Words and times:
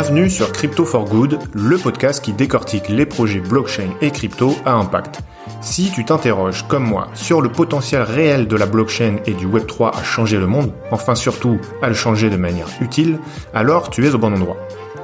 Bienvenue 0.00 0.30
sur 0.30 0.52
Crypto 0.52 0.84
for 0.84 1.06
Good, 1.06 1.40
le 1.54 1.76
podcast 1.76 2.24
qui 2.24 2.32
décortique 2.32 2.88
les 2.88 3.04
projets 3.04 3.40
blockchain 3.40 3.90
et 4.00 4.12
crypto 4.12 4.54
à 4.64 4.74
impact. 4.74 5.22
Si 5.60 5.90
tu 5.90 6.04
t'interroges, 6.04 6.64
comme 6.68 6.84
moi, 6.84 7.08
sur 7.14 7.40
le 7.40 7.50
potentiel 7.50 8.02
réel 8.02 8.46
de 8.46 8.54
la 8.54 8.66
blockchain 8.66 9.16
et 9.26 9.34
du 9.34 9.48
Web3 9.48 9.98
à 9.98 10.04
changer 10.04 10.36
le 10.36 10.46
monde, 10.46 10.72
enfin 10.92 11.16
surtout 11.16 11.58
à 11.82 11.88
le 11.88 11.94
changer 11.94 12.30
de 12.30 12.36
manière 12.36 12.68
utile, 12.80 13.18
alors 13.52 13.90
tu 13.90 14.06
es 14.06 14.14
au 14.14 14.18
bon 14.18 14.32
endroit. 14.32 14.56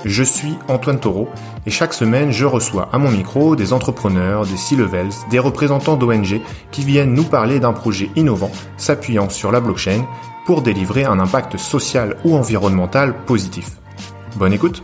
Je 0.05 0.23
suis 0.23 0.57
Antoine 0.69 1.01
Taureau 1.01 1.29
et 1.67 1.73
chaque 1.73 1.93
semaine 1.93 2.31
je 2.31 2.47
reçois 2.47 2.89
à 2.93 2.99
mon 2.99 3.11
micro 3.11 3.57
des 3.57 3.73
entrepreneurs, 3.73 4.47
des 4.47 4.57
C-levels, 4.57 5.11
des 5.29 5.41
représentants 5.41 5.97
d'ONG 5.97 6.41
qui 6.71 6.85
viennent 6.85 7.15
nous 7.15 7.25
parler 7.25 7.59
d'un 7.59 7.73
projet 7.73 8.11
innovant 8.15 8.53
s'appuyant 8.77 9.29
sur 9.29 9.51
la 9.51 9.59
blockchain 9.59 10.07
pour 10.47 10.63
délivrer 10.63 11.03
un 11.03 11.19
impact 11.19 11.57
social 11.57 12.17
ou 12.25 12.37
environnemental 12.37 13.13
positif. 13.27 13.73
Bonne 14.37 14.53
écoute 14.53 14.83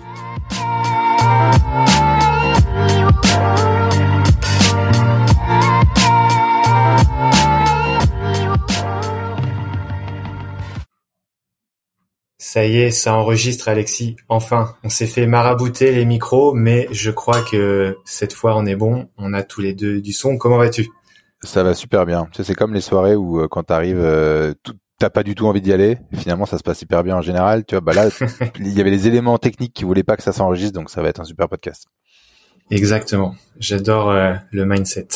Ça 12.38 12.66
y 12.66 12.78
est, 12.78 12.90
ça 12.90 13.14
enregistre 13.14 13.68
Alexis. 13.68 14.16
Enfin, 14.28 14.74
on 14.82 14.88
s'est 14.88 15.06
fait 15.06 15.26
marabouter 15.26 15.92
les 15.92 16.04
micros, 16.04 16.52
mais 16.52 16.88
je 16.90 17.12
crois 17.12 17.42
que 17.42 17.96
cette 18.04 18.32
fois 18.32 18.56
on 18.56 18.66
est 18.66 18.74
bon. 18.74 19.08
On 19.18 19.34
a 19.34 19.44
tous 19.44 19.60
les 19.60 19.72
deux 19.72 20.00
du 20.00 20.12
son. 20.12 20.36
Comment 20.36 20.58
vas-tu? 20.58 20.88
Ça 21.42 21.62
va 21.62 21.74
super 21.74 22.06
bien. 22.06 22.28
c'est 22.32 22.54
comme 22.54 22.74
les 22.74 22.80
soirées 22.80 23.14
où 23.14 23.40
euh, 23.40 23.48
quand 23.48 23.62
t'arrives, 23.62 24.00
euh, 24.00 24.52
t'as 25.00 25.10
pas 25.10 25.22
du 25.24 25.34
tout 25.34 25.46
envie 25.46 25.62
d'y 25.62 25.72
aller. 25.72 25.98
Finalement, 26.14 26.46
ça 26.46 26.58
se 26.58 26.62
passe 26.62 26.82
hyper 26.82 27.02
bien 27.02 27.16
en 27.16 27.22
général. 27.22 27.64
Tu 27.64 27.74
vois, 27.74 27.80
bah 27.80 27.94
là, 27.94 28.08
il 28.60 28.68
y 28.68 28.80
avait 28.80 28.90
les 28.90 29.08
éléments 29.08 29.38
techniques 29.38 29.72
qui 29.72 29.84
voulaient 29.84 30.04
pas 30.04 30.16
que 30.16 30.22
ça 30.22 30.32
s'enregistre, 30.32 30.74
donc 30.74 30.90
ça 30.90 31.02
va 31.02 31.08
être 31.08 31.20
un 31.20 31.24
super 31.24 31.48
podcast. 31.48 31.86
Exactement. 32.70 33.34
J'adore 33.58 34.10
euh, 34.10 34.34
le 34.52 34.64
mindset. 34.64 35.08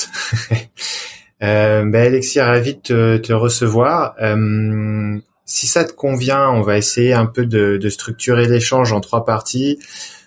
euh, 1.43 1.85
bah, 1.85 2.01
Alexis, 2.01 2.41
ravi 2.41 2.75
de 2.75 2.81
te, 2.81 3.17
te 3.19 3.33
recevoir. 3.33 4.15
Euh, 4.21 5.19
si 5.45 5.67
ça 5.67 5.85
te 5.85 5.93
convient, 5.93 6.49
on 6.49 6.63
va 6.63 6.79
essayer 6.79 7.13
un 7.13 7.27
peu 7.27 7.45
de, 7.45 7.89
structurer 7.91 8.49
l'échange 8.49 8.93
en 8.93 9.01
trois 9.01 9.27
parties. 9.27 9.79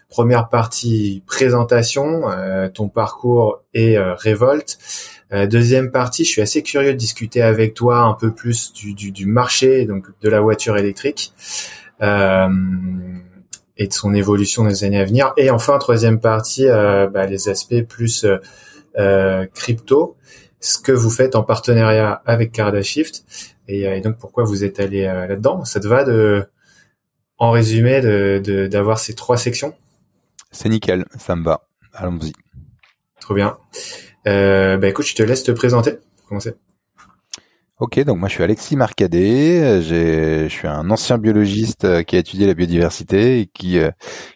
Première 0.07 0.49
partie, 0.49 1.23
présentation, 1.25 2.29
euh, 2.29 2.69
ton 2.69 2.87
parcours 2.87 3.63
et 3.73 3.97
révolte. 3.97 4.77
Euh, 5.33 5.47
deuxième 5.47 5.91
partie, 5.91 6.23
je 6.23 6.29
suis 6.29 6.41
assez 6.41 6.63
curieux 6.63 6.93
de 6.93 6.97
discuter 6.97 7.41
avec 7.41 7.73
toi 7.73 7.99
un 7.99 8.13
peu 8.13 8.31
plus 8.33 8.73
du, 8.73 9.25
marché, 9.25 9.85
donc 9.85 10.07
de 10.21 10.29
la 10.29 10.39
voiture 10.39 10.77
électrique 10.77 11.33
et 13.79 13.87
de 13.87 13.93
son 13.93 14.13
évolution 14.13 14.63
dans 14.63 14.69
les 14.69 14.83
années 14.83 14.99
à 14.99 15.05
venir. 15.05 15.33
Et 15.37 15.49
enfin, 15.49 15.77
troisième 15.77 16.19
partie, 16.19 16.65
bah, 16.67 17.25
les 17.25 17.49
aspects 17.49 17.81
plus 17.87 18.25
crypto, 19.53 20.15
ce 20.59 20.77
que 20.77 20.91
vous 20.91 21.09
faites 21.09 21.35
en 21.35 21.43
partenariat 21.43 22.21
avec 22.25 22.51
Cardashift 22.51 23.25
euh, 23.69 23.95
et, 23.95 24.01
donc 24.01 24.17
pourquoi 24.17 24.43
vous 24.43 24.63
êtes 24.63 24.79
allé 24.79 25.05
euh, 25.05 25.27
là-dedans? 25.27 25.65
Ça 25.65 25.79
te 25.79 25.87
va 25.87 26.03
de, 26.03 26.47
en 27.37 27.51
résumé, 27.51 28.01
de 28.01 28.67
d'avoir 28.67 28.99
ces 28.99 29.13
trois 29.13 29.37
sections? 29.37 29.75
C'est 30.51 30.69
nickel, 30.69 31.05
ça 31.17 31.35
me 31.35 31.43
va. 31.43 31.67
Allons-y. 31.93 32.33
Trop 33.19 33.33
bien. 33.33 33.57
Euh, 34.27 34.77
bah 34.77 34.89
écoute, 34.89 35.05
je 35.05 35.15
te 35.15 35.23
laisse 35.23 35.43
te 35.43 35.51
présenter. 35.51 35.97
Commencer. 36.27 36.53
Ok, 37.79 38.03
donc 38.03 38.17
moi 38.17 38.27
je 38.27 38.33
suis 38.33 38.43
Alexis 38.43 38.75
Marcadet, 38.75 39.83
je 39.83 40.47
suis 40.49 40.67
un 40.67 40.89
ancien 40.89 41.19
biologiste 41.19 41.85
euh, 41.85 42.01
qui 42.01 42.15
a 42.15 42.19
étudié 42.19 42.47
la 42.47 42.55
biodiversité 42.55 43.39
et 43.39 43.45
qui, 43.45 43.77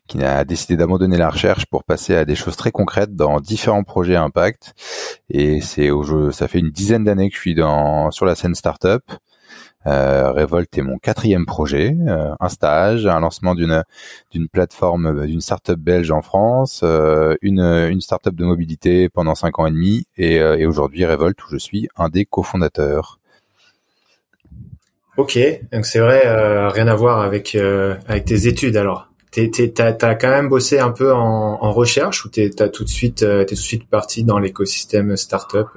qui 0.07 0.23
a 0.23 0.45
décidé 0.45 0.77
d'abandonner 0.77 1.17
la 1.17 1.31
recherche 1.31 1.65
pour 1.65 1.83
passer 1.83 2.15
à 2.15 2.23
des 2.23 2.35
choses 2.35 2.55
très 2.55 2.71
concrètes 2.71 3.15
dans 3.15 3.39
différents 3.39 3.83
projets 3.83 4.15
à 4.15 4.21
impact. 4.21 4.75
Et 5.29 5.59
c'est 5.59 5.89
au 5.89 6.03
jeu, 6.03 6.31
ça 6.31 6.47
fait 6.47 6.59
une 6.59 6.69
dizaine 6.69 7.03
d'années 7.03 7.29
que 7.29 7.35
je 7.35 7.41
suis 7.41 7.55
dans 7.55 8.11
sur 8.11 8.25
la 8.27 8.35
scène 8.35 8.53
startup. 8.53 9.01
Euh, 9.87 10.31
Revolt 10.31 10.77
est 10.77 10.81
mon 10.81 10.99
quatrième 10.99 11.45
projet, 11.45 11.95
euh, 12.07 12.33
un 12.39 12.49
stage, 12.49 13.07
un 13.07 13.19
lancement 13.19 13.55
d'une 13.55 13.83
d'une 14.29 14.47
plateforme 14.47 15.07
euh, 15.07 15.25
d'une 15.25 15.41
startup 15.41 15.79
belge 15.79 16.11
en 16.11 16.21
France, 16.21 16.81
euh, 16.83 17.35
une 17.41 17.61
une 17.61 18.01
startup 18.01 18.35
de 18.35 18.45
mobilité 18.45 19.09
pendant 19.09 19.33
cinq 19.33 19.57
ans 19.57 19.65
et 19.65 19.71
demi, 19.71 20.05
et, 20.17 20.35
et 20.35 20.65
aujourd'hui 20.67 21.05
Revolt 21.05 21.37
où 21.43 21.47
je 21.49 21.57
suis 21.57 21.87
un 21.97 22.09
des 22.09 22.25
cofondateurs. 22.25 23.19
Ok, 25.17 25.37
donc 25.71 25.85
c'est 25.85 25.99
vrai, 25.99 26.25
euh, 26.25 26.69
rien 26.69 26.87
à 26.87 26.95
voir 26.95 27.21
avec 27.21 27.55
euh, 27.55 27.95
avec 28.07 28.25
tes 28.25 28.47
études 28.47 28.77
alors. 28.77 29.07
T'as 29.31 29.93
as 30.01 30.15
quand 30.15 30.29
même 30.29 30.49
bossé 30.49 30.79
un 30.79 30.91
peu 30.91 31.13
en, 31.13 31.57
en 31.61 31.71
recherche 31.71 32.25
ou 32.25 32.29
t'es 32.29 32.49
tout 32.49 32.83
de 32.83 32.89
suite 32.89 33.23
euh, 33.23 33.45
t'es 33.45 33.55
tout 33.55 33.61
de 33.61 33.65
suite 33.65 33.89
parti 33.89 34.23
dans 34.25 34.37
l'écosystème 34.39 35.15
startup? 35.15 35.67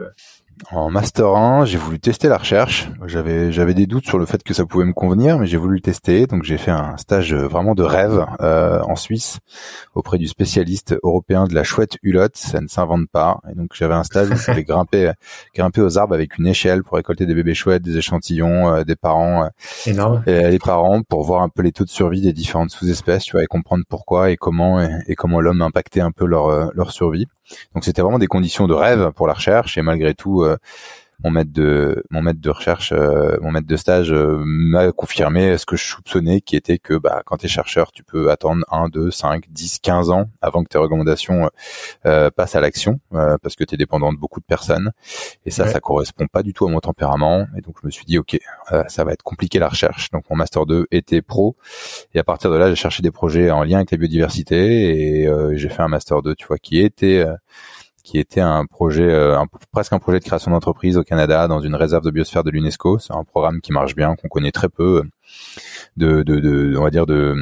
En 0.71 0.91
master 0.91 1.27
1, 1.27 1.65
j'ai 1.65 1.79
voulu 1.79 1.99
tester 1.99 2.29
la 2.29 2.39
recherche. 2.39 2.89
J'avais 3.07 3.53
j'avais 3.53 3.75
des 3.75 3.87
doutes 3.87 4.07
sur 4.07 4.19
le 4.19 4.27
fait 4.27 4.43
que 4.43 4.55
ça 4.55 4.65
pouvait 4.65 4.85
me 4.85 4.93
convenir, 4.93 5.39
mais 5.39 5.47
j'ai 5.47 5.57
voulu 5.57 5.77
le 5.77 5.81
tester. 5.81 6.27
Donc 6.27 6.45
j'ai 6.45 6.59
fait 6.59 6.71
un 6.71 6.97
stage 6.97 7.35
vraiment 7.35 7.75
de 7.75 7.83
rêve 7.83 8.25
euh, 8.41 8.81
en 8.83 8.97
Suisse 8.97 9.39
auprès 9.95 10.19
du 10.19 10.29
spécialiste 10.29 10.97
européen 11.03 11.45
de 11.45 11.55
la 11.55 11.65
chouette 11.65 11.97
hulotte. 12.03 12.37
Ça 12.37 12.61
ne 12.61 12.69
s'invente 12.69 13.09
pas. 13.11 13.41
Et 13.51 13.55
donc 13.55 13.71
j'avais 13.75 13.95
un 13.95 14.05
stage 14.05 14.31
où 14.31 14.37
je 14.37 14.51
devais 14.51 14.65
grimper 14.65 15.13
grimper 15.55 15.81
aux 15.81 15.99
arbres 15.99 16.15
avec 16.15 16.39
une 16.39 16.47
échelle 16.47 16.83
pour 16.85 16.97
récolter 16.97 17.27
des 17.27 17.35
bébés 17.35 17.55
chouettes, 17.55 17.83
des 17.83 17.97
échantillons, 17.97 18.75
euh, 18.75 18.85
des 18.85 18.97
parents, 18.97 19.45
euh. 19.45 20.21
Et, 20.27 20.51
les 20.51 20.59
parents 20.59 21.03
pour 21.03 21.25
voir 21.25 21.43
un 21.43 21.49
peu 21.49 21.63
les 21.63 21.73
taux 21.73 21.85
de 21.85 21.91
survie 21.91 22.21
des 22.21 22.33
différentes 22.33 22.71
sous-espèces, 22.71 23.25
tu 23.25 23.33
vois, 23.33 23.43
et 23.43 23.47
comprendre 23.47 23.85
pourquoi 23.89 24.31
et 24.31 24.37
comment 24.37 24.81
et, 24.81 25.15
comment 25.15 25.41
l'homme 25.41 25.63
impactait 25.63 26.01
un 26.01 26.13
peu 26.13 26.27
leur 26.27 26.73
leur 26.75 26.93
survie. 26.93 27.27
Donc 27.75 27.85
c'était 27.85 28.03
vraiment 28.03 28.19
des 28.19 28.27
conditions 28.27 28.67
de 28.67 28.75
rêve 28.75 29.11
pour 29.13 29.27
la 29.27 29.35
recherche 29.35 29.77
et 29.77 29.83
malgré 29.83 30.15
tout 30.15 30.44
euh, 30.45 30.57
mon 31.23 31.31
maître 31.31 31.53
de 31.53 32.03
mon 32.11 32.23
maître 32.23 32.41
de 32.41 32.51
recherche, 32.51 32.93
euh, 32.93 33.37
mon 33.41 33.51
maître 33.51 33.67
de 33.67 33.77
stage 33.77 34.13
euh, 34.13 34.43
m'a 34.45 34.91
confirmé 34.93 35.57
ce 35.57 35.67
que 35.67 35.77
je 35.77 35.85
soupçonnais, 35.85 36.41
qui 36.41 36.57
était 36.57 36.79
que 36.79 36.95
bah, 36.95 37.23
quand 37.25 37.39
tu 37.39 37.47
es 37.47 37.49
chercheur, 37.49 37.93
tu 37.93 38.03
peux 38.03 38.31
attendre 38.31 38.65
1, 38.71 38.89
2, 38.89 39.11
5, 39.11 39.45
10, 39.49 39.79
15 39.81 40.11
ans 40.11 40.29
avant 40.43 40.65
que 40.65 40.69
tes 40.69 40.79
recommandations 40.79 41.51
euh, 42.07 42.31
passent 42.31 42.57
à 42.57 42.61
l'action, 42.61 43.01
parce 43.11 43.55
que 43.57 43.65
tu 43.65 43.75
es 43.75 43.79
dépendant 43.79 44.13
de 44.13 44.19
beaucoup 44.19 44.41
de 44.41 44.45
personnes. 44.45 44.93
Et 45.47 45.51
ça, 45.51 45.67
ça 45.67 45.81
correspond 45.81 46.27
pas 46.27 46.43
du 46.43 46.53
tout 46.53 46.67
à 46.67 46.71
mon 46.71 46.81
tempérament. 46.81 47.47
Et 47.57 47.61
donc 47.61 47.77
je 47.81 47.87
me 47.87 47.91
suis 47.91 48.05
dit, 48.05 48.19
ok, 48.19 48.39
ça 48.89 49.05
va 49.05 49.13
être 49.13 49.23
compliqué 49.23 49.59
la 49.59 49.69
recherche. 49.69 50.11
Donc 50.11 50.25
mon 50.31 50.37
master 50.37 50.67
2 50.67 50.87
était 50.91 51.23
pro. 51.23 51.57
Et 52.13 52.19
à 52.19 52.25
partir 52.25 52.51
de 52.51 52.57
là, 52.57 52.69
j'ai 52.69 52.77
cherché 52.77 53.03
des 53.03 53.11
projets 53.11 53.51
en 53.51 53.63
lien 53.63 53.79
avec 53.79 53.91
la 53.91 53.99
biodiversité 53.99 55.23
et 55.23 55.29
j'ai 55.57 55.69
fait 55.69 55.83
un 55.83 55.89
master 55.89 56.23
2, 56.23 56.35
tu 56.35 56.47
vois, 56.47 56.59
qui 56.59 56.81
était 56.81 57.25
qui 58.05 58.19
était 58.19 58.43
un 58.43 58.67
projet, 58.67 59.09
euh, 59.11 59.43
presque 59.73 59.95
un 59.95 59.99
projet 59.99 60.21
de 60.21 60.25
création 60.25 60.51
d'entreprise 60.51 60.99
au 60.99 61.03
Canada 61.03 61.49
dans 61.49 61.61
une 61.61 61.75
réserve 61.75 62.05
de 62.05 62.11
biosphère 62.11 62.45
de 62.45 62.51
l'UNESCO. 62.51 62.99
C'est 62.99 63.15
un 63.15 63.25
programme 63.25 63.61
qui 63.63 63.73
marche 63.73 63.97
bien, 63.97 64.15
qu'on 64.15 64.29
connaît 64.29 64.53
très 64.53 64.69
peu, 64.69 65.03
de, 65.97 66.23
de, 66.23 66.39
de, 66.39 66.77
on 66.77 66.83
va 66.83 66.91
dire 66.91 67.07
de 67.07 67.35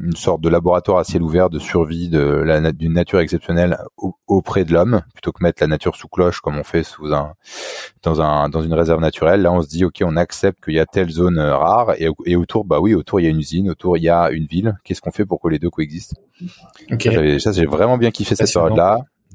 une 0.00 0.16
sorte 0.16 0.42
de 0.42 0.50
laboratoire 0.50 0.98
à 0.98 1.04
ciel 1.04 1.22
ouvert 1.22 1.48
de 1.48 1.58
survie 1.58 2.10
de 2.10 2.20
la 2.20 2.72
d'une 2.72 2.92
nature 2.92 3.20
exceptionnelle 3.20 3.78
auprès 4.26 4.64
de 4.66 4.74
l'homme, 4.74 5.00
plutôt 5.14 5.32
que 5.32 5.42
mettre 5.42 5.62
la 5.62 5.66
nature 5.66 5.96
sous 5.96 6.08
cloche 6.08 6.40
comme 6.40 6.58
on 6.58 6.64
fait 6.64 6.82
sous 6.82 7.14
un 7.14 7.32
dans 8.02 8.20
un 8.20 8.50
dans 8.50 8.62
une 8.62 8.74
réserve 8.74 9.00
naturelle. 9.00 9.40
Là, 9.40 9.50
on 9.50 9.62
se 9.62 9.68
dit 9.68 9.84
ok, 9.86 10.02
on 10.04 10.16
accepte 10.16 10.62
qu'il 10.62 10.74
y 10.74 10.80
a 10.80 10.84
telle 10.84 11.08
zone 11.08 11.38
euh, 11.38 11.56
rare 11.56 11.94
et, 11.98 12.08
et 12.26 12.36
autour, 12.36 12.66
bah 12.66 12.80
oui, 12.80 12.94
autour 12.94 13.20
il 13.20 13.24
y 13.24 13.26
a 13.28 13.30
une 13.30 13.38
usine, 13.38 13.70
autour 13.70 13.96
il 13.96 14.02
y 14.02 14.10
a 14.10 14.30
une 14.30 14.44
ville. 14.44 14.76
Qu'est-ce 14.84 15.00
qu'on 15.00 15.10
fait 15.10 15.24
pour 15.24 15.40
que 15.40 15.48
les 15.48 15.58
deux 15.58 15.70
coexistent? 15.70 16.16
Okay. 16.90 17.38
Ça, 17.38 17.52
j'ai 17.52 17.66
vraiment 17.66 17.96
bien 17.96 18.10
kiffé 18.10 18.34
cette 18.34 18.48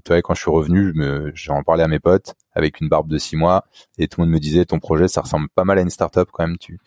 période-là 0.08 0.22
quand 0.22 0.34
je 0.34 0.42
suis 0.42 0.52
revenu, 0.52 0.94
j'en 1.34 1.64
parlais 1.64 1.84
à 1.84 1.88
mes 1.88 2.00
potes 2.00 2.36
avec 2.54 2.82
une 2.82 2.90
barbe 2.90 3.08
de 3.08 3.18
six 3.18 3.36
mois 3.36 3.66
et 3.98 4.08
tout 4.08 4.22
le 4.22 4.26
monde 4.26 4.34
me 4.34 4.40
disait 4.40 4.66
ton 4.66 4.80
projet 4.80 5.08
ça 5.08 5.22
ressemble 5.22 5.48
pas 5.54 5.64
mal 5.64 5.78
à 5.78 5.82
une 5.82 5.90
startup 5.90 6.30
quand 6.32 6.48
même. 6.48 6.58
Tu, 6.58 6.80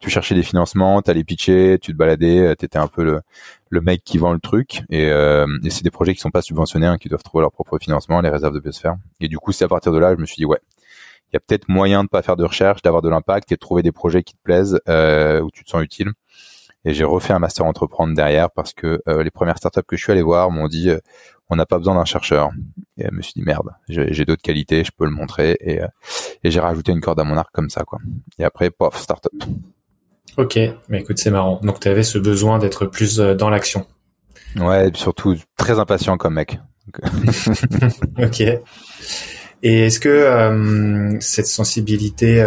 tu 0.00 0.10
cherchais 0.10 0.34
des 0.34 0.42
financements, 0.42 1.02
t'allais 1.02 1.24
pitcher, 1.24 1.78
tu 1.80 1.92
te 1.92 1.96
baladais, 1.96 2.54
t'étais 2.56 2.78
un 2.78 2.88
peu 2.88 3.02
le, 3.04 3.20
le 3.70 3.80
mec 3.80 4.02
qui 4.04 4.18
vend 4.18 4.32
le 4.32 4.40
truc 4.40 4.82
et, 4.90 5.10
euh, 5.10 5.46
et 5.64 5.70
c'est 5.70 5.82
des 5.82 5.90
projets 5.90 6.14
qui 6.14 6.20
sont 6.20 6.30
pas 6.30 6.42
subventionnés, 6.42 6.86
hein, 6.86 6.98
qui 6.98 7.08
doivent 7.08 7.22
trouver 7.22 7.42
leur 7.42 7.52
propre 7.52 7.78
financement, 7.78 8.20
les 8.20 8.30
réserves 8.30 8.54
de 8.54 8.60
biosphère. 8.60 8.96
Et 9.20 9.28
du 9.28 9.38
coup, 9.38 9.52
c'est 9.52 9.64
à 9.64 9.68
partir 9.68 9.92
de 9.92 9.98
là, 9.98 10.14
je 10.14 10.20
me 10.20 10.26
suis 10.26 10.36
dit 10.36 10.44
ouais, 10.44 10.60
il 11.32 11.34
y 11.34 11.36
a 11.36 11.40
peut-être 11.40 11.68
moyen 11.68 12.04
de 12.04 12.08
pas 12.08 12.22
faire 12.22 12.36
de 12.36 12.44
recherche, 12.44 12.82
d'avoir 12.82 13.02
de 13.02 13.08
l'impact 13.08 13.50
et 13.50 13.56
de 13.56 13.60
trouver 13.60 13.82
des 13.82 13.92
projets 13.92 14.22
qui 14.22 14.34
te 14.34 14.42
plaisent, 14.42 14.80
euh, 14.88 15.40
où 15.40 15.50
tu 15.50 15.64
te 15.64 15.70
sens 15.70 15.82
utile. 15.82 16.12
Et 16.84 16.94
j'ai 16.94 17.02
refait 17.04 17.32
un 17.32 17.40
master 17.40 17.66
entreprendre 17.66 18.14
derrière 18.14 18.48
parce 18.52 18.72
que 18.72 19.02
euh, 19.08 19.24
les 19.24 19.32
premières 19.32 19.58
startups 19.58 19.82
que 19.82 19.96
je 19.96 20.02
suis 20.04 20.12
allé 20.12 20.22
voir 20.22 20.52
m'ont 20.52 20.68
dit 20.68 20.90
euh, 20.90 21.00
on 21.48 21.56
n'a 21.56 21.66
pas 21.66 21.78
besoin 21.78 21.94
d'un 21.94 22.04
chercheur. 22.04 22.50
Et 22.98 23.04
je 23.04 23.14
me 23.14 23.22
suis 23.22 23.34
dit 23.34 23.42
merde, 23.42 23.70
j'ai 23.88 24.24
d'autres 24.24 24.42
qualités, 24.42 24.84
je 24.84 24.90
peux 24.96 25.04
le 25.04 25.10
montrer 25.10 25.56
et, 25.60 25.82
euh, 25.82 25.88
et 26.42 26.50
j'ai 26.50 26.60
rajouté 26.60 26.92
une 26.92 27.00
corde 27.00 27.20
à 27.20 27.24
mon 27.24 27.36
arc 27.36 27.50
comme 27.52 27.70
ça 27.70 27.84
quoi. 27.84 27.98
Et 28.38 28.44
après 28.44 28.70
pof 28.70 28.98
startup. 28.98 29.32
Ok, 30.36 30.58
mais 30.88 31.00
écoute 31.00 31.18
c'est 31.18 31.30
marrant. 31.30 31.60
Donc 31.62 31.80
tu 31.80 31.88
avais 31.88 32.02
ce 32.02 32.18
besoin 32.18 32.58
d'être 32.58 32.86
plus 32.86 33.18
dans 33.18 33.50
l'action. 33.50 33.86
Ouais, 34.56 34.88
et 34.88 34.90
surtout 34.94 35.36
très 35.56 35.78
impatient 35.78 36.16
comme 36.16 36.34
mec. 36.34 36.58
ok. 38.18 38.40
Et 39.62 39.86
est-ce 39.86 40.00
que 40.00 41.18
cette 41.20 41.46
sensibilité 41.46 42.44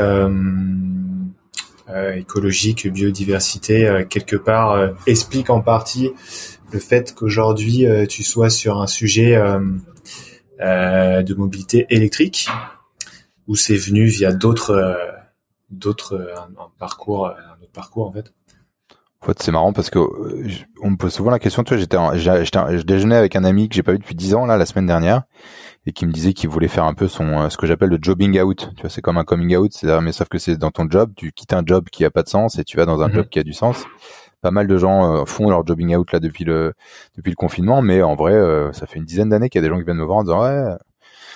écologique, 2.15 2.87
biodiversité, 2.87 4.05
quelque 4.09 4.35
part 4.35 4.93
explique 5.07 5.49
en 5.49 5.61
partie 5.61 6.11
le 6.71 6.80
fait 6.80 7.13
qu'aujourd'hui 7.16 7.86
tu 8.07 8.24
sois 8.24 8.50
sur 8.50 8.81
un 8.81 8.88
sujet 8.88 9.36
de 10.60 11.33
mobilité 11.33 11.86
électrique 11.89 12.50
ou 13.48 13.56
c'est 13.56 13.77
venu 13.77 14.06
via 14.06 14.31
d'autres 14.31 14.98
d'autres 15.69 16.33
un, 16.38 16.69
parcours 16.77 17.27
un 17.27 17.62
autre 17.62 17.71
parcours 17.74 18.07
en 18.07 18.12
fait? 18.12 18.33
En 19.21 19.25
fait, 19.25 19.44
c'est 19.44 19.51
marrant 19.51 19.74
parce 19.74 19.89
que 19.89 20.00
on 20.81 20.92
me 20.92 20.95
pose 20.95 21.13
souvent 21.13 21.30
la 21.30 21.39
question. 21.39 21.63
Tu 21.63 21.74
vois, 21.74 21.81
j'étais, 21.81 21.98
je 21.98 22.83
déjeunais 22.83 23.18
avec 23.18 23.36
un 23.36 23.44
ami 23.44 23.68
que 23.68 23.75
j'ai 23.75 23.83
pas 23.83 23.92
vu 23.92 24.00
depuis 24.00 24.16
dix 24.16 24.33
ans 24.33 24.45
là 24.45 24.56
la 24.56 24.66
semaine 24.66 24.86
dernière 24.86 25.24
et 25.86 25.92
qui 25.92 26.06
me 26.06 26.12
disait 26.12 26.33
qu'il 26.33 26.50
voulait 26.50 26.69
faire 26.69 26.86
un 26.86 26.94
peu 26.94 27.07
son 27.10 27.50
ce 27.50 27.57
que 27.57 27.68
j'appelle 27.68 27.89
le 27.89 28.00
jobbing 28.01 28.39
out. 28.39 28.69
Tu 28.75 28.81
vois, 28.81 28.89
c'est 28.89 29.01
comme 29.01 29.18
un 29.18 29.25
coming 29.25 29.57
out, 29.57 29.74
c'est 29.74 30.00
mais 30.01 30.13
sauf 30.13 30.30
que 30.30 30.38
c'est 30.38 30.56
dans 30.56 30.71
ton 30.71 30.89
job, 30.89 31.12
tu 31.18 31.33
quittes 31.33 31.51
un 31.51 31.63
job 31.66 31.89
qui 31.92 32.06
a 32.06 32.12
pas 32.12 32.24
de 32.24 32.30
sens 32.30 32.57
et 32.60 32.63
tu 32.63 32.77
vas 32.77 32.86
dans 32.86 33.01
un 33.01 33.10
mhm. 33.10 33.16
job 33.16 33.27
qui 33.30 33.39
a 33.39 33.44
du 33.44 33.54
sens. 33.54 33.83
Pas 34.41 34.51
mal 34.51 34.68
de 34.68 34.77
gens 34.77 35.21
euh, 35.21 35.25
font 35.25 35.50
leur 35.50 35.65
jobbing 35.65 35.95
out 35.95 36.12
là 36.13 36.19
depuis 36.19 36.45
le 36.45 36.74
depuis 37.15 37.31
le 37.31 37.36
confinement, 37.36 37.81
mais 37.81 38.01
en 38.01 38.15
vrai, 38.15 38.33
euh, 38.33 38.71
ça 38.74 38.86
fait 38.88 38.97
une 38.97 39.06
dizaine 39.06 39.30
d'années 39.30 39.50
qu'il 39.50 39.62
y 39.62 39.65
a 39.65 39.68
des 39.68 39.74
gens 39.74 39.80
qui 39.80 39.86
viennent 39.86 39.97
me 39.97 40.03
voir 40.03 40.19
en 40.19 40.24
disant 40.24 40.44
ouais, 40.44 40.75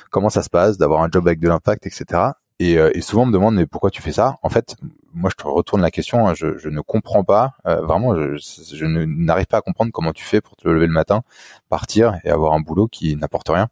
comment 0.10 0.30
ça 0.30 0.44
se 0.44 0.50
passe 0.50 0.78
d'avoir 0.78 1.02
un 1.04 1.10
job 1.12 1.28
avec 1.28 1.40
de 1.40 1.48
l'impact, 1.50 1.86
etc. 1.86 2.22
Et, 2.60 2.78
euh, 2.78 2.92
et, 2.94 3.02
souvent 3.02 3.24
on 3.24 3.26
me 3.26 3.34
demande 3.34 3.56
mais 3.56 3.66
pourquoi 3.66 3.90
tu 3.90 4.02
fais 4.02 4.12
ça? 4.14 4.38
En 4.44 4.50
fait, 4.50 4.76
moi 5.14 5.30
je 5.30 5.36
te 5.36 5.48
retourne 5.48 5.82
la 5.82 5.92
question. 5.92 6.28
Hein, 6.28 6.34
je, 6.36 6.58
je, 6.58 6.70
ne 6.70 6.82
comprends 6.82 7.24
pas 7.24 7.54
vraiment. 7.66 8.16
Je, 8.16 8.38
je 8.38 8.86
n'arrive 8.86 9.48
pas 9.48 9.58
à 9.58 9.62
comprendre 9.62 9.92
comment 9.92 10.14
tu 10.14 10.24
fais 10.24 10.42
pour 10.42 10.56
te 10.56 10.68
lever 10.68 10.88
le 10.88 10.94
matin, 10.94 11.24
partir 11.70 12.16
et 12.24 12.30
avoir 12.30 12.54
un 12.54 12.62
boulot 12.62 12.88
qui 12.88 13.16
n'apporte 13.16 13.50
rien 13.50 13.68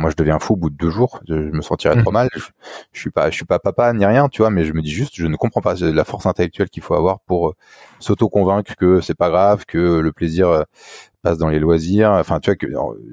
moi, 0.00 0.10
je 0.10 0.16
deviens 0.16 0.38
fou 0.38 0.54
au 0.54 0.56
bout 0.56 0.70
de 0.70 0.76
deux 0.76 0.90
jours. 0.90 1.20
Je, 1.28 1.34
me 1.34 1.62
sentirais 1.62 2.00
trop 2.00 2.10
mmh. 2.10 2.14
mal. 2.14 2.28
Je, 2.34 2.40
je, 2.92 3.00
suis 3.00 3.10
pas, 3.10 3.30
je 3.30 3.36
suis 3.36 3.44
pas 3.44 3.58
papa 3.58 3.92
ni 3.92 4.04
rien, 4.06 4.28
tu 4.28 4.42
vois, 4.42 4.50
mais 4.50 4.64
je 4.64 4.72
me 4.72 4.82
dis 4.82 4.90
juste, 4.90 5.14
je 5.16 5.26
ne 5.26 5.36
comprends 5.36 5.60
pas 5.60 5.74
la 5.74 6.04
force 6.04 6.26
intellectuelle 6.26 6.70
qu'il 6.70 6.82
faut 6.82 6.94
avoir 6.94 7.20
pour 7.20 7.50
euh, 7.50 7.54
s'auto-convaincre 8.00 8.74
que 8.76 9.00
c'est 9.00 9.14
pas 9.14 9.30
grave, 9.30 9.64
que 9.66 9.98
le 9.98 10.12
plaisir 10.12 10.48
euh, 10.48 10.62
passe 11.22 11.38
dans 11.38 11.48
les 11.48 11.58
loisirs. 11.58 12.10
Enfin, 12.10 12.40
tu 12.40 12.50
vois 12.50 12.56
que 12.56 12.66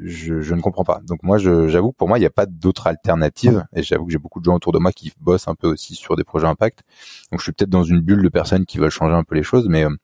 je, 0.03 0.41
je 0.41 0.55
ne 0.55 0.61
comprends 0.61 0.83
pas. 0.83 1.01
Donc 1.07 1.23
moi, 1.23 1.37
j'avoue 1.37 1.91
que 1.91 1.97
pour 1.97 2.07
moi, 2.07 2.17
il 2.17 2.21
n'y 2.21 2.27
a 2.27 2.31
pas 2.31 2.45
d'autre 2.45 2.87
alternative. 2.87 3.65
Et 3.73 3.83
j'avoue 3.83 4.05
que 4.05 4.11
j'ai 4.11 4.17
beaucoup 4.17 4.39
de 4.39 4.45
gens 4.45 4.55
autour 4.55 4.71
de 4.71 4.79
moi 4.79 4.91
qui 4.91 5.13
bossent 5.19 5.47
un 5.47 5.55
peu 5.55 5.67
aussi 5.67 5.95
sur 5.95 6.15
des 6.15 6.23
projets 6.23 6.47
impact. 6.47 6.83
Donc 7.31 7.39
je 7.39 7.43
suis 7.43 7.51
peut-être 7.51 7.69
dans 7.69 7.83
une 7.83 8.01
bulle 8.01 8.23
de 8.23 8.29
personnes 8.29 8.65
qui 8.65 8.77
veulent 8.77 8.89
changer 8.89 9.15
un 9.15 9.23
peu 9.23 9.35
les 9.35 9.43
choses, 9.43 9.67
mais 9.69 9.85
euh, 9.85 9.95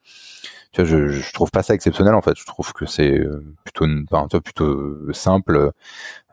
je, 0.84 1.08
je 1.08 1.34
trouve 1.34 1.52
pas 1.52 1.64
ça 1.64 1.74
exceptionnel 1.74 2.16
en 2.16 2.22
fait. 2.22 2.38
Je 2.38 2.46
trouve 2.46 2.74
que 2.74 2.86
c'est 2.86 3.18
euh, 3.18 3.44
plutôt, 3.64 3.86
enfin, 4.12 4.28
plutôt 4.40 5.14
simple. 5.14 5.58
Euh, 5.58 5.72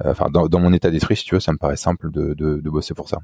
enfin, 0.05 0.29
dans, 0.31 0.49
dans, 0.49 0.59
mon 0.59 0.73
état 0.73 0.91
d'esprit, 0.91 1.17
si 1.17 1.25
tu 1.25 1.35
veux, 1.35 1.41
ça 1.41 1.53
me 1.53 1.59
paraît 1.59 1.77
simple 1.77 2.11
de, 2.11 2.35
de, 2.35 2.57
de 2.57 2.71
bosser 2.71 2.95
pour 2.95 3.09
ça. 3.09 3.19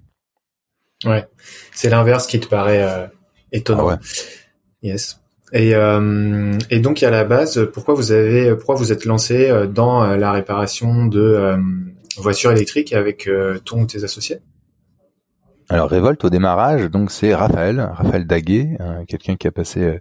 Ouais, 1.05 1.27
c'est 1.73 1.91
l'inverse 1.91 2.27
qui 2.27 2.39
te 2.41 2.47
paraît 2.47 2.83
euh, 2.83 3.07
étonnant. 3.53 3.89
Ah 3.89 3.95
ouais. 3.95 3.97
Yes. 4.83 5.21
Et, 5.53 5.75
euh, 5.75 6.57
et 6.71 6.79
donc 6.79 7.03
à 7.03 7.11
la 7.11 7.25
base, 7.25 7.69
pourquoi 7.73 7.95
vous 7.95 8.13
avez, 8.13 8.55
pourquoi 8.55 8.75
vous 8.75 8.93
êtes 8.93 9.05
lancé 9.05 9.51
dans 9.73 10.05
la 10.05 10.31
réparation 10.31 11.07
de 11.07 11.57
voitures 12.19 12.53
électriques 12.53 12.93
avec 12.93 13.31
ton 13.65 13.83
ou 13.83 13.87
tes 13.87 14.05
associés? 14.05 14.41
Alors 15.71 15.91
Révolte 15.91 16.25
au 16.25 16.31
démarrage, 16.31 16.89
donc 16.91 17.11
c'est 17.11 17.35
Raphaël, 17.35 17.91
Raphaël 17.93 18.27
Daguet, 18.27 18.79
euh, 18.81 19.05
quelqu'un 19.07 19.37
qui 19.37 19.47
a 19.47 19.51
passé 19.51 19.81
euh, 19.81 20.01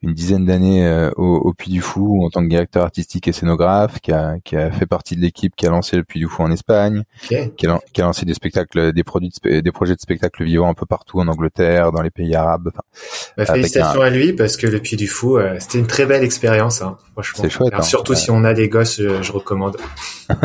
une 0.00 0.14
dizaine 0.14 0.46
d'années 0.46 0.86
euh, 0.86 1.10
au, 1.16 1.38
au, 1.38 1.52
Puy 1.54 1.72
du 1.72 1.80
Fou 1.80 2.24
en 2.24 2.30
tant 2.30 2.40
que 2.40 2.48
directeur 2.48 2.84
artistique 2.84 3.26
et 3.26 3.32
scénographe, 3.32 3.98
qui 4.00 4.12
a, 4.12 4.36
qui 4.44 4.54
a 4.54 4.70
fait 4.70 4.86
partie 4.86 5.16
de 5.16 5.20
l'équipe 5.20 5.56
qui 5.56 5.66
a 5.66 5.70
lancé 5.70 5.96
le 5.96 6.04
Puy 6.04 6.20
du 6.20 6.28
Fou 6.28 6.42
en 6.44 6.52
Espagne, 6.52 7.02
qui, 7.26 7.34
a, 7.34 7.48
qui, 7.92 8.00
a, 8.00 8.04
lancé 8.04 8.26
des 8.26 8.34
spectacles, 8.34 8.92
des 8.92 9.02
produits, 9.02 9.32
des 9.42 9.72
projets 9.72 9.96
de 9.96 10.00
spectacles 10.00 10.44
vivants 10.44 10.68
un 10.68 10.74
peu 10.74 10.86
partout 10.86 11.18
en 11.18 11.26
Angleterre, 11.26 11.90
dans 11.90 12.02
les 12.02 12.10
pays 12.10 12.36
arabes. 12.36 12.70
Bah, 13.36 13.44
félicitations 13.44 14.02
à 14.02 14.10
lui 14.10 14.34
parce 14.34 14.56
que 14.56 14.68
le 14.68 14.78
Puy 14.78 14.96
du 14.96 15.08
Fou, 15.08 15.38
c'était 15.58 15.78
une 15.78 15.88
très 15.88 16.06
belle 16.06 16.22
expérience, 16.22 16.80
hein, 16.80 16.96
franchement. 17.22 17.42
C'est 17.42 17.50
chouette. 17.50 17.74
Hein. 17.74 17.82
surtout 17.82 18.14
si 18.14 18.30
on 18.30 18.44
a 18.44 18.54
des 18.54 18.68
gosses, 18.68 19.00
je, 19.00 19.32
recommande. 19.32 19.76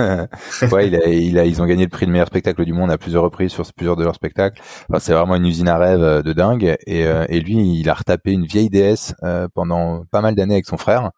ouais, 0.71 0.87
il 0.87 0.95
a, 0.95 1.07
il 1.07 1.39
a, 1.39 1.45
ils 1.45 1.61
ont 1.61 1.65
gagné 1.65 1.83
le 1.83 1.89
prix 1.89 2.05
de 2.05 2.11
meilleur 2.11 2.27
spectacle 2.27 2.63
du 2.65 2.73
monde 2.73 2.91
à 2.91 2.97
plusieurs 2.97 3.23
reprises 3.23 3.51
sur 3.51 3.63
plusieurs 3.73 3.95
de 3.95 4.03
leurs 4.03 4.15
spectacles 4.15 4.61
c'est 4.99 5.13
vraiment 5.13 5.35
une 5.35 5.45
usine 5.45 5.67
à 5.67 5.77
rêve 5.77 6.03
euh, 6.03 6.21
de 6.21 6.33
dingue. 6.33 6.75
Et, 6.85 7.05
euh, 7.05 7.25
et 7.29 7.39
lui, 7.39 7.79
il 7.79 7.89
a 7.89 7.93
retapé 7.93 8.31
une 8.31 8.45
vieille 8.45 8.69
DS 8.69 9.15
euh, 9.23 9.47
pendant 9.53 10.05
pas 10.11 10.21
mal 10.21 10.35
d'années 10.35 10.55
avec 10.55 10.65
son 10.65 10.77
frère. 10.77 11.11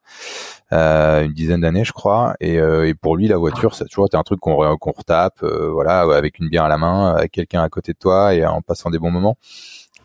une 0.72 1.34
dizaine 1.34 1.62
d'années 1.62 1.86
je 1.86 1.94
crois 1.94 2.36
et, 2.42 2.56
et, 2.56 2.94
pour 2.96 3.16
lui 3.16 3.28
la 3.28 3.38
voiture 3.38 3.76
ça 3.76 3.86
a 3.86 3.88
toujours 3.88 4.10
un 4.12 4.24
truc 4.24 4.40
qu'on 4.40 4.78
qu'on 4.78 4.92
retape 4.92 5.42
voilà 5.44 6.02
avec 6.02 6.40
une 6.40 6.50
bière 6.50 6.66
à 6.66 6.70
la 6.70 6.78
main 6.78 7.14
avec 7.16 7.32
quelqu'un 7.32 7.62
à 7.62 7.70
côté 7.70 7.94
de 7.94 7.98
toi 7.98 8.34
et 8.34 8.46
en 8.46 8.62
passant 8.62 8.90
des 8.90 9.00
bons 9.00 9.12
moments 9.12 9.38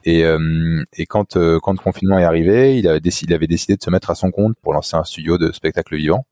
et, 0.05 0.23
et 0.97 1.06
quand 1.06 1.35
quand 1.35 1.73
le 1.73 1.82
confinement 1.82 2.19
est 2.19 2.25
arrivé 2.25 2.79
il 2.79 2.88
avait 2.88 3.00
décidé 3.00 3.32
il 3.32 3.35
avait 3.35 3.47
décidé 3.47 3.76
de 3.76 3.82
se 3.82 3.91
mettre 3.91 4.11
à 4.11 4.14
son 4.14 4.31
compte 4.31 4.56
pour 4.62 4.73
lancer 4.73 4.97
un 4.97 5.05
studio 5.05 5.38
de 5.38 5.52
spectacle 5.52 5.97
vivant 5.97 6.26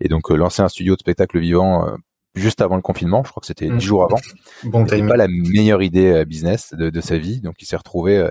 et 0.00 0.08
donc 0.08 0.30
lancer 0.30 0.62
un 0.62 0.68
studio 0.68 0.94
de 0.94 1.00
spectacle 1.00 1.38
vivant 1.38 1.96
juste 2.34 2.60
avant 2.60 2.76
le 2.76 2.82
confinement, 2.82 3.22
je 3.24 3.30
crois 3.30 3.40
que 3.40 3.46
c'était 3.46 3.66
dix 3.66 3.74
mmh. 3.74 3.80
jours 3.80 4.04
avant. 4.04 4.18
Bon 4.64 4.84
c'était 4.86 5.06
pas 5.06 5.16
la 5.16 5.28
meilleure 5.28 5.82
idée 5.82 6.10
euh, 6.12 6.24
business 6.24 6.74
de, 6.74 6.90
de 6.90 7.00
sa 7.00 7.16
vie, 7.16 7.40
donc 7.40 7.62
il 7.62 7.66
s'est 7.66 7.76
retrouvé 7.76 8.18
euh, 8.18 8.28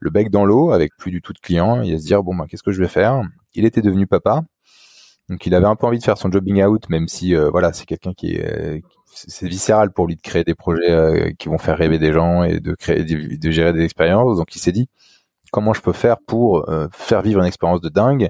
le 0.00 0.10
bec 0.10 0.30
dans 0.30 0.44
l'eau 0.44 0.72
avec 0.72 0.96
plus 0.96 1.10
du 1.10 1.20
tout 1.20 1.32
de 1.32 1.38
clients. 1.38 1.82
Il 1.82 1.94
a 1.94 1.98
se 1.98 2.04
dire 2.04 2.22
bon 2.22 2.34
ben 2.34 2.46
qu'est-ce 2.46 2.62
que 2.62 2.72
je 2.72 2.80
vais 2.80 2.88
faire? 2.88 3.22
Il 3.54 3.64
était 3.64 3.82
devenu 3.82 4.06
papa, 4.06 4.42
donc 5.28 5.44
il 5.46 5.54
avait 5.54 5.66
un 5.66 5.76
peu 5.76 5.86
envie 5.86 5.98
de 5.98 6.04
faire 6.04 6.18
son 6.18 6.30
jobbing 6.32 6.62
out, 6.64 6.88
même 6.88 7.08
si 7.08 7.34
euh, 7.34 7.50
voilà 7.50 7.72
c'est 7.72 7.84
quelqu'un 7.84 8.14
qui 8.14 8.32
est 8.32 8.82
c'est 9.14 9.46
viscéral 9.46 9.92
pour 9.92 10.06
lui 10.06 10.16
de 10.16 10.20
créer 10.20 10.44
des 10.44 10.54
projets 10.54 11.34
qui 11.38 11.48
vont 11.48 11.58
faire 11.58 11.78
rêver 11.78 11.98
des 11.98 12.12
gens 12.12 12.42
et 12.42 12.60
de 12.60 12.74
créer 12.74 13.04
de 13.04 13.50
gérer 13.50 13.72
des 13.72 13.84
expériences. 13.84 14.36
Donc 14.36 14.54
il 14.56 14.58
s'est 14.58 14.72
dit 14.72 14.88
comment 15.52 15.72
je 15.72 15.80
peux 15.80 15.92
faire 15.92 16.16
pour 16.26 16.68
faire 16.92 17.22
vivre 17.22 17.40
une 17.40 17.46
expérience 17.46 17.80
de 17.80 17.88
dingue 17.88 18.28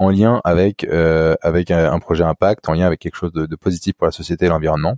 en 0.00 0.10
lien 0.10 0.40
avec 0.44 0.84
euh, 0.84 1.36
avec 1.42 1.70
un, 1.70 1.98
projet 2.00 2.24
impact, 2.24 2.68
en 2.68 2.72
lien 2.72 2.86
avec 2.86 3.00
quelque 3.00 3.16
chose 3.16 3.32
de, 3.32 3.46
de 3.46 3.56
positif 3.56 3.94
pour 3.96 4.06
la 4.06 4.12
société 4.12 4.46
et 4.46 4.48
l'environnement. 4.48 4.96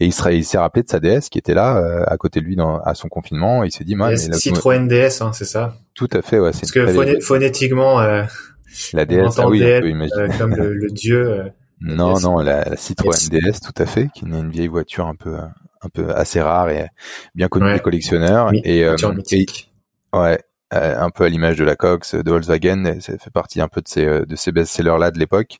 Et 0.00 0.06
il 0.06 0.12
serait, 0.12 0.36
il 0.36 0.44
s'est 0.44 0.58
rappelé 0.58 0.82
de 0.82 0.88
sa 0.88 0.98
DS 0.98 1.28
qui 1.30 1.38
était 1.38 1.54
là 1.54 1.76
euh, 1.76 2.04
à 2.06 2.16
côté 2.16 2.40
de 2.40 2.46
lui 2.46 2.56
dans, 2.56 2.80
à 2.80 2.94
son 2.94 3.08
confinement. 3.08 3.62
Et 3.62 3.68
il 3.68 3.70
s'est 3.70 3.84
dit, 3.84 3.94
man, 3.94 4.16
Citroën 4.16 4.88
DS, 4.88 5.20
hein, 5.20 5.32
c'est 5.32 5.44
ça? 5.44 5.76
Tout 5.94 6.08
à 6.12 6.22
fait, 6.22 6.40
ouais. 6.40 6.50
Parce 6.50 6.72
que 6.72 7.20
phonétiquement, 7.20 8.00
euh, 8.00 8.24
la 8.94 9.04
DS, 9.04 9.38
ah 9.38 9.48
oui, 9.48 9.60
DS, 9.60 9.82
euh, 10.16 10.28
comme 10.38 10.54
le, 10.54 10.74
le 10.74 10.90
dieu. 10.90 11.52
Euh, 11.86 11.94
non, 11.94 12.18
non, 12.20 12.38
la, 12.38 12.76
Citroën 12.76 13.28
DS, 13.30 13.60
tout 13.60 13.82
à 13.82 13.86
fait, 13.86 14.08
qui 14.14 14.24
est 14.24 14.28
une 14.28 14.50
vieille 14.50 14.68
voiture 14.68 15.06
un 15.06 15.14
peu, 15.14 15.36
un 15.36 15.88
peu 15.92 16.14
assez 16.14 16.40
rare 16.40 16.70
et 16.70 16.88
bien 17.34 17.48
connue 17.48 17.72
des 17.72 17.80
collectionneurs. 17.80 18.52
et, 18.52 18.80
et 18.80 18.88
ouais, 20.12 20.38
euh, 20.74 20.98
un 20.98 21.10
peu 21.10 21.24
à 21.24 21.28
l'image 21.28 21.56
de 21.56 21.64
la 21.64 21.76
Cox, 21.76 22.14
de 22.14 22.28
Volkswagen, 22.30 22.98
ça 23.00 23.16
fait 23.18 23.30
partie 23.30 23.60
un 23.60 23.68
peu 23.68 23.80
de 23.80 23.86
ces, 23.86 24.04
euh, 24.04 24.24
de 24.24 24.34
ces 24.34 24.50
best-sellers 24.50 24.96
là 24.98 25.10
de 25.10 25.18
l'époque. 25.18 25.58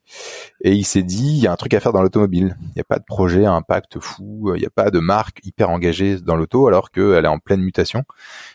Et 0.62 0.72
il 0.72 0.84
s'est 0.84 1.02
dit, 1.02 1.36
il 1.36 1.42
y 1.42 1.46
a 1.46 1.52
un 1.52 1.56
truc 1.56 1.74
à 1.74 1.80
faire 1.80 1.92
dans 1.92 2.02
l'automobile. 2.02 2.56
Il 2.60 2.72
n'y 2.76 2.80
a 2.80 2.84
pas 2.84 2.98
de 2.98 3.04
projet 3.04 3.44
à 3.44 3.52
impact 3.52 4.00
fou, 4.00 4.52
il 4.56 4.60
n'y 4.60 4.66
a 4.66 4.70
pas 4.70 4.90
de 4.90 4.98
marque 4.98 5.44
hyper 5.44 5.70
engagée 5.70 6.18
dans 6.20 6.36
l'auto, 6.36 6.66
alors 6.66 6.90
qu'elle 6.90 7.24
est 7.24 7.28
en 7.28 7.38
pleine 7.38 7.60
mutation. 7.60 8.04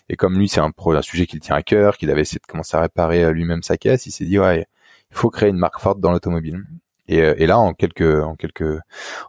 Et 0.10 0.18
comme 0.18 0.38
lui, 0.38 0.50
c'est 0.50 0.60
un, 0.60 0.72
un 0.76 1.02
sujet 1.02 1.28
qu'il 1.28 1.40
tient 1.40 1.56
à 1.56 1.62
cœur, 1.62 1.98
qu'il 1.98 2.10
avait 2.10 2.22
essayé 2.22 2.40
de 2.40 2.52
commencer 2.52 2.76
à 2.76 2.82
réparer 2.82 3.24
euh, 3.24 3.32
lui-même 3.32 3.64
sa 3.64 3.78
caisse, 3.78 4.06
il 4.06 4.12
s'est 4.12 4.26
dit, 4.26 4.40
ouais, 4.40 4.68
il 5.12 5.16
faut 5.18 5.30
créer 5.30 5.50
une 5.50 5.58
marque 5.58 5.80
forte 5.80 6.02
dans 6.02 6.12
l'automobile. 6.12 6.66
Et, 7.10 7.18
et, 7.18 7.48
là, 7.48 7.58
en 7.58 7.74
quelques, 7.74 8.01
en 8.01 8.36
quelques, 8.36 8.80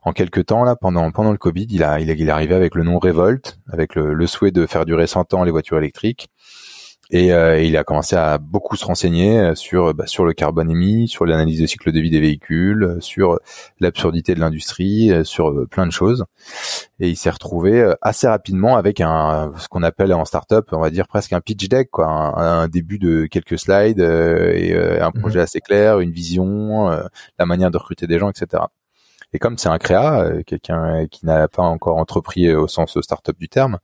en 0.02 0.12
quelques 0.12 0.46
temps, 0.46 0.64
là, 0.64 0.76
pendant, 0.76 1.10
pendant 1.10 1.32
le 1.32 1.38
Covid, 1.38 1.66
il 1.70 1.82
a, 1.82 1.98
il, 1.98 2.10
est 2.10 2.28
arrivé 2.28 2.54
avec 2.54 2.74
le 2.74 2.82
nom 2.82 2.98
Revolt, 2.98 3.58
avec 3.72 3.94
le, 3.94 4.12
le 4.12 4.26
souhait 4.26 4.50
de 4.50 4.66
faire 4.66 4.84
durer 4.84 5.06
100 5.06 5.32
ans 5.32 5.44
les 5.44 5.50
voitures 5.50 5.78
électriques 5.78 6.28
et, 7.10 7.32
euh, 7.32 7.60
il 7.60 7.76
a 7.76 7.84
commencé 7.84 8.16
à 8.16 8.38
beaucoup 8.38 8.76
se 8.76 8.84
renseigner 8.84 9.38
euh, 9.38 9.54
sur 9.54 9.94
bah, 9.94 10.06
sur 10.06 10.24
le 10.24 10.32
carbone 10.32 10.70
émis, 10.70 11.08
sur 11.08 11.26
l'analyse 11.26 11.60
des 11.60 11.66
cycles 11.66 11.92
de 11.92 12.00
vie 12.00 12.10
des 12.10 12.20
véhicules, 12.20 12.84
euh, 12.84 13.00
sur 13.00 13.38
l'absurdité 13.80 14.34
de 14.34 14.40
l'industrie, 14.40 15.10
sur 15.24 15.66
plein 15.68 15.86
de 15.86 15.92
choses. 15.92 16.24
Et 17.00 17.08
il 17.08 17.16
s'est 17.16 17.30
retrouvé 17.30 17.92
assez 18.02 18.28
rapidement 18.28 18.76
avec 18.76 19.00
un 19.00 19.52
ce 19.58 19.68
qu'on 19.68 19.82
appelle 19.82 20.12
en 20.12 20.24
startup, 20.24 20.66
on 20.72 20.80
va 20.80 20.90
dire 20.90 21.08
presque 21.08 21.32
un 21.32 21.40
pitch 21.40 21.68
deck, 21.68 21.90
quoi, 21.90 22.06
un, 22.06 22.68
début 22.68 22.98
de 22.98 23.26
quelques 23.26 23.58
slides 23.58 24.00
et 24.00 24.74
un 25.00 25.10
projet 25.10 25.38
mhm. 25.38 25.44
assez 25.44 25.60
clair, 25.60 26.00
une 26.00 26.12
vision, 26.12 26.90
la 27.38 27.46
manière 27.46 27.70
de 27.70 27.78
recruter 27.78 28.06
des 28.06 28.18
gens, 28.18 28.30
etc. 28.30 28.64
Et 29.32 29.38
comme 29.38 29.58
c'est 29.58 29.68
un 29.68 29.78
créa, 29.78 30.22
euh, 30.22 30.42
quelqu'un 30.44 31.06
qui 31.06 31.24
n'a 31.24 31.46
pas 31.46 31.62
encore 31.62 31.98
entrepris 31.98 32.48
euh, 32.48 32.60
au 32.60 32.68
sens 32.68 33.00
startup 33.00 33.38
du 33.38 33.48
terme, 33.48 33.78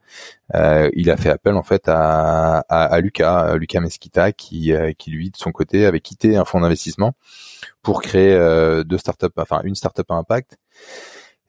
euh, 0.54 0.90
il 0.94 1.10
a 1.10 1.16
fait 1.16 1.30
appel 1.30 1.54
en 1.54 1.62
fait 1.62 1.88
à, 1.88 2.58
à, 2.68 2.84
à 2.84 3.00
Lucas, 3.00 3.56
Lucas 3.56 3.80
Mesquita, 3.80 4.32
qui, 4.32 4.72
qui 4.98 5.10
lui 5.10 5.30
de 5.30 5.36
son 5.36 5.52
côté 5.52 5.86
avait 5.86 6.00
quitté 6.00 6.36
un 6.36 6.44
fonds 6.44 6.60
d'investissement 6.60 7.12
pour 7.82 8.02
créer 8.02 8.36
deux 8.84 8.98
startups, 8.98 9.26
enfin 9.36 9.60
une 9.64 9.74
startup 9.74 10.10
à 10.10 10.14
impact 10.14 10.56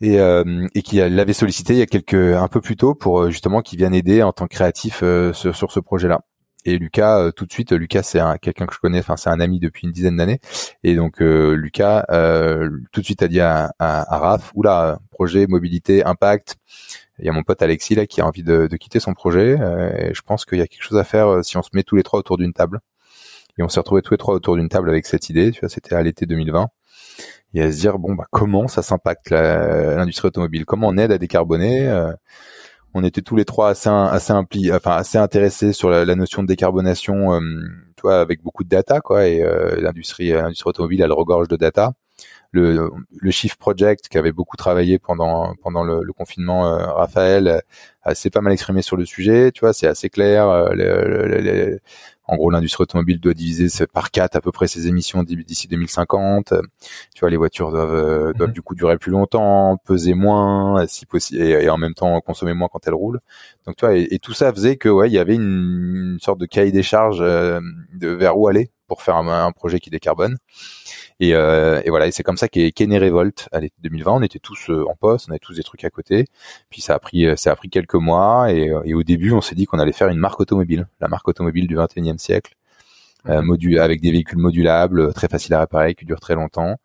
et, 0.01 0.19
euh, 0.19 0.67
et 0.75 0.81
qui 0.81 0.97
l'avait 0.97 1.33
sollicité 1.33 1.73
il 1.73 1.79
y 1.79 1.81
a 1.81 1.87
quelques 1.87 2.13
un 2.13 2.47
peu 2.47 2.61
plus 2.61 2.75
tôt 2.75 2.93
pour 2.93 3.29
justement 3.31 3.61
qu'il 3.61 3.79
vienne 3.79 3.93
aider 3.93 4.21
en 4.21 4.31
tant 4.31 4.45
que 4.45 4.53
créatif 4.53 4.99
sur, 5.33 5.55
sur, 5.55 5.71
ce 5.71 5.79
projet-là. 5.79 6.21
Et 6.67 6.77
Lucas, 6.77 7.19
euh, 7.21 7.31
tout 7.31 7.45
de 7.45 7.51
suite, 7.53 7.71
Lucas 7.71 8.03
c'est 8.03 8.19
quelqu'un 8.41 8.65
que 8.65 8.73
je 8.73 8.79
connais, 8.79 8.99
enfin 8.99 9.15
c'est 9.15 9.29
un 9.29 9.39
ami 9.39 9.57
depuis 9.59 9.87
une 9.87 9.93
dizaine 9.93 10.17
d'années. 10.17 10.41
Et 10.83 10.95
donc 10.95 11.21
euh, 11.21 11.53
Lucas, 11.53 12.05
euh, 12.11 12.69
tout 12.91 12.99
de 12.99 13.05
suite 13.05 13.23
a 13.23 13.29
dit 13.29 13.39
à, 13.39 13.71
à, 13.79 14.17
Raph, 14.17 14.51
oula, 14.53 14.99
projet, 15.09 15.47
mobilité, 15.47 16.03
impact. 16.03 16.57
Il 17.19 17.25
y 17.25 17.29
a 17.29 17.31
mon 17.31 17.43
pote 17.43 17.61
Alexis 17.61 17.95
là 17.95 18.05
qui 18.05 18.19
a 18.19 18.27
envie 18.27 18.43
de, 18.43 18.67
quitter 18.75 18.99
son 18.99 19.13
projet. 19.13 19.53
et 19.97 20.13
je 20.13 20.21
pense 20.23 20.43
qu'il 20.43 20.57
y 20.57 20.61
a 20.61 20.67
quelque 20.67 20.83
chose 20.83 20.97
à 20.97 21.05
faire 21.05 21.43
si 21.43 21.55
on 21.55 21.63
se 21.63 21.69
met 21.73 21.83
tous 21.83 21.95
les 21.95 22.03
trois 22.03 22.19
autour 22.19 22.37
d'une 22.37 22.53
table. 22.53 22.81
Et 23.57 23.63
on 23.63 23.69
s'est 23.69 23.79
retrouvés 23.79 24.01
tous 24.01 24.13
les 24.13 24.17
trois 24.17 24.35
autour 24.35 24.57
d'une 24.57 24.69
table 24.69 24.89
avec 24.89 25.05
cette 25.05 25.29
idée. 25.29 25.51
Tu 25.51 25.61
vois, 25.61 25.69
c'était 25.69 25.95
à 25.95 26.03
l'été 26.03 26.25
2020 26.25 26.67
et 27.53 27.63
à 27.63 27.71
se 27.71 27.79
dire 27.79 27.97
bon 27.97 28.13
bah 28.13 28.25
comment 28.29 28.67
ça 28.67 28.83
s'impacte 28.83 29.29
l'industrie 29.31 30.27
automobile, 30.27 30.65
comment 30.65 30.89
on 30.89 30.97
aide 30.97 31.13
à 31.13 31.17
décarboner. 31.17 32.11
On 32.93 33.03
était 33.03 33.21
tous 33.21 33.35
les 33.35 33.45
trois 33.45 33.69
assez 33.69 33.89
assez 33.89 34.33
impli 34.33 34.71
enfin 34.73 34.91
assez 34.91 35.17
intéressés 35.17 35.73
sur 35.73 35.89
la, 35.89 36.05
notion 36.15 36.41
de 36.43 36.47
décarbonation, 36.47 37.33
euh, 37.33 37.41
toi 37.95 38.19
avec 38.19 38.41
beaucoup 38.41 38.63
de 38.63 38.69
data 38.69 39.01
quoi 39.01 39.27
et 39.27 39.43
euh, 39.43 39.79
l'industrie 39.79 40.29
l'industrie 40.29 40.69
automobile 40.69 41.01
elle 41.01 41.11
regorge 41.11 41.47
de 41.47 41.55
data. 41.55 41.93
Le, 42.51 42.89
le 43.11 43.31
Shift 43.31 43.59
Project 43.59 44.07
qui 44.07 44.17
avait 44.17 44.31
beaucoup 44.31 44.57
travaillé 44.57 44.99
pendant 44.99 45.53
pendant 45.61 45.83
le, 45.83 46.01
confinement, 46.13 46.63
Raphaël, 46.95 47.61
s'est 48.13 48.29
pas 48.29 48.41
mal 48.41 48.53
exprimé 48.53 48.81
sur 48.81 48.95
le 48.95 49.05
sujet. 49.05 49.51
Tu 49.51 49.59
vois, 49.59 49.73
c'est 49.73 49.85
assez 49.85 50.09
clair. 50.09 50.47
En 52.27 52.35
gros, 52.35 52.49
l'industrie 52.49 52.83
automobile 52.83 53.19
doit 53.19 53.33
diviser 53.33 53.69
par 53.87 54.11
quatre 54.11 54.35
à 54.35 54.41
peu 54.41 54.51
près 54.51 54.67
ses 54.67 54.87
émissions 54.87 55.23
d'ici 55.23 55.67
2050. 55.69 56.53
Tu 57.15 57.19
vois, 57.21 57.29
les 57.29 57.37
voitures 57.37 57.71
doivent, 57.71 57.93
euh, 57.93 58.33
doivent 58.33 58.49
mhm. 58.49 58.53
du 58.53 58.61
coup 58.61 58.75
durer 58.75 58.97
plus 58.97 59.11
longtemps, 59.11 59.77
peser 59.85 60.13
moins, 60.13 60.85
si 60.87 61.05
possible, 61.05 61.41
et, 61.41 61.69
en 61.69 61.77
même 61.77 61.93
temps 61.93 62.19
consommer 62.19 62.53
moins 62.53 62.67
quand 62.71 62.85
elles 62.85 62.93
roulent. 62.93 63.21
Donc, 63.65 63.77
tu 63.77 63.85
vois, 63.85 63.95
et, 63.95 64.19
tout 64.19 64.33
ça 64.33 64.51
faisait 64.51 64.75
que 64.75 64.89
ouais, 64.89 65.09
il 65.09 65.13
y 65.13 65.19
avait 65.19 65.35
une, 65.35 66.17
sorte 66.21 66.39
de 66.39 66.45
cahier 66.45 66.71
des 66.71 66.83
charges 66.83 67.21
euh, 67.21 67.61
de 67.93 68.09
vers 68.09 68.37
où 68.37 68.47
aller 68.47 68.71
pour 68.87 69.01
faire 69.01 69.15
un 69.15 69.51
projet 69.51 69.79
qui 69.79 69.89
décarbone. 69.89 70.37
Et, 71.19 71.33
euh, 71.33 71.81
et 71.83 71.89
voilà, 71.89 72.07
et 72.07 72.11
c'est 72.11 72.23
comme 72.23 72.37
ça 72.37 72.47
qu'est 72.47 72.71
qu'est 72.71 72.85
né 72.85 72.99
Revolt 72.99 73.49
à 73.51 73.59
l'été 73.59 73.75
2020. 73.81 74.11
On 74.11 74.21
était 74.21 74.39
tous 74.39 74.69
euh, 74.69 74.85
en 74.87 74.95
poste, 74.95 75.27
on 75.27 75.31
avait 75.31 75.39
tous 75.39 75.55
des 75.55 75.63
trucs 75.63 75.83
à 75.83 75.89
côté. 75.89 76.25
Puis 76.69 76.81
ça 76.81 76.93
a 76.95 76.99
pris, 76.99 77.25
euh, 77.25 77.35
ça 77.35 77.51
a 77.51 77.55
pris 77.55 77.69
quelques 77.69 77.95
mois. 77.95 78.53
Et, 78.53 78.71
et 78.85 78.93
au 78.93 79.03
début, 79.03 79.31
on 79.31 79.41
s'est 79.41 79.55
dit 79.55 79.65
qu'on 79.65 79.79
allait 79.79 79.93
faire 79.93 80.09
une 80.09 80.19
marque 80.19 80.39
automobile, 80.39 80.87
la 80.99 81.07
marque 81.07 81.27
automobile 81.27 81.67
du 81.67 81.75
21e 81.75 82.17
siècle, 82.19 82.55
euh, 83.29 83.41
module, 83.41 83.79
avec 83.79 83.99
des 84.01 84.11
véhicules 84.11 84.37
modulables, 84.37 85.13
très 85.13 85.27
faciles 85.27 85.53
à 85.53 85.59
réparer, 85.61 85.95
qui 85.95 86.05
durent 86.05 86.19
très 86.19 86.35
longtemps. 86.35 86.75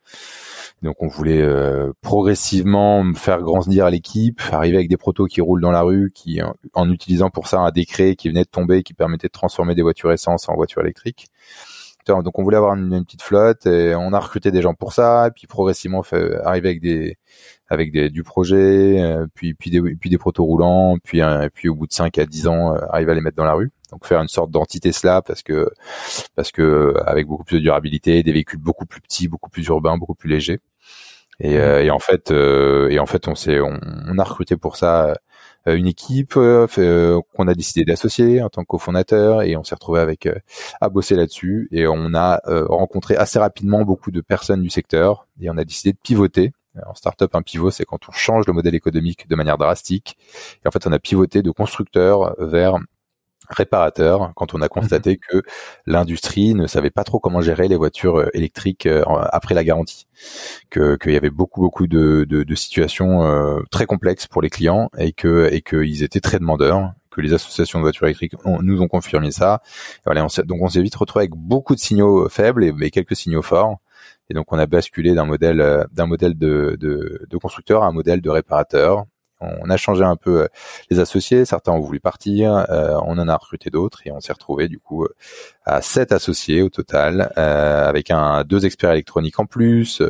Donc 0.83 0.97
on 1.01 1.07
voulait 1.07 1.41
euh, 1.41 1.93
progressivement 2.01 3.05
faire 3.15 3.41
grandir 3.43 3.89
l'équipe, 3.91 4.41
arriver 4.51 4.77
avec 4.79 4.89
des 4.89 4.97
protos 4.97 5.27
qui 5.27 5.41
roulent 5.41 5.61
dans 5.61 5.71
la 5.71 5.83
rue, 5.83 6.11
qui 6.13 6.41
en 6.75 6.91
utilisant 6.91 7.31
pour 7.31 7.47
ça 7.47 7.61
un 7.61 7.71
décret 7.71 8.17
qui 8.17 8.29
venait 8.29 8.43
de 8.43 8.49
tomber, 8.49 8.83
qui 8.83 8.95
permettait 8.95 9.29
de 9.29 9.33
transformer 9.33 9.77
des 9.77 9.83
voitures 9.83 10.11
essence 10.11 10.49
en 10.49 10.55
voitures 10.57 10.83
électriques. 10.83 11.29
Donc 12.07 12.39
on 12.39 12.43
voulait 12.43 12.57
avoir 12.57 12.75
une, 12.75 13.05
petite 13.05 13.23
flotte 13.23 13.67
et 13.67 13.95
on 13.95 14.13
a 14.13 14.19
recruté 14.19 14.51
des 14.51 14.63
gens 14.63 14.75
pour 14.75 14.93
ça, 14.93 15.29
et 15.29 15.31
puis 15.31 15.47
progressivement 15.47 16.03
fait 16.03 16.35
arriver 16.45 16.69
avec 16.71 16.81
des 16.81 17.17
avec 17.69 17.93
des, 17.93 18.11
du 18.11 18.23
projet, 18.23 19.01
euh, 19.01 19.27
puis 19.35 19.55
puis 19.55 19.71
des 19.71 19.81
puis 19.97 20.11
des 20.11 20.19
protos 20.19 20.45
roulants, 20.45 20.99
puis 21.03 21.21
puis 21.55 21.69
au 21.69 21.75
bout 21.75 21.87
de 21.87 21.93
5 21.93 22.19
à 22.19 22.27
10 22.27 22.47
ans 22.49 22.75
euh, 22.75 22.79
arriver 22.91 23.13
à 23.13 23.15
les 23.15 23.21
mettre 23.21 23.37
dans 23.37 23.45
la 23.45 23.55
rue. 23.55 23.71
Donc 23.91 24.07
faire 24.07 24.21
une 24.21 24.29
sorte 24.29 24.51
d'anti-Tesla 24.51 25.23
parce 25.23 25.43
que 25.43 25.71
parce 26.35 26.51
que 26.51 26.95
avec 27.07 27.27
beaucoup 27.27 27.45
plus 27.45 27.59
de 27.59 27.63
durabilité, 27.63 28.23
des 28.23 28.33
véhicules 28.33 28.61
beaucoup 28.61 28.87
plus 28.87 29.01
petits, 29.01 29.29
beaucoup 29.29 29.51
plus 29.51 29.67
urbains, 29.67 29.97
beaucoup 29.97 30.15
plus 30.15 30.29
légers. 30.31 30.61
Et, 31.43 31.59
euh, 31.59 31.83
et 31.83 31.91
en 31.91 31.99
fait 31.99 32.31
et 32.31 32.99
en 32.99 33.07
fait 33.07 33.29
on 33.29 33.35
s'est 33.35 33.61
on, 33.61 33.79
on, 34.09 34.19
a 34.19 34.25
recruté 34.25 34.57
pour 34.57 34.77
ça 34.77 35.15
euh, 35.69 35.77
une 35.77 35.87
équipe 35.87 36.37
euh, 36.37 36.67
euh, 36.79 37.21
qu'on 37.37 37.47
a 37.47 37.55
décidé 37.55 37.85
d'associer 37.85 38.43
en 38.43 38.49
tant 38.49 38.63
que 38.63 38.67
cofondateur 38.69 39.43
et 39.43 39.57
on 39.57 39.63
s'est 39.63 39.77
retrouvé 39.77 40.01
avec 40.01 40.29
à 40.81 40.89
bosser 40.89 41.15
là-dessus. 41.15 41.69
Et 41.73 41.87
on 41.87 42.15
a 42.15 42.41
rencontré 42.69 43.17
assez 43.17 43.39
rapidement 43.39 43.83
beaucoup 43.85 44.11
de 44.11 44.21
personnes 44.21 44.63
du 44.63 44.71
secteur 44.71 45.27
et 45.41 45.51
on 45.51 45.57
a 45.59 45.65
décidé 45.65 45.93
de 45.93 45.99
pivoter. 46.03 46.53
En 46.87 46.95
startup, 46.95 47.35
un 47.35 47.43
pivot, 47.43 47.71
c'est 47.71 47.85
quand 47.85 48.09
on 48.09 48.13
change 48.13 48.47
le 48.47 48.55
modèle 48.55 48.75
économique 48.75 49.29
de 49.29 49.37
manière 49.37 49.59
drastique. 49.59 50.17
Et 50.65 50.69
en 50.69 50.71
fait, 50.71 50.87
on 50.87 50.93
a 50.93 50.99
pivoté 50.99 51.43
de 51.43 51.51
constructeur 51.51 52.35
vers 52.39 52.79
réparateur 53.53 54.33
quand 54.35 54.55
on 54.55 54.63
a 54.63 54.69
constaté 54.69 55.13
mhm. 55.13 55.17
que 55.29 55.43
l'industrie 55.87 56.55
ne 56.55 56.67
savait 56.67 56.91
pas 56.91 57.05
trop 57.05 57.21
comment 57.21 57.41
gérer 57.41 57.69
les 57.69 57.77
voitures 57.77 58.19
euh, 58.19 58.31
électriques 58.35 58.87
euh, 58.87 59.05
après 59.07 59.55
la 59.55 59.65
garantie, 59.65 60.07
que 60.71 60.97
qu'il 60.97 61.13
y 61.13 61.17
avait 61.17 61.31
beaucoup 61.31 61.61
beaucoup 61.61 61.87
de, 61.87 62.27
de, 62.29 62.43
de 62.43 62.55
situations 62.55 63.25
euh, 63.25 63.61
très 63.71 63.87
complexes 63.87 64.27
pour 64.27 64.43
les 64.43 64.51
clients 64.51 64.91
et 64.99 65.13
que 65.13 65.49
et 65.53 65.63
qu'ils 65.63 66.03
étaient 66.03 66.21
très 66.21 66.39
demandeurs 66.39 66.93
que 67.11 67.21
les 67.21 67.35
associations 67.35 67.79
de 67.79 67.85
voitures 67.85 68.07
électriques 68.07 68.35
nous 68.45 68.81
ont 68.81 68.89
confirmé 68.89 69.31
ça. 69.31 69.61
voilà, 70.07 70.25
on 70.25 70.29
donc 70.45 70.63
on 70.63 70.69
s'est 70.69 70.81
vite 70.81 70.95
retrouvé 70.95 71.25
avec 71.25 71.35
beaucoup 71.37 71.75
de 71.75 71.81
signaux 71.81 72.29
faibles 72.31 72.65
et, 72.65 72.73
et, 72.81 72.91
quelques 72.91 73.17
signaux 73.17 73.43
forts. 73.43 73.77
Et 74.31 74.35
donc 74.35 74.51
on 74.51 74.59
a 74.59 74.65
basculé 74.67 75.15
d'un 75.15 75.27
modèle 75.27 75.87
d'un 75.93 76.07
modèle 76.07 76.39
de, 76.39 76.77
de, 76.81 77.27
de, 77.29 77.37
constructeur 77.37 77.83
à 77.83 77.87
un 77.89 77.93
modèle 77.93 78.23
de 78.23 78.31
réparateur 78.31 79.05
on 79.43 79.71
a 79.71 79.77
changé 79.77 80.05
un 80.05 80.17
peu 80.17 80.43
euh, 80.43 80.49
les 80.91 81.01
associés, 81.01 81.45
certains 81.45 81.73
ont 81.73 81.81
voulu 81.81 82.01
partir, 82.01 82.67
euh, 82.71 82.97
on 83.05 83.19
en 83.19 83.29
a 83.29 83.37
recruté 83.37 83.71
d'autres 83.71 84.07
et 84.07 84.13
on 84.13 84.21
s'est 84.21 84.33
retrouvé 84.33 84.69
du 84.69 84.79
coup 84.79 85.05
euh, 85.05 85.15
à 85.65 85.83
sept 85.83 86.13
associés 86.13 86.63
au 86.63 86.69
total, 86.69 87.33
avec 87.37 88.11
un 88.11 88.43
deux 88.45 88.67
experts 88.67 88.93
électroniques 88.93 89.39
en 89.39 89.47
plus, 89.47 90.03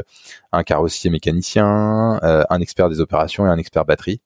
un 0.52 0.62
carrossier 0.62 1.10
mécanicien, 1.10 2.18
un 2.22 2.60
expert 2.60 2.88
des 2.88 3.00
opérations 3.00 3.46
et 3.46 3.50
un 3.50 3.58
expert 3.58 3.84
batterie. 3.84 4.22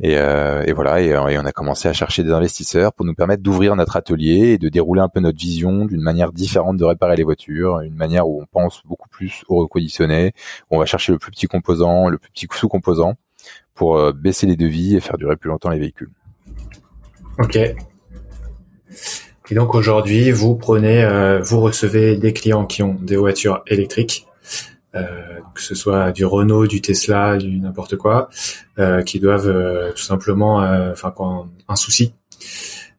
Et, 0.00 0.72
voilà, 0.72 1.00
et, 1.00 1.16
on 1.16 1.44
a 1.44 1.52
commencé 1.52 1.88
à 1.88 1.92
chercher 1.92 2.24
des 2.24 2.32
investisseurs 2.32 2.92
pour 2.92 3.06
nous 3.06 3.14
permettre 3.14 3.44
d'ouvrir 3.44 3.76
notre 3.76 3.96
atelier 3.96 4.52
et 4.52 4.58
de 4.58 4.68
dérouler 4.68 5.02
un 5.02 5.08
peu 5.08 5.20
notre 5.20 5.38
vision 5.38 5.84
d'une 5.84 6.02
manière 6.02 6.32
différente 6.32 6.76
de 6.76 6.84
réparer 6.84 7.14
les 7.14 7.22
voitures, 7.22 7.80
une 7.80 7.94
manière 7.94 8.26
où 8.26 8.42
on 8.42 8.46
pense 8.46 8.82
beaucoup 8.84 9.08
plus 9.08 9.44
au 9.48 9.58
reconditionné, 9.58 10.32
où 10.70 10.76
on 10.76 10.78
va 10.80 10.86
chercher 10.86 11.12
le 11.12 11.18
plus 11.18 11.30
petit 11.30 11.46
composant, 11.46 12.08
le 12.08 12.18
plus 12.18 12.30
petit 12.32 12.48
sous-composant, 12.52 13.14
pour 13.80 13.96
euh, 13.96 14.12
baisser 14.12 14.46
les 14.46 14.56
devis 14.56 14.94
et 14.94 15.00
faire 15.00 15.16
durer 15.16 15.36
plus 15.36 15.48
longtemps 15.48 15.70
les 15.70 15.78
véhicules. 15.78 16.10
Ok. 17.38 17.56
Et 17.56 19.54
donc 19.54 19.74
aujourd'hui, 19.74 20.30
vous 20.32 20.54
prenez, 20.54 21.02
euh, 21.02 21.40
vous 21.40 21.60
recevez 21.60 22.18
des 22.18 22.34
clients 22.34 22.66
qui 22.66 22.82
ont 22.82 22.92
des 22.92 23.16
voitures 23.16 23.62
électriques, 23.66 24.26
euh, 24.94 25.40
que 25.54 25.62
ce 25.62 25.74
soit 25.74 26.12
du 26.12 26.26
Renault, 26.26 26.66
du 26.66 26.82
Tesla, 26.82 27.38
du 27.38 27.58
n'importe 27.58 27.96
quoi, 27.96 28.28
qui 29.06 29.18
doivent 29.18 29.92
tout 29.96 30.02
simplement, 30.02 30.56
enfin, 30.92 31.14
un 31.66 31.76
souci, 31.76 32.12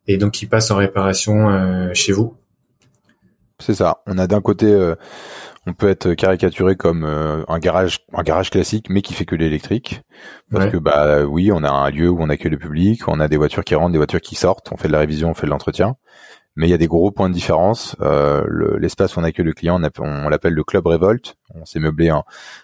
et 0.08 0.18
donc 0.18 0.32
qui 0.32 0.48
passent 0.48 0.72
en 0.72 0.78
réparation 0.78 1.94
chez 1.94 2.12
vous. 2.12 2.36
C'est 3.60 3.76
ça. 3.76 4.00
On 4.08 4.18
a 4.18 4.26
d'un 4.26 4.42
côté 4.42 4.96
on 5.68 5.74
peut 5.74 5.90
être 5.90 6.14
caricaturé 6.14 6.76
comme 6.76 7.04
euh, 7.04 7.44
un 7.48 7.60
garage 7.60 8.00
un 8.14 8.24
garage 8.24 8.50
classique 8.50 8.88
mais 8.90 9.02
qui 9.02 9.14
fait 9.14 9.26
que 9.26 9.36
l'électrique 9.36 10.02
parce 10.50 10.72
que 10.72 10.78
bah 10.78 11.24
oui 11.24 11.52
on 11.52 11.64
a 11.64 11.70
un 11.70 11.90
lieu 11.90 12.10
où 12.10 12.22
on 12.22 12.30
accueille 12.30 12.52
le 12.52 12.58
public 12.58 13.08
on 13.08 13.20
a 13.20 13.28
des 13.28 13.38
voitures 13.38 13.64
qui 13.64 13.76
rentrent 13.76 13.92
des 13.92 13.98
voitures 13.98 14.22
qui 14.22 14.36
sortent 14.36 14.72
on 14.72 14.78
fait 14.78 14.88
de 14.88 14.94
la 14.94 15.00
révision 15.00 15.30
on 15.30 15.34
fait 15.34 15.46
de 15.46 15.52
l'entretien 15.52 15.96
mais 16.56 16.68
il 16.68 16.70
y 16.70 16.74
a 16.74 16.78
des 16.78 16.88
gros 16.88 17.12
points 17.12 17.30
de 17.30 17.34
différence. 17.34 17.96
Euh, 18.02 18.78
l'espace 18.78 19.16
où 19.16 19.20
on 19.20 19.24
accueille 19.24 19.46
le 19.46 19.54
client, 19.54 19.82
on, 20.00 20.30
l'appelle 20.30 20.54
le 20.54 20.64
club 20.64 20.86
Revolt. 20.86 21.36
On 21.56 21.64
s'est 21.66 21.80
meublé 21.80 22.12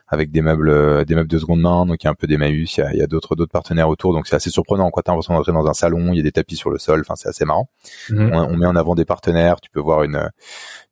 avec 0.08 0.32
des 0.32 0.42
meubles, 0.42 1.06
des 1.06 1.16
meubles 1.16 1.30
de 1.30 1.38
seconde 1.38 1.62
main, 1.62 1.86
donc 1.86 2.04
il 2.04 2.06
y 2.06 2.08
a 2.08 2.12
un 2.12 2.16
peu 2.16 2.28
d'Emmaüs, 2.28 2.78
il 2.78 2.98
y 2.98 3.02
a, 3.02 3.08
d'autres 3.08 3.36
d'autres 3.36 3.52
partenaires 3.52 3.88
autour, 3.88 4.14
donc 4.14 4.28
c'est 4.28 4.36
assez 4.36 4.50
surprenant. 4.50 4.90
Quoi, 4.92 5.04
t'as 5.04 5.14
l'impression 5.14 5.34
d'entrer 5.34 5.52
dans 5.54 5.68
un 5.68 5.74
salon, 5.74 6.12
il 6.12 6.18
y 6.18 6.20
a 6.20 6.24
des 6.24 6.32
tapis 6.32 6.58
sur 6.58 6.70
le 6.70 6.78
sol, 6.78 7.02
enfin 7.02 7.16
c'est 7.16 7.30
assez 7.30 7.46
marrant. 7.46 7.70
Mhm. 8.10 8.34
On, 8.34 8.58
met 8.58 8.66
en 8.66 8.76
avant 8.76 8.96
des 8.96 9.06
partenaires. 9.06 9.60
Tu 9.62 9.70
peux 9.70 9.82
voir 9.82 10.04
une 10.04 10.30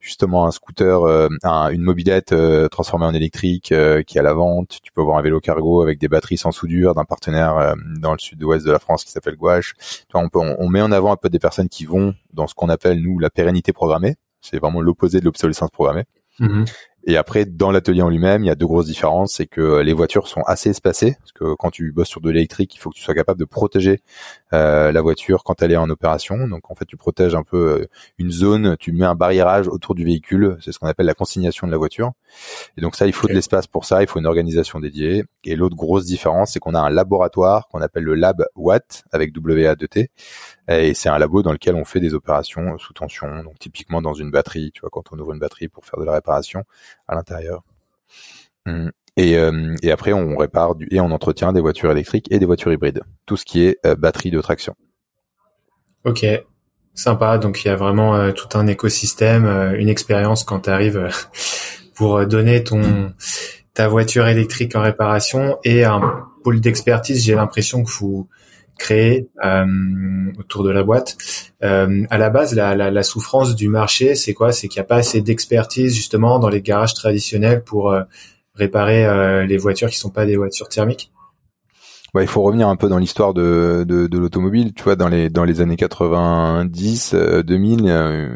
justement 0.05 0.45
un 0.45 0.51
scooter, 0.51 1.01
euh, 1.03 1.27
une 1.71 1.81
mobilette 1.81 2.31
euh, 2.31 2.67
transformée 2.67 3.07
en 3.07 3.13
électrique 3.13 3.73
qui 4.07 4.17
est 4.17 4.19
à 4.19 4.21
la 4.21 4.33
vente. 4.33 4.77
Tu 4.83 4.91
peux 4.91 5.01
voir 5.01 5.17
un 5.17 5.21
vélo 5.23 5.39
cargo 5.39 5.81
avec 5.81 5.99
des 5.99 6.07
batteries 6.07 6.37
sans 6.37 6.51
soudure 6.51 6.93
d'un 6.93 7.05
partenaire 7.05 7.75
dans 7.99 8.13
le 8.13 8.19
sud-ouest 8.19 8.65
de 8.65 8.71
la 8.71 8.79
France 8.79 9.03
qui 9.03 9.11
s'appelle 9.11 9.35
Gouache. 9.35 9.73
On, 10.13 10.29
peut, 10.29 10.39
on 10.39 10.69
met 10.69 10.81
en 10.81 10.91
avant 10.91 11.11
un 11.11 11.17
peu 11.17 11.29
des 11.29 11.39
personnes 11.39 11.69
qui 11.69 11.85
vont 11.85 12.13
dans 12.33 12.47
ce 12.47 12.53
qu'on 12.53 12.69
appelle 12.69 13.01
nous 13.01 13.17
la 13.19 13.29
pérennité 13.29 13.73
programmée. 13.73 14.15
C'est 14.41 14.59
vraiment 14.59 14.79
l'opposé 14.79 15.19
de 15.19 15.25
l'obsolescence 15.25 15.71
programmée. 15.71 16.03
Mhm. 16.39 16.65
Et 17.07 17.17
après, 17.17 17.45
dans 17.45 17.69
l'atelier 17.69 18.01
en 18.01 18.09
lui-même, 18.09 18.43
il 18.43 18.47
y 18.47 18.49
a 18.49 18.55
deux 18.55 18.65
grosses 18.65 18.87
différences. 18.87 19.33
C'est 19.35 19.45
que 19.45 19.61
euh, 19.61 19.83
les 19.83 19.93
voitures 19.93 20.27
sont 20.27 20.41
assez 20.41 20.71
espacées, 20.71 21.15
parce 21.19 21.31
que 21.33 21.53
quand 21.53 21.69
tu 21.69 21.91
bosses 21.91 22.07
sur 22.07 22.19
de 22.19 22.31
l'électrique, 22.31 22.73
il 22.73 22.79
faut 22.79 22.89
que 22.89 22.95
tu 22.95 23.03
sois 23.03 23.13
capable 23.13 23.39
de 23.39 23.45
protéger 23.45 24.01
euh, 24.53 24.91
la 24.91 25.01
voiture 25.01 25.43
quand 25.43 25.61
elle 25.61 25.71
est 25.71 25.77
en 25.77 25.89
opération. 25.91 26.47
Donc 26.47 26.71
en 26.71 26.75
fait, 26.75 26.85
tu 26.85 26.97
protèges 26.97 27.35
un 27.35 27.43
peu 27.43 27.81
euh, 27.81 27.87
une 28.17 28.31
zone, 28.31 28.75
tu 28.79 28.91
mets 28.91 29.05
un 29.05 29.13
barriérage 29.13 29.67
autour 29.67 29.93
du 29.93 30.03
véhicule. 30.03 30.57
C'est 30.61 30.71
ce 30.71 30.79
qu'on 30.79 30.87
appelle 30.87 31.05
la 31.05 31.13
consignation 31.13 31.67
de 31.67 31.71
la 31.71 31.77
voiture. 31.77 32.13
Et 32.75 32.81
donc 32.81 32.95
ça, 32.95 33.05
il 33.05 33.13
faut 33.13 33.27
de 33.27 33.33
l'espace 33.33 33.67
pour 33.67 33.85
ça, 33.85 34.01
il 34.01 34.07
faut 34.07 34.17
une 34.17 34.25
organisation 34.25 34.79
dédiée. 34.79 35.25
Et 35.43 35.55
l'autre 35.55 35.75
grosse 35.75 36.05
différence, 36.05 36.53
c'est 36.53 36.59
qu'on 36.59 36.73
a 36.73 36.79
un 36.79 36.89
laboratoire 36.89 37.67
qu'on 37.67 37.81
appelle 37.81 38.03
le 38.03 38.15
Lab 38.15 38.43
Watt 38.55 39.03
avec 39.11 39.31
WA2T. 39.31 40.07
Et 40.67 40.95
c'est 40.95 41.09
un 41.09 41.19
labo 41.19 41.43
dans 41.43 41.51
lequel 41.51 41.75
on 41.75 41.85
fait 41.85 41.99
des 41.99 42.15
opérations 42.15 42.79
sous 42.79 42.93
tension. 42.93 43.43
Donc 43.43 43.59
typiquement 43.59 44.01
dans 44.01 44.15
une 44.15 44.31
batterie, 44.31 44.71
tu 44.73 44.81
vois, 44.81 44.89
quand 44.89 45.03
on 45.11 45.19
ouvre 45.19 45.33
une 45.33 45.39
batterie 45.39 45.67
pour 45.67 45.85
faire 45.85 45.99
de 45.99 46.05
la 46.05 46.13
réparation 46.13 46.63
à 47.07 47.15
l'intérieur. 47.15 47.63
Hum. 48.65 48.91
Et, 49.17 49.37
euh, 49.37 49.73
et, 49.81 49.91
après, 49.91 50.11
on 50.11 50.35
répare 50.35 50.73
et 50.91 50.99
on 50.99 51.11
entretient 51.11 51.53
des 51.53 51.61
voitures 51.61 51.89
électriques 51.89 52.27
et 52.31 52.39
des 52.39 52.45
voitures 52.45 52.73
hybrides. 52.73 53.01
Tout 53.25 53.37
ce 53.37 53.45
qui 53.45 53.63
est 53.63 53.77
euh, 53.85 53.95
batterie 53.95 54.29
de 54.29 54.41
traction. 54.41 54.75
Ok, 56.03 56.25
sympa. 56.93 57.37
Donc 57.37 57.63
il 57.63 57.69
y 57.69 57.71
a 57.71 57.77
vraiment 57.77 58.15
euh, 58.15 58.31
tout 58.31 58.57
un 58.57 58.67
écosystème, 58.67 59.45
une 59.77 59.87
expérience 59.87 60.43
quand 60.43 60.61
tu 60.61 60.69
arrives 60.69 61.09
pour 61.95 62.25
donner 62.25 62.63
ton 62.63 63.13
ta 63.73 63.89
voiture 63.89 64.27
électrique 64.27 64.75
en 64.75 64.81
réparation 64.81 65.59
et 65.63 65.83
un 65.83 66.27
pôle 66.43 66.61
d'expertise. 66.61 67.23
J'ai 67.23 67.35
l'impression 67.35 67.83
que 67.83 67.91
vous 67.91 68.27
créé 68.77 69.27
autour 70.39 70.63
de 70.63 70.69
la 70.71 70.83
boîte. 70.83 71.17
à 71.61 72.17
la 72.17 72.29
base, 72.29 72.55
la, 72.55 72.75
la, 72.75 72.91
la 72.91 73.03
souffrance 73.03 73.55
du 73.55 73.69
marché, 73.69 74.15
c'est 74.15 74.33
quoi? 74.33 74.51
C'est 74.51 74.67
qu'il 74.67 74.79
n'y 74.79 74.85
a 74.85 74.87
pas 74.87 74.97
assez 74.97 75.21
d'expertise 75.21 75.95
justement 75.95 76.39
dans 76.39 76.49
les 76.49 76.61
garages 76.61 76.93
traditionnels 76.93 77.63
pour 77.63 77.95
réparer 78.53 79.45
les 79.47 79.57
voitures 79.57 79.89
qui 79.89 79.97
sont 79.97 80.09
pas 80.09 80.25
des 80.25 80.37
voitures 80.37 80.69
thermiques. 80.69 81.11
Bah, 82.13 82.21
il 82.21 82.29
faut 82.29 82.43
revenir 82.43 82.69
un 82.69 82.77
peu 82.77 82.87
dans 82.87 82.97
l'histoire 82.97 83.33
de, 83.33 83.83
de, 83.85 84.07
de 84.07 84.17
l'automobile. 84.17 84.73
Tu 84.73 84.83
vois, 84.83 84.95
dans 84.95 85.09
les 85.09 85.29
dans 85.29 85.43
les 85.43 85.59
années 85.59 85.75
90, 85.75 87.13
2000, 87.13 87.79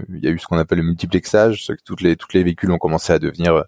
il 0.10 0.20
y 0.22 0.28
a 0.28 0.32
eu 0.32 0.38
ce 0.38 0.46
qu'on 0.48 0.58
appelle 0.58 0.80
le 0.80 0.84
multiplexage, 0.84 1.72
toutes 1.86 2.02
les 2.02 2.18
toutes 2.18 2.34
les 2.34 2.44
véhicules 2.44 2.72
ont 2.72 2.78
commencé 2.78 3.14
à 3.14 3.20
devenir 3.20 3.64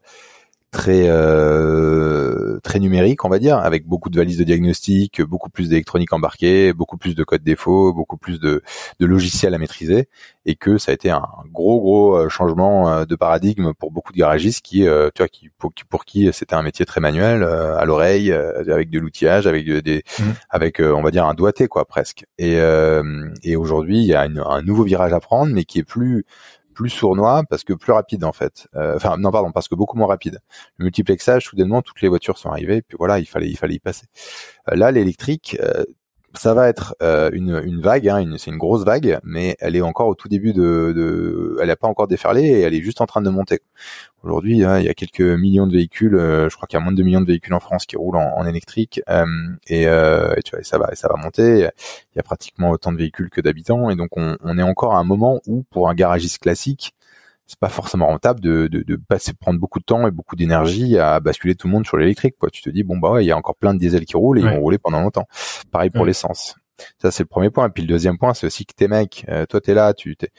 très 0.72 1.04
euh, 1.08 2.60
très 2.64 2.80
numérique, 2.80 3.26
on 3.26 3.30
va 3.30 3.40
dire, 3.40 3.58
avec 3.58 3.86
beaucoup 3.86 4.10
de 4.10 4.18
valises 4.18 4.38
de 4.38 4.46
diagnostic, 4.46 5.22
beaucoup 5.22 5.50
plus 5.50 5.68
d'électronique 5.70 6.14
embarquée, 6.14 6.74
beaucoup 6.74 6.98
plus 6.98 7.14
de 7.14 7.24
codes 7.26 7.44
défauts, 7.44 7.94
beaucoup 7.94 8.18
plus 8.18 8.40
de, 8.40 8.64
de 9.00 9.06
logiciels 9.06 9.54
à 9.54 9.58
maîtriser, 9.58 10.08
et 10.46 10.56
que 10.56 10.78
ça 10.78 10.92
a 10.92 10.94
été 10.94 11.10
un 11.10 11.28
gros 11.52 11.82
gros 11.82 12.16
euh, 12.16 12.30
changement 12.30 12.90
euh, 12.90 13.06
de 13.06 13.16
paradigme 13.16 13.74
pour 13.74 13.92
beaucoup 13.92 14.14
de 14.14 14.18
garagistes 14.18 14.64
qui, 14.64 14.88
euh, 14.88 15.10
tu 15.14 15.22
vois, 15.22 15.28
qui 15.28 15.50
pour, 15.58 15.74
pour 15.90 16.06
qui 16.06 16.32
c'était 16.32 16.56
un 16.56 16.64
métier 16.64 16.86
très 16.86 17.02
manuel, 17.02 17.44
à 17.44 17.84
l'oreille, 17.86 18.32
avec 18.32 18.90
de 18.90 19.00
l'outillage, 19.00 19.48
avec 19.48 19.70
des, 19.70 20.04
mmh. 20.20 20.24
avec 20.50 20.80
on 20.80 21.02
va 21.02 21.12
dire 21.12 21.26
un 21.26 21.34
doigté 21.34 21.68
quoi 21.68 21.86
presque. 21.86 22.26
Et, 22.38 22.58
et 23.44 23.56
aujourd'hui 23.56 24.00
il 24.00 24.06
y 24.06 24.14
a 24.14 24.22
un 24.22 24.62
nouveau 24.62 24.84
virage 24.84 25.14
à 25.14 25.20
prendre, 25.20 25.54
mais 25.54 25.66
qui 25.66 25.80
est 25.80 25.84
plus 25.84 26.26
plus 26.74 26.90
sournois 26.90 27.44
parce 27.50 27.64
que 27.64 27.74
plus 27.74 27.92
rapide 27.92 28.24
en 28.24 28.34
fait. 28.34 28.68
Euh, 28.76 28.96
enfin 28.96 29.18
non 29.18 29.32
pardon 29.32 29.52
parce 29.52 29.68
que 29.68 29.76
beaucoup 29.76 29.98
moins 29.98 30.08
rapide. 30.08 30.40
Le 30.78 30.86
multiplexage 30.86 31.46
soudainement 31.46 31.82
toutes 31.82 32.02
les 32.02 32.08
voitures 32.08 32.38
sont 32.38 32.50
arrivées 32.50 32.82
puis 32.82 32.98
voilà 32.98 33.20
il 33.20 33.26
fallait 33.26 33.50
il 33.50 33.58
fallait 33.58 33.76
y 33.76 33.80
passer. 33.80 34.06
Euh, 34.70 34.76
là 34.76 34.92
l'électrique 34.92 35.58
euh, 35.62 35.84
ça 36.34 36.54
va 36.54 36.70
être 36.70 36.96
euh, 37.02 37.30
une, 37.34 37.62
une, 37.66 37.82
vague, 37.82 38.08
hein, 38.08 38.36
c'est 38.38 38.52
une 38.52 38.58
grosse 38.58 38.86
vague, 38.86 39.20
mais 39.24 39.56
elle 39.60 39.76
est 39.76 39.82
encore 39.82 40.08
au 40.08 40.16
tout 40.16 40.28
début 40.28 40.54
de, 40.54 40.94
de 40.96 41.58
elle 41.62 41.68
n'a 41.68 41.76
pas 41.76 41.88
encore 41.88 42.08
déferlé 42.08 42.44
et 42.44 42.62
elle 42.62 42.74
est 42.74 42.82
juste 42.82 43.02
en 43.02 43.06
train 43.06 43.22
de 43.22 43.30
monter. 43.30 43.60
Aujourd'hui, 44.24 44.64
hein, 44.64 44.80
il 44.80 44.86
y 44.86 44.90
a 44.90 44.94
quelques 44.94 45.22
millions 45.22 45.68
de 45.68 45.74
véhicules, 45.74 46.16
euh, 46.16 46.50
je 46.50 46.56
crois 46.56 46.68
qu'il 46.68 46.78
y 46.78 46.82
a 46.82 46.84
moins 46.84 46.92
de 46.92 46.98
2 46.98 47.04
millions 47.04 47.22
de 47.22 47.26
véhicules 47.26 47.54
en 47.54 47.60
France 47.60 47.86
qui 47.86 47.98
roulent 47.98 48.18
en, 48.18 48.46
électrique, 48.46 49.02
euh, 49.10 49.26
et, 49.68 49.84
et, 49.84 50.44
tu 50.44 50.56
vois, 50.56 50.64
ça 50.64 50.78
va, 50.78 50.94
ça 50.96 51.08
va 51.08 51.16
monter. 51.16 51.70
Il 52.14 52.18
y 52.18 52.20
a 52.20 52.24
pratiquement 52.24 52.70
autant 52.70 52.92
de 52.92 52.98
véhicules 52.98 53.30
que 53.30 53.42
d'habitants, 53.42 53.90
et 53.90 53.96
donc 53.96 54.16
on, 54.18 54.38
on, 54.42 54.58
est 54.58 54.64
encore 54.64 54.94
à 54.94 55.00
un 55.00 55.04
moment 55.04 55.42
où, 55.48 55.64
pour 55.72 55.90
un 55.90 55.96
garagiste 55.96 56.40
classique, 56.40 56.94
c'est 57.52 57.60
pas 57.60 57.68
forcément 57.68 58.08
rentable 58.08 58.40
de, 58.40 58.68
de, 58.68 58.82
de 58.82 58.96
passer 58.96 59.34
prendre 59.34 59.60
beaucoup 59.60 59.80
de 59.80 59.84
temps 59.84 60.08
et 60.08 60.12
beaucoup 60.12 60.38
d'énergie 60.38 60.98
à 60.98 61.20
basculer 61.20 61.54
tout 61.54 61.68
le 61.68 61.74
monde 61.74 61.86
sur 61.86 61.98
l'électrique 61.98 62.36
quoi. 62.40 62.50
Tu 62.50 62.62
te 62.62 62.70
dis 62.70 62.84
bon 62.84 62.98
bah 62.98 63.12
ouais, 63.12 63.26
il 63.26 63.28
y 63.28 63.32
a 63.32 63.36
encore 63.36 63.58
plein 63.58 63.74
de 63.74 63.80
diesels 63.80 64.06
qui 64.06 64.16
roulent 64.16 64.40
et 64.40 64.42
ils 64.42 64.48
vont 64.48 64.62
rouler 64.62 64.78
pendant 64.78 65.02
longtemps. 65.02 65.28
Pareil 65.70 65.90
pour 65.90 66.06
l'essence 66.06 66.56
ça, 67.02 67.12
c'est 67.12 67.24
le 67.24 67.28
premier 67.28 67.50
point. 67.50 67.68
Et 67.68 67.70
puis 67.70 67.84
le 67.84 67.90
deuxième 67.90 68.18
point, 68.18 68.34
c'est 68.34 68.48
aussi 68.48 68.66
que 68.66 68.74
t'es 68.76 68.88
Mac, 68.88 69.26
euh, 69.30 69.46
toi 69.46 69.62
t'es 69.62 69.74
là, 69.74 69.94
tu 69.94 70.16
t'es, 70.16 70.30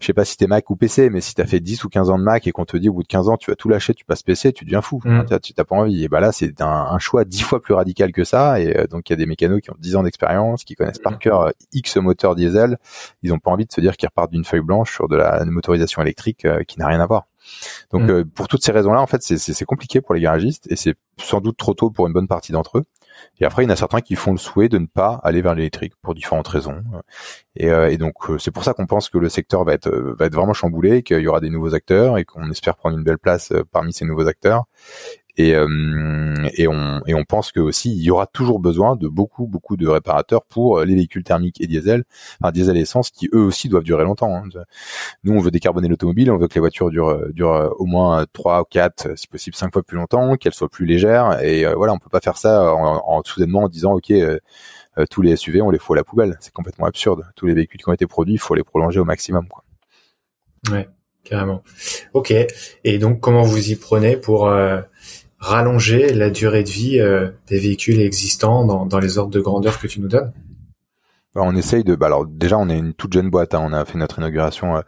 je 0.00 0.06
sais 0.06 0.12
pas 0.12 0.24
si 0.24 0.36
t'es 0.36 0.46
Mac 0.46 0.68
ou 0.70 0.76
PC, 0.76 1.10
mais 1.10 1.20
si 1.20 1.34
t'as 1.34 1.46
fait 1.46 1.60
10 1.60 1.84
ou 1.84 1.88
15 1.88 2.10
ans 2.10 2.18
de 2.18 2.24
Mac 2.24 2.46
et 2.46 2.52
qu'on 2.52 2.64
te 2.64 2.76
dit 2.76 2.88
au 2.88 2.94
bout 2.94 3.02
de 3.02 3.08
15 3.08 3.28
ans 3.28 3.36
tu 3.36 3.50
vas 3.50 3.56
tout 3.56 3.68
lâcher, 3.68 3.94
tu 3.94 4.04
passes 4.04 4.22
PC, 4.22 4.52
tu 4.52 4.64
deviens 4.64 4.82
fou. 4.82 5.00
Mm. 5.04 5.38
tu 5.42 5.54
t'as 5.54 5.64
pas 5.64 5.76
envie. 5.76 6.04
Et 6.04 6.08
bah 6.08 6.20
là, 6.20 6.32
c'est 6.32 6.60
un, 6.60 6.98
choix 6.98 7.24
10 7.24 7.42
fois 7.42 7.60
plus 7.60 7.74
radical 7.74 8.12
que 8.12 8.24
ça. 8.24 8.60
Et 8.60 8.76
euh, 8.76 8.86
donc 8.86 9.08
il 9.08 9.12
y 9.12 9.14
a 9.14 9.16
des 9.16 9.26
mécanos 9.26 9.60
qui 9.60 9.70
ont 9.70 9.76
10 9.78 9.96
ans 9.96 10.02
d'expérience, 10.02 10.64
qui 10.64 10.74
connaissent 10.74 10.98
par 10.98 11.14
mm. 11.14 11.18
cœur 11.18 11.40
euh, 11.42 11.50
X 11.72 11.96
moteur 11.96 12.34
diesel. 12.34 12.78
Ils 13.22 13.32
ont 13.32 13.38
pas 13.38 13.50
envie 13.50 13.66
de 13.66 13.72
se 13.72 13.80
dire 13.80 13.96
qu'ils 13.96 14.08
repartent 14.08 14.32
d'une 14.32 14.44
feuille 14.44 14.60
blanche 14.60 14.92
sur 14.92 15.08
de 15.08 15.16
la 15.16 15.44
motorisation 15.44 16.02
électrique 16.02 16.46
qui 16.66 16.78
n'a 16.78 16.86
rien 16.86 17.00
à 17.00 17.06
voir. 17.06 17.26
Donc 17.90 18.02
mm. 18.02 18.24
pour 18.26 18.48
toutes 18.48 18.64
ces 18.64 18.72
raisons-là, 18.72 19.00
en 19.00 19.06
fait, 19.06 19.22
c'est 19.22 19.64
compliqué 19.64 20.00
pour 20.00 20.14
les 20.14 20.20
garagistes 20.20 20.66
et 20.70 20.76
c'est 20.76 20.94
sans 21.18 21.40
doute 21.40 21.56
trop 21.56 21.74
tôt 21.74 21.90
pour 21.90 22.06
une 22.06 22.12
bonne 22.12 22.28
partie 22.28 22.52
d'entre 22.52 22.78
eux. 22.78 22.84
Et 23.40 23.44
après, 23.44 23.62
il 23.62 23.66
y 23.66 23.70
en 23.70 23.72
a 23.72 23.76
certains 23.76 24.00
qui 24.00 24.14
font 24.14 24.32
le 24.32 24.38
souhait 24.38 24.68
de 24.68 24.78
ne 24.78 24.86
pas 24.86 25.20
aller 25.22 25.42
vers 25.42 25.54
l'électrique 25.54 25.94
pour 26.02 26.14
différentes 26.14 26.48
raisons. 26.48 26.82
Et, 27.56 27.70
euh, 27.70 27.96
donc, 27.96 28.14
euh, 28.30 28.38
c'est 28.38 28.50
pour 28.50 28.64
ça 28.64 28.74
qu'on 28.74 28.86
pense 28.86 29.08
que 29.08 29.18
le 29.18 29.28
secteur 29.28 29.64
va 29.64 29.74
être, 29.74 29.88
euh, 29.88 30.14
va 30.18 30.26
être 30.26 30.34
vraiment 30.34 30.52
chamboulé, 30.52 31.02
qu'il 31.02 31.20
y 31.20 31.26
aura 31.26 31.40
des 31.40 31.50
nouveaux 31.50 31.74
acteurs 31.74 32.18
et 32.18 32.24
qu'on 32.24 32.50
espère 32.50 32.76
prendre 32.76 32.96
une 32.96 33.04
belle 33.04 33.18
place 33.18 33.52
parmi 33.72 33.92
ces 33.92 34.04
nouveaux 34.04 34.26
acteurs. 34.26 34.64
Et, 35.36 35.54
euh, 35.54 36.34
et, 36.56 36.68
on, 36.68 37.00
et 37.06 37.14
on 37.14 37.24
pense 37.24 37.52
que 37.52 37.60
aussi 37.60 37.90
il 37.90 38.02
y 38.02 38.10
aura 38.10 38.26
toujours 38.26 38.60
besoin 38.60 38.96
de 38.96 39.08
beaucoup 39.08 39.46
beaucoup 39.46 39.76
de 39.78 39.88
réparateurs 39.88 40.44
pour 40.44 40.80
les 40.80 40.94
véhicules 40.94 41.24
thermiques 41.24 41.60
et 41.60 41.66
diesel, 41.66 42.04
enfin 42.40 42.52
diesel 42.52 42.76
et 42.76 42.80
essence 42.80 43.10
qui 43.10 43.30
eux 43.32 43.40
aussi 43.40 43.68
doivent 43.68 43.82
durer 43.82 44.04
longtemps. 44.04 44.36
Hein. 44.36 44.44
Nous 45.24 45.32
on 45.32 45.40
veut 45.40 45.50
décarboner 45.50 45.88
l'automobile, 45.88 46.30
on 46.30 46.36
veut 46.36 46.48
que 46.48 46.54
les 46.54 46.60
voitures 46.60 46.90
durent, 46.90 47.32
durent 47.32 47.74
au 47.78 47.86
moins 47.86 48.26
trois 48.32 48.60
ou 48.60 48.64
quatre, 48.64 49.16
si 49.18 49.26
possible 49.26 49.56
cinq 49.56 49.72
fois 49.72 49.82
plus 49.82 49.96
longtemps, 49.96 50.36
qu'elles 50.36 50.54
soient 50.54 50.68
plus 50.68 50.84
légères. 50.84 51.42
Et 51.42 51.64
euh, 51.64 51.74
voilà, 51.74 51.94
on 51.94 51.98
peut 51.98 52.10
pas 52.10 52.20
faire 52.20 52.36
ça 52.36 52.74
en, 52.74 53.02
en 53.04 53.22
soudainement 53.24 53.62
en 53.64 53.68
disant 53.68 53.94
ok. 53.94 54.12
Euh, 54.98 55.06
tous 55.08 55.22
les 55.22 55.36
SUV, 55.36 55.62
on 55.62 55.70
les 55.70 55.78
fout 55.78 55.96
à 55.96 56.00
la 56.00 56.04
poubelle. 56.04 56.36
C'est 56.40 56.52
complètement 56.52 56.86
absurde. 56.86 57.24
Tous 57.34 57.46
les 57.46 57.54
véhicules 57.54 57.80
qui 57.80 57.88
ont 57.88 57.94
été 57.94 58.06
produits, 58.06 58.34
il 58.34 58.38
faut 58.38 58.54
les 58.54 58.62
prolonger 58.62 59.00
au 59.00 59.04
maximum. 59.04 59.48
Quoi. 59.48 59.64
Ouais, 60.70 60.88
carrément. 61.24 61.62
Ok. 62.12 62.34
Et 62.84 62.98
donc, 62.98 63.20
comment 63.20 63.42
vous 63.42 63.70
y 63.70 63.76
prenez 63.76 64.16
pour 64.16 64.48
euh, 64.48 64.80
rallonger 65.42 66.14
la 66.14 66.30
durée 66.30 66.62
de 66.62 66.70
vie 66.70 67.00
euh, 67.00 67.28
des 67.48 67.58
véhicules 67.58 68.00
existants 68.00 68.64
dans, 68.64 68.86
dans 68.86 69.00
les 69.00 69.18
ordres 69.18 69.32
de 69.32 69.40
grandeur 69.40 69.80
que 69.80 69.88
tu 69.88 70.00
nous 70.00 70.08
donnes? 70.08 70.32
Bah, 71.34 71.40
on 71.44 71.56
essaye 71.56 71.82
de. 71.82 71.96
Bah 71.96 72.06
alors 72.06 72.26
déjà, 72.26 72.58
on 72.58 72.68
est 72.68 72.78
une 72.78 72.94
toute 72.94 73.12
jeune 73.12 73.28
boîte. 73.28 73.54
Hein. 73.54 73.62
On 73.64 73.72
a 73.72 73.84
fait 73.84 73.98
notre 73.98 74.18
inauguration 74.18 74.76
euh, 74.76 74.80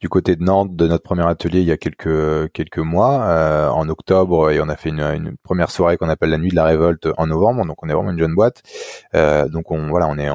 du 0.00 0.08
côté 0.08 0.34
de 0.34 0.42
Nantes 0.42 0.74
de 0.74 0.88
notre 0.88 1.04
premier 1.04 1.26
atelier 1.26 1.60
il 1.60 1.66
y 1.66 1.72
a 1.72 1.76
quelques 1.76 2.50
quelques 2.52 2.78
mois 2.78 3.22
euh, 3.22 3.68
en 3.68 3.88
octobre 3.88 4.50
et 4.50 4.60
on 4.60 4.68
a 4.68 4.76
fait 4.76 4.88
une, 4.88 5.00
une 5.00 5.36
première 5.42 5.70
soirée 5.70 5.96
qu'on 5.96 6.08
appelle 6.08 6.30
la 6.30 6.38
nuit 6.38 6.50
de 6.50 6.56
la 6.56 6.64
révolte 6.64 7.08
en 7.16 7.26
novembre. 7.28 7.64
Donc 7.64 7.82
on 7.82 7.88
est 7.88 7.94
vraiment 7.94 8.10
une 8.10 8.18
jeune 8.18 8.34
boîte. 8.34 8.62
donc 9.14 9.70
on 9.70 9.88
voilà, 9.88 10.08
on 10.08 10.18
est 10.18 10.28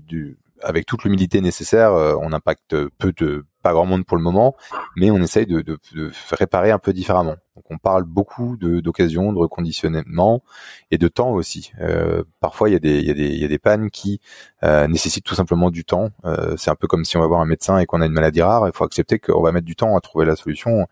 du 0.00 0.38
avec 0.62 0.86
toute 0.86 1.04
l'humilité 1.04 1.40
nécessaire. 1.40 1.92
on 1.92 2.32
impacte 2.32 2.74
peu 2.98 3.12
de 3.12 3.44
pas 3.68 3.74
grand 3.74 3.86
monde 3.86 4.06
pour 4.06 4.16
le 4.16 4.22
moment, 4.22 4.56
mais 4.96 5.10
on 5.10 5.18
essaye 5.18 5.46
de, 5.46 5.60
de, 5.60 5.78
de 5.94 6.10
réparer 6.32 6.70
un 6.70 6.78
peu 6.78 6.94
différemment. 6.94 7.36
Donc 7.58 7.64
on 7.70 7.78
parle 7.78 8.04
beaucoup 8.04 8.56
d'occasions, 8.56 9.32
de, 9.32 9.38
reconditionnement 9.38 10.44
et 10.92 10.96
de 10.96 11.08
temps 11.08 11.30
aussi. 11.30 11.72
Euh, 11.80 12.22
parfois 12.38 12.68
il 12.68 12.72
y, 12.72 12.76
a 12.76 12.78
des, 12.78 13.00
il, 13.00 13.06
y 13.06 13.10
a 13.10 13.14
des, 13.14 13.26
il 13.26 13.40
y 13.40 13.44
a 13.44 13.48
des 13.48 13.58
pannes 13.58 13.90
qui 13.90 14.20
euh, 14.62 14.86
nécessitent 14.86 15.24
tout 15.24 15.34
simplement 15.34 15.70
du 15.70 15.84
temps. 15.84 16.10
Euh, 16.24 16.54
c'est 16.56 16.70
un 16.70 16.76
peu 16.76 16.86
comme 16.86 17.04
si 17.04 17.16
on 17.16 17.20
va 17.20 17.26
voir 17.26 17.40
un 17.40 17.46
médecin 17.46 17.78
et 17.78 17.86
qu'on 17.86 18.00
a 18.00 18.06
une 18.06 18.12
maladie 18.12 18.42
rare. 18.42 18.68
Il 18.68 18.72
faut 18.72 18.84
accepter 18.84 19.18
qu'on 19.18 19.42
va 19.42 19.50
mettre 19.50 19.66
du 19.66 19.74
temps 19.74 19.96
à 19.96 20.00
trouver 20.00 20.24
la 20.24 20.36
solution 20.36 20.86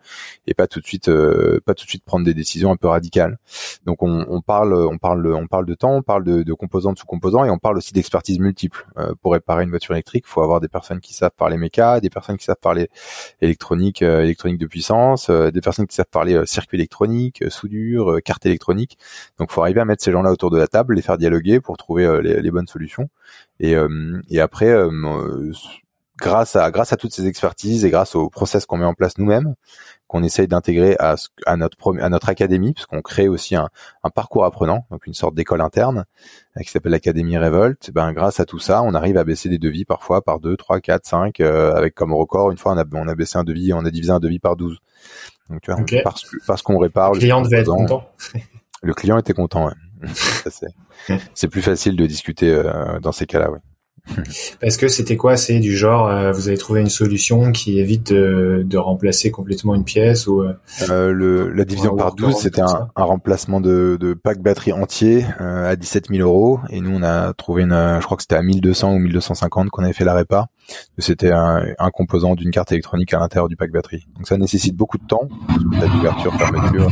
et 0.45 0.53
pas 0.53 0.67
tout 0.67 0.81
de 0.81 0.85
suite, 0.85 1.07
euh, 1.07 1.61
pas 1.65 1.73
tout 1.73 1.85
de 1.85 1.89
suite 1.89 2.03
prendre 2.03 2.25
des 2.25 2.33
décisions 2.33 2.71
un 2.73 2.75
peu 2.75 2.89
radicales. 2.89 3.39
Donc 3.85 4.03
on, 4.03 4.25
on 4.27 4.41
parle, 4.41 4.73
on 4.73 4.97
parle, 4.97 5.25
on 5.33 5.47
parle 5.47 5.65
de 5.65 5.73
temps, 5.73 5.95
on 5.95 6.03
parle 6.03 6.25
de, 6.25 6.43
de 6.43 6.53
composants, 6.53 6.91
de 6.91 6.97
sous-composants 6.97 7.45
et 7.45 7.49
on 7.49 7.59
parle 7.59 7.77
aussi 7.77 7.93
d'expertise 7.93 8.39
multiple. 8.39 8.85
Euh, 8.97 9.13
pour 9.21 9.31
réparer 9.31 9.63
une 9.63 9.69
voiture 9.69 9.93
électrique, 9.93 10.25
il 10.27 10.29
faut 10.29 10.41
avoir 10.41 10.59
des 10.59 10.67
personnes 10.67 10.99
qui 10.99 11.13
savent 11.13 11.31
parler 11.37 11.55
méca, 11.55 12.01
des 12.01 12.09
personnes 12.09 12.35
qui 12.35 12.43
savent 12.43 12.59
parler 12.67 12.89
électronique, 13.41 14.01
électronique 14.01 14.59
de 14.59 14.67
puissance, 14.67 15.29
des 15.29 15.61
personnes 15.61 15.87
qui 15.87 15.95
savent 15.95 16.05
parler 16.11 16.45
circuit 16.45 16.77
électronique, 16.77 17.41
euh, 17.43 17.49
soudure, 17.49 18.11
euh, 18.11 18.19
carte 18.19 18.45
électronique. 18.45 18.97
Donc, 19.39 19.51
faut 19.51 19.61
arriver 19.61 19.81
à 19.81 19.85
mettre 19.85 20.03
ces 20.03 20.11
gens-là 20.11 20.31
autour 20.31 20.51
de 20.51 20.57
la 20.57 20.67
table, 20.67 20.95
les 20.95 21.01
faire 21.01 21.17
dialoguer 21.17 21.59
pour 21.59 21.77
trouver 21.77 22.05
euh, 22.05 22.21
les, 22.21 22.51
bonnes 22.51 22.67
solutions. 22.67 23.09
Et, 23.59 23.75
et 24.29 24.39
après, 24.39 24.73
grâce 26.17 26.55
à 26.55 26.71
grâce 26.71 26.93
à 26.93 26.97
toutes 26.97 27.13
ces 27.13 27.27
expertises 27.27 27.85
et 27.85 27.89
grâce 27.89 28.15
au 28.15 28.29
process 28.29 28.65
qu'on 28.65 28.77
met 28.77 28.85
en 28.85 28.93
place 28.93 29.17
nous-mêmes, 29.17 29.55
qu'on 30.07 30.23
essaye 30.23 30.47
d'intégrer 30.47 30.95
à, 30.99 31.15
à 31.45 31.57
notre 31.57 31.77
à 31.99 32.09
notre 32.09 32.29
académie, 32.29 32.73
parce 32.73 32.85
qu'on 32.85 33.01
crée 33.01 33.27
aussi 33.27 33.55
un, 33.55 33.69
un, 34.03 34.09
parcours 34.09 34.45
apprenant, 34.45 34.85
donc 34.91 35.05
une 35.07 35.13
sorte 35.13 35.35
d'école 35.35 35.61
interne 35.61 36.05
qui 36.61 36.69
s'appelle 36.69 36.91
l'académie 36.91 37.37
Revolt. 37.37 37.91
Ben 37.91 38.13
grâce 38.13 38.39
à 38.39 38.45
tout 38.45 38.59
ça, 38.59 38.81
on 38.83 38.93
arrive 38.93 39.17
à 39.17 39.23
baisser 39.23 39.49
des 39.49 39.59
devis 39.59 39.85
parfois 39.85 40.21
par 40.21 40.39
2, 40.39 40.57
3, 40.57 40.79
4, 40.79 41.05
5, 41.05 41.39
avec 41.39 41.95
comme 41.95 42.13
record 42.13 42.51
une 42.51 42.57
fois 42.57 42.73
on 42.73 42.77
a 42.77 42.85
on 42.93 43.07
a 43.07 43.15
baissé 43.15 43.37
un 43.37 43.43
devis, 43.43 43.73
on 43.73 43.85
a 43.85 43.91
divisé 43.91 44.11
un 44.11 44.19
devis 44.19 44.39
par 44.39 44.55
12. 44.55 44.77
Donc, 45.49 45.61
tu 45.61 45.71
vois, 45.71 46.01
parce, 46.03 46.23
parce 46.45 46.61
qu'on 46.61 46.77
répare. 46.77 47.13
Le 47.13 47.19
client 47.19 47.41
devait 47.41 47.59
être 47.59 47.73
content. 47.73 48.09
le 48.83 48.93
client 48.93 49.17
était 49.17 49.33
content, 49.33 49.67
ouais. 49.67 49.73
c'est 51.33 51.47
plus 51.47 51.61
facile 51.61 51.95
de 51.95 52.05
discuter 52.05 52.51
euh, 52.51 52.99
dans 52.99 53.11
ces 53.11 53.25
cas-là, 53.25 53.49
ouais. 53.49 53.59
Parce 54.61 54.77
que 54.77 54.87
c'était 54.87 55.15
quoi? 55.15 55.37
C'est 55.37 55.59
du 55.59 55.75
genre, 55.75 56.07
euh, 56.07 56.31
vous 56.31 56.47
avez 56.47 56.57
trouvé 56.57 56.81
une 56.81 56.89
solution 56.89 57.51
qui 57.51 57.79
évite 57.79 58.13
de, 58.13 58.63
de 58.65 58.77
remplacer 58.77 59.31
complètement 59.31 59.75
une 59.75 59.83
pièce 59.83 60.27
ou 60.27 60.41
euh, 60.41 60.53
euh 60.89 61.11
le, 61.11 61.49
La 61.51 61.65
division 61.65 61.95
par 61.95 62.15
12, 62.15 62.35
c'était 62.35 62.61
un, 62.61 62.89
un, 62.95 63.03
remplacement 63.03 63.61
de, 63.61 63.97
de 63.99 64.13
pack 64.13 64.39
batterie 64.39 64.73
entier 64.73 65.25
euh, 65.41 65.71
à 65.71 65.75
17 65.75 66.07
000 66.09 66.27
euros. 66.27 66.59
Et 66.69 66.81
nous, 66.81 66.91
on 66.91 67.03
a 67.03 67.33
trouvé 67.33 67.63
une, 67.63 67.97
je 67.99 68.05
crois 68.05 68.17
que 68.17 68.23
c'était 68.23 68.35
à 68.35 68.41
1200 68.41 68.93
ou 68.93 68.99
1250 68.99 69.69
qu'on 69.69 69.83
avait 69.83 69.93
fait 69.93 70.05
la 70.05 70.13
répa. 70.13 70.47
C'était 70.97 71.31
un, 71.31 71.63
un, 71.79 71.91
composant 71.91 72.35
d'une 72.35 72.51
carte 72.51 72.71
électronique 72.71 73.13
à 73.13 73.19
l'intérieur 73.19 73.47
du 73.47 73.55
pack 73.55 73.71
batterie. 73.71 74.05
Donc 74.15 74.27
ça 74.27 74.37
nécessite 74.37 74.75
beaucoup 74.75 74.97
de 74.97 75.05
temps. 75.05 75.29
D'ouverture, 75.57 76.33
fermeture. 76.35 76.91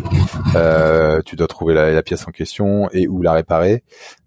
Euh, 0.55 1.21
tu 1.25 1.35
dois 1.35 1.47
trouver 1.47 1.73
la, 1.73 1.91
la, 1.91 2.01
pièce 2.01 2.25
en 2.27 2.31
question 2.31 2.89
et 2.91 3.07
ou 3.07 3.21
la 3.21 3.33
réparer. 3.33 3.83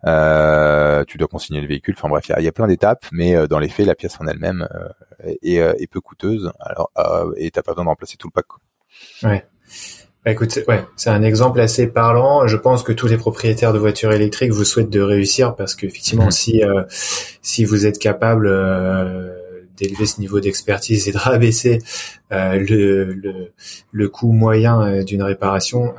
Euh, 0.07 1.05
tu 1.07 1.19
dois 1.19 1.29
consigner 1.29 1.61
le 1.61 1.67
véhicule. 1.67 1.95
Enfin 1.97 2.09
bref, 2.09 2.31
il 2.37 2.45
y 2.45 2.49
a, 2.49 2.53
plein 2.53 2.67
mais 3.13 3.37
euh, 3.37 3.47
dans 3.47 3.59
les 3.59 3.69
faits, 3.69 3.87
la 3.87 3.95
pièce 3.95 4.21
en 4.21 4.27
elle-même 4.27 4.69
euh, 4.75 5.35
est, 5.43 5.57
est, 5.57 5.87
peu 5.87 6.01
coûteuse. 6.01 6.53
Alors 6.61 6.91
et 7.37 7.51
t'as 7.51 7.63
pas 7.63 7.73
besoin 7.73 7.85
de 7.85 7.91
remplacer 7.91 8.17
tout 8.17 8.29
le 8.29 8.33
pack. 8.33 8.47
Ouais. 9.23 9.45
Bah, 10.25 10.33
écoute, 10.33 10.59
ouais, 10.69 10.85
c'est 10.97 11.11
un 11.11 11.23
exemple 11.23 11.61
assez 11.61 11.87
parlant. 11.87 12.47
Je 12.47 12.57
pense 12.57 12.83
que 12.83 12.93
tous 12.93 13.07
les 13.07 13.17
propriétaires 13.17 13.73
de 13.73 13.79
voitures 13.79 14.13
électriques 14.13 14.51
vous 14.51 14.65
souhaitent 14.65 14.91
de 14.91 15.01
réussir 15.01 15.55
parce 15.55 15.75
qu'effectivement, 15.75 16.27
mhm. 16.27 16.31
si 16.31 16.63
euh, 16.63 16.83
si 17.41 17.65
vous 17.65 17.87
êtes 17.87 17.99
capable 17.99 18.47
euh, 18.47 19.31
d'élever 19.77 20.07
ce 20.07 20.21
niveau 20.21 20.41
d'expertise 20.41 21.09
et 21.09 21.13
de 21.13 21.19
rabaisser 21.19 21.79
euh, 22.33 22.59
le, 22.59 23.05
le, 23.05 23.53
le 23.91 24.09
coût 24.09 24.33
moyen 24.33 25.03
d'une 25.03 25.23
réparation, 25.23 25.95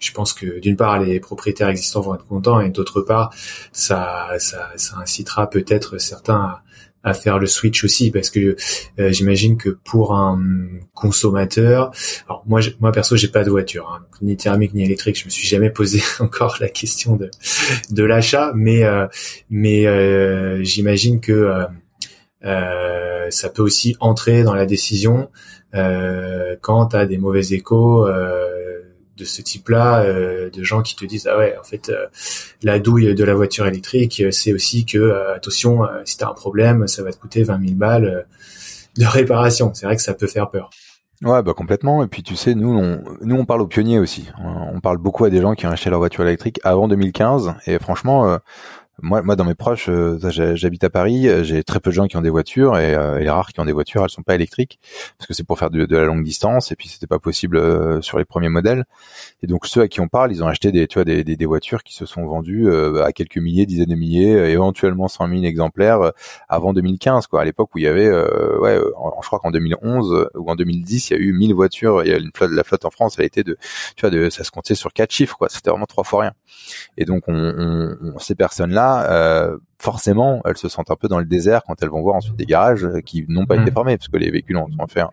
je 0.00 0.12
pense 0.12 0.32
que 0.32 0.58
d'une 0.60 0.76
part 0.76 0.98
les 0.98 1.20
propriétaires 1.20 1.68
existants 1.68 2.00
vont 2.00 2.14
être 2.14 2.26
contents 2.26 2.60
et 2.60 2.70
d'autre 2.70 3.00
part 3.02 3.32
ça, 3.72 4.28
ça, 4.38 4.70
ça 4.76 4.96
incitera 4.98 5.48
peut-être 5.48 5.98
certains 5.98 6.40
à, 6.40 6.62
à 7.02 7.14
faire 7.14 7.38
le 7.38 7.46
switch 7.46 7.82
aussi 7.84 8.10
parce 8.10 8.30
que 8.30 8.56
euh, 8.98 9.10
j'imagine 9.10 9.56
que 9.56 9.70
pour 9.70 10.14
un 10.14 10.40
consommateur 10.94 11.92
alors 12.28 12.42
moi 12.46 12.60
moi 12.80 12.92
perso 12.92 13.16
j'ai 13.16 13.28
pas 13.28 13.42
de 13.42 13.50
voiture 13.50 13.90
hein, 13.90 14.04
ni 14.20 14.36
thermique 14.36 14.74
ni 14.74 14.84
électrique 14.84 15.18
je 15.18 15.24
me 15.24 15.30
suis 15.30 15.46
jamais 15.46 15.70
posé 15.70 16.02
encore 16.20 16.56
la 16.60 16.68
question 16.68 17.16
de 17.16 17.30
de 17.90 18.04
l'achat 18.04 18.52
mais 18.54 18.84
euh, 18.84 19.06
mais 19.48 19.86
euh, 19.86 20.62
j'imagine 20.62 21.20
que 21.20 21.66
ça 22.42 23.48
peut 23.48 23.62
aussi 23.62 23.96
entrer 24.00 24.42
dans 24.42 24.54
la 24.54 24.66
décision 24.66 25.30
quand 25.72 26.86
tu 26.86 26.96
as 26.96 27.06
des 27.06 27.18
mauvais 27.18 27.52
échos 27.52 28.08
de 29.16 29.24
ce 29.24 29.42
type-là, 29.42 30.02
euh, 30.02 30.50
de 30.50 30.62
gens 30.62 30.82
qui 30.82 30.96
te 30.96 31.04
disent 31.04 31.28
ah 31.30 31.38
ouais, 31.38 31.56
en 31.58 31.64
fait, 31.64 31.88
euh, 31.88 32.06
la 32.62 32.78
douille 32.78 33.14
de 33.14 33.24
la 33.24 33.34
voiture 33.34 33.66
électrique, 33.66 34.20
euh, 34.20 34.30
c'est 34.30 34.52
aussi 34.52 34.84
que 34.84 35.12
attention, 35.34 35.82
si 36.04 36.16
t'as 36.16 36.28
un 36.28 36.34
problème, 36.34 36.86
ça 36.86 37.02
va 37.02 37.12
te 37.12 37.18
coûter 37.18 37.42
20 37.42 37.60
000 37.60 37.74
balles 37.74 38.26
de 38.96 39.04
réparation. 39.06 39.72
C'est 39.74 39.86
vrai 39.86 39.96
que 39.96 40.02
ça 40.02 40.14
peut 40.14 40.26
faire 40.26 40.50
peur. 40.50 40.70
Ouais, 41.22 41.42
bah 41.42 41.52
complètement. 41.52 42.02
Et 42.02 42.06
puis 42.06 42.22
tu 42.22 42.34
sais, 42.34 42.54
nous, 42.54 42.70
on, 42.70 43.02
nous, 43.20 43.36
on 43.36 43.44
parle 43.44 43.60
aux 43.60 43.66
pionniers 43.66 43.98
aussi. 43.98 44.30
On 44.38 44.80
parle 44.80 44.96
beaucoup 44.96 45.26
à 45.26 45.30
des 45.30 45.42
gens 45.42 45.54
qui 45.54 45.66
ont 45.66 45.70
acheté 45.70 45.90
leur 45.90 45.98
voiture 45.98 46.22
électrique 46.26 46.60
avant 46.64 46.88
2015. 46.88 47.54
Et 47.66 47.78
franchement, 47.78 48.38
moi, 49.02 49.22
moi, 49.22 49.36
dans 49.36 49.44
mes 49.44 49.54
proches, 49.54 49.88
euh, 49.88 50.18
j'habite 50.54 50.84
à 50.84 50.90
Paris, 50.90 51.28
euh, 51.28 51.42
j'ai 51.42 51.62
très 51.64 51.80
peu 51.80 51.90
de 51.90 51.94
gens 51.94 52.06
qui 52.06 52.16
ont 52.16 52.20
des 52.20 52.30
voitures 52.30 52.78
et, 52.78 52.94
euh, 52.94 53.18
les 53.18 53.30
rares 53.30 53.52
qui 53.52 53.60
ont 53.60 53.64
des 53.64 53.72
voitures, 53.72 54.02
elles 54.02 54.10
sont 54.10 54.22
pas 54.22 54.34
électriques 54.34 54.78
parce 55.18 55.26
que 55.26 55.34
c'est 55.34 55.44
pour 55.44 55.58
faire 55.58 55.70
de, 55.70 55.84
la 55.84 56.04
longue 56.04 56.24
distance 56.24 56.72
et 56.72 56.76
puis 56.76 56.88
c'était 56.88 57.06
pas 57.06 57.18
possible 57.18 58.02
sur 58.02 58.18
les 58.18 58.24
premiers 58.24 58.48
modèles. 58.48 58.84
Et 59.42 59.46
donc 59.46 59.66
ceux 59.66 59.82
à 59.82 59.88
qui 59.88 60.00
on 60.00 60.08
parle, 60.08 60.32
ils 60.32 60.42
ont 60.42 60.48
acheté 60.48 60.72
des, 60.72 60.86
tu 60.86 60.94
vois, 60.94 61.04
des, 61.04 61.24
des, 61.24 61.46
voitures 61.46 61.82
qui 61.82 61.94
se 61.94 62.06
sont 62.06 62.24
vendues 62.26 62.72
à 63.02 63.12
quelques 63.12 63.38
milliers, 63.38 63.66
dizaines 63.66 63.88
de 63.88 63.94
milliers, 63.94 64.36
éventuellement 64.50 65.08
100 65.08 65.28
000 65.28 65.42
exemplaires 65.44 66.12
avant 66.48 66.72
2015, 66.72 67.26
quoi. 67.26 67.42
À 67.42 67.44
l'époque 67.44 67.74
où 67.74 67.78
il 67.78 67.84
y 67.84 67.86
avait, 67.86 68.08
ouais, 68.08 68.78
je 68.78 69.26
crois 69.26 69.38
qu'en 69.40 69.50
2011 69.50 70.28
ou 70.34 70.50
en 70.50 70.54
2010, 70.54 71.10
il 71.10 71.12
y 71.12 71.16
a 71.16 71.20
eu 71.20 71.32
1000 71.32 71.54
voitures. 71.54 72.02
Il 72.04 72.10
y 72.10 72.14
a 72.14 72.18
une 72.18 72.30
flotte, 72.34 72.52
la 72.52 72.64
flotte 72.64 72.84
en 72.84 72.90
France, 72.90 73.18
a 73.18 73.24
été 73.24 73.42
de, 73.42 73.56
tu 73.96 74.02
vois, 74.02 74.10
de, 74.10 74.30
ça 74.30 74.44
se 74.44 74.50
comptait 74.50 74.74
sur 74.74 74.92
quatre 74.92 75.12
chiffres, 75.12 75.36
quoi. 75.36 75.48
C'était 75.48 75.70
vraiment 75.70 75.86
trois 75.86 76.04
fois 76.04 76.22
rien. 76.22 76.32
Et 76.96 77.04
donc 77.04 77.24
on, 77.26 77.96
on 78.14 78.18
ces 78.18 78.34
personnes-là 78.34 78.89
euh, 78.98 79.56
forcément, 79.80 80.42
elles 80.44 80.58
se 80.58 80.68
sentent 80.68 80.90
un 80.90 80.96
peu 80.96 81.08
dans 81.08 81.18
le 81.18 81.24
désert 81.24 81.62
quand 81.66 81.82
elles 81.82 81.88
vont 81.88 82.02
voir 82.02 82.16
ensuite 82.16 82.36
des 82.36 82.44
garages 82.44 82.84
euh, 82.84 83.00
qui 83.00 83.24
n'ont 83.28 83.46
pas 83.46 83.56
été 83.56 83.70
mmh. 83.70 83.74
formés 83.74 83.96
parce 83.96 84.08
que 84.08 84.18
les 84.18 84.30
véhicules 84.30 84.56
ont 84.58 84.68
sont 84.70 84.86
faits 84.86 85.06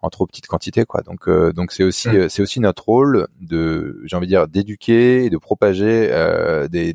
en, 0.00 0.10
trop 0.10 0.26
petite 0.26 0.46
quantité, 0.46 0.84
quoi. 0.84 1.02
Donc, 1.02 1.28
euh, 1.28 1.52
donc 1.52 1.72
c'est 1.72 1.82
aussi, 1.82 2.08
mmh. 2.08 2.28
c'est 2.28 2.40
aussi 2.40 2.60
notre 2.60 2.84
rôle 2.84 3.26
de, 3.40 4.00
j'ai 4.04 4.16
envie 4.16 4.26
de 4.26 4.30
dire, 4.30 4.46
d'éduquer 4.46 5.24
et 5.24 5.30
de 5.30 5.36
propager 5.38 6.08
des, 6.70 6.94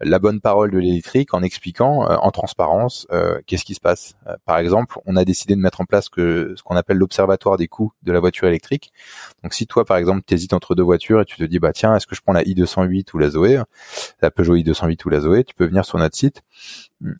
la 0.00 0.18
bonne 0.18 0.40
parole 0.40 0.70
de 0.70 0.78
l'électrique 0.78 1.34
en 1.34 1.42
expliquant 1.42 2.06
en 2.06 2.30
transparence 2.30 3.06
qu'est-ce 3.46 3.64
qui 3.64 3.74
se 3.74 3.80
passe. 3.80 4.14
par 4.46 4.58
exemple, 4.58 4.98
on 5.06 5.16
a 5.16 5.24
décidé 5.24 5.56
de 5.56 5.60
mettre 5.60 5.80
en 5.80 5.84
place 5.84 6.08
que 6.08 6.54
ce 6.56 6.62
qu'on 6.62 6.76
appelle 6.76 6.98
l'observatoire 6.98 7.56
des 7.56 7.68
coûts 7.68 7.92
de 8.02 8.12
la 8.12 8.20
voiture 8.20 8.46
électrique. 8.46 8.92
Donc, 9.42 9.54
si 9.54 9.66
toi, 9.66 9.84
par 9.84 9.96
exemple, 9.96 10.22
t'hésites 10.22 10.52
entre 10.52 10.74
deux 10.74 10.82
voitures 10.82 11.20
et 11.20 11.24
tu 11.24 11.36
te 11.36 11.44
dis, 11.44 11.58
bah 11.58 11.72
tiens, 11.72 11.96
est-ce 11.96 12.06
que 12.06 12.14
je 12.14 12.22
prends 12.22 12.32
la 12.32 12.42
i208 12.44 13.06
ou 13.14 13.18
la 13.18 13.30
Zoé, 13.30 13.60
la 14.22 14.30
Peugeot 14.30 14.56
i208 14.56 15.04
ou 15.04 15.08
la 15.08 15.20
Zoé, 15.20 15.44
tu 15.44 15.54
peux 15.54 15.66
venir 15.66 15.84
sur 15.84 15.98
notre 15.98 16.16
site 16.16 16.27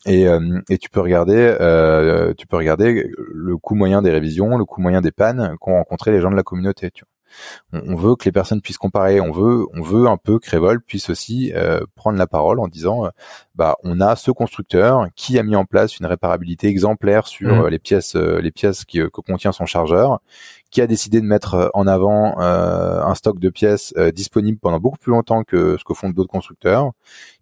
et, 0.07 0.27
euh, 0.29 0.61
et 0.69 0.79
tu 0.79 0.91
peux 0.91 1.01
regarder 1.01 1.57
euh, 1.61 2.35
tu 2.37 2.47
peux 2.47 2.57
regarder 2.57 3.11
le 3.17 3.57
coût 3.57 3.75
moyen 3.75 4.03
des 4.03 4.11
révisions, 4.11 4.57
le 4.57 4.65
coût 4.65 4.81
moyen 4.81 5.01
des 5.01 5.13
pannes 5.13 5.57
qu'ont 5.61 5.75
rencontré 5.75 6.13
les 6.13 6.21
gens 6.21 6.31
de 6.31 6.37
la 6.37 6.43
communauté. 6.43 6.91
On, 7.73 7.95
veut 7.95 8.17
que 8.17 8.25
les 8.25 8.33
personnes 8.33 8.61
puissent 8.61 8.79
comparer, 8.79 9.21
on 9.21 9.31
veut 9.31 9.67
on 9.75 9.83
veut 9.83 10.07
un 10.07 10.17
peu 10.17 10.39
que 10.39 10.51
Revol 10.51 10.81
puisse 10.81 11.11
aussi 11.11 11.53
euh, 11.55 11.81
prendre 11.95 12.19
la 12.19 12.27
parole 12.27 12.61
en 12.61 12.69
disant 12.69 13.09
bah 13.55 13.77
on 13.85 14.01
a 14.01 14.17
ce 14.17 14.31
constructeur 14.31 15.07
qui 15.17 15.39
a 15.39 15.43
mis 15.43 15.57
en 15.57 15.65
place 15.65 15.99
une 15.99 16.07
réparabilité 16.07 16.69
exemplaire 16.69 17.27
sur 17.27 17.65
mmh. 17.65 17.69
les 17.69 17.79
pièces 17.79 18.15
les 18.15 18.51
pièces 18.51 18.85
qui, 18.85 18.99
que 18.99 19.21
contient 19.21 19.53
son 19.53 19.67
chargeur 19.67 20.21
qui 20.71 20.81
a 20.81 20.87
décidé 20.87 21.21
de 21.21 21.27
mettre 21.27 21.55
euh, 21.55 21.69
en 21.75 21.87
avant 21.87 22.41
euh, 22.41 23.03
un 23.03 23.15
stock 23.15 23.39
de 23.39 23.49
pièces 23.49 23.95
euh, 23.97 24.11
disponible 24.11 24.59
pendant 24.59 24.81
beaucoup 24.81 24.99
plus 24.99 25.13
longtemps 25.13 25.43
que 25.45 25.77
ce 25.79 25.85
que 25.85 25.95
font 25.95 26.11
d'autres 26.11 26.31
constructeurs, 26.31 26.93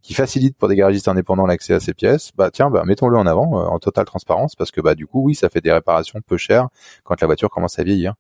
qui 0.03 0.15
facilite 0.15 0.57
pour 0.57 0.69
des 0.69 0.77
garagistes 0.77 1.09
indépendants 1.09 1.47
l'accès 1.47 1.75
à 1.75 1.81
ces 1.81 1.95
pièces, 1.95 2.31
bah 2.37 2.51
tiens, 2.51 2.71
bah 2.71 2.85
mettons-le 2.85 3.19
en 3.19 3.27
avant 3.27 3.67
en 3.69 3.79
totale 3.79 4.05
transparence 4.05 4.55
parce 4.55 4.71
que 4.71 4.81
bah 4.81 4.95
du 4.95 5.07
coup 5.07 5.23
oui, 5.23 5.35
ça 5.35 5.49
fait 5.49 5.61
des 5.61 5.73
réparations 5.73 6.21
peu 6.27 6.37
chères 6.37 6.69
quand 7.05 7.21
la 7.21 7.27
voiture 7.27 7.51
commence 7.51 7.79
à 7.79 7.85
vieillir 7.85 8.15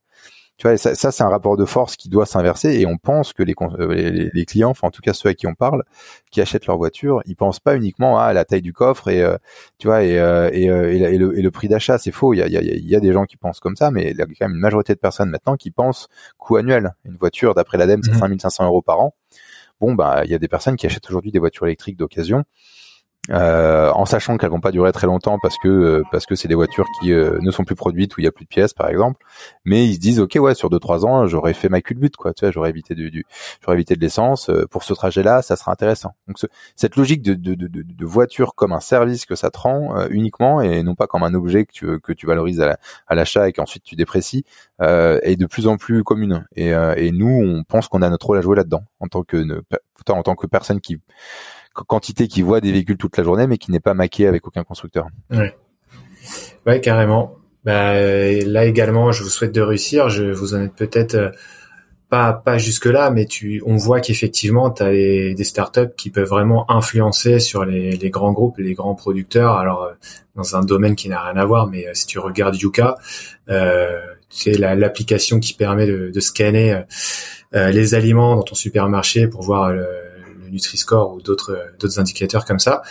tu 0.56 0.66
vois, 0.66 0.76
ça, 0.78 0.94
ça 0.94 1.12
c'est 1.12 1.22
un 1.22 1.28
rapport 1.28 1.56
de 1.56 1.66
force 1.66 1.96
qui 1.96 2.08
doit 2.08 2.24
s'inverser 2.24 2.80
et 2.80 2.86
on 2.86 2.96
pense 2.96 3.34
que 3.34 3.42
euh, 3.42 3.94
les, 3.94 4.30
les, 4.32 4.44
clients, 4.46 4.70
enfin 4.70 4.88
en 4.88 4.90
tout 4.90 5.02
cas 5.02 5.12
ceux 5.12 5.28
à 5.28 5.34
qui 5.34 5.46
on 5.46 5.54
parle, 5.54 5.84
qui 6.30 6.40
achètent 6.40 6.66
leur 6.66 6.78
voiture, 6.78 7.20
ils 7.26 7.36
pensent 7.36 7.60
pas 7.60 7.76
uniquement 7.76 8.18
à 8.18 8.32
la 8.32 8.46
taille 8.46 8.62
du 8.62 8.72
coffre 8.72 9.08
et 9.08 9.20
euh, 9.22 9.36
tu 9.78 9.88
vois 9.88 10.02
et, 10.02 10.18
euh, 10.18 10.48
et, 10.52 10.64
et, 10.64 11.18
le, 11.18 11.38
et, 11.38 11.42
le, 11.42 11.50
prix 11.50 11.68
d'achat. 11.68 11.98
C'est 11.98 12.10
faux. 12.10 12.32
Il 12.32 12.38
y 12.38 12.42
a, 12.42 12.46
il, 12.46 12.52
y 12.52 12.56
a, 12.56 12.60
il 12.62 12.88
y 12.88 12.96
a, 12.96 13.00
des 13.00 13.12
gens 13.12 13.24
qui 13.24 13.36
pensent 13.36 13.60
comme 13.60 13.76
ça, 13.76 13.90
mais 13.90 14.12
il 14.12 14.16
y 14.16 14.22
a 14.22 14.24
quand 14.24 14.48
même 14.48 14.54
une 14.54 14.60
majorité 14.60 14.94
de 14.94 14.98
personnes 14.98 15.28
maintenant 15.28 15.56
qui 15.56 15.70
pensent 15.70 16.08
coût 16.38 16.56
annuel. 16.56 16.94
Une 17.04 17.16
voiture, 17.16 17.54
d'après 17.54 17.76
l'ADEME, 17.76 18.02
c'est 18.02 18.14
5500 18.14 18.64
mmh. 18.64 18.66
euros 18.66 18.82
par 18.82 19.00
an. 19.00 19.14
Bon, 19.80 19.94
bah 19.94 20.22
il 20.24 20.30
y 20.30 20.34
a 20.34 20.38
des 20.38 20.48
personnes 20.48 20.76
qui 20.76 20.86
achètent 20.86 21.06
aujourd'hui 21.06 21.32
des 21.32 21.38
voitures 21.38 21.66
électriques 21.66 21.98
d'occasion 21.98 22.44
euh, 23.30 23.90
en 23.92 24.06
sachant 24.06 24.36
qu'elles 24.36 24.50
vont 24.50 24.60
pas 24.60 24.70
durer 24.70 24.92
très 24.92 25.06
longtemps 25.06 25.38
parce 25.40 25.56
que 25.58 25.68
euh, 25.68 26.02
parce 26.12 26.26
que 26.26 26.34
c'est 26.34 26.48
des 26.48 26.54
voitures 26.54 26.86
qui 27.00 27.12
euh, 27.12 27.38
ne 27.40 27.50
sont 27.50 27.64
plus 27.64 27.74
produites 27.74 28.16
où 28.16 28.20
il 28.20 28.24
y 28.24 28.26
a 28.26 28.32
plus 28.32 28.44
de 28.44 28.48
pièces 28.48 28.72
par 28.72 28.88
exemple. 28.88 29.24
Mais 29.64 29.84
ils 29.86 29.94
se 29.94 29.98
disent 29.98 30.20
ok 30.20 30.36
ouais 30.36 30.54
sur 30.54 30.70
deux 30.70 30.78
trois 30.78 31.04
ans 31.04 31.26
j'aurais 31.26 31.54
fait 31.54 31.68
ma 31.68 31.80
culbute 31.80 32.16
quoi. 32.16 32.32
Tu 32.32 32.44
vois 32.44 32.52
j'aurais 32.52 32.70
évité 32.70 32.94
du, 32.94 33.10
du 33.10 33.24
j'aurais 33.62 33.76
évité 33.76 33.96
de 33.96 34.00
l'essence. 34.00 34.50
Pour 34.70 34.84
ce 34.84 34.94
trajet 34.94 35.22
là 35.22 35.42
ça 35.42 35.56
sera 35.56 35.72
intéressant. 35.72 36.14
Donc 36.28 36.38
cette 36.76 36.96
logique 36.96 37.22
de, 37.22 37.34
de, 37.34 37.54
de, 37.54 37.68
de, 37.68 38.06
voiture 38.06 38.54
comme 38.54 38.72
un 38.72 38.80
service 38.80 39.26
que 39.26 39.34
ça 39.34 39.50
te 39.50 39.58
rend 39.58 40.06
uniquement 40.08 40.60
et 40.60 40.82
non 40.82 40.94
pas 40.94 41.06
comme 41.06 41.22
un 41.22 41.34
objet 41.34 41.64
que 41.64 41.72
tu 41.72 42.00
que 42.00 42.12
tu 42.12 42.26
valorises 42.26 42.60
à 42.60 43.14
l'achat 43.14 43.48
et 43.48 43.52
qu'ensuite 43.52 43.82
tu 43.82 43.96
déprécies 43.96 44.44
est 44.80 45.38
de 45.38 45.46
plus 45.46 45.66
en 45.66 45.76
plus 45.76 46.04
commune. 46.04 46.46
Et, 46.54 46.68
et 46.68 47.10
nous 47.12 47.40
on 47.42 47.64
pense 47.64 47.88
qu'on 47.88 48.02
a 48.02 48.08
notre 48.08 48.26
rôle 48.26 48.38
à 48.38 48.42
jouer 48.42 48.56
là 48.56 48.64
dedans 48.64 48.84
en 49.00 49.08
tant 49.08 49.22
que 49.22 49.44
en 50.08 50.22
tant 50.22 50.34
que 50.36 50.46
personne 50.46 50.80
qui 50.80 51.00
quantité 51.86 52.28
qui 52.28 52.42
voit 52.42 52.60
des 52.60 52.72
véhicules 52.72 52.96
toute 52.96 53.16
la 53.16 53.24
journée, 53.24 53.46
mais 53.46 53.58
qui 53.58 53.70
n'est 53.70 53.80
pas 53.80 53.94
maqué 53.94 54.26
avec 54.26 54.46
aucun 54.46 54.64
constructeur. 54.64 55.06
Ouais, 55.30 55.56
ouais 56.66 56.80
carrément. 56.80 57.36
Bah, 57.64 57.94
là 57.94 58.64
également, 58.64 59.10
je 59.10 59.22
vous 59.22 59.28
souhaite 59.28 59.52
de 59.52 59.60
réussir. 59.60 60.08
Je 60.08 60.24
vous 60.24 60.54
en 60.54 60.62
êtes 60.62 60.74
peut-être 60.74 61.14
euh, 61.14 61.30
pas 62.08 62.32
pas 62.32 62.58
jusque 62.58 62.86
là, 62.86 63.10
mais 63.10 63.26
tu, 63.26 63.62
on 63.66 63.76
voit 63.76 64.00
qu'effectivement, 64.00 64.70
tu 64.70 64.82
as 64.82 64.90
des 64.90 65.44
startups 65.44 65.92
qui 65.96 66.10
peuvent 66.10 66.28
vraiment 66.28 66.70
influencer 66.70 67.40
sur 67.40 67.64
les, 67.64 67.96
les 67.96 68.10
grands 68.10 68.32
groupes, 68.32 68.58
les 68.58 68.74
grands 68.74 68.94
producteurs. 68.94 69.52
Alors 69.54 69.82
euh, 69.82 69.92
dans 70.36 70.54
un 70.54 70.62
domaine 70.62 70.94
qui 70.94 71.08
n'a 71.08 71.20
rien 71.20 71.36
à 71.36 71.44
voir, 71.44 71.66
mais 71.66 71.86
euh, 71.86 71.90
si 71.94 72.06
tu 72.06 72.18
regardes 72.18 72.56
Yuka, 72.60 72.96
euh, 73.48 74.00
c'est 74.28 74.58
l'application 74.58 75.40
qui 75.40 75.54
permet 75.54 75.86
de, 75.86 76.10
de 76.12 76.20
scanner 76.20 76.82
les 77.52 77.94
aliments 77.94 78.36
dans 78.36 78.42
ton 78.42 78.54
supermarché 78.54 79.28
pour 79.28 79.42
voir 79.42 79.72
le, 79.72 79.86
Nutri-Score 80.56 81.14
ou 81.14 81.20
d'autres 81.20 81.56
d'autres 81.78 81.98
indicateurs 82.00 82.44
comme 82.44 82.58
ça. 82.58 82.82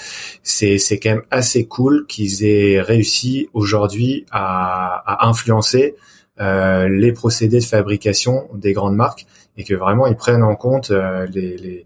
C'est 0.44 0.78
c'est 0.78 1.00
quand 1.00 1.10
même 1.16 1.28
assez 1.32 1.66
cool 1.66 2.06
qu'ils 2.08 2.46
aient 2.46 2.82
réussi 2.82 3.50
aujourd'hui 3.54 4.26
à, 4.32 5.04
à 5.06 5.28
influencer 5.28 5.96
euh, 6.40 6.88
les 6.90 7.14
procédés 7.14 7.60
de 7.60 7.66
fabrication 7.66 8.48
des 8.54 8.74
grandes 8.74 8.96
marques 8.96 9.26
et 9.58 9.64
que 9.64 9.74
vraiment 9.74 10.06
ils 10.08 10.18
prennent 10.18 10.44
en 10.44 10.56
compte 10.56 10.92
euh, 10.92 11.26
les, 11.34 11.58
les, 11.58 11.86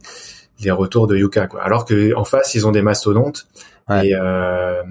les 0.59 0.71
retours 0.71 1.07
de 1.07 1.15
Yuka 1.15 1.47
quoi. 1.47 1.61
Alors 1.63 1.85
que 1.85 2.15
en 2.15 2.23
face 2.23 2.55
ils 2.55 2.65
ont 2.67 2.71
des 2.71 2.81
mastodontes 2.81 3.47
et 4.03 4.15
euh, 4.15 4.83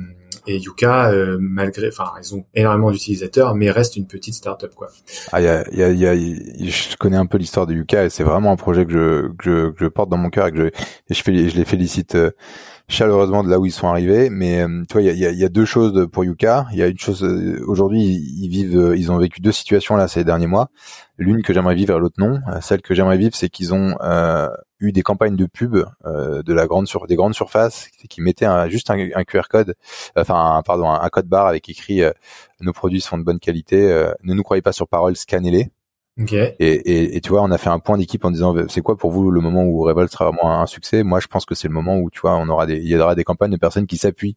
et 0.49 0.59
Yuka, 0.59 1.11
euh, 1.11 1.37
malgré, 1.39 1.89
enfin, 1.89 2.11
ils 2.21 2.35
ont 2.35 2.45
énormément 2.55 2.91
d'utilisateurs, 2.91 3.55
mais 3.55 3.71
reste 3.71 3.97
une 3.97 4.07
petite 4.07 4.35
startup, 4.35 4.75
quoi. 4.75 4.89
Ah, 5.33 5.41
y 5.41 5.47
a, 5.47 5.65
y 5.71 5.83
a, 5.83 5.91
y 5.91 6.07
a, 6.07 6.15
je 6.15 6.97
connais 6.97 7.17
un 7.17 7.27
peu 7.27 7.37
l'histoire 7.39 7.67
de 7.67 7.75
Yuka 7.75 8.05
et 8.05 8.11
c'est 8.11 8.25
vraiment 8.25 8.51
un 8.51 8.57
projet 8.57 8.87
que 8.87 8.93
je, 8.93 9.29
que 9.37 9.45
je, 9.45 9.71
que 9.71 9.85
je 9.85 9.89
porte 9.89 10.09
dans 10.09 10.17
mon 10.17 10.31
cœur 10.31 10.47
et 10.47 10.53
que 10.53 10.59
je, 10.59 10.65
et 10.65 11.49
je, 11.49 11.57
les 11.57 11.65
félicite 11.67 12.15
euh, 12.15 12.31
chaleureusement 12.89 13.45
de 13.45 13.51
là 13.51 13.59
où 13.59 13.67
ils 13.67 13.73
sont 13.73 13.89
arrivés. 13.89 14.31
Mais 14.31 14.63
euh, 14.63 14.85
tu 14.89 14.95
vois, 14.95 15.03
il 15.03 15.19
y 15.19 15.27
a, 15.27 15.31
y 15.31 15.45
a, 15.45 15.49
deux 15.51 15.67
choses 15.67 16.09
pour 16.11 16.25
Yuka. 16.25 16.67
Il 16.73 16.79
y 16.79 16.83
a 16.83 16.87
une 16.87 16.99
chose 16.99 17.23
aujourd'hui, 17.67 18.03
ils 18.03 18.49
vivent, 18.49 18.95
ils 18.97 19.13
ont 19.13 19.19
vécu 19.19 19.43
deux 19.43 19.53
situations 19.53 19.97
là 19.97 20.09
ces 20.09 20.25
derniers 20.25 20.47
mois. 20.47 20.71
L'une 21.19 21.43
que 21.43 21.53
j'aimerais 21.53 21.75
vivre 21.75 21.97
et 21.97 22.01
l'autre 22.01 22.17
non. 22.19 22.41
Celle 22.63 22.81
que 22.81 22.95
j'aimerais 22.95 23.19
vivre, 23.19 23.35
c'est 23.35 23.51
qu'ils 23.51 23.75
ont 23.75 23.97
euh, 24.01 24.49
eu 24.81 24.93
des 24.93 25.03
campagnes 25.03 25.37
de 25.37 25.47
pub 25.47 25.77
euh, 26.07 26.43
de 26.43 26.53
la 26.53 26.67
grande 26.67 26.87
sur 26.87 27.07
des 27.07 27.17
grandes 27.17 27.35
surfaces 27.35 27.89
qui 28.09 28.21
mettaient 28.21 28.47
un, 28.47 28.69
juste 28.69 28.91
un, 28.91 29.09
un, 29.15 29.25
QR 29.25 29.43
code, 29.51 29.75
enfin 30.17 30.63
pardon, 30.65 30.89
un, 30.91 31.09
code 31.09 31.27
barre 31.27 31.47
avec 31.47 31.69
écrit 31.69 32.03
euh, 32.03 32.13
nos 32.61 32.73
produits 32.73 33.01
sont 33.01 33.19
de 33.19 33.25
bonne 33.25 33.41
qualité. 33.41 33.91
Euh, 33.91 34.13
ne 34.23 34.35
nous 34.35 34.43
croyez 34.43 34.63
pas 34.63 34.73
sur 34.73 34.89
parole, 34.89 35.17
scannez-les. 35.17 35.71
Et, 36.59 36.73
et, 36.73 37.17
et, 37.17 37.21
tu 37.21 37.29
vois, 37.29 37.43
on 37.43 37.51
a 37.53 37.59
fait 37.59 37.69
un 37.69 37.79
point 37.79 37.97
d'équipe 37.97 38.25
en 38.25 38.33
disant, 38.33 38.53
c'est 38.69 38.81
quoi 38.81 38.97
pour 38.97 39.13
vous 39.13 39.31
le 39.31 39.41
moment 39.41 39.63
où 39.63 39.83
Revolt 39.83 40.11
sera 40.11 40.33
vraiment 40.33 40.61
un 40.61 40.67
succès? 40.67 41.05
Moi, 41.05 41.21
je 41.21 41.29
pense 41.29 41.45
que 41.45 41.55
c'est 41.55 41.69
le 41.69 41.75
moment 41.75 41.97
où 41.97 42.11
tu 42.11 42.19
vois, 42.21 42.37
on 42.37 42.49
aura 42.49 42.67
des, 42.67 42.79
il 42.79 42.89
y 42.89 42.97
aura 42.97 43.15
des 43.15 43.23
campagnes 43.23 43.53
de 43.53 43.57
personnes 43.57 43.87
qui 43.87 43.99
s'appuient 43.99 44.37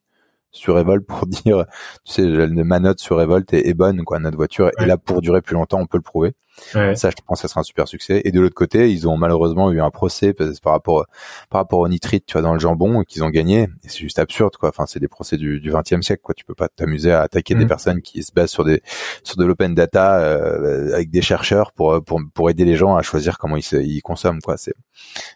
sur 0.51 0.75
Revolt 0.75 1.05
pour 1.05 1.25
dire, 1.27 1.65
tu 2.05 2.13
sais, 2.13 2.47
ma 2.47 2.79
note 2.79 2.99
sur 2.99 3.17
Revolt 3.17 3.53
est, 3.53 3.73
bonne, 3.73 4.03
quoi. 4.03 4.19
Notre 4.19 4.37
voiture 4.37 4.71
est 4.77 4.85
là 4.85 4.97
pour 4.97 5.21
durer 5.21 5.41
plus 5.41 5.53
longtemps, 5.53 5.79
on 5.79 5.87
peut 5.87 5.97
le 5.97 6.03
prouver. 6.03 6.33
Ça, 6.73 7.09
je 7.09 7.15
pense, 7.25 7.41
que 7.41 7.47
ça 7.47 7.47
sera 7.47 7.61
un 7.61 7.63
super 7.63 7.87
succès. 7.87 8.21
Et 8.25 8.31
de 8.31 8.39
l'autre 8.39 8.55
côté, 8.55 8.91
ils 8.91 9.07
ont 9.07 9.17
malheureusement 9.17 9.71
eu 9.71 9.81
un 9.81 9.89
procès 9.89 10.33
par 10.33 10.73
rapport 10.73 11.05
par 11.49 11.61
rapport 11.61 11.79
au 11.79 11.87
nitrite, 11.87 12.25
tu 12.25 12.33
vois, 12.33 12.41
dans 12.41 12.53
le 12.53 12.59
jambon, 12.59 13.03
qu'ils 13.03 13.23
ont 13.23 13.29
gagné. 13.29 13.63
Et 13.83 13.89
c'est 13.89 13.99
juste 13.99 14.19
absurde, 14.19 14.57
quoi. 14.57 14.69
Enfin, 14.69 14.85
c'est 14.85 14.99
des 14.99 15.07
procès 15.07 15.37
du, 15.37 15.59
du 15.59 15.71
20e 15.71 16.01
siècle, 16.01 16.21
quoi. 16.21 16.35
Tu 16.35 16.45
peux 16.45 16.53
pas 16.53 16.67
t'amuser 16.67 17.11
à 17.11 17.21
attaquer 17.21 17.55
des 17.55 17.65
mm. 17.65 17.69
personnes 17.69 18.01
qui 18.01 18.21
se 18.21 18.31
basent 18.33 18.51
sur 18.51 18.65
des 18.65 18.81
sur 19.23 19.37
de 19.37 19.45
l'open 19.45 19.73
data 19.73 20.19
euh, 20.19 20.93
avec 20.93 21.09
des 21.09 21.21
chercheurs 21.21 21.71
pour 21.71 22.03
pour 22.03 22.21
pour 22.33 22.49
aider 22.49 22.65
les 22.65 22.75
gens 22.75 22.95
à 22.95 23.01
choisir 23.01 23.37
comment 23.37 23.55
ils, 23.55 23.73
ils 23.73 24.01
consomment, 24.01 24.41
quoi. 24.41 24.57
C'est 24.57 24.75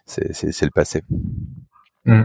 c'est 0.04 0.52
c'est 0.52 0.64
le 0.64 0.70
passé. 0.70 1.02
Mm. 2.04 2.24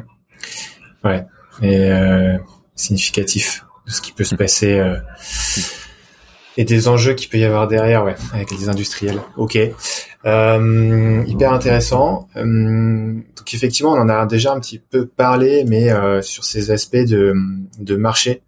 Ouais. 1.04 1.26
Et 1.62 1.92
euh, 1.92 2.38
significatif 2.76 3.66
de 3.86 3.92
ce 3.92 4.02
qui 4.02 4.12
peut 4.12 4.24
se 4.24 4.36
passer. 4.36 4.80
Euh, 4.80 4.96
et 6.58 6.66
des 6.66 6.88
enjeux 6.88 7.14
qu'il 7.14 7.30
peut 7.30 7.38
y 7.38 7.46
avoir 7.46 7.68
derrière, 7.68 8.04
ouais, 8.04 8.16
avec 8.34 8.52
les 8.52 8.70
industriels. 8.70 9.22
Ok, 9.38 9.58
euh, 10.26 11.24
hyper 11.26 11.54
intéressant. 11.54 12.28
Euh, 12.36 12.44
donc 12.44 13.54
effectivement, 13.54 13.94
on 13.94 14.00
en 14.00 14.10
a 14.10 14.26
déjà 14.26 14.54
un 14.54 14.60
petit 14.60 14.80
peu 14.80 15.06
parlé, 15.06 15.64
mais 15.66 15.92
euh, 15.92 16.22
sur 16.22 16.44
ces 16.44 16.72
aspects 16.72 16.98
de, 16.98 17.34
de 17.80 17.96
marché 17.96 18.44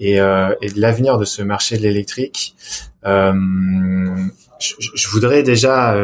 et, 0.00 0.20
euh, 0.20 0.54
et 0.60 0.68
de 0.68 0.80
l'avenir 0.80 1.18
de 1.18 1.24
ce 1.24 1.42
marché 1.42 1.76
de 1.78 1.82
l'électrique, 1.82 2.56
euh, 3.06 3.32
je, 4.58 4.74
je, 4.94 5.08
voudrais 5.08 5.42
déjà 5.42 5.96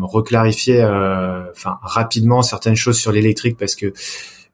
reclarifier, 0.00 0.84
enfin 0.84 1.78
rapidement 1.82 2.42
certaines 2.42 2.76
choses 2.76 2.98
sur 2.98 3.12
l'électrique 3.12 3.56
parce 3.56 3.74
que 3.74 3.92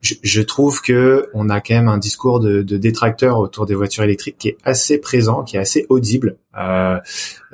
je, 0.02 0.42
trouve 0.42 0.82
que 0.82 1.28
on 1.32 1.48
a 1.48 1.60
quand 1.60 1.74
même 1.74 1.88
un 1.88 1.98
discours 1.98 2.40
de, 2.40 2.62
de 2.62 2.76
détracteur 2.76 3.38
autour 3.38 3.66
des 3.66 3.76
voitures 3.76 4.02
électriques 4.02 4.36
qui 4.36 4.48
est 4.48 4.58
assez 4.64 4.98
présent, 4.98 5.44
qui 5.44 5.56
est 5.56 5.60
assez 5.60 5.86
audible. 5.88 6.38
Euh, 6.58 6.98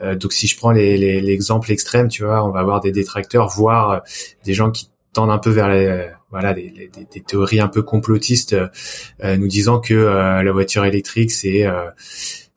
euh, 0.02 0.16
donc 0.16 0.32
si 0.32 0.46
je 0.46 0.56
prends 0.56 0.70
l'exemple 0.70 1.68
les, 1.68 1.74
extrême, 1.74 2.08
tu 2.08 2.24
vois, 2.24 2.42
on 2.44 2.50
va 2.50 2.61
avoir 2.61 2.80
des 2.80 2.90
détracteurs, 2.90 3.48
voire 3.48 3.90
euh, 3.90 3.98
des 4.44 4.54
gens 4.54 4.70
qui 4.70 4.88
tendent 5.12 5.30
un 5.30 5.38
peu 5.38 5.50
vers 5.50 5.68
les, 5.68 6.08
voilà 6.30 6.54
des, 6.54 6.90
des, 6.94 7.20
théories 7.20 7.61
un 7.61 7.68
peu 7.68 7.82
complotistes, 7.82 8.56
nous 9.24 9.48
disant 9.48 9.80
que 9.80 9.94
la 9.94 10.52
voiture 10.52 10.84
électrique 10.84 11.30
c'est 11.30 11.66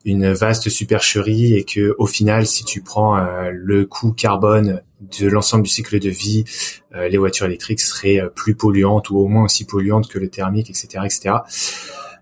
une 0.05 0.31
vaste 0.33 0.69
supercherie 0.69 1.55
et 1.55 1.63
que 1.63 1.95
au 1.97 2.05
final, 2.05 2.45
si 2.45 2.63
tu 2.63 2.81
prends 2.81 3.17
le 3.51 3.85
coût 3.85 4.13
carbone 4.13 4.81
de 5.01 5.27
l'ensemble 5.27 5.63
du 5.63 5.69
cycle 5.69 5.99
de 5.99 6.09
vie, 6.09 6.45
euh, 6.95 7.07
les 7.07 7.17
voitures 7.17 7.45
électriques 7.45 7.81
seraient 7.81 8.21
euh, 8.21 8.29
plus 8.29 8.55
polluantes 8.55 9.09
ou 9.09 9.17
au 9.17 9.27
moins 9.27 9.45
aussi 9.45 9.65
polluantes 9.65 10.07
que 10.07 10.19
le 10.19 10.29
thermique, 10.29 10.69
etc., 10.69 11.03
etc. 11.05 11.35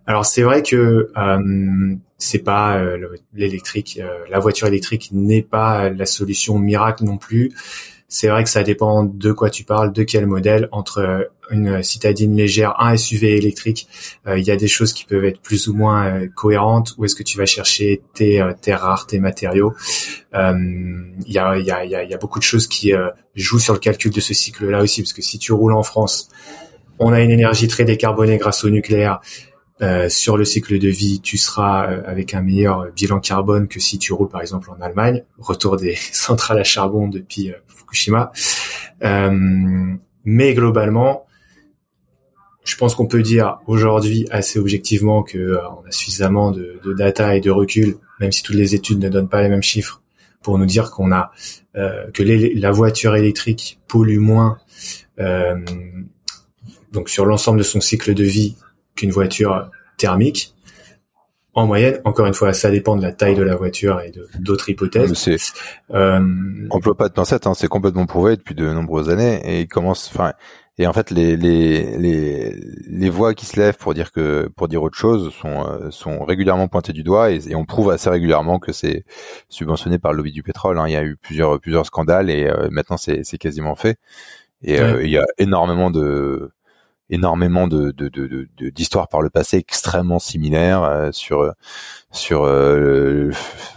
Alors 0.05 0.25
c'est 0.25 0.41
vrai 0.41 0.63
que 0.63 1.11
euh, 1.15 1.95
c'est 2.17 2.39
pas 2.39 2.77
euh, 2.77 3.15
l'électrique, 3.33 4.01
la 4.29 4.39
voiture 4.39 4.67
électrique 4.67 5.09
n'est 5.11 5.41
pas 5.41 5.89
la 5.89 6.05
solution 6.05 6.57
miracle 6.57 7.03
non 7.03 7.17
plus. 7.17 7.51
C'est 8.11 8.27
vrai 8.27 8.43
que 8.43 8.49
ça 8.49 8.63
dépend 8.63 9.03
de 9.03 9.31
quoi 9.31 9.51
tu 9.51 9.63
parles, 9.63 9.93
de 9.93 10.03
quel 10.03 10.25
modèle. 10.25 10.67
Entre 10.71 11.29
une 11.51 11.83
citadine 11.83 12.35
légère, 12.35 12.73
un 12.81 12.97
SUV 12.97 13.37
électrique, 13.37 13.87
il 14.27 14.43
y 14.43 14.49
a 14.49 14.55
des 14.55 14.67
choses 14.67 14.93
qui 14.93 15.05
peuvent 15.05 15.25
être 15.25 15.39
plus 15.39 15.67
ou 15.67 15.75
moins 15.75 16.27
cohérentes. 16.27 16.95
Où 16.97 17.05
est-ce 17.05 17.15
que 17.15 17.21
tu 17.21 17.37
vas 17.37 17.45
chercher 17.45 18.01
tes 18.15 18.43
terres 18.61 18.81
rares, 18.81 19.05
tes 19.05 19.19
matériaux? 19.19 19.73
Il 20.33 21.23
y, 21.27 21.37
a, 21.37 22.17
beaucoup 22.19 22.39
de 22.39 22.43
choses 22.43 22.67
qui 22.67 22.93
jouent 23.35 23.59
sur 23.59 23.73
le 23.73 23.79
calcul 23.79 24.11
de 24.11 24.21
ce 24.21 24.33
cycle-là 24.33 24.81
aussi, 24.81 25.03
parce 25.03 25.13
que 25.13 25.21
si 25.21 25.37
tu 25.37 25.53
roules 25.53 25.73
en 25.73 25.83
France, 25.83 26.29
on 26.99 27.13
a 27.13 27.21
une 27.21 27.31
énergie 27.31 27.67
très 27.67 27.85
décarbonée 27.85 28.37
grâce 28.37 28.63
au 28.63 28.69
nucléaire. 28.69 29.21
Euh, 29.81 30.09
sur 30.09 30.35
le 30.35 30.43
cycle 30.43 30.77
de 30.77 30.89
vie, 30.89 31.21
tu 31.21 31.37
seras 31.37 31.89
euh, 31.89 32.01
avec 32.05 32.33
un 32.33 32.41
meilleur 32.41 32.91
bilan 32.91 33.21
carbone 33.21 33.69
que 33.69 33.79
si 33.79 33.97
tu 33.97 34.11
roules 34.11 34.27
par 34.27 34.41
exemple 34.41 34.69
en 34.71 34.81
Allemagne. 34.81 35.23
Retour 35.37 35.77
des 35.77 35.95
centrales 36.11 36.59
à 36.59 36.63
charbon 36.63 37.07
depuis 37.07 37.51
euh, 37.51 37.55
Fukushima. 37.67 38.31
mais 40.25 40.53
globalement, 40.53 41.25
je 42.65 42.75
pense 42.75 42.93
qu'on 42.93 43.07
peut 43.07 43.21
dire 43.21 43.59
aujourd'hui 43.67 44.27
assez 44.31 44.59
objectivement 44.59 45.23
que 45.23 45.57
on 45.81 45.87
a 45.87 45.91
suffisamment 45.91 46.51
de, 46.51 46.79
de, 46.83 46.93
data 46.93 47.35
et 47.35 47.41
de 47.41 47.49
recul, 47.49 47.97
même 48.19 48.31
si 48.31 48.43
toutes 48.43 48.57
les 48.57 48.75
études 48.75 48.99
ne 48.99 49.09
donnent 49.09 49.29
pas 49.29 49.41
les 49.41 49.49
mêmes 49.49 49.63
chiffres, 49.63 50.01
pour 50.43 50.57
nous 50.59 50.65
dire 50.65 50.91
qu'on 50.91 51.11
a 51.11 51.31
que 51.73 52.23
la 52.59 52.71
voiture 52.71 53.15
électrique 53.15 53.79
pollue 53.87 54.19
moins 54.19 54.59
donc 56.91 57.09
sur 57.09 57.25
l'ensemble 57.25 57.59
de 57.59 57.63
son 57.63 57.81
cycle 57.81 58.13
de 58.13 58.23
vie 58.23 58.55
qu'une 58.95 59.11
voiture 59.11 59.69
thermique. 59.97 60.53
En 61.55 61.65
moyenne, 61.65 61.99
encore 62.05 62.27
une 62.27 62.33
fois, 62.33 62.53
ça 62.53 62.69
dépend 62.69 62.95
de 62.95 63.01
la 63.01 63.11
taille 63.11 63.35
de 63.35 63.41
la 63.41 63.55
voiture 63.55 63.99
et 64.01 64.11
d'autres 64.39 64.69
hypothèses. 64.69 65.13
C'est, 65.13 65.37
euh, 65.91 66.19
peut 66.81 66.93
pas 66.93 67.09
de 67.09 67.13
pincettes, 67.13 67.47
hein, 67.47 67.53
c'est 67.53 67.67
complètement 67.67 68.05
prouvé 68.05 68.37
depuis 68.37 68.55
de 68.55 68.71
nombreuses 68.71 69.09
années 69.09 69.41
et 69.43 69.61
il 69.61 69.67
commence, 69.67 70.09
enfin, 70.13 70.33
et 70.79 70.87
en 70.87 70.93
fait, 70.93 71.11
les, 71.11 71.35
les, 71.35 71.97
les, 71.97 72.55
les 72.87 73.09
voix 73.09 73.33
qui 73.33 73.45
se 73.45 73.59
lèvent 73.59 73.75
pour 73.75 73.93
dire 73.93 74.13
que, 74.13 74.49
pour 74.55 74.69
dire 74.69 74.81
autre 74.81 74.97
chose 74.97 75.33
sont, 75.33 75.65
euh, 75.65 75.91
sont 75.91 76.23
régulièrement 76.23 76.69
pointées 76.69 76.93
du 76.93 77.03
doigt 77.03 77.31
et, 77.31 77.53
on 77.53 77.65
prouve 77.65 77.91
assez 77.91 78.09
régulièrement 78.09 78.59
que 78.59 78.71
c'est 78.71 79.03
subventionné 79.49 79.99
par 79.99 80.13
le 80.13 80.17
lobby 80.17 80.31
du 80.31 80.41
pétrole. 80.41 80.79
Hein. 80.79 80.85
Il 80.87 80.93
y 80.93 80.95
a 80.95 81.03
eu 81.03 81.17
plusieurs, 81.17 81.59
plusieurs 81.59 81.85
scandales 81.85 82.29
et 82.29 82.47
euh, 82.47 82.69
maintenant 82.71 82.95
c'est, 82.95 83.25
c'est 83.25 83.37
quasiment 83.37 83.75
fait. 83.75 83.97
Et 84.61 84.79
euh, 84.79 85.03
il 85.03 85.09
y 85.09 85.17
a 85.17 85.25
énormément 85.37 85.91
de, 85.91 86.49
énormément 87.09 87.67
de 87.67 87.91
d'histoires 88.71 89.05
de, 89.05 89.09
par 89.09 89.21
le 89.21 89.29
passé 89.29 89.57
extrêmement 89.57 90.19
similaires 90.19 90.83
euh, 90.83 91.11
sur 91.11 91.53
sur 92.11 92.43
euh, 92.43 93.31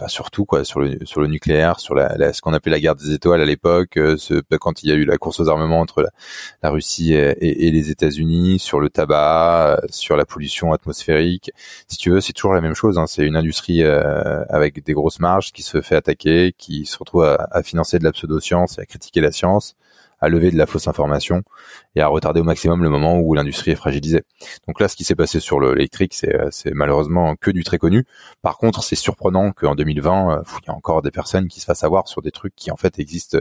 surtout 0.07 0.45
quoi 0.45 0.63
sur 0.63 0.79
le 0.79 0.97
sur 1.03 1.21
le 1.21 1.27
nucléaire 1.27 1.79
sur 1.79 1.95
la, 1.95 2.33
ce 2.33 2.41
qu'on 2.41 2.53
appelait 2.53 2.71
la 2.71 2.79
guerre 2.79 2.95
des 2.95 3.11
étoiles 3.11 3.41
à 3.41 3.45
l'époque 3.45 3.97
euh, 3.97 4.17
ce, 4.17 4.41
quand 4.59 4.83
il 4.83 4.89
y 4.89 4.91
a 4.91 4.95
eu 4.95 5.05
la 5.05 5.17
course 5.17 5.39
aux 5.39 5.49
armements 5.49 5.79
entre 5.79 6.07
la, 6.61 6.69
Russie 6.69 7.13
et, 7.13 7.67
et, 7.67 7.71
les 7.71 7.89
États-Unis 7.89 8.59
sur 8.59 8.79
le 8.79 8.89
tabac 8.89 9.81
sur 9.89 10.15
la 10.15 10.25
pollution 10.25 10.73
atmosphérique. 10.73 11.51
Si 11.87 11.97
tu 11.97 12.11
veux 12.11 12.21
c'est 12.21 12.33
toujours 12.33 12.53
la 12.53 12.61
même 12.61 12.75
chose 12.75 12.97
hein, 12.97 13.07
c'est 13.07 13.25
une 13.25 13.35
industrie 13.35 13.83
avec 13.83 14.83
des 14.83 14.93
grosses 14.93 15.19
marges 15.19 15.51
qui 15.51 15.63
se 15.63 15.81
fait 15.81 15.95
attaquer 15.95 16.53
qui 16.57 16.85
se 16.85 16.97
retrouve 16.97 17.23
à, 17.23 17.47
à 17.51 17.63
financer 17.63 17.99
de 17.99 18.03
la 18.03 18.11
pseudo-science 18.11 18.77
et 18.77 18.81
à 18.81 18.85
critiquer 18.85 19.21
la 19.21 19.31
science 19.31 19.75
à 20.23 20.29
lever 20.29 20.51
de 20.51 20.57
la 20.57 20.65
fausse 20.65 20.87
information 20.87 21.43
et 21.95 22.01
à 22.01 22.07
retarder 22.07 22.39
au 22.39 22.45
maximum 22.45 22.81
le 22.81 22.89
moment 22.89 23.19
où 23.19 23.33
l'industrie 23.33 23.71
est 23.71 23.75
fragilisée. 23.75 24.23
Donc 24.67 24.79
là, 24.79 24.87
ce 24.87 24.95
qui 24.95 25.03
s'est 25.03 25.15
passé 25.15 25.41
sur 25.41 25.59
l'électrique, 25.59 26.13
c'est, 26.13 26.33
euh, 26.33 26.47
c'est 26.49 26.71
malheureusement 26.71 27.35
que 27.35 27.51
du 27.51 27.65
très 27.65 27.77
connu. 27.77 28.05
Par 28.41 28.57
contre, 28.57 28.83
c'est 28.83 28.95
surprenant 28.95 29.51
qu'en 29.51 29.75
2020, 29.75 30.31
euh, 30.31 30.41
il 30.63 30.67
y 30.67 30.71
a 30.71 30.73
encore 30.73 31.01
des 31.01 31.11
personnes 31.11 31.49
qui 31.49 31.59
se 31.59 31.65
fassent 31.65 31.83
avoir 31.83 32.07
sur 32.07 32.21
des 32.21 32.31
trucs 32.31 32.55
qui 32.55 32.71
en 32.71 32.77
fait 32.77 32.99
existent 32.99 33.37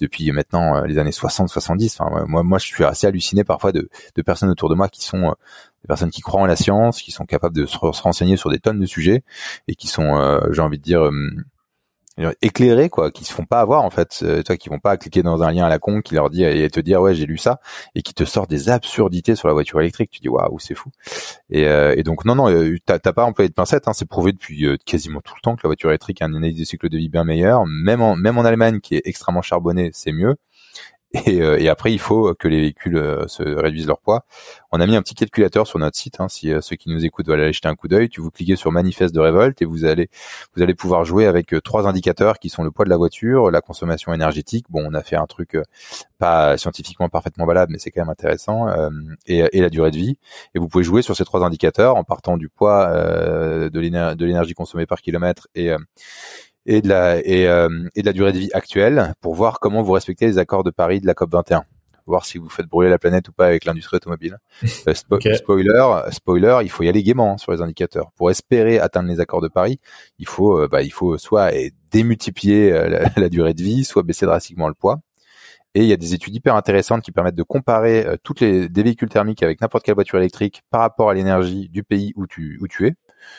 depuis 0.00 0.32
maintenant 0.32 0.78
euh, 0.78 0.86
les 0.86 0.98
années 0.98 1.10
60-70. 1.10 1.96
Enfin, 1.96 2.26
moi, 2.26 2.42
moi, 2.42 2.58
je 2.58 2.66
suis 2.66 2.84
assez 2.84 3.06
halluciné 3.06 3.44
parfois 3.44 3.70
de, 3.70 3.88
de 4.16 4.22
personnes 4.22 4.50
autour 4.50 4.68
de 4.68 4.74
moi 4.74 4.88
qui 4.88 5.04
sont 5.04 5.32
des 5.82 5.86
personnes 5.86 6.10
qui 6.10 6.22
croient 6.22 6.42
en 6.42 6.46
la 6.46 6.56
science, 6.56 7.02
qui 7.02 7.12
sont 7.12 7.24
capables 7.24 7.54
de 7.54 7.66
se, 7.66 7.78
renseigner 7.78 8.36
sur 8.36 8.50
des 8.50 8.58
tonnes 8.58 8.80
de 8.80 8.86
sujets 8.86 9.22
et 9.68 9.76
qui 9.76 9.86
sont, 9.86 10.40
j'ai 10.50 10.60
envie 10.60 10.78
de 10.78 10.82
dire, 10.82 11.08
éclairés 12.40 12.88
quoi 12.88 13.10
qui 13.10 13.24
se 13.24 13.32
font 13.32 13.44
pas 13.44 13.60
avoir 13.60 13.84
en 13.84 13.90
fait. 13.90 14.20
Euh, 14.22 14.42
toi 14.42 14.56
qui 14.56 14.68
vont 14.68 14.78
pas 14.78 14.96
cliquer 14.96 15.22
dans 15.22 15.42
un 15.42 15.52
lien 15.52 15.66
à 15.66 15.68
la 15.68 15.78
con 15.78 16.00
qui 16.00 16.14
leur 16.14 16.30
dit 16.30 16.44
et 16.44 16.68
te 16.70 16.80
dire 16.80 17.00
ouais 17.02 17.14
j'ai 17.14 17.26
lu 17.26 17.36
ça 17.36 17.60
et 17.94 18.02
qui 18.02 18.14
te 18.14 18.24
sort 18.24 18.46
des 18.46 18.70
absurdités 18.70 19.34
sur 19.34 19.48
la 19.48 19.54
voiture 19.54 19.80
électrique. 19.80 20.10
Tu 20.10 20.20
dis 20.20 20.28
waouh 20.28 20.58
c'est 20.58 20.74
fou. 20.74 20.90
Et, 21.50 21.66
euh, 21.66 21.94
et, 21.96 22.02
donc 22.02 22.24
non 22.24 22.34
non 22.34 22.50
euh, 22.50 22.76
t'as 22.84 22.98
pas 22.98 23.24
employé 23.24 23.48
de 23.48 23.54
pincettes 23.54 23.88
hein, 23.88 23.92
c'est 23.92 24.08
prouvé 24.08 24.32
depuis 24.32 24.66
quasiment 24.84 25.20
tout 25.20 25.34
le 25.36 25.40
temps 25.42 25.56
que 25.56 25.62
la 25.64 25.68
voiture 25.68 25.90
électrique 25.90 26.22
a 26.22 26.26
une 26.26 26.36
analyse 26.36 26.58
de 26.58 26.64
cycle 26.64 26.88
de 26.88 26.96
vie 26.96 27.08
bien 27.08 27.24
meilleure. 27.24 27.66
Même 27.66 28.00
en 28.00 28.16
même 28.16 28.38
en 28.38 28.44
Allemagne 28.44 28.80
qui 28.80 28.94
est 28.96 29.02
extrêmement 29.04 29.42
charbonnée 29.42 29.90
c'est 29.92 30.12
mieux 30.12 30.36
et, 31.24 31.40
euh, 31.40 31.58
et, 31.58 31.68
après, 31.68 31.92
il 31.92 31.98
faut 31.98 32.34
que 32.34 32.48
les 32.48 32.60
véhicules 32.60 32.96
euh, 32.96 33.26
se 33.28 33.42
réduisent 33.42 33.86
leur 33.86 34.00
poids. 34.00 34.24
On 34.72 34.80
a 34.80 34.86
mis 34.86 34.96
un 34.96 35.02
petit 35.02 35.14
calculateur 35.14 35.66
sur 35.66 35.78
notre 35.78 35.96
site. 35.96 36.20
Hein, 36.20 36.28
si 36.28 36.52
euh, 36.52 36.60
ceux 36.60 36.76
qui 36.76 36.90
nous 36.90 37.04
écoutent 37.04 37.26
veulent 37.28 37.40
aller 37.40 37.52
jeter 37.52 37.68
un 37.68 37.74
coup 37.74 37.88
d'œil, 37.88 38.08
tu 38.08 38.20
vous 38.20 38.30
cliquez 38.30 38.56
sur 38.56 38.72
manifeste 38.72 39.14
de 39.14 39.20
révolte 39.20 39.62
et 39.62 39.64
vous 39.64 39.84
allez 39.84 40.10
vous 40.54 40.62
allez 40.62 40.74
pouvoir 40.74 41.04
jouer 41.04 41.26
avec 41.26 41.54
trois 41.64 41.86
indicateurs 41.86 42.38
qui 42.38 42.48
sont 42.48 42.62
le 42.62 42.70
poids 42.70 42.84
de 42.84 42.90
la 42.90 42.96
voiture, 42.96 43.50
la 43.50 43.60
consommation 43.60 44.12
énergétique. 44.12 44.66
Bon, 44.68 44.84
on 44.86 44.94
a 44.94 45.02
fait 45.02 45.16
un 45.16 45.26
truc 45.26 45.56
pas 46.18 46.56
scientifiquement 46.58 47.08
parfaitement 47.08 47.46
valable, 47.46 47.72
mais 47.72 47.78
c'est 47.78 47.90
quand 47.90 48.02
même 48.02 48.10
intéressant 48.10 48.66
et, 49.26 49.44
et, 49.52 49.60
la 49.60 49.70
durée 49.70 49.90
de 49.90 49.96
vie. 49.96 50.18
Et 50.54 50.58
vous 50.58 50.68
pouvez 50.68 50.84
jouer 50.84 51.02
sur 51.02 51.16
ces 51.16 51.24
trois 51.24 51.42
indicateurs 51.44 51.96
en 51.96 52.04
partant 52.04 52.36
du 52.36 52.48
poids 52.48 52.88
de 52.88 54.24
l'énergie 54.24 54.54
consommée 54.54 54.86
par 54.86 55.00
kilomètre 55.00 55.48
et 55.54 55.70
et 56.66 56.82
de 56.82 56.88
la 56.88 57.18
et, 57.18 57.48
euh, 57.48 57.88
et 57.94 58.02
de 58.02 58.06
la 58.06 58.12
durée 58.12 58.32
de 58.32 58.38
vie 58.38 58.50
actuelle 58.52 59.14
pour 59.20 59.34
voir 59.34 59.60
comment 59.60 59.82
vous 59.82 59.92
respectez 59.92 60.26
les 60.26 60.38
accords 60.38 60.64
de 60.64 60.70
Paris 60.70 61.00
de 61.00 61.06
la 61.06 61.14
COP 61.14 61.32
21 61.32 61.64
voir 62.08 62.24
si 62.24 62.38
vous 62.38 62.48
faites 62.48 62.66
brûler 62.66 62.88
la 62.88 63.00
planète 63.00 63.28
ou 63.28 63.32
pas 63.32 63.46
avec 63.46 63.64
l'industrie 63.64 63.96
automobile. 63.96 64.38
Euh, 64.86 64.94
spoiler, 64.94 66.02
spoiler, 66.12 66.58
il 66.62 66.70
faut 66.70 66.84
y 66.84 66.88
aller 66.88 67.02
gaiement 67.02 67.32
hein, 67.32 67.36
sur 67.36 67.50
les 67.50 67.60
indicateurs. 67.60 68.12
Pour 68.14 68.30
espérer 68.30 68.78
atteindre 68.78 69.08
les 69.08 69.18
accords 69.18 69.40
de 69.40 69.48
Paris, 69.48 69.80
il 70.20 70.28
faut, 70.28 70.56
euh, 70.56 70.68
bah, 70.68 70.82
il 70.82 70.92
faut 70.92 71.18
soit 71.18 71.50
démultiplier 71.90 72.70
la, 72.70 73.10
la, 73.16 73.28
durée 73.28 73.54
de 73.54 73.62
vie, 73.62 73.82
soit 73.82 74.04
baisser 74.04 74.24
drastiquement 74.24 74.68
le 74.68 74.74
poids. 74.74 75.00
Et 75.74 75.80
il 75.80 75.88
y 75.88 75.92
a 75.92 75.96
des 75.96 76.14
études 76.14 76.32
hyper 76.32 76.54
intéressantes 76.54 77.02
qui 77.02 77.10
permettent 77.10 77.34
de 77.34 77.42
comparer 77.42 78.06
toutes 78.22 78.38
les 78.38 78.68
des 78.68 78.82
véhicules 78.84 79.08
thermiques 79.08 79.42
avec 79.42 79.60
n'importe 79.60 79.84
quelle 79.84 79.96
voiture 79.96 80.18
électrique 80.18 80.62
par 80.70 80.82
rapport 80.82 81.10
à 81.10 81.14
l'énergie 81.14 81.68
du 81.68 81.82
pays 81.82 82.12
où 82.14 82.28
tu 82.28 82.56
où 82.62 82.68
tu 82.68 82.86
es. 82.86 82.94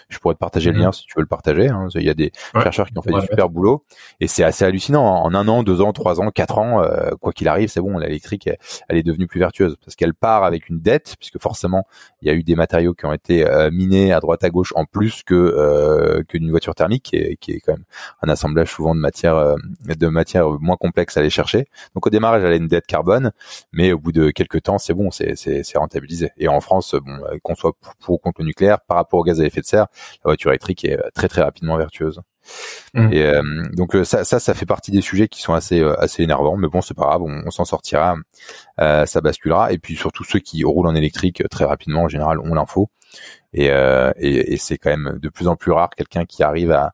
Je 0.10 0.20
pourrais 0.20 0.36
te 0.36 0.40
partager 0.40 0.72
le 0.72 0.80
lien 0.80 0.88
mhm. 0.88 0.94
si 0.94 1.06
tu 1.06 1.14
veux 1.16 1.22
le 1.22 1.28
partager. 1.28 1.68
Hein. 1.68 1.88
Il 1.96 2.04
y 2.04 2.10
a 2.10 2.14
des 2.14 2.32
chercheurs 2.54 2.88
qui 2.88 2.98
ont 2.98 3.02
fait 3.02 3.12
du 3.12 3.22
super 3.22 3.50
boulot 3.50 3.84
et 4.20 4.28
c'est 4.28 4.44
assez 4.44 4.66
hallucinant. 4.66 5.04
En 5.04 5.34
un 5.34 5.48
an, 5.48 5.64
deux 5.64 5.82
ans, 5.82 5.94
trois 5.94 6.22
ans, 6.22 6.30
quatre 6.32 6.58
ans, 6.58 6.82
euh, 6.82 7.12
quoi 7.20 7.34
qu'il 7.34 7.48
arrive, 7.48 7.70
c'est 7.70 7.82
bon. 7.82 7.98
L'électrique, 7.98 8.50
elle, 8.90 8.98
est 8.98 9.04
devenue 9.04 9.28
plus 9.28 9.40
vertueuse 9.40 9.76
parce 9.84 9.96
qu'elle 9.96 10.14
part 10.14 10.44
avec 10.44 10.70
une 10.70 10.80
dette, 10.80 11.16
puisque 11.20 11.40
forcément, 11.40 11.86
il 12.22 12.28
y 12.28 12.32
a 12.32 12.34
eu 12.34 12.44
des 12.44 12.56
matériaux 12.56 12.94
qui 12.94 13.06
ont 13.06 13.14
été 13.14 13.48
euh, 13.48 13.70
minés 13.72 14.14
à 14.14 14.20
droite 14.20 14.44
à 14.44 14.50
gauche 14.50 14.74
en 14.76 14.86
plus 14.86 15.24
que 15.24 15.36
euh, 15.36 16.24
que 16.28 16.38
d'une 16.38 16.52
voiture 16.52 16.76
thermique, 16.76 17.04
qui 17.04 17.16
est, 17.16 17.38
qui 17.38 17.52
est, 17.52 17.60
quand 17.60 17.74
même 17.74 17.86
un 18.22 18.30
assemblage 18.30 18.72
souvent 18.72 18.96
de 18.96 19.00
matières 19.00 19.56
de 19.86 20.08
matières 20.08 20.50
moins 20.60 20.78
complexes 20.78 21.18
à 21.18 21.22
aller 21.22 21.30
chercher. 21.30 21.68
Donc 21.96 22.08
au 22.08 22.10
démarrage, 22.10 22.44
elle 22.44 22.54
a 22.54 22.56
une 22.56 22.68
dette 22.68 22.88
carbone, 22.88 23.32
mais 23.72 23.92
au 23.94 24.00
bout 24.00 24.12
de 24.12 24.32
quelques 24.32 24.64
temps, 24.64 24.78
c'est 24.78 24.94
bon, 24.94 25.12
c'est 25.12 25.36
c'est 25.36 25.78
rentabilisé. 25.78 26.32
Et 26.38 26.48
en 26.48 26.60
France, 26.62 26.96
bon, 26.96 27.20
qu'on 27.44 27.56
soit 27.56 27.74
pour 28.00 28.16
ou 28.16 28.18
contre 28.18 28.42
le 28.42 28.48
nucléaire, 28.48 28.80
par 28.82 28.98
rapport 28.98 29.20
au 29.20 29.24
gaz 29.24 29.40
à 29.42 29.46
effet 29.46 29.62
de 29.62 29.66
serre 29.66 29.77
la 29.86 30.24
voiture 30.26 30.52
électrique 30.52 30.86
est 30.86 31.00
euh, 31.00 31.10
très 31.14 31.28
très 31.28 31.42
rapidement 31.42 31.78
vertueuse. 31.78 32.22
Mmh. 32.94 33.14
Et 33.14 33.24
euh, 33.24 33.42
donc 33.74 33.96
euh, 33.96 34.04
ça, 34.04 34.24
ça, 34.24 34.40
ça 34.40 34.54
fait 34.54 34.66
partie 34.66 34.92
des 34.92 35.02
sujets 35.02 35.28
qui 35.28 35.42
sont 35.42 35.54
assez 35.54 35.84
assez 36.00 36.24
énervants, 36.24 36.56
mais 36.56 36.68
bon, 36.68 36.82
c'est 36.82 36.94
pas 36.94 37.04
grave, 37.04 37.24
on, 37.24 37.52
s'en 37.52 37.66
sortira, 37.66 38.16
ça 38.78 39.22
basculera. 39.22 39.72
Et 39.72 39.78
puis 39.78 39.96
surtout 39.96 40.24
ceux 40.24 40.40
qui 40.40 40.64
roulent 40.64 40.88
en 40.88 40.96
électrique 40.96 41.44
très 41.50 41.66
rapidement, 41.66 42.04
en 42.04 42.08
général, 42.08 42.40
ont 42.40 42.54
l'info. 42.54 42.90
Et, 43.54 43.66
et, 43.66 44.54
et 44.54 44.58
c'est 44.58 44.78
quand 44.78 44.90
même 44.90 45.20
de 45.22 45.30
plus 45.30 45.48
en 45.48 45.56
plus 45.56 45.72
rare 45.72 45.90
quelqu'un 45.90 46.26
qui 46.26 46.44
arrive 46.44 46.72
à, 46.72 46.94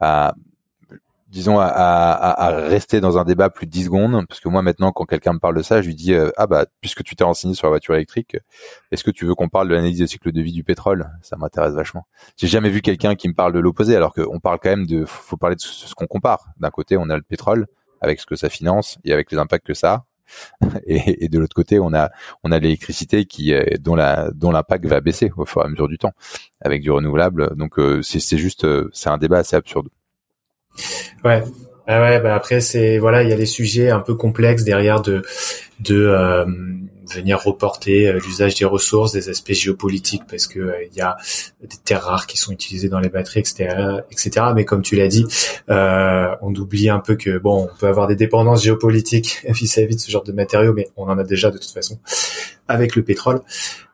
à 0.00 0.34
disons 1.32 1.58
à, 1.58 1.64
à, 1.64 2.44
à, 2.44 2.50
rester 2.68 3.00
dans 3.00 3.16
un 3.16 3.24
débat 3.24 3.48
plus 3.48 3.66
de 3.66 3.70
10 3.72 3.84
secondes. 3.86 4.26
Parce 4.28 4.38
que 4.38 4.48
moi 4.48 4.62
maintenant 4.62 4.92
quand 4.92 5.06
quelqu'un 5.06 5.32
me 5.32 5.38
parle 5.38 5.56
de 5.56 5.62
ça 5.62 5.80
je 5.80 5.86
lui 5.88 5.94
dis 5.94 6.12
euh, 6.12 6.30
ah 6.36 6.46
bah 6.46 6.66
puisque 6.80 7.02
tu 7.02 7.16
t'es 7.16 7.24
renseigné 7.24 7.54
sur 7.54 7.66
la 7.66 7.70
voiture 7.70 7.94
électrique 7.94 8.36
est-ce 8.92 9.02
que 9.02 9.10
tu 9.10 9.24
veux 9.24 9.34
qu'on 9.34 9.48
parle 9.48 9.68
de 9.68 9.74
l'analyse 9.74 9.98
des 9.98 10.06
cycle 10.06 10.30
de 10.30 10.42
vie 10.42 10.52
du 10.52 10.62
pétrole? 10.62 11.10
Ça 11.22 11.36
m'intéresse 11.36 11.72
vachement. 11.72 12.06
J'ai 12.36 12.48
jamais 12.48 12.68
vu 12.68 12.82
quelqu'un 12.82 13.14
qui 13.14 13.28
me 13.28 13.34
parle 13.34 13.54
de 13.54 13.58
l'opposé 13.58 13.96
alors 13.96 14.12
qu'on 14.12 14.40
parle 14.40 14.58
quand 14.62 14.68
même 14.68 14.86
de 14.86 15.04
faut 15.06 15.38
parler 15.38 15.56
de 15.56 15.60
ce, 15.62 15.94
qu'on 15.94 16.06
compare. 16.06 16.48
D'un 16.58 16.70
côté 16.70 16.98
on 16.98 17.08
a 17.08 17.16
le 17.16 17.22
pétrole 17.22 17.66
avec 18.02 18.20
ce 18.20 18.26
que 18.26 18.36
ça 18.36 18.50
finance 18.50 18.98
et 19.04 19.12
avec 19.12 19.32
les 19.32 19.38
impacts 19.38 19.66
que 19.66 19.74
ça 19.74 19.92
a. 19.92 20.04
Et, 20.86 21.24
et, 21.24 21.28
de 21.28 21.38
l'autre 21.38 21.54
côté, 21.54 21.78
on 21.78 21.92
a 21.92 22.10
on 22.42 22.52
a 22.52 22.58
l'électricité 22.58 23.26
qui 23.26 23.52
dont 23.80 23.94
la 23.94 24.30
dont 24.30 24.50
l'impact 24.50 24.86
va 24.86 25.02
baisser 25.02 25.30
au 25.36 25.44
fur 25.44 25.60
et 25.60 25.66
à 25.66 25.68
mesure 25.68 25.88
du 25.88 25.98
temps 25.98 26.12
avec 26.62 26.80
du 26.80 26.90
renouvelable. 26.90 27.54
Donc 27.56 27.78
euh, 27.78 28.00
c'est 28.00 28.20
c'est 28.20 28.38
juste 28.38 28.64
euh, 28.64 28.88
c'est 28.94 29.10
un 29.10 29.18
débat 29.18 29.38
assez 29.38 29.56
absurde. 29.56 29.88
Ouais. 31.24 31.42
Ouais, 31.88 32.20
bah 32.20 32.36
après 32.36 32.60
c'est 32.60 32.98
voilà, 32.98 33.24
il 33.24 33.28
y 33.28 33.32
a 33.32 33.36
des 33.36 33.44
sujets 33.44 33.90
un 33.90 33.98
peu 33.98 34.14
complexes 34.14 34.62
derrière 34.62 35.02
de 35.02 35.22
de 35.82 36.06
euh, 36.06 36.44
venir 37.12 37.40
reporter 37.40 38.06
euh, 38.06 38.20
l'usage 38.24 38.54
des 38.54 38.64
ressources, 38.64 39.12
des 39.12 39.28
aspects 39.28 39.52
géopolitiques, 39.52 40.22
parce 40.28 40.46
que 40.46 40.60
euh, 40.60 40.84
il 40.90 40.96
y 40.96 41.00
a 41.00 41.16
des 41.60 41.76
terres 41.84 42.02
rares 42.02 42.26
qui 42.26 42.36
sont 42.36 42.52
utilisées 42.52 42.88
dans 42.88 43.00
les 43.00 43.08
batteries, 43.08 43.40
etc., 43.40 44.00
etc. 44.10 44.46
Mais 44.54 44.64
comme 44.64 44.82
tu 44.82 44.96
l'as 44.96 45.08
dit, 45.08 45.24
on 45.68 46.54
oublie 46.54 46.88
un 46.88 47.00
peu 47.00 47.16
que 47.16 47.38
bon, 47.38 47.68
on 47.72 47.78
peut 47.78 47.88
avoir 47.88 48.06
des 48.06 48.16
dépendances 48.16 48.62
géopolitiques 48.62 49.44
vis-à-vis 49.48 49.96
de 49.96 50.00
ce 50.00 50.10
genre 50.10 50.24
de 50.24 50.32
matériaux, 50.32 50.72
mais 50.72 50.88
on 50.96 51.08
en 51.08 51.18
a 51.18 51.24
déjà 51.24 51.50
de 51.50 51.58
toute 51.58 51.70
façon 51.70 51.98
avec 52.68 52.96
le 52.96 53.04
pétrole 53.04 53.40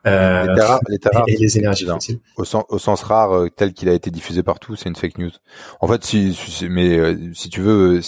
euh, 0.07 0.47
les 0.87 0.99
terres 0.99 1.23
et, 1.27 1.35
les 1.35 1.57
énergies 1.57 1.85
fossiles. 1.85 2.19
Au 2.37 2.45
sens, 2.45 2.63
au 2.69 2.79
sens 2.79 3.03
rare, 3.03 3.45
tel 3.55 3.73
qu'il 3.73 3.89
a 3.89 3.93
été 3.93 4.11
diffusé 4.11 4.43
partout, 4.43 4.75
c'est 4.75 4.87
une 4.87 4.95
fake 4.95 5.17
news. 5.17 5.31
En 5.81 5.87
fait, 5.87 6.03
si, 6.03 6.37
mais 6.69 7.15
si 7.33 7.49
tu 7.49 7.61
veux, 7.61 7.99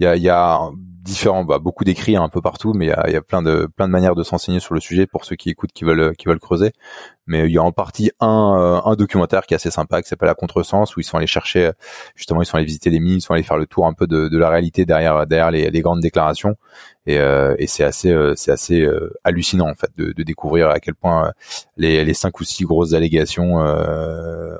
il 0.00 0.04
y 0.04 0.06
a, 0.06 0.16
y 0.16 0.28
a 0.28 0.70
différents, 1.08 1.44
bah, 1.44 1.58
beaucoup 1.58 1.84
d'écrits 1.84 2.16
un 2.16 2.28
peu 2.28 2.40
partout, 2.40 2.72
mais 2.74 2.86
il 3.06 3.12
y 3.12 3.16
a, 3.16 3.22
plein 3.22 3.42
de 3.42 3.68
plein 3.76 3.86
de 3.86 3.92
manières 3.92 4.14
de 4.14 4.22
s'enseigner 4.22 4.60
sur 4.60 4.74
le 4.74 4.80
sujet 4.80 5.06
pour 5.06 5.24
ceux 5.24 5.36
qui 5.36 5.50
écoutent, 5.50 5.72
qui 5.72 5.84
veulent 5.84 6.14
qui 6.16 6.26
veulent 6.26 6.40
creuser. 6.40 6.72
Mais 7.28 7.46
il 7.46 7.52
y 7.52 7.58
a 7.58 7.62
en 7.62 7.72
partie 7.72 8.10
un 8.20 8.56
euh, 8.58 8.80
un 8.90 8.96
documentaire 8.96 9.46
qui 9.46 9.54
est 9.54 9.56
assez 9.56 9.70
sympa, 9.70 10.02
qui 10.02 10.08
s'appelle 10.08 10.28
La 10.28 10.34
Contresens, 10.34 10.96
où 10.96 11.00
ils 11.00 11.04
sont 11.04 11.16
allés 11.16 11.26
chercher 11.26 11.70
justement, 12.16 12.42
ils 12.42 12.46
sont 12.46 12.56
allés 12.56 12.66
visiter 12.66 12.90
les 12.90 13.00
mines, 13.00 13.18
ils 13.18 13.20
sont 13.20 13.34
allés 13.34 13.42
faire 13.42 13.58
le 13.58 13.66
tour 13.66 13.86
un 13.86 13.92
peu 13.92 14.06
de, 14.06 14.28
de 14.28 14.38
la 14.38 14.48
réalité 14.48 14.84
derrière 14.86 15.26
derrière 15.26 15.50
les, 15.50 15.70
les 15.70 15.80
grandes 15.80 16.00
déclarations. 16.00 16.56
Et, 17.06 17.18
euh, 17.18 17.54
et 17.58 17.66
c'est 17.66 17.84
assez 17.84 18.10
euh, 18.10 18.34
c'est 18.36 18.50
assez 18.50 18.86
hallucinant 19.24 19.68
en 19.68 19.74
fait 19.74 19.90
de, 19.96 20.12
de, 20.12 20.22
découvrir 20.22 20.68
à 20.70 20.80
quel 20.80 20.94
point 20.94 21.32
les 21.76 22.04
les 22.04 22.14
cinq 22.14 22.40
ou 22.40 22.44
six 22.44 22.64
grosses 22.64 22.94
allégations 22.94 23.56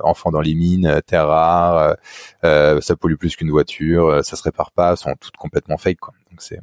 enfants 0.03 0.31
dans 0.31 0.41
les 0.41 0.55
mines, 0.55 1.01
terres 1.05 1.27
rares, 1.27 1.95
ça 2.43 2.95
pollue 2.95 3.15
plus 3.15 3.35
qu'une 3.35 3.51
voiture, 3.51 4.23
ça 4.23 4.35
se 4.35 4.43
répare 4.43 4.71
pas, 4.71 4.95
sont 4.95 5.15
toutes 5.19 5.37
complètement 5.37 5.77
fake 5.77 5.99
quoi. 5.99 6.13
Donc 6.31 6.41
c'est 6.41 6.59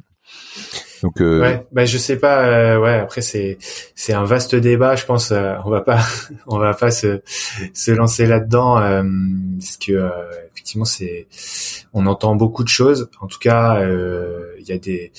donc 1.03 1.21
euh... 1.21 1.41
ouais, 1.41 1.67
bah 1.71 1.85
je 1.85 1.97
sais 1.97 2.17
pas. 2.17 2.45
Euh, 2.45 2.79
ouais, 2.79 2.95
après 2.95 3.21
c'est 3.21 3.57
c'est 3.95 4.13
un 4.13 4.23
vaste 4.23 4.55
débat. 4.55 4.95
Je 4.95 5.05
pense 5.05 5.31
euh, 5.31 5.55
on 5.65 5.69
va 5.69 5.81
pas 5.81 5.99
on 6.47 6.57
va 6.57 6.73
pas 6.73 6.91
se 6.91 7.21
se 7.73 7.91
lancer 7.91 8.25
là-dedans 8.25 8.79
euh, 8.79 9.03
parce 9.59 9.77
que 9.77 9.91
euh, 9.93 10.09
effectivement 10.51 10.85
c'est 10.85 11.27
on 11.93 12.05
entend 12.05 12.35
beaucoup 12.35 12.63
de 12.63 12.69
choses. 12.69 13.09
En 13.21 13.27
tout 13.27 13.39
cas, 13.39 13.81
il 13.83 14.65
y 14.67 14.71
a 14.71 14.77
des 14.77 15.11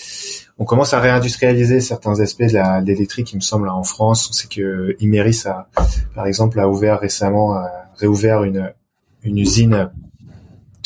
on 0.59 0.65
commence 0.65 0.93
à 0.93 1.01
réindustrialiser 1.01 1.81
certains 1.81 2.19
aspects 2.21 2.43
de 2.43 2.85
l'électrique, 2.85 3.33
il 3.33 3.37
me 3.37 3.41
semble, 3.41 3.69
en 3.69 3.85
France. 3.85 4.29
On 4.29 4.33
sait 4.33 4.49
que 4.49 4.97
Imeris 4.99 5.45
a, 5.47 5.69
par 6.15 6.27
exemple, 6.27 6.59
a 6.59 6.69
ouvert 6.69 6.99
récemment, 6.99 7.55
a 7.55 7.71
réouvert 7.97 8.43
une 8.43 8.73
une 9.23 9.39
usine 9.39 9.91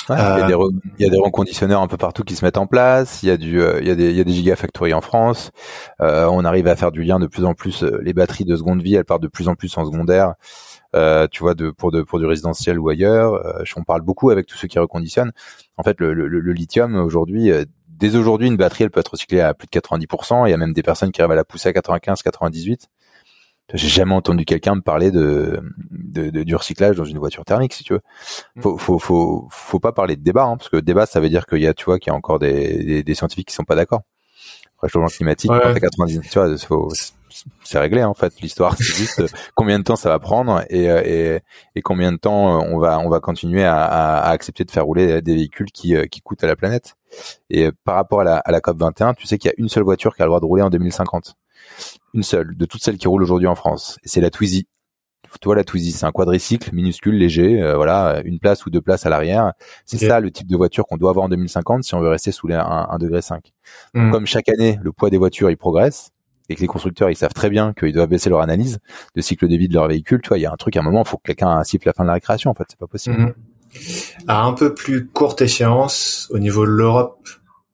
il, 0.08 0.14
y 0.14 0.18
a 0.18 0.46
des 0.46 0.54
il 0.98 1.04
y 1.04 1.06
a 1.06 1.10
des 1.10 1.18
reconditionneurs 1.18 1.80
un 1.80 1.86
peu 1.86 1.96
partout 1.96 2.22
qui 2.22 2.34
se 2.34 2.44
mettent 2.44 2.58
en 2.58 2.66
place. 2.66 3.22
Il 3.22 3.28
y 3.28 3.30
a 3.30 3.36
du, 3.36 3.60
euh, 3.60 3.80
il 3.80 3.88
y 3.88 3.90
a 3.90 3.94
des, 3.94 4.10
il 4.10 4.16
y 4.16 4.20
a 4.20 4.24
des 4.24 4.32
gigafactories 4.32 4.94
en 4.94 5.00
France. 5.00 5.50
Euh, 6.00 6.26
on 6.30 6.44
arrive 6.44 6.66
à 6.66 6.76
faire 6.76 6.92
du 6.92 7.02
lien 7.02 7.18
de 7.18 7.26
plus 7.26 7.44
en 7.44 7.54
plus. 7.54 7.82
Euh, 7.82 8.00
les 8.02 8.12
batteries 8.12 8.44
de 8.44 8.56
seconde 8.56 8.82
vie, 8.82 8.94
elles 8.94 9.04
partent 9.04 9.22
de 9.22 9.28
plus 9.28 9.48
en 9.48 9.54
plus 9.54 9.76
en 9.76 9.84
secondaire. 9.84 10.34
Euh, 10.94 11.26
tu 11.30 11.42
vois, 11.42 11.54
de, 11.54 11.70
pour, 11.70 11.90
de, 11.90 12.02
pour 12.02 12.18
du 12.18 12.26
résidentiel 12.26 12.78
ou 12.78 12.88
ailleurs. 12.88 13.34
Euh, 13.34 13.64
on 13.76 13.84
parle 13.84 14.02
beaucoup 14.02 14.30
avec 14.30 14.46
tous 14.46 14.56
ceux 14.56 14.68
qui 14.68 14.78
reconditionnent. 14.78 15.32
En 15.76 15.82
fait, 15.82 15.98
le, 16.00 16.12
le, 16.12 16.28
le 16.28 16.52
lithium 16.52 16.96
aujourd'hui, 16.96 17.50
dès 17.88 18.16
aujourd'hui, 18.16 18.48
une 18.48 18.56
batterie, 18.56 18.84
elle 18.84 18.90
peut 18.90 19.00
être 19.00 19.12
recyclée 19.12 19.40
à 19.40 19.54
plus 19.54 19.66
de 19.66 19.78
90%. 19.78 20.46
Il 20.46 20.50
y 20.50 20.54
a 20.54 20.56
même 20.56 20.72
des 20.72 20.82
personnes 20.82 21.12
qui 21.12 21.22
arrivent 21.22 21.32
à 21.32 21.36
la 21.36 21.44
pousser 21.44 21.68
à 21.70 21.72
95, 21.72 22.22
98. 22.22 22.88
J'ai 23.74 23.88
jamais 23.88 24.14
entendu 24.14 24.44
quelqu'un 24.44 24.74
me 24.74 24.80
parler 24.80 25.10
de, 25.10 25.62
de, 25.90 26.30
de, 26.30 26.42
du 26.42 26.54
recyclage 26.54 26.96
dans 26.96 27.04
une 27.04 27.18
voiture 27.18 27.44
thermique, 27.44 27.72
si 27.72 27.84
tu 27.84 27.94
veux. 27.94 28.00
Mm. 28.56 28.62
Faut, 28.62 28.78
faut, 28.78 28.98
faut, 28.98 29.48
faut 29.50 29.80
pas 29.80 29.92
parler 29.92 30.16
de 30.16 30.22
débat, 30.22 30.44
hein, 30.44 30.56
parce 30.56 30.68
que 30.68 30.76
débat, 30.76 31.06
ça 31.06 31.20
veut 31.20 31.28
dire 31.28 31.46
qu'il 31.46 31.60
y 31.60 31.66
a, 31.66 31.74
tu 31.74 31.84
vois, 31.84 31.98
qu'il 31.98 32.10
y 32.10 32.14
a 32.14 32.16
encore 32.16 32.38
des, 32.38 32.84
des, 32.84 33.02
des, 33.02 33.14
scientifiques 33.14 33.48
qui 33.48 33.54
sont 33.54 33.64
pas 33.64 33.76
d'accord. 33.76 34.02
Réchauffement 34.80 35.08
climatique, 35.08 35.50
ouais. 35.50 35.60
quand 35.62 35.80
90, 35.80 36.20
tu 36.20 36.38
vois, 36.38 36.56
faut, 36.58 36.88
c'est 37.62 37.78
réglé 37.78 38.02
en 38.04 38.14
fait. 38.14 38.40
L'histoire, 38.40 38.76
c'est 38.76 38.84
juste 38.84 39.20
euh, 39.20 39.28
combien 39.54 39.78
de 39.78 39.84
temps 39.84 39.96
ça 39.96 40.08
va 40.08 40.18
prendre 40.18 40.64
et, 40.68 40.90
euh, 40.90 41.02
et, 41.04 41.40
et, 41.74 41.82
combien 41.82 42.12
de 42.12 42.16
temps 42.16 42.60
euh, 42.60 42.64
on 42.70 42.78
va, 42.78 42.98
on 42.98 43.08
va 43.08 43.20
continuer 43.20 43.64
à, 43.64 43.84
à, 43.84 44.30
accepter 44.30 44.64
de 44.64 44.70
faire 44.70 44.84
rouler 44.84 45.22
des 45.22 45.34
véhicules 45.34 45.70
qui, 45.72 45.94
qui 46.08 46.20
coûtent 46.20 46.44
à 46.44 46.46
la 46.46 46.56
planète. 46.56 46.96
Et 47.50 47.70
par 47.84 47.96
rapport 47.96 48.20
à 48.20 48.24
la, 48.24 48.36
à 48.38 48.50
la 48.50 48.60
COP 48.60 48.78
21, 48.78 49.14
tu 49.14 49.26
sais 49.26 49.38
qu'il 49.38 49.50
y 49.50 49.52
a 49.52 49.54
une 49.58 49.68
seule 49.68 49.84
voiture 49.84 50.14
qui 50.14 50.22
a 50.22 50.24
le 50.24 50.30
droit 50.30 50.40
de 50.40 50.46
rouler 50.46 50.62
en 50.62 50.70
2050 50.70 51.36
une 52.14 52.22
seule 52.22 52.56
de 52.56 52.64
toutes 52.64 52.82
celles 52.82 52.98
qui 52.98 53.08
roulent 53.08 53.22
aujourd'hui 53.22 53.48
en 53.48 53.54
France. 53.54 53.98
Et 54.04 54.08
c'est 54.08 54.20
la 54.20 54.30
Twizy. 54.30 54.66
Tu 55.40 55.46
vois 55.46 55.56
la 55.56 55.64
Twizy, 55.64 55.92
c'est 55.92 56.04
un 56.04 56.12
quadricycle 56.12 56.74
minuscule, 56.74 57.16
léger, 57.16 57.62
euh, 57.62 57.74
voilà, 57.76 58.20
une 58.24 58.38
place 58.38 58.66
ou 58.66 58.70
deux 58.70 58.82
places 58.82 59.06
à 59.06 59.10
l'arrière. 59.10 59.52
C'est 59.86 59.96
ça 59.98 60.20
le 60.20 60.30
type 60.30 60.46
de 60.46 60.56
voiture 60.56 60.84
qu'on 60.84 60.98
doit 60.98 61.10
avoir 61.10 61.26
en 61.26 61.28
2050 61.30 61.84
si 61.84 61.94
on 61.94 62.00
veut 62.00 62.08
rester 62.08 62.32
sous 62.32 62.48
les 62.48 62.54
1, 62.54 62.98
degré 63.00 63.22
5. 63.22 63.52
Hmm. 63.94 64.10
Comme 64.10 64.26
chaque 64.26 64.50
année, 64.50 64.78
le 64.82 64.92
poids 64.92 65.08
des 65.08 65.16
voitures 65.16 65.50
il 65.50 65.56
progresse 65.56 66.10
et 66.48 66.54
que 66.54 66.60
les 66.60 66.66
constructeurs 66.66 67.08
ils 67.08 67.16
savent 67.16 67.32
très 67.32 67.48
bien 67.48 67.72
qu'ils 67.72 67.92
doivent 67.92 68.10
baisser 68.10 68.28
leur 68.28 68.40
analyse 68.40 68.78
de 69.14 69.20
cycle 69.22 69.48
de 69.48 69.56
vie 69.56 69.68
de 69.68 69.74
leur 69.74 69.88
véhicule. 69.88 70.20
Tu 70.22 70.28
vois, 70.28 70.38
il 70.38 70.42
y 70.42 70.46
a 70.46 70.52
un 70.52 70.56
truc 70.56 70.76
à 70.76 70.80
un 70.80 70.82
moment, 70.82 71.02
il 71.02 71.08
faut 71.08 71.16
que 71.16 71.22
quelqu'un 71.24 71.64
siffle 71.64 71.88
la 71.88 71.94
fin 71.94 72.04
de 72.04 72.08
la 72.08 72.14
récréation. 72.14 72.50
En 72.50 72.54
fait, 72.54 72.64
c'est 72.68 72.78
pas 72.78 72.86
possible. 72.86 73.16
Hmm. 73.16 73.32
À 74.28 74.42
un 74.42 74.52
peu 74.52 74.74
plus 74.74 75.06
courte 75.06 75.40
échéance, 75.40 76.28
au 76.30 76.38
niveau 76.38 76.66
de 76.66 76.70
l'Europe, 76.70 77.26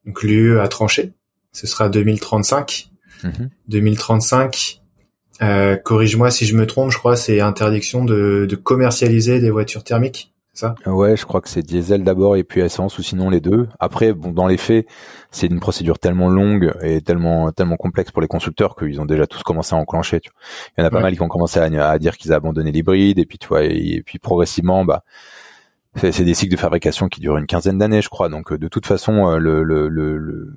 donc 0.06 0.22
l'UE 0.22 0.60
a 0.60 0.68
tranché. 0.68 1.12
Ce 1.52 1.66
sera 1.66 1.88
2035. 1.88 2.87
2035. 3.68 4.80
Mhm. 4.80 4.88
Euh, 5.40 5.76
corrige-moi 5.76 6.30
si 6.30 6.46
je 6.46 6.56
me 6.56 6.66
trompe, 6.66 6.90
je 6.90 6.98
crois 6.98 7.14
c'est 7.14 7.40
interdiction 7.40 8.04
de, 8.04 8.46
de, 8.48 8.56
commercialiser 8.56 9.38
des 9.38 9.50
voitures 9.50 9.84
thermiques, 9.84 10.32
c'est 10.52 10.66
ça? 10.66 10.74
Ouais, 10.84 11.16
je 11.16 11.24
crois 11.24 11.40
que 11.40 11.48
c'est 11.48 11.62
diesel 11.62 12.02
d'abord 12.02 12.34
et 12.34 12.42
puis 12.42 12.60
essence 12.60 12.98
ou 12.98 13.04
sinon 13.04 13.30
les 13.30 13.40
deux. 13.40 13.68
Après, 13.78 14.12
bon, 14.12 14.32
dans 14.32 14.48
les 14.48 14.56
faits, 14.56 14.88
c'est 15.30 15.46
une 15.46 15.60
procédure 15.60 16.00
tellement 16.00 16.28
longue 16.28 16.74
et 16.82 17.02
tellement 17.02 17.52
tellement 17.52 17.76
complexe 17.76 18.10
pour 18.10 18.20
les 18.20 18.26
constructeurs 18.26 18.74
qu'ils 18.74 19.00
ont 19.00 19.04
déjà 19.04 19.28
tous 19.28 19.44
commencé 19.44 19.76
à 19.76 19.78
enclencher. 19.78 20.18
Tu 20.18 20.30
vois. 20.30 20.40
Il 20.76 20.80
y 20.80 20.84
en 20.84 20.86
a 20.88 20.90
pas 20.90 21.00
mal 21.00 21.14
qui 21.14 21.22
ont 21.22 21.28
commencé 21.28 21.60
à, 21.60 21.88
à 21.88 21.98
dire 22.00 22.16
qu'ils 22.16 22.32
abandonné 22.32 22.72
l'hybride 22.72 23.20
et 23.20 23.24
puis 23.24 23.38
tu 23.38 23.46
vois 23.46 23.62
et, 23.62 24.02
puis 24.04 24.18
progressivement, 24.18 24.84
bah 24.84 25.04
c'est 25.94 26.24
des 26.24 26.34
cycles 26.34 26.52
de 26.52 26.60
fabrication 26.60 27.08
qui 27.08 27.20
durent 27.20 27.38
une 27.38 27.46
quinzaine 27.46 27.78
d'années, 27.78 28.02
je 28.02 28.08
crois. 28.08 28.28
Donc 28.28 28.52
de 28.52 28.68
toute 28.68 28.86
façon, 28.86 29.28
euh, 29.28 29.38
le, 29.38 29.62
le, 29.62 29.88
le, 29.88 30.16
le 30.18 30.52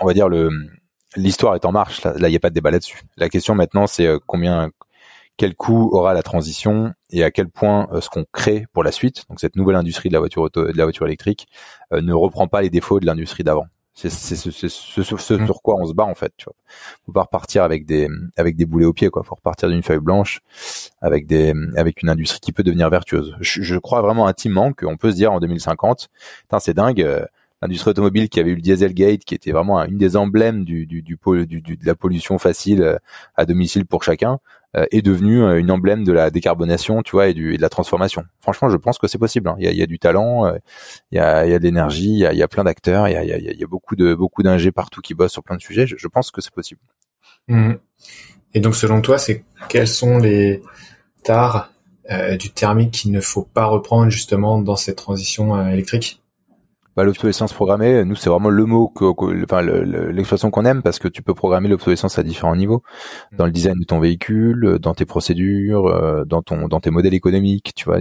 on 0.00 0.06
va 0.06 0.14
dire 0.14 0.28
le 0.28 0.50
l'histoire 1.16 1.54
est 1.54 1.64
en 1.64 1.72
marche. 1.72 2.02
Là, 2.04 2.14
il 2.28 2.30
n'y 2.30 2.36
a 2.36 2.40
pas 2.40 2.50
de 2.50 2.54
débat 2.54 2.70
là-dessus. 2.70 3.00
La 3.16 3.28
question 3.28 3.54
maintenant, 3.54 3.86
c'est 3.86 4.08
combien, 4.26 4.70
quel 5.36 5.54
coût 5.54 5.90
aura 5.92 6.14
la 6.14 6.22
transition 6.22 6.92
et 7.10 7.24
à 7.24 7.30
quel 7.30 7.48
point 7.48 7.88
ce 8.00 8.08
qu'on 8.08 8.24
crée 8.32 8.66
pour 8.72 8.84
la 8.84 8.92
suite, 8.92 9.24
donc 9.28 9.40
cette 9.40 9.56
nouvelle 9.56 9.76
industrie 9.76 10.08
de 10.08 10.14
la 10.14 10.20
voiture 10.20 10.42
auto, 10.42 10.66
de 10.66 10.76
la 10.76 10.84
voiture 10.84 11.06
électrique, 11.06 11.46
ne 11.90 12.12
reprend 12.12 12.48
pas 12.48 12.62
les 12.62 12.70
défauts 12.70 13.00
de 13.00 13.06
l'industrie 13.06 13.44
d'avant. 13.44 13.66
C'est 13.94 14.08
ce, 14.08 14.50
ce, 14.50 14.68
ce, 15.02 15.34
mmh. 15.34 15.44
sur 15.44 15.60
quoi 15.60 15.76
on 15.78 15.86
se 15.86 15.92
bat 15.92 16.04
en 16.04 16.14
fait. 16.14 16.32
Tu 16.38 16.44
vois. 16.44 16.54
Faut 17.04 17.12
pas 17.12 17.22
repartir 17.22 17.62
avec 17.62 17.84
des 17.84 18.08
avec 18.38 18.56
des 18.56 18.64
boulets 18.64 18.86
au 18.86 18.94
pied 18.94 19.10
quoi. 19.10 19.22
Faut 19.22 19.34
repartir 19.34 19.68
d'une 19.68 19.82
feuille 19.82 19.98
blanche 19.98 20.40
avec 21.02 21.26
des 21.26 21.52
avec 21.76 22.02
une 22.02 22.08
industrie 22.08 22.40
qui 22.40 22.52
peut 22.52 22.62
devenir 22.62 22.88
vertueuse. 22.88 23.36
Je, 23.40 23.62
je 23.62 23.76
crois 23.76 24.00
vraiment 24.00 24.26
intimement 24.26 24.72
qu'on 24.72 24.96
peut 24.96 25.10
se 25.10 25.16
dire 25.16 25.30
en 25.32 25.40
2050, 25.40 26.08
c'est 26.58 26.74
dingue. 26.74 27.26
Euh, 27.62 27.66
l'industrie 27.66 27.90
automobile 27.90 28.28
qui 28.28 28.40
avait 28.40 28.50
eu 28.50 28.56
le 28.56 28.60
Dieselgate, 28.60 29.24
qui 29.24 29.34
était 29.34 29.52
vraiment 29.52 29.82
une 29.84 29.98
des 29.98 30.16
emblèmes 30.16 30.64
du, 30.64 30.86
du, 30.86 31.02
du, 31.02 31.16
du, 31.46 31.76
de 31.76 31.86
la 31.86 31.94
pollution 31.94 32.38
facile 32.38 32.82
euh, 32.82 32.96
à 33.36 33.44
domicile 33.44 33.86
pour 33.86 34.02
chacun, 34.02 34.40
euh, 34.76 34.86
est 34.90 35.02
devenue 35.02 35.42
euh, 35.42 35.58
une 35.58 35.70
emblème 35.70 36.04
de 36.04 36.12
la 36.12 36.30
décarbonation, 36.30 37.02
tu 37.02 37.12
vois, 37.12 37.28
et, 37.28 37.34
du, 37.34 37.54
et 37.54 37.56
de 37.56 37.62
la 37.62 37.68
transformation. 37.68 38.24
Franchement, 38.40 38.68
je 38.68 38.76
pense 38.76 38.98
que 38.98 39.06
c'est 39.06 39.18
possible. 39.18 39.48
Hein. 39.48 39.56
Il, 39.58 39.64
y 39.64 39.68
a, 39.68 39.70
il, 39.70 39.78
y 39.78 39.82
a, 39.82 39.86
du 39.86 39.98
talent, 39.98 40.46
il, 41.10 41.16
y 41.16 41.18
a, 41.18 41.46
il 41.46 41.50
y 41.50 41.54
a 41.54 41.58
de 41.58 41.64
l'énergie, 41.64 42.10
il 42.10 42.18
y 42.18 42.26
a, 42.26 42.32
il 42.32 42.38
y 42.38 42.42
a 42.42 42.48
plein 42.48 42.64
d'acteurs, 42.64 43.08
il 43.08 43.12
y 43.12 43.16
a, 43.16 43.24
il 43.24 43.60
y 43.60 43.64
a, 43.64 43.66
beaucoup 43.66 43.96
de 43.96 44.14
beaucoup 44.14 44.42
d'ingés 44.42 44.72
partout 44.72 45.00
qui 45.00 45.14
bossent 45.14 45.32
sur 45.32 45.42
plein 45.42 45.56
de 45.56 45.62
sujets. 45.62 45.86
Je, 45.86 45.96
je 45.96 46.08
pense 46.08 46.30
que 46.30 46.40
c'est 46.40 46.52
possible. 46.52 46.80
Mmh. 47.48 47.74
Et 48.54 48.60
donc, 48.60 48.74
selon 48.74 49.00
toi, 49.00 49.18
c'est 49.18 49.44
quels 49.68 49.88
sont 49.88 50.18
les 50.18 50.62
tares 51.22 51.70
du 52.38 52.50
thermique 52.50 52.90
qu'il 52.90 53.12
ne 53.12 53.20
faut 53.20 53.44
pas 53.44 53.64
reprendre 53.64 54.10
justement 54.10 54.60
dans 54.60 54.76
cette 54.76 54.96
transition 54.96 55.68
électrique? 55.70 56.21
Bah, 56.96 57.04
l'obsolescence 57.04 57.52
programmée, 57.52 58.04
nous 58.04 58.14
c'est 58.14 58.28
vraiment 58.28 58.50
le 58.50 58.66
mot 58.66 58.88
que, 58.88 59.04
enfin 59.44 59.62
l'expression 59.62 60.50
qu'on 60.50 60.64
aime 60.64 60.82
parce 60.82 60.98
que 60.98 61.08
tu 61.08 61.22
peux 61.22 61.34
programmer 61.34 61.68
l'obsolescence 61.68 62.18
à 62.18 62.22
différents 62.22 62.56
niveaux 62.56 62.82
mm. 63.32 63.36
dans 63.36 63.46
le 63.46 63.52
design 63.52 63.78
de 63.78 63.84
ton 63.84 63.98
véhicule, 63.98 64.78
dans 64.78 64.94
tes 64.94 65.06
procédures, 65.06 65.86
euh, 65.86 66.24
dans 66.24 66.42
ton 66.42 66.68
dans 66.68 66.80
tes 66.80 66.90
modèles 66.90 67.14
économiques, 67.14 67.72
tu 67.74 67.86
vois. 67.86 67.98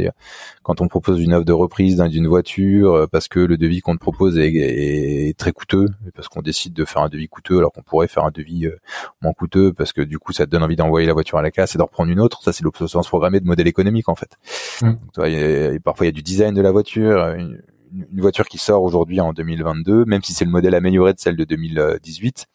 Quand 0.63 0.81
on 0.81 0.87
propose 0.87 1.21
une 1.21 1.33
offre 1.33 1.45
de 1.45 1.53
reprise 1.53 1.97
d'une 1.97 2.27
voiture 2.27 2.93
euh, 2.93 3.07
parce 3.07 3.27
que 3.27 3.39
le 3.39 3.57
devis 3.57 3.79
qu'on 3.79 3.95
te 3.95 3.99
propose 3.99 4.37
est, 4.37 4.51
est, 4.53 5.37
très 5.37 5.51
coûteux, 5.51 5.87
parce 6.15 6.27
qu'on 6.27 6.41
décide 6.41 6.73
de 6.73 6.85
faire 6.85 7.01
un 7.01 7.09
devis 7.09 7.27
coûteux 7.27 7.59
alors 7.59 7.71
qu'on 7.71 7.83
pourrait 7.83 8.07
faire 8.07 8.25
un 8.25 8.31
devis 8.31 8.65
euh, 8.65 8.77
moins 9.21 9.33
coûteux 9.33 9.73
parce 9.73 9.93
que 9.93 10.01
du 10.01 10.19
coup 10.19 10.33
ça 10.33 10.45
te 10.45 10.51
donne 10.51 10.63
envie 10.63 10.75
d'envoyer 10.75 11.07
la 11.07 11.13
voiture 11.13 11.37
à 11.37 11.41
la 11.41 11.51
casse 11.51 11.75
et 11.75 11.77
d'en 11.77 11.85
reprendre 11.85 12.11
une 12.11 12.19
autre. 12.19 12.43
Ça 12.43 12.51
c'est 12.51 12.63
l'obsolescence 12.63 13.07
programmée 13.07 13.39
de 13.39 13.45
modèle 13.45 13.67
économique 13.67 14.09
en 14.09 14.15
fait. 14.15 14.37
Mm. 14.81 15.79
parfois 15.83 16.05
il 16.05 16.07
y 16.07 16.09
a 16.09 16.11
du 16.11 16.23
design 16.23 16.53
de 16.53 16.61
la 16.61 16.71
voiture, 16.71 17.25
une, 17.35 17.61
une 17.93 18.21
voiture 18.21 18.47
qui 18.47 18.57
sort 18.57 18.83
aujourd'hui 18.83 19.19
en 19.21 19.33
2022, 19.33 20.05
même 20.05 20.23
si 20.23 20.33
c'est 20.33 20.45
le 20.45 20.51
modèle 20.51 20.75
amélioré 20.75 21.13
de 21.13 21.19
celle 21.19 21.35
de 21.35 21.43
2018, 21.43 22.47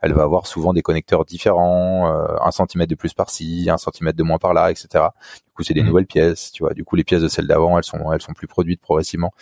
elle 0.00 0.12
va 0.12 0.22
avoir 0.22 0.46
souvent 0.46 0.72
des 0.72 0.82
connecteurs 0.82 1.24
différents, 1.24 2.12
euh, 2.12 2.36
un 2.40 2.50
centimètre 2.50 2.90
de 2.90 2.94
plus 2.94 3.14
par-ci, 3.14 3.68
un 3.70 3.78
centimètre 3.78 4.16
de 4.16 4.22
moins 4.22 4.38
par-là, 4.38 4.70
etc. 4.70 5.06
Du 5.46 5.52
coup, 5.54 5.62
c'est 5.62 5.74
des 5.74 5.82
mmh. 5.82 5.86
nouvelles 5.86 6.06
pièces, 6.06 6.52
tu 6.52 6.62
vois. 6.62 6.72
Du 6.72 6.84
coup, 6.84 6.96
les 6.96 7.04
pièces 7.04 7.22
de 7.22 7.28
celles 7.28 7.46
d'avant, 7.46 7.76
elles 7.76 7.84
sont, 7.84 8.12
elles 8.12 8.22
sont 8.22 8.32
plus 8.32 8.46
produites 8.46 8.80
progressivement. 8.80 9.32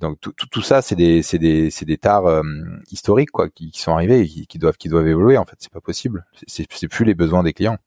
Donc 0.00 0.18
tout, 0.20 0.32
tout, 0.32 0.46
tout 0.46 0.62
ça, 0.62 0.82
c'est 0.82 0.96
des, 0.96 1.22
c'est 1.22 1.38
des, 1.38 1.70
c'est 1.70 1.84
des 1.84 1.98
tares 1.98 2.26
euh, 2.26 2.42
historiques, 2.90 3.30
quoi, 3.30 3.48
qui, 3.48 3.70
qui, 3.70 3.80
sont 3.80 3.92
arrivés 3.92 4.20
et 4.20 4.26
qui, 4.26 4.46
qui, 4.46 4.58
doivent, 4.58 4.78
qui 4.78 4.88
doivent 4.88 5.08
évoluer. 5.08 5.36
En 5.36 5.44
fait, 5.44 5.56
c'est 5.58 5.72
pas 5.72 5.80
possible. 5.80 6.24
C'est, 6.46 6.66
c'est 6.70 6.88
plus 6.88 7.04
les 7.04 7.14
besoins 7.14 7.42
des 7.42 7.52
clients. 7.52 7.78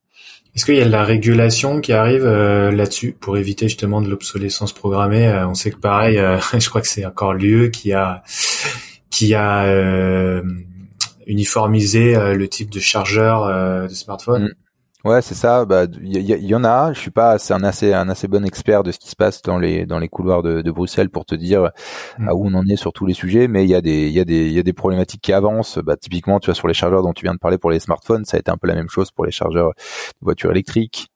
Est-ce 0.56 0.66
qu'il 0.66 0.76
y 0.76 0.82
a 0.82 0.86
de 0.86 0.90
la 0.90 1.06
régulation 1.06 1.80
qui 1.80 1.94
arrive 1.94 2.26
euh, 2.26 2.72
là-dessus 2.72 3.16
pour 3.18 3.38
éviter 3.38 3.70
justement 3.70 4.02
de 4.02 4.10
l'obsolescence 4.10 4.74
programmée? 4.74 5.28
Euh, 5.28 5.48
On 5.48 5.54
sait 5.54 5.72
que 5.72 5.78
pareil, 5.78 6.18
euh, 6.18 6.40
je 6.60 6.68
crois 6.68 6.82
que 6.82 6.88
c'est 6.88 7.06
encore 7.06 7.34
l'UE 7.34 7.72
qui 7.72 7.94
a 7.94 8.24
qui 9.10 9.34
a 9.36 10.42
uniformisé 11.28 12.16
le 12.34 12.48
type 12.48 12.70
de 12.70 12.80
chargeur 12.80 13.46
de 13.88 13.94
smartphone. 13.94 14.56
Ouais, 15.04 15.22
c'est 15.22 15.36
ça. 15.36 15.66
Bah, 15.66 15.86
il 16.02 16.22
y, 16.22 16.56
en 16.56 16.64
a. 16.64 16.94
Je 16.94 17.00
suis 17.00 17.12
pas, 17.12 17.40
c'est 17.40 17.54
un 17.54 17.64
assez 17.64 17.94
un 17.94 18.08
assez 18.08 18.28
bon 18.28 18.46
expert 18.46 18.84
de 18.84 18.92
ce 18.92 19.00
qui 19.00 19.10
se 19.10 19.16
passe 19.16 19.42
dans 19.42 19.58
les 19.58 19.86
dans 19.86 19.98
les 19.98 20.10
couloirs 20.10 20.44
de, 20.44 20.62
de 20.62 20.72
Bruxelles 20.72 21.10
pour 21.10 21.26
te 21.26 21.34
dire 21.34 21.72
mm. 22.20 22.30
à 22.30 22.36
où 22.36 22.46
on 22.46 22.54
en 22.54 22.66
est 22.68 22.76
sur 22.76 22.94
tous 22.94 23.06
les 23.06 23.14
sujets. 23.16 23.48
Mais 23.48 23.64
il 23.64 23.70
y 23.70 23.76
a 23.76 23.82
des 23.82 24.08
il 24.08 24.14
y 24.14 24.20
a 24.20 24.26
des 24.26 24.48
il 24.48 24.54
y 24.54 24.60
a 24.60 24.64
des 24.64 24.74
problématiques 24.74 25.22
qui 25.22 25.34
avancent. 25.34 25.80
Bah, 25.80 25.98
typiquement, 25.98 26.40
tu 26.40 26.48
vois 26.48 26.56
sur 26.56 26.68
les 26.68 26.76
chargeurs 26.76 27.02
dont 27.02 27.14
tu 27.14 27.26
viens 27.26 27.34
de 27.34 27.40
parler 27.40 27.58
pour 27.58 27.72
les 27.72 27.80
smartphones, 27.80 28.26
ça 28.26 28.38
a 28.38 28.40
été 28.40 28.52
un 28.52 28.58
peu 28.58 28.68
la 28.68 28.76
même 28.76 28.90
chose 28.90 29.12
pour 29.12 29.26
les 29.26 29.32
chargeurs 29.32 29.70
de 29.70 30.26
voitures 30.26 30.52
électriques. 30.52 31.12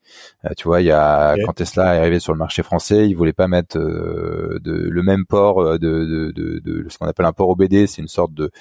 Euh, 0.45 0.49
tu 0.57 0.67
vois, 0.67 0.81
il 0.81 0.85
y 0.85 0.91
a 0.91 1.35
quand 1.45 1.53
Tesla 1.53 1.95
est 1.95 1.99
arrivé 1.99 2.19
sur 2.19 2.33
le 2.33 2.39
marché 2.39 2.63
français, 2.63 3.07
ils 3.07 3.15
voulaient 3.15 3.33
pas 3.33 3.47
mettre 3.47 3.77
euh, 3.77 4.59
de, 4.61 4.73
le 4.73 5.03
même 5.03 5.25
port 5.25 5.61
euh, 5.61 5.77
de, 5.77 6.31
de, 6.31 6.59
de, 6.59 6.89
ce 6.89 6.97
qu'on 6.97 7.07
appelle 7.07 7.25
un 7.25 7.33
port 7.33 7.49
OBD, 7.49 7.87
c'est 7.87 8.01
une 8.01 8.07
sorte 8.07 8.33
de, 8.33 8.51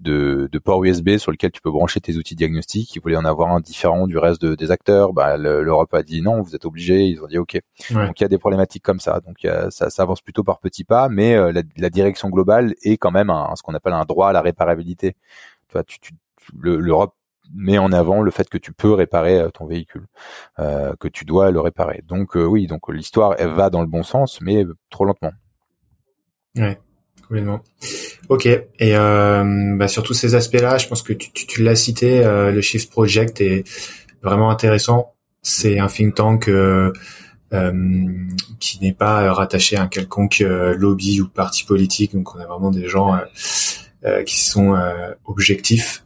de, 0.00 0.48
de, 0.50 0.58
port 0.58 0.82
USB 0.84 1.16
sur 1.18 1.30
lequel 1.30 1.50
tu 1.50 1.60
peux 1.60 1.70
brancher 1.70 2.00
tes 2.00 2.16
outils 2.16 2.34
diagnostiques. 2.34 2.94
Ils 2.96 3.00
voulaient 3.00 3.16
en 3.16 3.24
avoir 3.24 3.50
un 3.50 3.60
différent 3.60 4.06
du 4.06 4.18
reste 4.18 4.44
des 4.44 4.70
acteurs. 4.70 5.12
Bah, 5.12 5.36
l'Europe 5.36 5.92
a 5.94 6.02
dit 6.02 6.22
non, 6.22 6.42
vous 6.42 6.54
êtes 6.54 6.64
obligés. 6.64 7.04
Ils 7.06 7.22
ont 7.22 7.26
dit 7.26 7.38
ok. 7.38 7.60
Donc 7.90 8.20
il 8.20 8.22
y 8.22 8.24
a 8.24 8.28
des 8.28 8.38
problématiques 8.38 8.82
comme 8.82 9.00
ça. 9.00 9.20
Donc 9.20 9.46
ça, 9.70 9.90
ça, 9.90 10.02
avance 10.02 10.20
plutôt 10.20 10.44
par 10.44 10.58
petits 10.60 10.84
pas, 10.84 11.08
mais 11.08 11.34
la, 11.52 11.62
la, 11.76 11.90
direction 11.90 12.28
globale 12.30 12.74
est 12.82 12.96
quand 12.96 13.10
même 13.10 13.30
un, 13.30 13.54
ce 13.56 13.62
qu'on 13.62 13.74
appelle 13.74 13.92
un 13.92 14.04
droit 14.04 14.28
à 14.28 14.32
la 14.32 14.40
réparabilité. 14.40 15.16
Tu 15.68 15.72
vois, 15.72 15.84
tu, 15.84 15.98
tu 16.00 16.12
l'Europe 16.60 17.14
met 17.54 17.78
en 17.78 17.92
avant 17.92 18.22
le 18.22 18.30
fait 18.30 18.48
que 18.48 18.58
tu 18.58 18.72
peux 18.72 18.92
réparer 18.92 19.40
euh, 19.40 19.50
ton 19.50 19.66
véhicule, 19.66 20.06
euh, 20.58 20.94
que 20.98 21.08
tu 21.08 21.24
dois 21.24 21.50
le 21.50 21.60
réparer. 21.60 22.02
Donc 22.06 22.36
euh, 22.36 22.44
oui, 22.44 22.66
donc 22.66 22.88
l'histoire 22.92 23.34
elle 23.38 23.52
va 23.52 23.70
dans 23.70 23.80
le 23.80 23.86
bon 23.86 24.02
sens, 24.02 24.40
mais 24.40 24.64
trop 24.90 25.04
lentement. 25.04 25.32
Ouais, 26.56 26.78
complètement. 27.22 27.60
Ok. 28.28 28.46
Et 28.46 28.64
euh, 28.80 29.76
bah, 29.76 29.88
sur 29.88 30.02
tous 30.02 30.14
ces 30.14 30.34
aspects-là, 30.34 30.78
je 30.78 30.88
pense 30.88 31.02
que 31.02 31.12
tu, 31.12 31.30
tu, 31.32 31.46
tu 31.46 31.62
l'as 31.62 31.76
cité, 31.76 32.22
le 32.24 32.60
Shift 32.60 32.90
Project 32.90 33.40
est 33.40 33.64
vraiment 34.22 34.50
intéressant. 34.50 35.14
C'est 35.42 35.78
un 35.78 35.86
think 35.86 36.14
tank 36.14 36.48
euh, 36.48 36.92
qui 38.58 38.80
n'est 38.80 38.94
pas 38.94 39.32
rattaché 39.32 39.76
à 39.76 39.82
un 39.82 39.88
quelconque 39.88 40.38
lobby 40.40 41.20
ou 41.20 41.28
parti 41.28 41.64
politique. 41.64 42.14
Donc 42.14 42.34
on 42.34 42.40
a 42.40 42.46
vraiment 42.46 42.70
des 42.70 42.88
gens 42.88 43.20
qui 44.24 44.40
sont 44.40 44.74
objectifs 45.26 46.05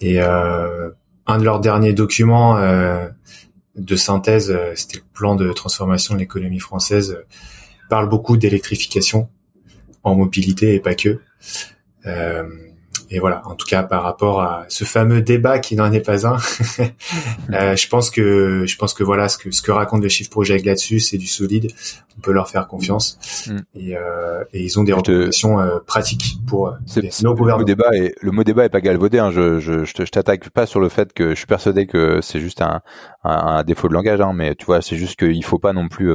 et 0.00 0.20
euh, 0.20 0.90
un 1.26 1.38
de 1.38 1.44
leurs 1.44 1.60
derniers 1.60 1.92
documents 1.92 2.56
euh, 2.56 3.08
de 3.76 3.96
synthèse, 3.96 4.50
euh, 4.50 4.72
c'était 4.74 4.98
le 4.98 5.04
plan 5.12 5.36
de 5.36 5.52
transformation 5.52 6.14
de 6.14 6.20
l'économie 6.20 6.58
française, 6.58 7.18
parle 7.88 8.08
beaucoup 8.08 8.36
d'électrification 8.36 9.28
en 10.02 10.14
mobilité 10.14 10.74
et 10.74 10.80
pas 10.80 10.94
que. 10.94 11.20
Euh, 12.06 12.48
et 13.10 13.18
voilà, 13.18 13.42
en 13.44 13.56
tout 13.56 13.66
cas 13.66 13.82
par 13.82 14.04
rapport 14.04 14.40
à 14.40 14.64
ce 14.68 14.84
fameux 14.84 15.20
débat 15.20 15.58
qui 15.58 15.74
n'en 15.74 15.90
est 15.92 16.00
pas 16.00 16.26
un, 16.26 16.36
euh, 17.52 17.76
je 17.76 17.88
pense 17.88 18.08
que 18.08 18.64
je 18.66 18.76
pense 18.76 18.94
que 18.94 19.02
voilà 19.02 19.28
ce 19.28 19.36
que 19.36 19.50
ce 19.50 19.62
que 19.62 19.72
raconte 19.72 20.02
le 20.02 20.08
Shift 20.08 20.30
Project 20.30 20.64
là-dessus, 20.64 21.00
c'est 21.00 21.18
du 21.18 21.26
solide. 21.26 21.72
On 22.18 22.20
peut 22.20 22.32
leur 22.32 22.48
faire 22.48 22.68
confiance 22.68 23.46
mm. 23.48 23.56
et, 23.74 23.96
euh, 23.96 24.44
et, 24.52 24.62
ils 24.62 24.78
ont 24.78 24.84
des 24.84 24.92
recommandations 24.92 25.58
euh, 25.58 25.78
pratiques 25.84 26.38
pour 26.46 26.68
euh, 26.68 26.72
nos 27.22 27.34
gouvernements. 27.34 27.58
Le 27.58 27.64
débat 27.64 27.90
est 27.94 28.14
le 28.20 28.30
mot 28.30 28.44
débat 28.44 28.64
est 28.64 28.68
pas 28.68 28.80
galvaudé. 28.80 29.18
Hein. 29.18 29.30
Je 29.32 29.58
je 29.58 29.84
je 29.84 30.04
t'attaque 30.04 30.48
pas 30.50 30.66
sur 30.66 30.80
le 30.80 30.88
fait 30.88 31.12
que 31.12 31.30
je 31.30 31.34
suis 31.34 31.46
persuadé 31.46 31.86
que 31.86 32.20
c'est 32.20 32.40
juste 32.40 32.62
un, 32.62 32.80
un, 33.24 33.30
un 33.30 33.62
défaut 33.64 33.88
de 33.88 33.94
langage, 33.94 34.20
hein, 34.20 34.32
mais 34.34 34.54
tu 34.54 34.66
vois, 34.66 34.82
c'est 34.82 34.96
juste 34.96 35.18
qu'il 35.18 35.44
faut 35.44 35.58
pas 35.58 35.72
non 35.72 35.88
plus 35.88 36.14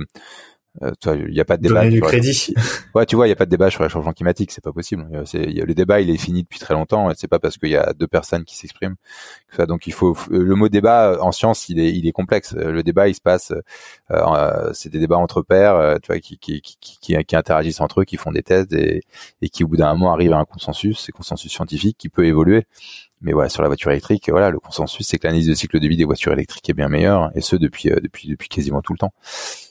il 0.81 1.07
euh, 1.07 1.29
n'y 1.29 1.39
a 1.39 1.45
pas 1.45 1.57
de 1.57 1.63
débat. 1.63 1.87
du 1.87 2.01
crédit. 2.01 2.53
Ouais, 2.95 3.05
tu 3.05 3.15
vois, 3.15 3.27
il 3.27 3.29
y 3.29 3.33
a 3.33 3.35
pas 3.35 3.45
de 3.45 3.49
débat 3.49 3.69
sur 3.69 3.83
le 3.83 3.89
changement 3.89 4.13
climatique, 4.13 4.51
c'est 4.51 4.63
pas 4.63 4.71
possible. 4.71 5.05
Euh, 5.13 5.23
c'est 5.25 5.45
le 5.45 5.73
débat, 5.73 5.99
il 5.99 6.09
est 6.09 6.17
fini 6.17 6.43
depuis 6.43 6.59
très 6.59 6.73
longtemps. 6.73 7.11
C'est 7.15 7.27
pas 7.27 7.39
parce 7.39 7.57
qu'il 7.57 7.69
y 7.69 7.75
a 7.75 7.93
deux 7.93 8.07
personnes 8.07 8.45
qui 8.45 8.55
s'expriment. 8.55 8.95
Donc 9.61 9.87
il 9.87 9.93
faut 9.93 10.15
le 10.29 10.55
mot 10.55 10.69
débat 10.69 11.17
en 11.21 11.31
science, 11.31 11.69
il 11.69 11.79
est 11.79 11.91
il 11.93 12.07
est 12.07 12.11
complexe. 12.11 12.53
Le 12.53 12.83
débat, 12.83 13.07
il 13.07 13.15
se 13.15 13.21
passe, 13.21 13.53
euh, 14.11 14.73
c'est 14.73 14.89
des 14.89 14.99
débats 14.99 15.17
entre 15.17 15.41
pairs, 15.41 15.97
tu 16.01 16.07
vois, 16.11 16.19
qui 16.19 16.37
qui, 16.37 16.61
qui 16.61 16.77
qui, 17.25 17.35
interagissent 17.35 17.81
entre 17.81 18.01
eux, 18.01 18.05
qui 18.05 18.17
font 18.17 18.31
des 18.31 18.43
thèses 18.43 18.67
et, 18.73 19.03
et 19.41 19.49
qui 19.49 19.63
au 19.63 19.67
bout 19.67 19.77
d'un 19.77 19.93
moment 19.93 20.13
arrivent 20.13 20.33
à 20.33 20.37
un 20.37 20.45
consensus, 20.45 20.99
c'est 20.99 21.11
consensus 21.11 21.51
scientifique 21.51 21.97
qui 21.97 22.09
peut 22.09 22.25
évoluer. 22.25 22.65
Mais 23.21 23.33
voilà, 23.33 23.49
sur 23.49 23.61
la 23.61 23.69
voiture 23.69 23.91
électrique, 23.91 24.29
voilà, 24.29 24.51
le 24.51 24.59
consensus, 24.59 25.07
c'est 25.07 25.17
que 25.17 25.25
l'analyse 25.25 25.47
de 25.47 25.55
cycle 25.55 25.79
de 25.79 25.87
vie 25.87 25.97
des 25.97 26.03
voitures 26.03 26.33
électriques 26.33 26.69
est 26.69 26.73
bien 26.73 26.89
meilleure, 26.89 27.31
et 27.33 27.41
ce 27.41 27.55
depuis 27.55 27.89
depuis 27.89 28.27
depuis 28.27 28.49
quasiment 28.49 28.81
tout 28.81 28.93
le 28.93 28.99
temps. 28.99 29.13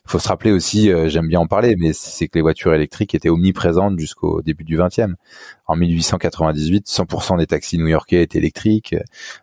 Il 0.07 0.11
faut 0.11 0.19
se 0.19 0.29
rappeler 0.29 0.53
aussi, 0.53 0.91
euh, 0.91 1.09
j'aime 1.09 1.29
bien 1.29 1.41
en 1.41 1.47
parler, 1.47 1.77
mais 1.79 1.93
c'est 1.93 2.29
que 2.29 2.37
les 2.37 2.43
voitures 2.43 2.75
électriques 2.75 3.15
étaient 3.15 3.31
omniprésentes 3.31 3.99
jusqu'au 3.99 4.43
début 4.43 4.65
du 4.65 4.77
20e. 4.77 5.15
En 5.67 5.77
1898, 5.77 6.87
100% 6.87 7.39
des 7.39 7.47
taxis 7.47 7.79
new-yorkais 7.79 8.23
étaient 8.23 8.39
électriques. 8.39 8.95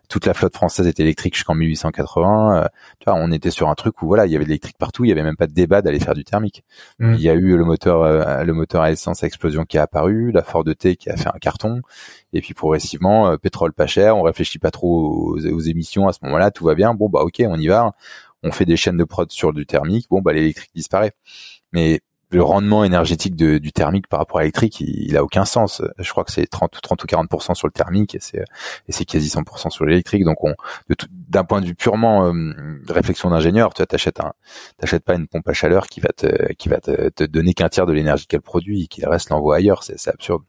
Toute 0.08 0.26
la 0.26 0.34
flotte 0.34 0.54
française 0.54 0.86
était 0.86 1.02
électrique 1.02 1.34
jusqu'en 1.34 1.54
1880. 1.54 2.56
Euh, 2.56 2.68
tu 3.00 3.10
vois, 3.10 3.14
on 3.14 3.32
était 3.32 3.50
sur 3.50 3.68
un 3.68 3.74
truc 3.74 4.02
où 4.02 4.06
voilà, 4.06 4.26
il 4.26 4.32
y 4.32 4.36
avait 4.36 4.44
de 4.44 4.50
l'électrique 4.50 4.78
partout. 4.78 5.04
Il 5.04 5.08
y 5.08 5.12
avait 5.12 5.24
même 5.24 5.36
pas 5.36 5.46
de 5.48 5.52
débat 5.52 5.82
d'aller 5.82 5.98
faire 5.98 6.14
du 6.14 6.24
thermique. 6.24 6.64
Mmh. 7.00 7.14
Il 7.14 7.20
y 7.20 7.28
a 7.28 7.34
eu 7.34 7.56
le 7.56 7.64
moteur, 7.64 8.02
euh, 8.02 8.44
le 8.44 8.52
moteur 8.52 8.82
à 8.82 8.92
essence 8.92 9.24
à 9.24 9.26
explosion 9.26 9.64
qui 9.64 9.78
a 9.78 9.82
apparu, 9.82 10.30
la 10.30 10.42
Ford 10.42 10.64
T 10.64 10.96
qui 10.96 11.10
a 11.10 11.16
fait 11.16 11.28
un 11.28 11.38
carton. 11.40 11.82
Et 12.32 12.40
puis 12.40 12.54
progressivement, 12.54 13.36
pétrole 13.36 13.72
pas 13.72 13.86
cher, 13.86 14.16
on 14.16 14.22
réfléchit 14.22 14.58
pas 14.58 14.70
trop 14.70 15.34
aux, 15.34 15.46
aux 15.46 15.60
émissions 15.60 16.08
à 16.08 16.12
ce 16.12 16.20
moment-là, 16.22 16.50
tout 16.50 16.64
va 16.64 16.74
bien. 16.74 16.94
Bon 16.94 17.08
bah 17.08 17.20
ok, 17.20 17.42
on 17.46 17.58
y 17.58 17.66
va 17.66 17.92
on 18.42 18.52
fait 18.52 18.64
des 18.64 18.76
chaînes 18.76 18.96
de 18.96 19.04
prod 19.04 19.30
sur 19.30 19.52
du 19.52 19.66
thermique, 19.66 20.08
bon 20.10 20.20
bah 20.20 20.32
l'électrique 20.32 20.72
disparaît. 20.74 21.12
Mais 21.72 22.00
le 22.32 22.42
rendement 22.42 22.82
énergétique 22.82 23.36
de, 23.36 23.58
du 23.58 23.72
thermique 23.72 24.06
par 24.08 24.18
rapport 24.18 24.38
à 24.38 24.40
l'électrique, 24.40 24.80
il, 24.80 25.16
a 25.16 25.22
aucun 25.22 25.44
sens. 25.44 25.82
Je 25.98 26.10
crois 26.10 26.24
que 26.24 26.32
c'est 26.32 26.46
30, 26.46 26.78
30 26.82 27.04
ou 27.04 27.06
40% 27.06 27.54
sur 27.54 27.66
le 27.66 27.72
thermique 27.72 28.14
et 28.14 28.20
c'est 28.20 28.44
et 28.88 28.92
c'est 28.92 29.04
quasi 29.04 29.28
100% 29.28 29.70
sur 29.70 29.84
l'électrique. 29.84 30.24
Donc 30.24 30.42
on 30.42 30.54
d'un 31.28 31.44
point 31.44 31.60
de 31.60 31.66
vue 31.66 31.74
purement 31.74 32.26
euh, 32.26 32.52
réflexion 32.88 33.30
d'ingénieur, 33.30 33.74
tu 33.74 33.84
t'achètes 33.86 34.20
un 34.20 34.32
t'achètes 34.78 35.04
pas 35.04 35.14
une 35.14 35.28
pompe 35.28 35.48
à 35.48 35.52
chaleur 35.52 35.86
qui 35.86 36.00
va 36.00 36.08
te 36.16 36.52
qui 36.54 36.68
va 36.68 36.80
te, 36.80 37.24
donner 37.24 37.54
qu'un 37.54 37.68
tiers 37.68 37.86
de 37.86 37.92
l'énergie 37.92 38.26
qu'elle 38.26 38.40
produit 38.40 38.84
et 38.84 38.86
qui 38.86 39.04
reste 39.04 39.30
l'envoie 39.30 39.56
ailleurs, 39.56 39.82
c'est 39.84 40.08
absurde. 40.08 40.42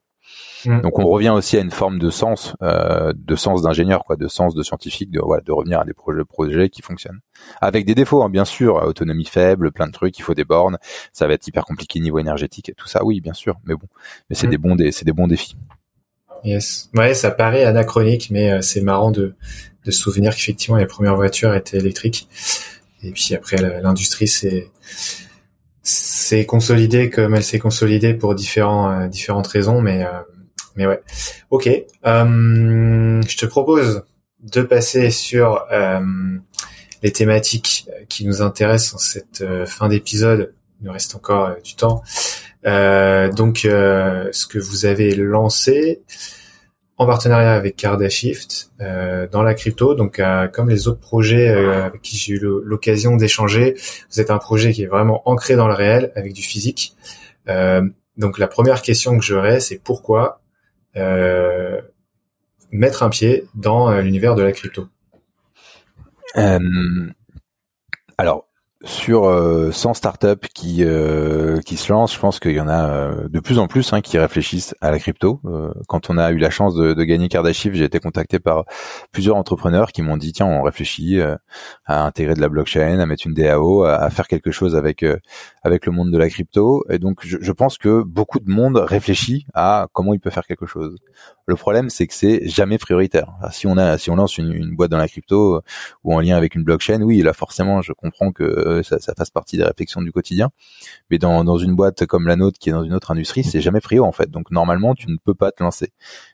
Mm. 0.66 0.82
Donc 0.82 1.00
on 1.00 1.08
revient 1.08 1.30
aussi 1.30 1.58
à 1.58 1.62
une 1.62 1.72
forme 1.72 2.00
de 2.00 2.10
sens, 2.10 2.56
euh, 2.62 3.14
de 3.16 3.36
sens 3.36 3.62
d'ingénieur, 3.62 4.04
quoi, 4.06 4.16
de 4.16 4.28
sens 4.28 4.56
de 4.56 4.64
scientifique, 4.64 5.12
de 5.12 5.20
voilà, 5.20 5.42
de 5.44 5.52
revenir 5.52 5.80
à 5.80 5.86
des 5.86 5.94
projets, 5.94 6.24
projets 6.24 6.70
qui 6.70 6.82
fonctionnent, 6.82 7.20
avec 7.62 7.86
des 7.86 7.96
défauts, 7.96 8.24
hein, 8.24 8.30
bien 8.30 8.46
sûr, 8.46 8.76
autonomie 8.76 9.26
faible, 9.26 9.72
plein 9.72 9.88
de 9.88 9.92
trucs, 9.92 10.18
il 10.18 10.22
faut 10.22 10.34
des 10.34 10.46
bornes, 10.46 10.78
ça 11.12 11.28
va 11.28 11.34
être 11.34 11.48
hyper 11.48 11.66
compliqué 11.66 12.00
niveau 12.00 12.20
énergétique 12.20 12.70
et 12.70 12.74
tout 12.74 12.88
ça, 12.88 13.04
oui, 13.04 13.22
bien 13.22 13.34
sûr, 13.34 13.56
mais 13.66 13.76
bon, 13.76 13.88
mais 14.30 14.36
c'est 14.36 14.48
mm. 14.48 14.52
des 14.52 14.58
bons, 14.58 14.78
c'est 14.92 15.06
des 15.06 15.14
bons 15.14 15.28
défis. 15.28 15.58
Yes, 16.44 16.90
ouais, 16.94 17.14
ça 17.14 17.32
paraît 17.32 17.64
anachronique, 17.64 18.30
mais 18.30 18.52
euh, 18.52 18.62
c'est 18.62 18.82
marrant 18.82 19.12
de 19.12 19.36
de 19.86 19.92
se 19.92 20.00
souvenir 20.00 20.34
qu'effectivement 20.34 20.78
les 20.78 20.86
premières 20.86 21.16
voitures 21.16 21.54
étaient 21.54 21.78
électriques, 21.78 22.30
et 23.04 23.12
puis 23.12 23.36
après 23.36 23.58
l'industrie 23.82 24.30
c'est 24.30 24.72
c'est 25.84 26.46
consolidé 26.46 27.10
comme 27.10 27.36
elle 27.36 27.44
s'est 27.44 27.60
consolidée 27.60 28.14
pour 28.14 28.34
différents 28.36 28.92
euh, 28.92 29.08
différentes 29.08 29.48
raisons, 29.48 29.82
mais 29.82 30.06
mais 30.76 30.88
ouais. 30.88 31.02
Ok. 31.52 31.68
Euh, 31.68 33.22
je 33.28 33.38
te 33.38 33.46
propose 33.46 34.04
de 34.44 34.62
passer 34.62 35.10
sur 35.10 35.66
euh, 35.72 36.00
les 37.02 37.12
thématiques 37.12 37.88
qui 38.10 38.26
nous 38.26 38.42
intéressent 38.42 38.96
en 38.96 38.98
cette 38.98 39.42
euh, 39.42 39.66
fin 39.66 39.88
d'épisode. 39.88 40.54
Il 40.82 40.88
nous 40.88 40.92
reste 40.92 41.16
encore 41.16 41.46
euh, 41.46 41.56
du 41.64 41.76
temps. 41.76 42.04
donc, 42.64 43.60
ce 43.64 44.46
que 44.48 44.60
vous 44.60 44.86
avez 44.86 45.16
lancé 45.16 46.02
en 47.04 47.08
partenariat 47.08 47.54
avec 47.54 47.76
Cardashift 47.76 48.72
dans 48.80 49.44
la 49.44 49.54
crypto. 49.54 49.94
Donc, 49.96 50.22
comme 50.52 50.70
les 50.70 50.88
autres 50.88 51.00
projets 51.00 51.48
avec 51.50 52.02
qui 52.02 52.18
j'ai 52.18 52.34
eu 52.34 52.40
l'occasion 52.40 53.16
d'échanger, 53.16 53.76
vous 54.12 54.20
êtes 54.20 54.32
un 54.32 54.38
projet 54.38 54.72
qui 54.72 54.84
est 54.84 54.88
vraiment 54.88 55.22
ancré 55.30 55.56
dans 55.56 55.68
le 55.68 55.74
réel 55.74 56.12
avec 56.16 56.34
du 56.34 56.42
physique. 56.42 56.96
donc, 58.18 58.40
la 58.40 58.48
première 58.48 58.82
question 58.82 59.18
que 59.18 59.24
j'aurais, 59.24 59.60
c'est 59.60 59.78
pourquoi 59.78 60.42
euh, 60.96 61.82
mettre 62.72 63.04
un 63.04 63.10
pied 63.10 63.46
dans 63.56 63.90
euh, 63.90 64.02
l'univers 64.02 64.36
de 64.36 64.44
la 64.44 64.52
crypto? 64.52 64.88
Euh, 66.38 66.60
Alors, 68.18 68.48
sur 68.84 69.24
100 69.72 69.94
startups 69.94 70.48
qui 70.54 70.84
euh, 70.84 71.60
qui 71.62 71.78
se 71.78 71.92
lancent, 71.92 72.14
je 72.14 72.20
pense 72.20 72.40
qu'il 72.40 72.52
y 72.52 72.60
en 72.60 72.68
a 72.68 73.14
de 73.30 73.40
plus 73.40 73.60
en 73.60 73.68
plus 73.68 73.94
hein, 73.94 74.02
qui 74.02 74.18
réfléchissent 74.18 74.76
à 74.82 74.92
la 74.92 75.00
crypto. 75.00 75.40
quand 75.88 76.10
on 76.10 76.18
a 76.18 76.32
eu 76.32 76.38
la 76.38 76.50
chance 76.50 76.76
de, 76.76 76.94
de 76.94 77.04
gagner 77.04 77.30
Kardashift, 77.30 77.76
j'ai 77.76 77.86
été 77.86 78.00
contacté 78.00 78.40
par 78.40 78.66
plusieurs 79.12 79.38
entrepreneurs 79.38 79.92
qui 79.92 80.02
m'ont 80.02 80.18
dit 80.18 80.34
tiens, 80.34 80.48
on 80.48 80.64
réfléchit 80.64 81.20
à 81.86 82.06
intégrer 82.06 82.34
de 82.34 82.42
la 82.42 82.50
blockchain, 82.50 83.00
à 83.00 83.06
mettre 83.06 83.28
une 83.28 83.34
DAO, 83.34 83.84
à, 83.84 83.96
à 83.96 84.10
faire 84.10 84.28
quelque 84.28 84.52
chose 84.52 84.76
avec 84.76 85.06
avec 85.64 85.86
le 85.86 85.92
monde 85.92 86.12
de 86.12 86.18
la 86.18 86.30
crypto. 86.30 86.84
Et 86.90 87.00
donc, 87.00 87.20
je, 87.26 87.38
je, 87.40 87.52
pense 87.52 87.78
que 87.78 88.04
beaucoup 88.04 88.40
de 88.40 88.50
monde 88.50 88.78
réfléchit 88.78 89.46
à 89.54 89.88
comment 89.94 90.14
il 90.14 90.20
peut 90.20 90.30
faire 90.30 90.46
quelque 90.46 90.66
chose. 90.66 90.98
Le 91.46 91.56
problème, 91.56 91.90
c'est 91.90 92.08
que 92.08 92.14
c'est 92.14 92.48
jamais 92.48 92.78
prioritaire. 92.78 93.28
si 93.52 93.68
on 93.68 93.76
a, 93.78 93.98
si 93.98 94.10
on 94.10 94.16
lance 94.16 94.38
une, 94.38 94.54
une, 94.54 94.76
boîte 94.76 94.92
dans 94.92 94.98
la 94.98 95.10
crypto 95.10 95.58
euh, 95.58 95.62
ou 96.06 96.16
en 96.16 96.22
lien 96.22 96.38
avec 96.38 96.56
une 96.56 96.64
blockchain, 96.64 97.02
oui, 97.02 97.22
là, 97.22 97.34
forcément, 97.34 97.82
je 97.82 97.92
comprends 97.92 98.32
que 98.32 98.44
euh, 98.44 98.82
ça, 98.84 99.00
ça 99.00 99.14
fasse 99.14 99.30
partie 99.30 99.58
des 99.58 99.66
réflexions 99.66 100.02
du 100.02 100.14
quotidien. 100.14 100.52
Mais 101.10 101.18
dans, 101.18 101.44
dans 101.44 101.58
une 101.58 101.76
boîte 101.76 102.06
comme 102.06 102.28
la 102.28 102.38
nôtre, 102.38 102.60
qui 102.60 102.70
est 102.70 102.72
dans 102.74 102.84
une 102.84 102.94
autre 102.94 103.12
industrie, 103.12 103.44
c'est 103.44 103.60
jamais 103.60 103.82
prio 103.82 104.06
en 104.06 104.14
fait. 104.14 104.30
Donc, 104.30 104.52
normalement, 104.52 104.96
tu 104.96 105.10
ne 105.10 105.18
peux 105.18 105.34
pas 105.34 105.52
te 105.52 105.62
lancer. 105.62 105.92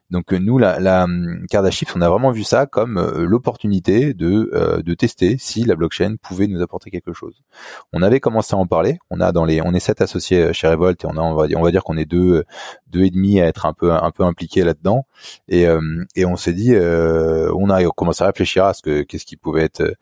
Donc 0.09 0.33
euh, 0.33 0.39
nous, 0.39 0.57
la, 0.57 0.79
la 0.79 1.03
hum, 1.03 1.45
Cardashift, 1.49 1.95
on 1.95 2.01
a 2.01 2.09
vraiment 2.09 2.31
vu 2.31 2.43
ça 2.43 2.65
comme 2.65 2.97
euh, 2.97 3.25
l'opportunité 3.25 4.13
de, 4.13 4.49
euh, 4.53 4.81
de 4.81 4.93
tester 4.95 5.37
si 5.37 5.63
la 5.63 5.75
blockchain 5.75 6.15
pouvait 6.21 6.47
nous 6.47 6.61
apporter 6.61 6.89
quelque 6.89 7.13
chose. 7.13 7.43
On 7.93 8.01
avait 8.01 8.19
commencé 8.19 8.55
à 8.55 8.57
en 8.57 8.65
parler. 8.65 8.97
On 9.11 9.21
a 9.21 9.31
dans 9.31 9.45
les, 9.45 9.61
on 9.61 9.73
est 9.73 9.79
sept 9.79 10.01
associés 10.01 10.51
chez 10.53 10.67
Revolt 10.67 11.03
et 11.03 11.07
on 11.07 11.17
a, 11.17 11.21
on 11.21 11.35
va 11.35 11.47
dire, 11.47 11.59
on 11.59 11.63
va 11.63 11.71
dire 11.71 11.83
qu'on 11.83 11.97
est 11.97 12.05
deux, 12.05 12.43
deux 12.87 13.03
et 13.03 13.11
demi 13.11 13.39
à 13.39 13.45
être 13.45 13.65
un 13.65 13.73
peu, 13.73 13.91
un 13.91 14.11
peu 14.11 14.23
impliqués 14.23 14.63
là-dedans. 14.63 15.05
Et, 15.47 15.65
et 16.15 16.25
on 16.25 16.35
s'est 16.35 16.53
dit, 16.53 16.75
on 16.75 17.69
a 17.69 17.83
commencé 17.91 18.23
à 18.23 18.27
réfléchir 18.27 18.65
à 18.65 18.73
ce 18.73 18.81
que, 18.81 19.01
qu'est-ce 19.03 19.25
qui 19.25 19.35
pouvait 19.35 19.63
être, 19.63 19.95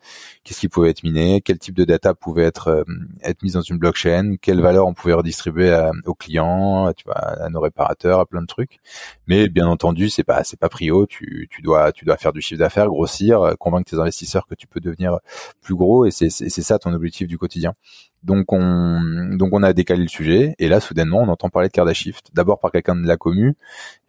qu'est-ce 0.44 0.60
qui 0.60 0.68
pouvait 0.68 0.90
être 0.90 1.02
miné, 1.02 1.40
quel 1.42 1.58
type 1.58 1.74
de 1.74 1.84
data 1.84 2.14
pouvait 2.14 2.44
être, 2.44 2.84
être 3.22 3.42
mise 3.42 3.54
dans 3.54 3.60
une 3.62 3.78
blockchain, 3.78 4.36
quelle 4.40 4.60
valeur 4.60 4.86
on 4.86 4.94
pouvait 4.94 5.14
redistribuer 5.14 5.76
aux 6.06 6.14
clients, 6.14 6.92
tu 6.96 7.04
vois, 7.04 7.16
à 7.16 7.48
nos 7.48 7.60
réparateurs, 7.60 8.20
à 8.20 8.26
plein 8.26 8.42
de 8.42 8.46
trucs. 8.46 8.78
Mais 9.26 9.48
bien 9.48 9.66
entendu 9.66 9.97
c'est 10.08 10.24
pas 10.24 10.44
c'est 10.44 10.58
pas 10.58 10.68
prio. 10.68 11.06
Tu, 11.06 11.48
tu 11.50 11.62
dois 11.62 11.92
tu 11.92 12.04
dois 12.04 12.16
faire 12.16 12.32
du 12.32 12.40
chiffre 12.40 12.58
d'affaires, 12.58 12.86
grossir, 12.86 13.40
euh, 13.42 13.54
convaincre 13.54 13.90
tes 13.90 13.98
investisseurs 13.98 14.46
que 14.46 14.54
tu 14.54 14.66
peux 14.66 14.80
devenir 14.80 15.18
plus 15.60 15.74
gros 15.74 16.06
et 16.06 16.10
c'est 16.10 16.30
c'est 16.30 16.50
ça 16.62 16.78
ton 16.78 16.92
objectif 16.92 17.26
du 17.26 17.38
quotidien. 17.38 17.74
Donc 18.22 18.52
on 18.52 19.00
donc 19.36 19.50
on 19.52 19.62
a 19.62 19.72
décalé 19.72 20.02
le 20.02 20.08
sujet 20.08 20.54
et 20.58 20.68
là 20.68 20.80
soudainement 20.80 21.20
on 21.20 21.28
entend 21.28 21.48
parler 21.50 21.68
de 21.68 21.72
Cardashift. 21.72 22.30
D'abord 22.34 22.58
par 22.60 22.72
quelqu'un 22.72 22.96
de 22.96 23.06
la 23.06 23.16
commu 23.16 23.56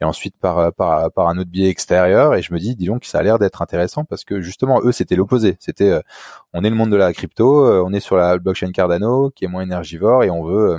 et 0.01 0.05
ensuite 0.05 0.35
par 0.39 0.73
par 0.73 1.11
par 1.11 1.27
un 1.29 1.37
autre 1.37 1.49
biais 1.49 1.69
extérieur 1.69 2.35
et 2.35 2.41
je 2.41 2.53
me 2.53 2.59
dis 2.59 2.75
dis 2.75 2.85
donc 2.85 3.05
ça 3.05 3.19
a 3.19 3.23
l'air 3.23 3.39
d'être 3.39 3.61
intéressant 3.61 4.05
parce 4.05 4.23
que 4.23 4.41
justement 4.41 4.81
eux 4.83 4.91
c'était 4.91 5.15
l'opposé. 5.15 5.57
C'était 5.59 5.89
euh, 5.91 6.01
on 6.53 6.63
est 6.63 6.69
le 6.69 6.75
monde 6.75 6.91
de 6.91 6.95
la 6.97 7.13
crypto, 7.13 7.65
euh, 7.65 7.83
on 7.85 7.93
est 7.93 7.99
sur 7.99 8.15
la 8.15 8.37
blockchain 8.37 8.71
Cardano 8.71 9.31
qui 9.31 9.45
est 9.45 9.47
moins 9.47 9.63
énergivore 9.63 10.23
et 10.23 10.29
on 10.29 10.43
veut 10.43 10.77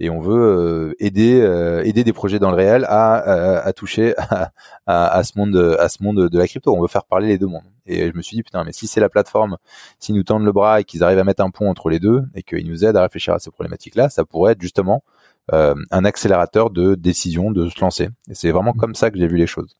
et 0.00 0.10
on 0.10 0.20
veut 0.20 0.40
euh, 0.40 0.94
aider 0.98 1.40
euh, 1.40 1.82
aider 1.84 2.04
des 2.04 2.12
projets 2.12 2.38
dans 2.38 2.50
le 2.50 2.56
réel 2.56 2.84
à, 2.88 3.14
à, 3.58 3.72
toucher 3.72 4.14
à, 4.18 4.52
à, 4.86 5.24
ce 5.24 5.38
monde 5.38 5.76
à 5.78 5.88
ce 5.88 6.02
monde 6.02 6.28
de 6.28 6.38
la 6.38 6.46
crypto. 6.46 6.74
On 6.74 6.80
veut 6.80 6.88
faire 6.88 7.04
parler 7.04 7.28
les 7.28 7.38
deux 7.38 7.46
mondes. 7.46 7.64
Et 7.86 8.08
je 8.10 8.16
me 8.16 8.22
suis 8.22 8.36
dit 8.36 8.42
putain 8.42 8.64
mais 8.64 8.72
si 8.72 8.86
c'est 8.86 9.00
la 9.00 9.08
plateforme, 9.08 9.56
s'ils 9.98 10.14
nous 10.14 10.22
tendent 10.22 10.44
le 10.44 10.52
bras 10.52 10.80
et 10.80 10.84
qu'ils 10.84 11.02
arrivent 11.02 11.18
à 11.18 11.24
mettre 11.24 11.42
un 11.42 11.50
pont 11.50 11.68
entre 11.68 11.88
les 11.88 11.98
deux 11.98 12.22
et 12.34 12.42
qu'ils 12.42 12.68
nous 12.68 12.84
aident 12.84 12.96
à 12.96 13.02
réfléchir 13.02 13.34
à 13.34 13.38
ces 13.38 13.50
problématiques 13.50 13.96
là, 13.96 14.08
ça 14.08 14.24
pourrait 14.24 14.52
être 14.52 14.62
justement 14.62 15.02
euh, 15.54 15.74
un 15.90 16.04
accélérateur 16.04 16.68
de 16.68 16.94
décision 16.94 17.50
de 17.50 17.70
se 17.70 17.80
lancer. 17.80 18.10
Et 18.28 18.34
c'est 18.34 18.50
vraiment 18.50 18.74
comme 18.74 18.94
ça 18.94 19.10
que 19.10 19.18
j'ai 19.18 19.26
vu 19.26 19.38
les 19.38 19.46
choses. 19.46 19.76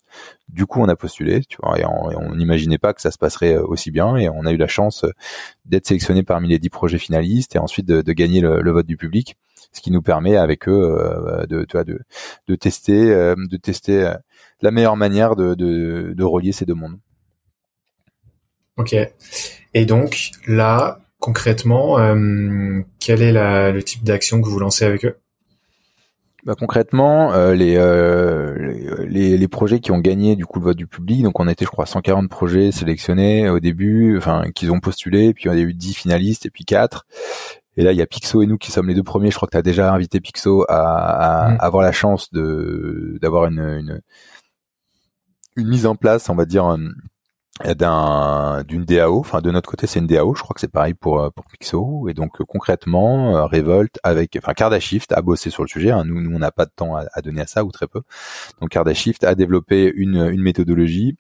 Du 0.49 0.65
coup, 0.65 0.81
on 0.81 0.89
a 0.89 0.97
postulé, 0.97 1.43
tu 1.45 1.59
vois, 1.63 1.79
et 1.79 1.85
on 1.85 2.35
n'imaginait 2.35 2.79
pas 2.79 2.95
que 2.95 3.03
ça 3.03 3.11
se 3.11 3.19
passerait 3.19 3.59
aussi 3.59 3.91
bien, 3.91 4.17
et 4.17 4.31
on 4.31 4.47
a 4.47 4.53
eu 4.53 4.57
la 4.57 4.67
chance 4.67 5.05
d'être 5.67 5.87
sélectionné 5.87 6.23
parmi 6.23 6.49
les 6.49 6.59
dix 6.59 6.71
projets 6.71 6.97
finalistes 6.97 7.55
et 7.55 7.59
ensuite 7.59 7.85
de, 7.85 8.01
de 8.01 8.13
gagner 8.15 8.41
le, 8.41 8.63
le, 8.63 8.71
vote 8.71 8.87
du 8.87 8.97
public 8.97 9.37
ce 9.73 9.81
qui 9.81 9.91
nous 9.91 10.03
permet 10.03 10.37
avec 10.37 10.69
eux 10.69 10.97
euh, 10.99 11.47
de, 11.47 11.65
tu 11.65 11.73
vois, 11.73 11.85
de, 11.85 12.01
de 12.47 12.55
tester, 12.55 13.13
euh, 13.13 13.35
de 13.37 13.57
tester 13.57 14.07
euh, 14.07 14.15
la 14.61 14.71
meilleure 14.71 14.97
manière 14.97 15.37
de, 15.37 15.55
de, 15.55 16.13
de 16.17 16.25
relier 16.25 16.53
ces 16.53 16.65
deux 16.65 16.75
mondes. 16.75 16.99
Ok. 18.77 18.95
Et 19.75 19.85
donc 19.85 20.31
là, 20.47 21.01
concrètement, 21.19 21.97
quel 23.01 23.23
est 23.23 23.33
la, 23.33 23.73
le 23.73 23.83
type 23.83 24.05
d'action 24.05 24.41
que 24.41 24.49
vous 24.49 24.59
lancez 24.59 24.85
avec 24.85 25.05
eux? 25.05 25.17
Bah, 26.49 26.55
concrètement, 26.59 27.35
euh, 27.35 27.53
les, 27.55 27.77
euh, 27.77 29.05
les, 29.07 29.37
les 29.37 29.49
projets 29.49 29.81
qui 29.81 29.91
ont 29.91 29.99
gagné 29.99 30.37
du 30.37 30.47
coup 30.47 30.61
le 30.61 30.67
vote 30.67 30.77
du 30.77 30.87
public, 30.87 31.23
donc 31.23 31.39
on 31.41 31.49
a 31.49 31.53
été 31.53 31.65
je 31.65 31.71
crois 31.71 31.85
140 31.85 32.31
projets 32.31 32.71
sélectionnés 32.71 33.51
au 33.51 33.59
début, 33.61 34.17
enfin 34.17 34.45
qu'ils 34.55 34.71
ont 34.71 34.79
postulé, 34.79 35.35
puis 35.35 35.49
on 35.49 35.53
a 35.53 35.57
eu 35.57 35.75
10 35.75 35.95
finalistes 35.95 36.47
et 36.47 36.51
puis 36.51 36.65
4. 36.65 37.07
Et 37.79 37.85
là, 37.85 37.93
il 37.93 37.99
y 37.99 38.03
a 38.03 38.07
Pixo 38.07 38.43
et 38.43 38.47
nous 38.47 38.59
qui 38.59 38.73
sommes 38.73 38.89
les 38.89 38.95
deux 38.95 39.05
premiers. 39.05 39.31
Je 39.31 39.37
crois 39.37 39.47
que 39.47 39.53
tu 39.53 39.57
as 39.57 39.63
déjà 39.63 39.95
invité 39.95 40.21
Pixo 40.21 40.65
à, 40.69 41.51
mm. 41.53 41.57
avoir 41.61 41.85
la 41.85 41.93
chance 41.93 42.33
de 42.33 43.17
d'avoir 43.23 43.47
une, 43.47 43.61
une, 43.61 44.01
une 45.57 45.69
mise 45.69 45.87
en 45.87 45.95
place, 45.95 46.29
on 46.29 46.35
va 46.35 46.45
dire, 46.45 46.77
d'un 47.65 48.65
d'une 48.65 48.85
DAO. 48.85 49.21
Enfin, 49.21 49.41
de 49.41 49.53
notre 49.53 49.71
côté, 49.71 49.87
c'est 49.87 50.01
une 50.01 50.09
DAO. 50.09 50.35
Je 50.35 50.43
crois 50.43 50.55
que 50.55 50.61
c'est 50.61 50.73
pareil 50.73 50.95
pour 50.95 51.33
pour 51.33 51.45
Pixo. 51.45 52.09
Et 52.09 52.15
donc 52.15 52.43
concrètement, 52.43 53.37
euh, 53.37 53.47
Revolt 53.47 54.01
avec, 54.03 54.37
enfin, 54.43 54.55
Cardashift 54.55 55.13
a 55.13 55.23
bossé 55.23 55.51
sur 55.51 55.63
le 55.63 55.69
sujet. 55.69 55.93
Hein. 55.93 56.03
Nous, 56.05 56.21
nous, 56.21 56.35
on 56.35 56.41
n'a 56.41 56.51
pas 56.51 56.67
de 56.67 56.73
temps 56.75 56.97
à, 56.97 57.05
à, 57.13 57.23
donner 57.23 57.43
à 57.43 57.47
ça 57.47 57.65
ou 57.65 57.71
très 57.71 57.87
peu. 57.87 58.03
Donc 58.61 58.71
Cardashift 58.71 59.23
a 59.23 59.37
développé 59.37 59.93
une 59.95 60.29
une 60.33 60.43
méthodologie 60.43 61.17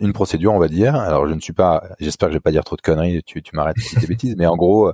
une 0.00 0.12
procédure, 0.12 0.52
on 0.52 0.58
va 0.58 0.68
dire. 0.68 0.94
Alors, 0.94 1.26
je 1.26 1.34
ne 1.34 1.40
suis 1.40 1.52
pas, 1.52 1.84
j'espère 2.00 2.28
que 2.28 2.32
je 2.32 2.36
vais 2.36 2.42
pas 2.42 2.50
dire 2.50 2.64
trop 2.64 2.76
de 2.76 2.82
conneries, 2.82 3.22
tu, 3.24 3.42
tu 3.42 3.56
m'arrêtes 3.56 3.78
si 3.78 3.98
des 3.98 4.06
bêtises, 4.06 4.36
mais 4.36 4.46
en 4.46 4.56
gros, 4.56 4.92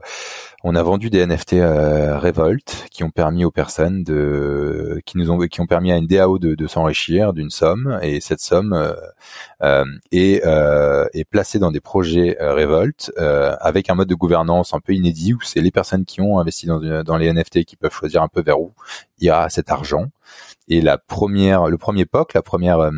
on 0.62 0.74
a 0.74 0.82
vendu 0.82 1.08
des 1.08 1.26
NFT 1.26 1.54
euh, 1.54 2.18
Revolt 2.18 2.86
qui 2.90 3.02
ont 3.02 3.10
permis 3.10 3.46
aux 3.46 3.50
personnes 3.50 4.04
de, 4.04 5.00
qui 5.06 5.16
nous 5.16 5.30
ont, 5.30 5.38
qui 5.38 5.60
ont 5.60 5.66
permis 5.66 5.90
à 5.90 5.96
une 5.96 6.06
DAO 6.06 6.38
de, 6.38 6.54
de 6.54 6.66
s'enrichir 6.66 7.32
d'une 7.32 7.48
somme, 7.48 7.98
et 8.02 8.20
cette 8.20 8.40
somme 8.40 8.74
euh, 8.74 8.92
euh 9.62 9.84
est, 10.12 10.44
euh, 10.44 11.06
placée 11.30 11.58
dans 11.58 11.70
des 11.70 11.80
projets 11.80 12.36
Revolt 12.40 13.12
avec 13.16 13.88
un 13.88 13.94
mode 13.94 14.08
de 14.08 14.14
gouvernance 14.14 14.74
un 14.74 14.80
peu 14.80 14.92
inédit 14.92 15.32
où 15.32 15.40
c'est 15.42 15.60
les 15.60 15.70
personnes 15.70 16.04
qui 16.04 16.20
ont 16.20 16.38
investi 16.38 16.66
dans, 16.66 17.02
dans 17.02 17.16
les 17.16 17.32
NFT 17.32 17.64
qui 17.64 17.76
peuvent 17.76 17.92
choisir 17.92 18.22
un 18.22 18.28
peu 18.28 18.42
vers 18.42 18.60
où 18.60 18.72
ira 19.20 19.48
cet 19.48 19.70
argent. 19.70 20.06
Et 20.68 20.80
la 20.80 20.98
première, 20.98 21.68
le 21.68 21.78
premier 21.78 22.04
POC, 22.04 22.34
la 22.34 22.42
première 22.42 22.90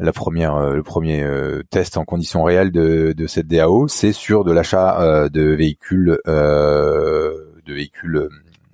la 0.00 0.12
première, 0.12 0.56
euh, 0.56 0.74
le 0.74 0.82
premier 0.82 1.22
euh, 1.22 1.62
test 1.70 1.96
en 1.96 2.04
conditions 2.04 2.42
réelles 2.42 2.72
de, 2.72 3.12
de 3.16 3.26
cette 3.26 3.46
DAO, 3.46 3.86
c'est 3.86 4.12
sur 4.12 4.44
de 4.44 4.52
l'achat 4.52 5.00
euh, 5.00 5.28
de 5.28 5.42
véhicules 5.42 6.18
de 6.26 7.74
véhicules 7.74 8.28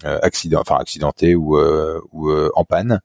euh, 0.05 0.19
accident, 0.23 0.61
enfin 0.61 0.77
accidentés 0.77 1.35
ou, 1.35 1.57
euh, 1.57 2.01
ou 2.13 2.31
euh, 2.31 2.51
en 2.55 2.65
panne 2.65 3.01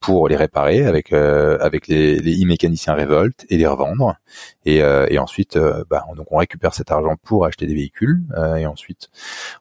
pour 0.00 0.28
les 0.28 0.36
réparer 0.36 0.84
avec 0.84 1.12
avec 1.12 1.86
les, 1.86 2.18
les 2.18 2.42
e-mécaniciens 2.42 2.94
Revolt 2.94 3.46
et 3.48 3.56
les 3.56 3.66
revendre 3.66 4.16
et, 4.64 4.78
et 4.78 5.18
ensuite 5.18 5.58
bah, 5.90 6.04
donc 6.16 6.26
on 6.30 6.36
récupère 6.36 6.74
cet 6.74 6.90
argent 6.90 7.16
pour 7.22 7.44
acheter 7.46 7.66
des 7.66 7.74
véhicules 7.74 8.22
et 8.56 8.66
ensuite 8.66 9.10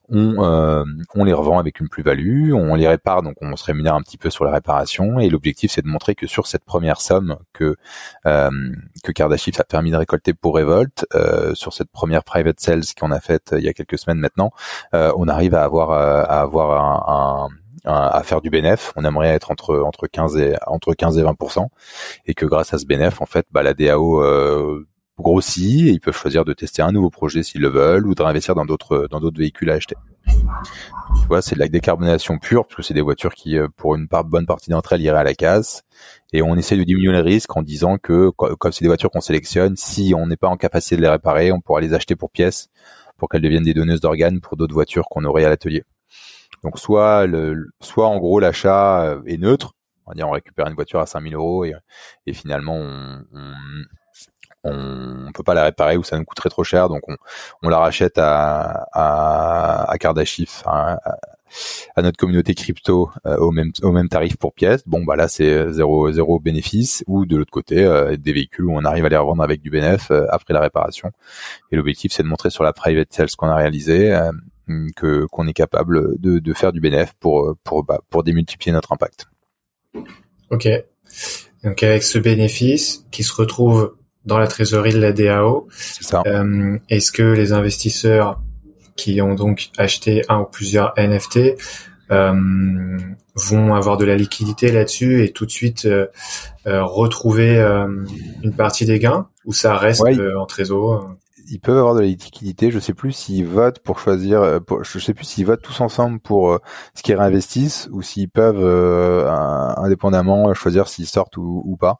on 0.09 0.35
on 1.15 1.23
les 1.23 1.33
revend 1.33 1.59
avec 1.59 1.79
une 1.79 1.89
plus-value 1.89 2.53
on 2.53 2.75
les 2.75 2.87
répare 2.87 3.23
donc 3.23 3.35
on 3.41 3.55
se 3.55 3.65
rémunère 3.65 3.95
un 3.95 4.01
petit 4.01 4.17
peu 4.17 4.29
sur 4.29 4.45
la 4.45 4.51
réparation 4.51 5.19
et 5.19 5.29
l'objectif 5.29 5.71
c'est 5.71 5.81
de 5.81 5.87
montrer 5.87 6.15
que 6.15 6.27
sur 6.27 6.47
cette 6.47 6.63
première 6.63 7.01
somme 7.01 7.37
que 7.53 7.75
que 8.23 9.11
Kardashian 9.11 9.53
a 9.59 9.63
permis 9.63 9.91
de 9.91 9.97
récolter 9.97 10.33
pour 10.33 10.55
Revolt 10.55 11.05
sur 11.53 11.73
cette 11.73 11.91
première 11.91 12.23
private 12.23 12.59
sales 12.59 12.83
qu'on 12.99 13.11
a 13.11 13.19
faite 13.19 13.53
il 13.57 13.63
y 13.63 13.69
a 13.69 13.73
quelques 13.73 13.97
semaines 13.97 14.19
maintenant 14.19 14.51
on 14.93 15.27
arrive 15.27 15.55
à 15.55 15.63
avoir 15.63 15.91
à 15.91 16.41
avoir 16.41 17.09
un, 17.09 17.49
à 17.85 18.21
faire 18.23 18.41
du 18.41 18.49
bénéf, 18.49 18.93
on 18.95 19.05
aimerait 19.05 19.29
être 19.29 19.51
entre 19.51 19.79
entre 19.79 20.07
15 20.07 20.37
et 20.37 20.55
entre 20.67 20.93
15 20.93 21.17
et 21.17 21.23
20% 21.23 21.67
et 22.27 22.33
que 22.33 22.45
grâce 22.45 22.73
à 22.73 22.77
ce 22.77 22.85
bénéf 22.85 23.21
en 23.21 23.25
fait 23.25 23.47
bah 23.51 23.63
la 23.63 23.73
DAO 23.73 24.21
euh, 24.21 24.87
grossit 25.21 25.87
et 25.87 25.91
ils 25.91 25.99
peuvent 25.99 26.17
choisir 26.17 26.45
de 26.45 26.53
tester 26.53 26.81
un 26.81 26.91
nouveau 26.91 27.09
projet 27.09 27.43
s'ils 27.43 27.61
le 27.61 27.69
veulent 27.69 28.07
ou 28.07 28.15
de 28.15 28.21
réinvestir 28.21 28.55
dans 28.55 28.65
d'autres 28.65 29.07
dans 29.09 29.19
d'autres 29.19 29.39
véhicules 29.39 29.69
à 29.69 29.75
acheter. 29.75 29.95
Tu 30.27 31.27
vois, 31.27 31.41
c'est 31.41 31.55
de 31.55 31.59
la 31.59 31.67
décarbonation 31.67 32.37
pure 32.37 32.65
parce 32.65 32.75
que 32.75 32.81
c'est 32.83 32.93
des 32.93 33.01
voitures 33.01 33.33
qui 33.33 33.57
euh, 33.57 33.67
pour 33.75 33.95
une 33.95 34.07
bonne 34.07 34.45
partie 34.45 34.69
d'entre 34.69 34.93
elles 34.93 35.01
iraient 35.01 35.19
à 35.19 35.23
la 35.23 35.33
casse 35.33 35.83
et 36.33 36.41
on 36.41 36.55
essaie 36.55 36.77
de 36.77 36.83
diminuer 36.83 37.11
les 37.11 37.21
risques 37.21 37.55
en 37.55 37.63
disant 37.63 37.97
que 37.97 38.29
comme 38.29 38.71
c'est 38.71 38.83
des 38.83 38.89
voitures 38.89 39.09
qu'on 39.09 39.21
sélectionne, 39.21 39.75
si 39.75 40.13
on 40.15 40.27
n'est 40.27 40.37
pas 40.37 40.47
en 40.47 40.57
capacité 40.57 40.95
de 40.95 41.01
les 41.01 41.09
réparer, 41.09 41.51
on 41.51 41.59
pourra 41.59 41.81
les 41.81 41.93
acheter 41.93 42.15
pour 42.15 42.31
pièces 42.31 42.69
pour 43.17 43.29
qu'elles 43.29 43.41
deviennent 43.41 43.63
des 43.63 43.73
donneuses 43.73 44.01
d'organes 44.01 44.41
pour 44.41 44.57
d'autres 44.57 44.73
voitures 44.73 45.05
qu'on 45.09 45.25
aurait 45.25 45.45
à 45.45 45.49
l'atelier. 45.49 45.83
Donc 46.63 46.79
soit 46.79 47.25
le, 47.27 47.69
soit 47.81 48.07
en 48.07 48.17
gros 48.19 48.39
l'achat 48.39 49.03
euh, 49.03 49.21
est 49.25 49.37
neutre, 49.37 49.73
on 50.05 50.11
va 50.11 50.15
dire 50.15 50.27
on 50.27 50.31
récupère 50.31 50.67
une 50.67 50.75
voiture 50.75 50.99
à 50.99 51.05
5000 51.05 51.35
euros 51.35 51.65
et, 51.65 51.73
et 52.25 52.33
finalement 52.33 52.75
on, 52.75 53.23
peut 54.63 55.43
pas 55.43 55.53
la 55.53 55.63
réparer 55.63 55.97
ou 55.97 56.03
ça 56.03 56.17
nous 56.17 56.25
coûterait 56.25 56.49
trop 56.49 56.63
cher, 56.63 56.89
donc 56.89 57.01
on, 57.07 57.15
on 57.63 57.69
la 57.69 57.79
rachète 57.79 58.17
à 58.17 58.87
à, 58.93 59.91
à 59.91 59.97
Kardashif, 59.97 60.63
à, 60.65 60.99
à, 61.95 62.01
notre 62.01 62.17
communauté 62.17 62.53
crypto 62.53 63.09
euh, 63.25 63.37
au 63.37 63.51
même 63.51 63.71
au 63.81 63.91
même 63.91 64.09
tarif 64.09 64.37
pour 64.37 64.53
pièce. 64.53 64.83
Bon 64.85 65.03
bah 65.03 65.15
là 65.15 65.27
c'est 65.27 65.71
zéro 65.73 66.11
zéro 66.11 66.39
bénéfice 66.39 67.03
ou 67.07 67.25
de 67.25 67.37
l'autre 67.37 67.51
côté 67.51 67.83
euh, 67.83 68.15
des 68.17 68.33
véhicules 68.33 68.65
où 68.65 68.73
on 68.73 68.85
arrive 68.85 69.05
à 69.05 69.09
les 69.09 69.17
revendre 69.17 69.43
avec 69.43 69.61
du 69.61 69.69
bénéfice 69.69 70.11
après 70.29 70.53
la 70.53 70.61
réparation. 70.61 71.11
Et 71.71 71.75
l'objectif 71.75 72.11
c'est 72.11 72.23
de 72.23 72.27
montrer 72.27 72.49
sur 72.49 72.63
la 72.63 72.73
private 72.73 73.11
sales 73.11 73.35
qu'on 73.37 73.47
a 73.47 73.55
réalisé 73.55 74.17
que 74.95 75.25
qu'on 75.25 75.47
est 75.47 75.53
capable 75.53 76.19
de, 76.19 76.39
de, 76.39 76.53
faire 76.53 76.71
du 76.71 76.79
bénéfice 76.79 77.13
pour 77.19 77.55
pour 77.63 77.83
bah, 77.83 77.99
pour 78.09 78.23
démultiplier 78.23 78.71
notre 78.71 78.93
impact. 78.93 79.27
Ok. 80.49 80.67
Donc 81.63 81.83
avec 81.83 82.03
ce 82.03 82.17
bénéfice 82.17 83.05
qui 83.11 83.23
se 83.23 83.33
retrouve 83.33 83.95
dans 84.25 84.37
la 84.37 84.47
trésorerie 84.47 84.93
de 84.93 84.99
la 84.99 85.13
DAO, 85.13 85.67
euh, 86.25 86.77
est-ce 86.89 87.11
que 87.11 87.23
les 87.23 87.53
investisseurs 87.53 88.39
qui 88.95 89.21
ont 89.21 89.35
donc 89.35 89.69
acheté 89.77 90.23
un 90.29 90.41
ou 90.41 90.45
plusieurs 90.45 90.93
NFT 90.97 91.57
euh, 92.11 92.97
vont 93.35 93.73
avoir 93.73 93.97
de 93.97 94.05
la 94.05 94.15
liquidité 94.15 94.71
là-dessus 94.71 95.23
et 95.23 95.31
tout 95.31 95.45
de 95.45 95.51
suite 95.51 95.85
euh, 95.85 96.07
retrouver 96.65 97.57
une 98.43 98.53
partie 98.55 98.85
des 98.85 98.99
gains 98.99 99.27
ou 99.45 99.53
ça 99.53 99.77
reste 99.77 100.03
en 100.37 100.45
trésor 100.45 101.15
ils 101.51 101.59
peuvent 101.59 101.77
avoir 101.77 101.95
de 101.95 101.99
la 101.99 102.07
liquidité. 102.07 102.71
Je 102.71 102.79
sais 102.79 102.93
plus 102.93 103.11
s'ils 103.11 103.45
votent 103.45 103.79
pour 103.79 103.99
choisir. 103.99 104.41
Euh, 104.41 104.59
je 104.83 104.99
sais 104.99 105.13
plus 105.13 105.25
s'ils 105.25 105.45
votent 105.45 105.61
tous 105.61 105.81
ensemble 105.81 106.19
pour 106.19 106.51
euh, 106.51 106.59
ce 106.95 107.03
qu'ils 107.03 107.15
réinvestissent 107.15 107.89
ou 107.91 108.01
s'ils 108.01 108.29
peuvent 108.29 108.63
euh, 108.63 109.29
indépendamment 109.77 110.53
choisir 110.53 110.87
s'ils 110.87 111.07
sortent 111.07 111.35
ou, 111.37 111.61
ou 111.65 111.75
pas. 111.75 111.97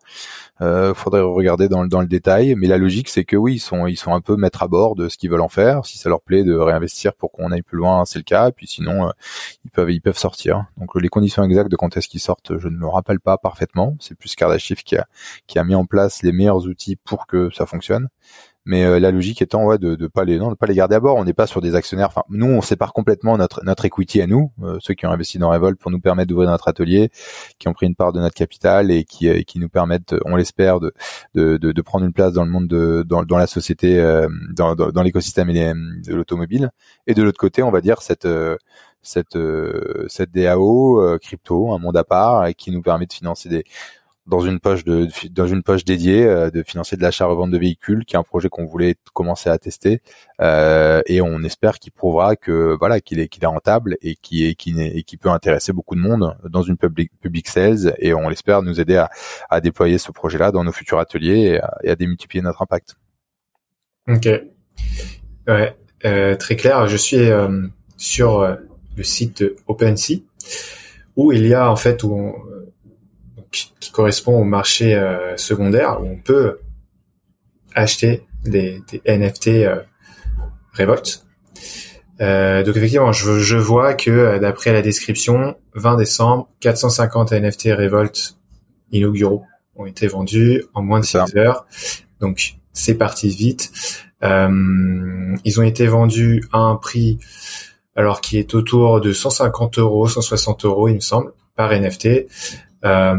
Euh, 0.62 0.94
faudrait 0.94 1.22
regarder 1.22 1.68
dans, 1.68 1.86
dans 1.86 2.02
le 2.02 2.08
détail. 2.08 2.56
Mais 2.56 2.68
la 2.68 2.78
logique, 2.78 3.10
c'est 3.10 3.26
que 3.26 3.36
oui, 3.36 3.56
ils 3.56 3.60
sont 3.60 3.88
ils 3.88 3.98
sont 3.98 4.14
un 4.14 4.22
peu 4.22 4.38
maîtres 4.38 4.64
à 4.64 4.68
bord 4.70 4.96
de 4.96 5.10
ce 5.10 5.18
qu'ils 5.18 5.30
veulent 5.30 5.42
en 5.42 5.50
faire. 5.50 5.86
Si 5.86 5.98
ça 5.98 6.08
leur 6.08 6.22
plaît 6.22 6.44
de 6.44 6.56
réinvestir 6.56 7.14
pour 7.14 7.32
qu'on 7.32 7.52
aille 7.52 7.62
plus 7.62 7.78
loin, 7.78 8.06
c'est 8.06 8.20
le 8.20 8.24
cas. 8.24 8.50
Et 8.50 8.52
puis 8.54 8.68
sinon, 8.68 9.12
ils 9.66 9.72
peuvent 9.72 9.92
ils 9.92 10.02
peuvent 10.02 10.18
sortir. 10.18 10.66
Donc 10.78 10.96
les 10.96 11.10
conditions 11.10 11.44
exactes 11.44 11.72
de 11.72 11.76
quand 11.76 11.98
est-ce 11.98 12.08
qu'ils 12.08 12.22
sortent, 12.22 12.58
je 12.58 12.70
ne 12.70 12.78
me 12.78 12.88
rappelle 12.88 13.20
pas 13.20 13.38
parfaitement. 13.38 13.96
C'est 14.00 14.16
plus 14.16 14.34
Kardashian 14.36 14.76
qui 14.86 14.96
a 14.96 15.08
qui 15.48 15.60
a 15.60 15.64
mis 15.66 15.76
en 15.76 15.86
place 15.86 16.24
les 16.24 16.32
meilleurs 16.32 16.66
outils 16.68 16.96
pour 16.96 17.28
que 17.28 17.50
ça 17.52 17.66
fonctionne. 17.66 18.08
Mais 18.66 18.84
euh, 18.84 19.00
la 19.00 19.10
logique 19.12 19.42
étant 19.42 19.66
ouais, 19.66 19.80
de 19.80 19.96
ne 20.00 20.08
pas 20.08 20.24
les 20.24 20.38
de 20.38 20.54
pas 20.54 20.68
les 20.68 20.76
garder 20.76 20.96
à 20.96 21.00
bord. 21.00 21.16
On 21.18 21.24
n'est 21.24 21.34
pas 21.34 21.48
sur 21.48 21.62
des 21.62 21.74
actionnaires. 21.74 22.08
Enfin, 22.10 22.24
nous, 22.30 22.46
on 22.46 22.62
sépare 22.62 22.94
complètement 22.94 23.38
notre 23.38 23.64
notre 23.64 23.86
equity 23.86 24.22
à 24.22 24.28
nous, 24.28 24.52
euh, 24.64 24.78
ceux 24.80 24.94
qui 24.94 25.06
ont 25.08 25.12
investi 25.12 25.40
dans 25.40 25.50
Revolt 25.50 25.80
pour 25.80 25.90
nous 25.90 26.00
permettre 26.00 26.30
d'ouvrir 26.30 26.50
notre 26.50 26.68
atelier, 26.68 27.10
qui 27.58 27.68
ont 27.68 27.74
pris 27.74 27.88
une 27.88 27.96
part 27.96 28.14
de 28.14 28.20
notre 28.20 28.36
capital 28.36 28.92
et 28.92 29.04
qui 29.04 29.30
euh, 29.30 29.42
qui 29.42 29.58
nous 29.60 29.70
permettent, 29.70 30.16
on 30.26 30.36
l'espère, 30.36 30.80
de, 30.80 30.94
de, 31.34 31.58
de 31.58 31.82
prendre 31.82 32.06
une 32.06 32.14
place 32.14 32.34
dans 32.34 32.46
le 32.46 32.52
monde 32.52 32.68
de 32.68 33.04
dans, 33.08 33.24
dans 33.24 33.38
la 33.38 33.48
société, 33.48 33.98
dans 34.56 34.76
dans, 34.76 34.92
dans 34.92 35.02
l'écosystème 35.02 35.48
de 35.52 36.14
l'automobile. 36.14 36.70
Et 37.08 37.14
de 37.16 37.24
l'autre 37.24 37.40
côté, 37.40 37.64
on 37.64 37.72
va 37.72 37.82
dire 37.82 38.02
cette 38.04 38.28
cette 39.02 39.38
cette 40.08 40.32
DAO 40.32 41.18
crypto, 41.20 41.74
un 41.74 41.80
monde 41.80 41.98
à 41.98 42.04
part, 42.04 42.46
et 42.46 42.54
qui 42.54 42.72
nous 42.72 42.82
permet 42.84 43.08
de 43.08 43.14
financer 43.14 43.50
des 43.50 43.64
dans 44.28 44.42
une 44.42 44.60
poche 44.60 44.84
de 44.84 45.08
dans 45.32 45.48
une 45.48 45.64
poche 45.64 45.84
dédiée 45.84 46.26
euh, 46.26 46.50
de 46.52 46.64
financer 46.64 46.96
de 46.96 47.02
l'achat-revente 47.02 47.52
de 47.52 47.58
véhicules, 47.58 48.06
qui 48.06 48.16
est 48.16 48.20
un 48.20 48.24
projet 48.24 48.50
qu'on 48.50 48.66
voulait 48.66 48.96
commencer 49.14 49.50
à 49.50 49.58
tester, 49.58 50.02
euh, 50.42 51.02
et 51.08 51.22
on 51.22 51.42
espère 51.44 51.80
qu'il 51.80 51.92
prouvera 51.92 52.36
que 52.36 52.76
voilà 52.80 53.02
qu'il 53.02 53.20
est 53.20 53.28
qu'il 53.28 53.44
est 53.44 53.48
rentable 53.48 53.98
et 54.02 54.16
qui 54.16 54.46
est 54.46 54.56
qui 54.56 54.80
et 54.80 55.04
qui 55.04 55.18
peut 55.18 55.30
intéresser 55.30 55.74
beaucoup 55.74 55.96
de 55.96 56.02
monde 56.02 56.38
dans 56.48 56.62
une 56.62 56.78
public 56.78 57.12
public 57.20 57.48
sales, 57.48 57.96
et 58.00 58.14
on 58.14 58.30
l'espère 58.30 58.62
nous 58.62 58.80
aider 58.80 58.98
à, 58.98 59.10
à 59.50 59.60
déployer 59.62 59.98
ce 59.98 60.12
projet-là 60.12 60.52
dans 60.52 60.64
nos 60.64 60.72
futurs 60.72 61.00
ateliers 61.00 61.60
et 61.84 61.90
à, 61.90 61.96
démultiplier 61.96 62.42
notre 62.42 62.62
impact. 62.62 62.96
Ok, 64.08 64.28
ouais, 65.48 65.76
euh, 66.06 66.36
très 66.36 66.56
clair. 66.56 66.88
Je 66.88 66.98
suis 66.98 67.30
euh, 67.30 67.68
sur 67.98 68.40
euh, 68.40 68.56
le 68.96 69.04
site 69.04 69.44
OpenSea 69.68 70.22
où 71.16 71.32
il 71.32 71.46
y 71.46 71.54
a 71.54 71.70
en 71.70 71.76
fait 71.76 72.04
où 72.04 72.14
on, 72.14 72.34
qui 73.52 73.92
correspond 73.92 74.40
au 74.40 74.44
marché 74.44 74.96
euh, 74.96 75.36
secondaire 75.38 76.02
où 76.02 76.06
on 76.06 76.18
peut 76.18 76.60
acheter 77.76 78.26
des, 78.44 78.82
des 78.90 79.02
NFT 79.06 79.48
euh, 79.48 79.82
Revolt. 80.74 81.26
Euh, 82.22 82.64
donc 82.64 82.78
effectivement, 82.78 83.12
je, 83.12 83.40
je 83.40 83.58
vois 83.58 83.94
que 83.94 84.12
euh, 84.12 84.40
d'après 84.40 84.72
la 84.72 84.82
description, 84.82 85.56
20 85.74 85.98
décembre, 85.98 86.50
450 86.60 87.32
NFT 87.34 87.70
Revolt 87.78 88.38
inauguraux 88.92 89.46
ont 89.76 89.86
été 89.86 90.08
vendus 90.08 90.64
en 90.74 90.84
moins 90.84 91.00
de 91.00 91.06
6 91.06 91.36
heures. 91.36 91.66
Donc 92.20 92.56
c'est 92.74 92.96
parti 92.96 93.30
vite. 93.30 93.72
Euh, 94.24 95.36
ils 95.44 95.60
ont 95.60 95.64
été 95.64 95.88
vendus 95.88 96.44
à 96.54 96.60
un 96.60 96.76
prix 96.76 97.18
alors 97.96 98.22
qui 98.22 98.38
est 98.38 98.54
autour 98.54 99.02
de 99.02 99.12
150 99.12 99.80
euros, 99.80 100.08
160 100.08 100.66
euros, 100.66 100.88
il 100.88 100.96
me 100.96 101.00
semble, 101.00 101.34
par 101.56 101.72
NFT. 101.74 102.28
Euh, 102.86 103.16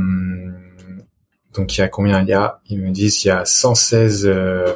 donc 1.55 1.77
il 1.77 1.81
y 1.81 1.83
a 1.83 1.89
combien 1.89 2.23
il 2.23 2.29
y 2.29 2.33
a 2.33 2.61
Ils 2.69 2.81
me 2.81 2.91
disent 2.91 3.25
il 3.25 3.29
y 3.29 3.31
a 3.31 3.45
116 3.45 4.27
euh, 4.27 4.75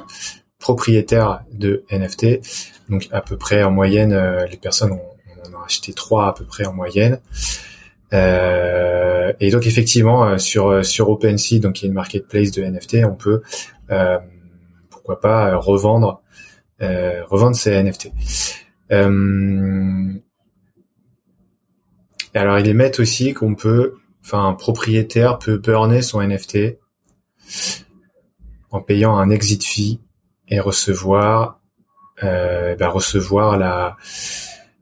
propriétaires 0.59 1.41
de 1.53 1.85
NFT. 1.91 2.41
Donc 2.89 3.09
à 3.13 3.21
peu 3.21 3.37
près 3.37 3.63
en 3.63 3.71
moyenne, 3.71 4.13
euh, 4.13 4.47
les 4.47 4.57
personnes 4.57 4.93
ont, 4.93 5.03
ont 5.55 5.63
acheté 5.65 5.93
trois 5.93 6.29
à 6.29 6.33
peu 6.33 6.45
près 6.45 6.67
en 6.67 6.73
moyenne. 6.73 7.21
Et 8.13 9.51
donc 9.51 9.67
effectivement 9.67 10.39
sur 10.39 10.85
sur 10.85 11.11
OpenSea, 11.11 11.59
donc 11.59 11.81
il 11.81 11.85
y 11.85 11.87
a 11.87 11.89
une 11.89 11.95
marketplace 11.95 12.51
de 12.51 12.63
NFT, 12.63 13.05
on 13.05 13.15
peut 13.15 13.43
pourquoi 14.89 15.21
pas 15.21 15.55
revendre 15.57 16.23
revendre 16.81 17.57
ces 17.57 17.83
NFT. 17.83 18.13
alors 22.33 22.59
ils 22.59 22.75
mettent 22.75 23.01
aussi 23.01 23.35
qu'on 23.35 23.55
peut 23.55 23.97
enfin 24.27 24.49
un 24.49 24.55
propriétaire 24.55 25.39
peut 25.39 25.57
burner 25.57 26.03
son 26.03 26.21
NFT 26.21 26.79
en 28.73 28.81
payant 28.81 29.17
un 29.17 29.31
exit 29.31 29.65
fee 29.65 30.01
et 30.49 30.59
recevoir 30.59 31.61
euh, 32.25 32.75
bah, 32.75 32.89
recevoir 32.89 33.57
la 33.57 33.97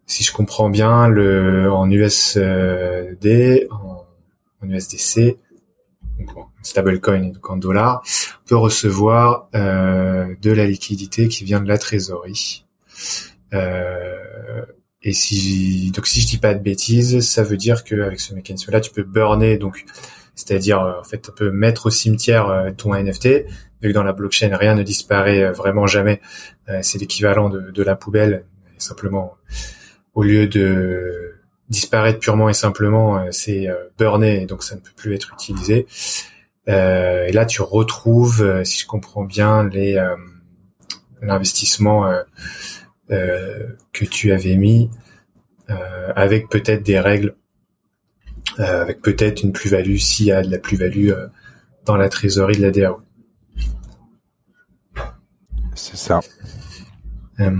si 0.07 0.25
je 0.25 0.33
comprends 0.33 0.71
bien 0.71 1.09
le 1.09 1.71
en 1.71 1.91
USD 1.91 3.67
en, 3.71 4.07
en 4.63 4.71
USDC 4.71 5.37
donc 6.19 6.37
en 6.39 6.51
stablecoin 6.63 7.33
donc 7.33 7.51
en 7.51 7.59
dollars 7.59 8.03
peut 8.47 8.57
recevoir 8.57 9.49
euh, 9.55 10.35
de 10.41 10.53
la 10.53 10.67
liquidité 10.67 11.29
qui 11.29 11.45
vient 11.45 11.61
de 11.61 11.69
la 11.69 11.79
trésorerie. 11.79 12.65
Euh, 13.53 14.65
et 15.05 15.13
si 15.13 15.93
donc 15.93 16.07
si 16.07 16.21
je 16.21 16.27
dis 16.27 16.39
pas 16.39 16.55
de 16.55 16.61
bêtises, 16.61 17.21
ça 17.21 17.43
veut 17.43 17.59
dire 17.59 17.85
qu'avec 17.85 18.19
ce 18.19 18.35
mécanisme-là, 18.35 18.81
tu 18.81 18.91
peux 18.91 19.03
burner 19.03 19.59
donc 19.59 19.85
c'est-à-dire 20.35 20.81
euh, 20.81 20.99
en 20.99 21.05
fait 21.05 21.21
tu 21.21 21.31
peux 21.31 21.51
mettre 21.51 21.87
au 21.87 21.91
cimetière 21.91 22.49
euh, 22.49 22.71
ton 22.71 22.95
NFT 22.95 23.27
vu 23.83 23.91
que 23.91 23.93
dans 23.93 24.03
la 24.03 24.13
blockchain 24.13 24.57
rien 24.57 24.75
ne 24.75 24.83
disparaît 24.83 25.45
euh, 25.45 25.53
vraiment 25.53 25.87
jamais 25.87 26.21
c'est 26.81 26.99
l'équivalent 26.99 27.51
de, 27.51 27.83
la 27.83 27.95
poubelle 27.95 28.47
simplement 28.79 29.35
au 30.15 30.23
lieu 30.23 30.47
de 30.47 31.35
disparaître 31.69 32.19
purement 32.19 32.49
et 32.49 32.55
simplement, 32.55 33.27
c'est 33.31 33.69
burné, 33.99 34.47
donc 34.47 34.63
ça 34.63 34.77
ne 34.77 34.81
peut 34.81 34.93
plus 34.97 35.15
être 35.15 35.35
utilisé. 35.35 35.87
et 36.67 37.33
là, 37.33 37.45
tu 37.45 37.61
retrouves, 37.61 38.63
si 38.65 38.81
je 38.81 38.87
comprends 38.87 39.25
bien, 39.25 39.69
les 39.69 40.03
l'investissement 41.21 42.11
que 43.95 44.05
tu 44.05 44.33
avais 44.33 44.57
mis 44.57 44.91
avec 46.15 46.51
peut-être 46.51 46.83
des 46.83 47.01
règles 47.01 47.35
euh, 48.61 48.83
avec 48.83 49.01
peut-être 49.03 49.43
une 49.43 49.53
plus-value 49.53 49.97
s'il 49.97 50.27
y 50.27 50.33
a 50.33 50.43
de 50.43 50.51
la 50.51 50.59
plus-value 50.59 51.11
euh, 51.11 51.27
dans 51.87 51.97
la 51.97 52.09
trésorerie 52.09 52.57
de 52.57 52.63
la 52.63 52.71
DAO. 52.71 53.01
C'est 55.75 55.97
ça. 55.97 56.21
Euh, 57.41 57.51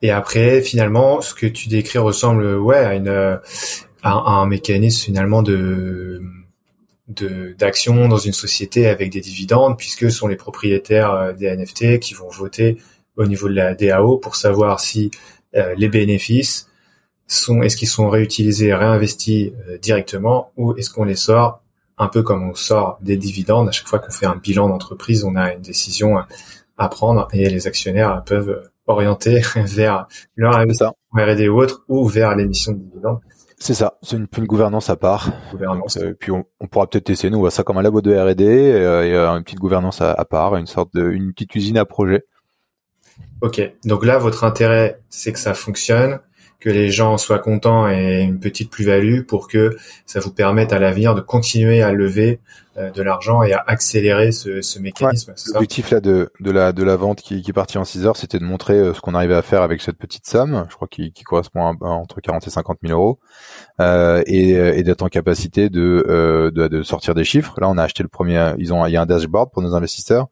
et 0.00 0.10
après, 0.10 0.62
finalement, 0.62 1.20
ce 1.20 1.34
que 1.34 1.46
tu 1.46 1.68
décris 1.68 1.98
ressemble, 1.98 2.56
ouais, 2.56 2.78
à 2.78 2.94
une 2.94 3.40
à 4.02 4.12
un 4.12 4.46
mécanisme 4.46 5.02
finalement 5.04 5.42
de 5.42 6.22
d'action 7.08 8.08
dans 8.08 8.18
une 8.18 8.32
société 8.32 8.86
avec 8.86 9.10
des 9.10 9.20
dividendes, 9.20 9.76
puisque 9.76 10.10
ce 10.10 10.16
sont 10.16 10.26
les 10.26 10.36
propriétaires 10.36 11.34
des 11.34 11.54
NFT 11.54 11.98
qui 11.98 12.14
vont 12.14 12.28
voter 12.28 12.78
au 13.16 13.26
niveau 13.26 13.48
de 13.48 13.54
la 13.54 13.74
DAO 13.74 14.18
pour 14.18 14.36
savoir 14.36 14.80
si 14.80 15.10
les 15.76 15.88
bénéfices 15.88 16.68
sont 17.26 17.62
est-ce 17.62 17.76
qu'ils 17.76 17.88
sont 17.88 18.08
réutilisés, 18.08 18.74
réinvestis 18.74 19.52
euh, 19.68 19.78
directement 19.78 20.52
ou 20.56 20.76
est-ce 20.76 20.90
qu'on 20.90 21.04
les 21.04 21.16
sort 21.16 21.60
un 21.96 22.08
peu 22.08 22.22
comme 22.22 22.48
on 22.48 22.54
sort 22.54 22.98
des 23.02 23.16
dividendes 23.16 23.68
à 23.68 23.72
chaque 23.72 23.86
fois 23.86 23.98
qu'on 23.98 24.10
fait 24.10 24.26
un 24.26 24.36
bilan 24.36 24.68
d'entreprise, 24.68 25.24
on 25.24 25.36
a 25.36 25.52
une 25.52 25.60
décision 25.60 26.16
à 26.76 26.88
prendre 26.88 27.28
et 27.32 27.48
les 27.48 27.66
actionnaires 27.66 28.22
peuvent 28.26 28.68
orienter 28.86 29.40
vers 29.56 30.08
leur 30.34 30.56
investissement 30.56 30.96
R&D 31.14 31.48
ou 31.48 31.60
autre 31.60 31.84
ou 31.88 32.06
vers 32.06 32.34
l'émission 32.34 32.72
de 32.72 32.78
dividendes. 32.78 33.20
C'est 33.58 33.74
ça, 33.74 33.98
c'est 34.02 34.16
une, 34.16 34.26
une, 34.36 34.46
gouvernance 34.46 34.90
à 34.90 34.96
part. 34.96 35.30
Gouvernance. 35.52 35.96
Euh, 35.96 36.14
puis 36.18 36.30
on, 36.32 36.44
pourra 36.70 36.88
peut-être 36.88 37.08
essayer, 37.10 37.30
nous 37.30 37.38
on 37.38 37.40
voit 37.40 37.50
ça 37.50 37.62
comme 37.62 37.78
un 37.78 37.82
labo 37.82 38.00
de 38.00 38.14
R&D, 38.14 38.44
euh, 38.44 39.04
et 39.04 39.16
une 39.16 39.44
petite 39.44 39.60
gouvernance 39.60 40.00
à, 40.00 40.12
à, 40.12 40.24
part, 40.24 40.56
une 40.56 40.66
sorte 40.66 40.94
de, 40.94 41.10
une 41.10 41.32
petite 41.32 41.54
usine 41.54 41.78
à 41.78 41.84
projet. 41.84 42.24
Ok, 43.40 43.60
donc 43.84 44.04
là 44.04 44.18
votre 44.18 44.44
intérêt 44.44 45.00
c'est 45.08 45.32
que 45.32 45.38
ça 45.38 45.54
fonctionne, 45.54 46.18
que 46.64 46.70
les 46.70 46.90
gens 46.90 47.18
soient 47.18 47.40
contents 47.40 47.90
et 47.90 48.22
une 48.22 48.40
petite 48.40 48.70
plus-value 48.70 49.20
pour 49.20 49.48
que 49.48 49.76
ça 50.06 50.18
vous 50.18 50.32
permette 50.32 50.72
à 50.72 50.78
l'avenir 50.78 51.14
de 51.14 51.20
continuer 51.20 51.82
à 51.82 51.92
lever 51.92 52.40
euh, 52.78 52.90
de 52.90 53.02
l'argent 53.02 53.42
et 53.42 53.52
à 53.52 53.62
accélérer 53.66 54.32
ce, 54.32 54.62
ce 54.62 54.78
mécanisme. 54.78 55.34
L'objectif 55.52 55.90
là 55.90 56.00
de, 56.00 56.30
de 56.40 56.50
la 56.50 56.72
de 56.72 56.82
la 56.82 56.96
vente 56.96 57.20
qui, 57.20 57.42
qui 57.42 57.50
est 57.50 57.52
partie 57.52 57.76
en 57.76 57.84
6 57.84 58.06
heures, 58.06 58.16
c'était 58.16 58.38
de 58.38 58.44
montrer 58.44 58.78
euh, 58.78 58.94
ce 58.94 59.02
qu'on 59.02 59.14
arrivait 59.14 59.34
à 59.34 59.42
faire 59.42 59.60
avec 59.60 59.82
cette 59.82 59.98
petite 59.98 60.26
somme, 60.26 60.64
je 60.70 60.74
crois 60.74 60.88
qui, 60.88 61.12
qui 61.12 61.22
correspond 61.22 61.66
à, 61.66 61.86
entre 61.86 62.22
40 62.22 62.46
et 62.46 62.50
50 62.50 62.78
000 62.82 62.98
euros, 62.98 63.18
euh, 63.80 64.22
et, 64.26 64.50
et 64.50 64.82
d'être 64.82 65.02
en 65.02 65.08
capacité 65.08 65.68
de, 65.68 66.04
euh, 66.08 66.50
de, 66.50 66.68
de 66.68 66.82
sortir 66.82 67.14
des 67.14 67.24
chiffres. 67.24 67.54
Là, 67.60 67.68
on 67.68 67.78
a 67.78 67.82
acheté 67.82 68.02
le 68.02 68.08
premier, 68.08 68.54
ils 68.58 68.72
ont 68.72 68.86
il 68.86 68.92
y 68.92 68.96
a 68.96 69.02
un 69.02 69.06
dashboard 69.06 69.50
pour 69.50 69.62
nos 69.62 69.74
investisseurs, 69.74 70.28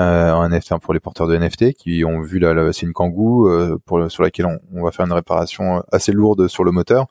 euh, 0.00 0.32
un 0.32 0.48
NFT 0.48 0.78
pour 0.80 0.94
les 0.94 1.00
porteurs 1.00 1.26
de 1.26 1.36
NFT 1.36 1.72
qui 1.72 2.04
ont 2.04 2.20
vu 2.20 2.38
là, 2.38 2.54
c'est 2.72 2.86
une 2.86 2.92
Kangoo 2.92 3.48
pour 3.84 3.98
sur 4.10 4.22
laquelle 4.22 4.46
on, 4.46 4.58
on 4.74 4.82
va 4.82 4.90
faire 4.90 5.06
une 5.06 5.12
réparation 5.12 5.78
euh, 5.78 5.80
assez 5.92 6.12
lourde 6.12 6.48
sur 6.48 6.64
le 6.64 6.70
moteur 6.70 7.06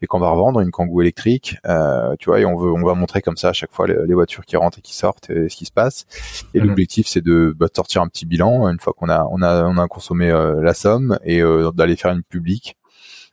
et 0.00 0.06
qu'on 0.06 0.18
va 0.18 0.28
revendre 0.30 0.60
une 0.60 0.70
Kangoo 0.70 1.00
électrique, 1.00 1.56
euh, 1.66 2.14
tu 2.18 2.30
vois, 2.30 2.40
et 2.40 2.44
on 2.44 2.56
veut, 2.56 2.72
on 2.72 2.84
va 2.84 2.94
montrer 2.94 3.22
comme 3.22 3.36
ça 3.36 3.50
à 3.50 3.52
chaque 3.52 3.72
fois 3.72 3.86
les, 3.86 4.14
voitures 4.14 4.44
qui 4.44 4.56
rentrent 4.56 4.78
et 4.78 4.82
qui 4.82 4.94
sortent 4.94 5.30
et 5.30 5.48
ce 5.48 5.56
qui 5.56 5.64
se 5.64 5.72
passe. 5.72 6.06
Et 6.54 6.60
mhm. 6.60 6.68
l'objectif 6.68 7.06
c'est 7.06 7.22
de 7.22 7.54
bah, 7.56 7.68
sortir 7.74 8.02
un 8.02 8.08
petit 8.08 8.26
bilan 8.26 8.68
une 8.68 8.80
fois 8.80 8.92
qu'on 8.92 9.08
a, 9.08 9.26
on 9.30 9.42
a, 9.42 9.64
on 9.64 9.78
a 9.78 9.88
consommé 9.88 10.30
euh, 10.30 10.60
la 10.62 10.74
somme 10.74 11.18
et 11.24 11.42
d'aller 11.74 11.96
faire 11.96 12.12
une 12.12 12.22
publique 12.22 12.76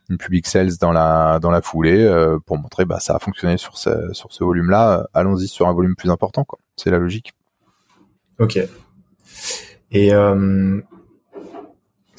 une 0.10 0.18
public 0.18 0.48
sales 0.48 0.78
dans 0.80 0.92
la 0.92 1.40
dans 1.40 1.52
la 1.52 1.62
foulée 1.62 2.08
pour 2.46 2.58
montrer 2.58 2.86
bah 2.86 3.00
ça 3.00 3.16
a 3.16 3.20
fonctionné 3.20 3.58
sur 3.58 3.78
ce 3.78 4.12
sur 4.14 4.32
ce 4.34 4.44
volume 4.44 4.70
là 4.70 5.08
allons-y 5.14 5.48
sur 5.48 5.68
un 5.68 5.74
volume 5.74 5.96
plus 5.96 6.10
important 6.10 6.44
quoi. 6.44 6.60
C'est 6.76 6.92
la 6.92 6.98
logique. 6.98 7.34
Ok. 8.40 8.60
Et 9.92 10.14
euh, 10.14 10.82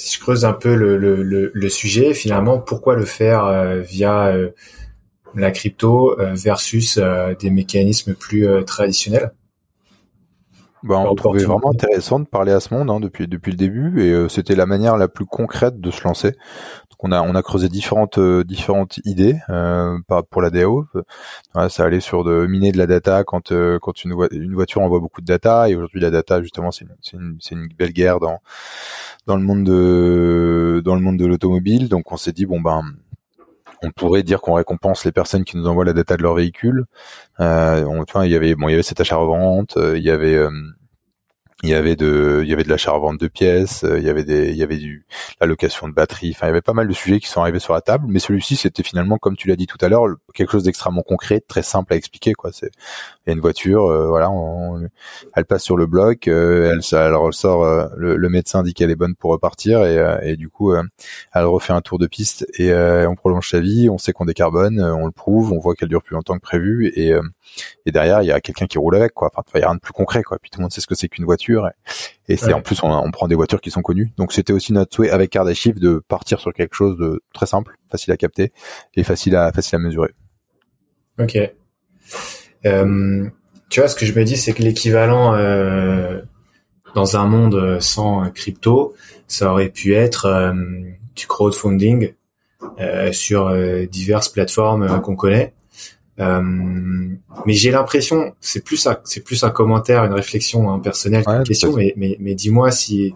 si 0.01 0.15
je 0.15 0.21
creuse 0.21 0.47
un 0.47 0.55
peu 0.55 0.75
le, 0.75 0.97
le, 0.97 1.51
le, 1.53 1.69
sujet, 1.69 2.15
finalement, 2.15 2.59
pourquoi 2.59 2.97
le 2.97 3.05
faire 3.05 3.45
euh, 3.45 3.81
via 3.81 4.29
euh, 4.29 4.51
la 5.35 5.51
crypto 5.51 6.19
euh, 6.19 6.33
versus 6.35 6.99
des 7.39 7.51
mécanismes 7.51 8.15
plus 8.15 8.47
traditionnels? 8.65 9.33
Bah, 10.83 10.97
on 10.97 11.15
trouvait 11.15 11.45
vraiment 11.45 11.73
intéressant 11.73 12.19
de 12.19 12.25
parler 12.25 12.53
à 12.53 12.61
ce 12.61 12.73
monde 12.73 12.91
hein, 12.91 13.01
depuis 13.01 13.29
depuis 13.29 13.51
le 13.51 13.59
début 13.59 14.03
et 14.03 14.29
c'était 14.31 14.55
la 14.55 14.65
manière 14.65 14.97
la 14.97 15.09
plus 15.09 15.27
concrète 15.27 15.79
de 15.79 15.91
se 15.91 16.03
lancer. 16.05 16.33
Donc 17.01 17.13
on 17.13 17.13
a 17.13 17.23
on 17.23 17.35
a 17.35 17.43
creusé 17.43 17.69
différentes 17.69 18.19
différentes 18.45 18.99
idées 19.05 19.37
euh, 19.49 19.99
pour 20.31 20.43
la 20.43 20.51
DAO. 20.51 20.87
ça 21.69 21.85
allait 21.85 22.01
sur 22.01 22.25
de 22.25 22.47
miner 22.47 22.73
de 22.73 22.79
la 22.79 22.87
data 22.87 23.25
quand 23.25 23.53
quand 23.81 24.05
une, 24.05 24.15
voiture 24.55 24.83
envoie 24.83 25.01
beaucoup 25.01 25.21
de 25.21 25.27
data 25.27 25.69
et 25.69 25.77
aujourd'hui 25.77 26.01
la 26.01 26.11
data 26.11 26.43
justement 26.43 26.71
c'est 26.71 26.85
une, 27.13 27.39
c'est 27.41 27.55
une, 27.55 27.69
belle 27.69 27.93
guerre 27.93 28.21
dans 28.21 28.41
dans 29.27 29.37
le 29.37 29.43
monde 29.43 29.65
de 29.65 30.83
dans 30.85 30.95
le 30.95 31.01
monde 31.01 31.17
de 31.17 31.27
l'automobile. 31.27 31.89
Donc 31.89 32.13
on 32.13 32.17
s'est 32.17 32.33
dit 32.33 32.47
bon 32.47 32.61
ben 32.61 32.83
on 33.83 33.91
pourrait 33.91 34.23
dire 34.23 34.41
qu'on 34.43 34.55
récompense 34.55 35.05
les 35.05 35.13
personnes 35.13 35.45
qui 35.45 35.57
nous 35.57 35.67
envoient 35.67 35.87
la 35.87 35.95
data 35.95 36.17
de 36.17 36.23
leur 36.23 36.35
véhicule. 36.35 36.85
Euh, 37.41 37.85
on, 37.87 38.05
il 38.25 38.31
y 38.31 38.37
avait 38.37 38.55
bon, 38.55 38.69
il 38.69 38.73
y 38.73 38.75
avait 38.75 38.83
cet 38.83 39.01
achat-revente, 39.01 39.77
euh, 39.79 39.97
il 39.97 40.05
y 40.05 40.11
avait 40.11 40.35
euh, 40.35 40.51
il 41.63 41.69
y 41.69 41.75
avait 41.75 41.97
de 41.97 42.41
il 42.43 42.49
y 42.49 42.53
avait 42.53 42.63
de 42.65 42.69
l'achat-revente 42.71 43.21
de 43.21 43.29
pièces, 43.29 43.85
euh, 43.85 43.99
il 43.99 44.05
y 44.05 44.09
avait 44.09 44.25
des 44.25 44.51
il 44.51 44.57
y 44.57 44.63
avait 44.63 44.79
du 44.79 45.05
la 45.41 45.47
location 45.47 45.89
de 45.89 45.93
batterie, 45.93 46.33
enfin 46.35 46.47
il 46.47 46.51
y 46.51 46.53
avait 46.53 46.63
pas 46.63 46.73
mal 46.73 46.89
de 46.89 46.93
sujets 46.95 47.21
qui 47.21 47.29
sont 47.29 47.43
arrivés 47.43 47.59
sur 47.59 47.75
la 47.75 47.83
table, 47.83 48.07
mais 48.09 48.19
celui-ci 48.19 48.57
c'était 48.57 48.83
finalement 48.83 49.19
comme 49.19 49.37
tu 49.37 49.49
l'as 49.49 49.57
dit 49.57 49.67
tout 49.67 49.79
à 49.81 49.89
l'heure 49.89 50.07
quelque 50.35 50.53
chose 50.53 50.65
d'extrêmement 50.65 51.03
concret, 51.03 51.41
très 51.41 51.63
simple 51.63 51.93
à 51.93 51.97
expliquer 51.97 52.33
quoi. 52.33 52.51
C'est 52.53 52.71
y 53.31 53.33
a 53.33 53.35
une 53.35 53.41
voiture, 53.41 53.87
euh, 53.87 54.09
voilà, 54.09 54.31
on, 54.31 54.89
elle 55.35 55.45
passe 55.45 55.65
sur 55.65 55.77
le 55.77 55.87
bloc, 55.87 56.29
euh, 56.29 56.73
elle 56.73 56.81
elle 56.99 57.15
ressort, 57.15 57.91
le, 57.97 58.29
médecin 58.29 58.63
dit 58.63 58.75
qu'elle 58.75 58.91
est 58.91 58.97
bonne 58.97 59.15
pour 59.15 59.33
repartir 59.33 59.85
et, 59.85 59.99
et 60.23 60.37
du 60.37 60.49
coup 60.49 60.73
elle 60.73 61.45
refait 61.45 61.73
un 61.73 61.81
tour 61.81 61.99
de 61.99 62.07
piste 62.07 62.47
et 62.59 62.73
on 62.75 63.15
prolonge 63.15 63.51
sa 63.51 63.61
vie, 63.61 63.89
on 63.89 63.99
sait 63.99 64.13
qu'on 64.13 64.25
décarbone, 64.25 64.81
on 64.81 65.07
le 65.07 65.13
prouve, 65.13 65.53
on 65.53 65.59
voit 65.59 65.75
qu'elle 65.75 65.89
dure 65.89 66.03
plus 66.03 66.15
longtemps 66.15 66.37
que 66.37 66.43
prévu 66.43 66.93
et 66.95 67.13
et 67.87 67.93
derrière 67.93 68.23
il 68.23 68.27
y 68.27 68.33
a 68.33 68.41
quelqu'un 68.41 68.67
qui 68.67 68.79
roule 68.79 68.97
avec 68.97 69.13
quoi. 69.13 69.31
Enfin 69.35 69.59
il 69.59 69.61
y 69.61 69.65
a 69.65 69.69
rien 69.69 69.75
de 69.75 69.81
plus 69.81 69.93
concret 69.93 70.23
quoi. 70.23 70.39
Puis 70.41 70.51
tout 70.51 70.59
le 70.59 70.63
monde 70.63 70.73
sait 70.73 70.81
ce 70.81 70.87
que 70.87 70.95
c'est 70.95 71.09
qu'une 71.09 71.25
voiture 71.25 71.71
et, 72.29 72.37
c'est 72.37 72.53
en 72.53 72.63
plus 72.63 72.81
on, 72.83 73.11
prend 73.11 73.27
des 73.27 73.35
voitures 73.35 73.61
qui 73.61 73.71
sont 73.71 73.83
connues. 73.83 74.13
Donc 74.17 74.33
c'était 74.33 74.53
aussi 74.53 74.73
notre 74.73 74.95
souhait 74.95 75.11
avec 75.11 75.31
Kardashian 75.31 75.73
de 75.77 76.03
partir 76.07 76.39
sur 76.41 76.53
quelque 76.53 76.75
chose 76.75 76.97
de 76.97 77.23
très 77.35 77.47
simple, 77.47 77.77
facile 77.91 78.13
à 78.13 78.17
capter 78.17 78.53
et 78.95 79.03
facile 79.03 79.37
à 79.37 79.53
facile 79.53 79.77
à 79.77 79.79
mesurer. 79.79 80.15
Ok. 81.19 81.39
Euh, 82.67 83.29
tu 83.69 83.81
vois, 83.81 83.89
ce 83.89 83.97
que 83.97 84.07
je 84.07 84.13
me 84.13 84.25
dis, 84.25 84.37
c'est 84.37 84.53
que 84.53 84.63
l'équivalent 84.63 85.35
euh, 85.35 86.21
dans 86.95 87.17
un 87.17 87.27
monde 87.27 87.79
sans 87.81 88.31
crypto, 88.31 88.95
ça 89.27 89.53
aurait 89.53 89.69
pu 89.69 89.95
être 89.95 90.27
euh, 90.27 90.53
du 91.15 91.27
crowdfunding 91.27 92.15
sur 93.13 93.55
diverses 93.89 94.29
plateformes 94.29 95.01
qu'on 95.01 95.17
connaît. 95.17 95.55
Euh, 96.21 96.43
mais 97.47 97.53
j'ai 97.55 97.71
l'impression, 97.71 98.35
c'est 98.41 98.63
plus 98.63 98.87
un, 98.87 98.99
c'est 99.05 99.25
plus 99.25 99.43
un 99.43 99.51
commentaire, 99.51 100.05
une 100.05 100.13
réflexion 100.13 100.71
hein, 100.71 100.79
personnelle 100.79 101.25
qu'une 101.25 101.45
question, 101.45 101.73
mais, 101.75 101.95
mais, 101.97 102.17
mais 102.21 102.35
dis-moi 102.35 102.71
si 102.71 103.15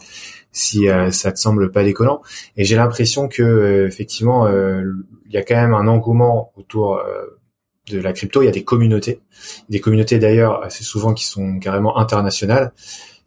si 0.52 0.88
euh, 0.88 1.10
ça 1.10 1.32
te 1.32 1.38
semble 1.38 1.70
pas 1.72 1.82
déconnant. 1.82 2.22
Et 2.56 2.64
j'ai 2.64 2.76
l'impression 2.76 3.28
que 3.28 3.42
euh, 3.42 3.86
effectivement, 3.86 4.48
il 4.48 5.32
y 5.32 5.36
a 5.36 5.42
quand 5.42 5.56
même 5.56 5.74
un 5.74 5.86
engouement 5.88 6.52
autour 6.56 7.02
de 7.90 7.98
la 8.00 8.12
crypto. 8.12 8.42
Il 8.42 8.46
y 8.46 8.48
a 8.48 8.52
des 8.52 8.64
communautés, 8.64 9.20
des 9.68 9.80
communautés 9.80 10.18
d'ailleurs 10.18 10.62
assez 10.62 10.84
souvent 10.84 11.14
qui 11.14 11.26
sont 11.26 11.58
carrément 11.58 11.98
internationales, 11.98 12.72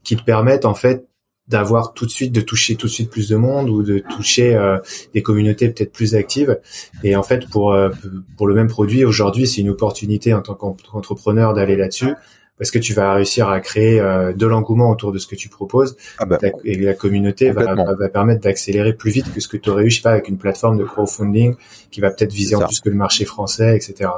qui 0.03 0.15
te 0.15 0.23
permettent 0.23 0.65
en 0.65 0.75
fait 0.75 1.07
d'avoir 1.47 1.93
tout 1.93 2.05
de 2.05 2.11
suite 2.11 2.33
de 2.33 2.41
toucher 2.41 2.75
tout 2.75 2.87
de 2.87 2.91
suite 2.91 3.09
plus 3.09 3.29
de 3.29 3.35
monde 3.35 3.69
ou 3.69 3.81
de 3.81 3.99
toucher 3.99 4.55
euh, 4.55 4.77
des 5.13 5.21
communautés 5.21 5.69
peut-être 5.69 5.93
plus 5.93 6.15
actives. 6.15 6.59
Et 7.03 7.15
en 7.15 7.23
fait 7.23 7.47
pour 7.49 7.73
euh, 7.73 7.89
pour 8.35 8.47
le 8.47 8.53
même 8.53 8.67
produit 8.67 9.05
aujourd'hui 9.05 9.47
c'est 9.47 9.61
une 9.61 9.69
opportunité 9.69 10.33
en 10.33 10.41
tant 10.41 10.55
qu'entrepreneur 10.55 11.53
d'aller 11.53 11.75
là-dessus 11.75 12.13
parce 12.57 12.71
que 12.71 12.79
tu 12.79 12.93
vas 12.93 13.13
réussir 13.13 13.49
à 13.49 13.59
créer 13.59 13.99
euh, 13.99 14.33
de 14.33 14.45
l'engouement 14.47 14.89
autour 14.89 15.11
de 15.11 15.19
ce 15.19 15.27
que 15.27 15.35
tu 15.35 15.47
proposes. 15.47 15.95
Ah 16.17 16.25
bah, 16.25 16.39
et 16.65 16.75
la 16.75 16.95
communauté 16.95 17.51
va, 17.51 17.75
va, 17.75 18.09
permettre 18.09 18.41
d'accélérer 18.41 18.93
plus 18.93 19.11
vite 19.11 19.31
que 19.31 19.39
ce 19.39 19.47
que 19.47 19.57
tu 19.57 19.69
aurais 19.69 19.83
eu 19.83 19.89
je 19.91 19.97
sais 19.97 20.01
pas 20.01 20.11
avec 20.11 20.27
une 20.27 20.37
plateforme 20.37 20.77
de 20.77 20.83
crowdfunding 20.83 21.55
qui 21.91 22.01
va 22.01 22.09
peut-être 22.09 22.33
viser 22.33 22.55
en 22.55 22.65
plus 22.65 22.81
que 22.81 22.89
le 22.89 22.95
marché 22.95 23.25
français 23.25 23.75
etc 23.75 24.09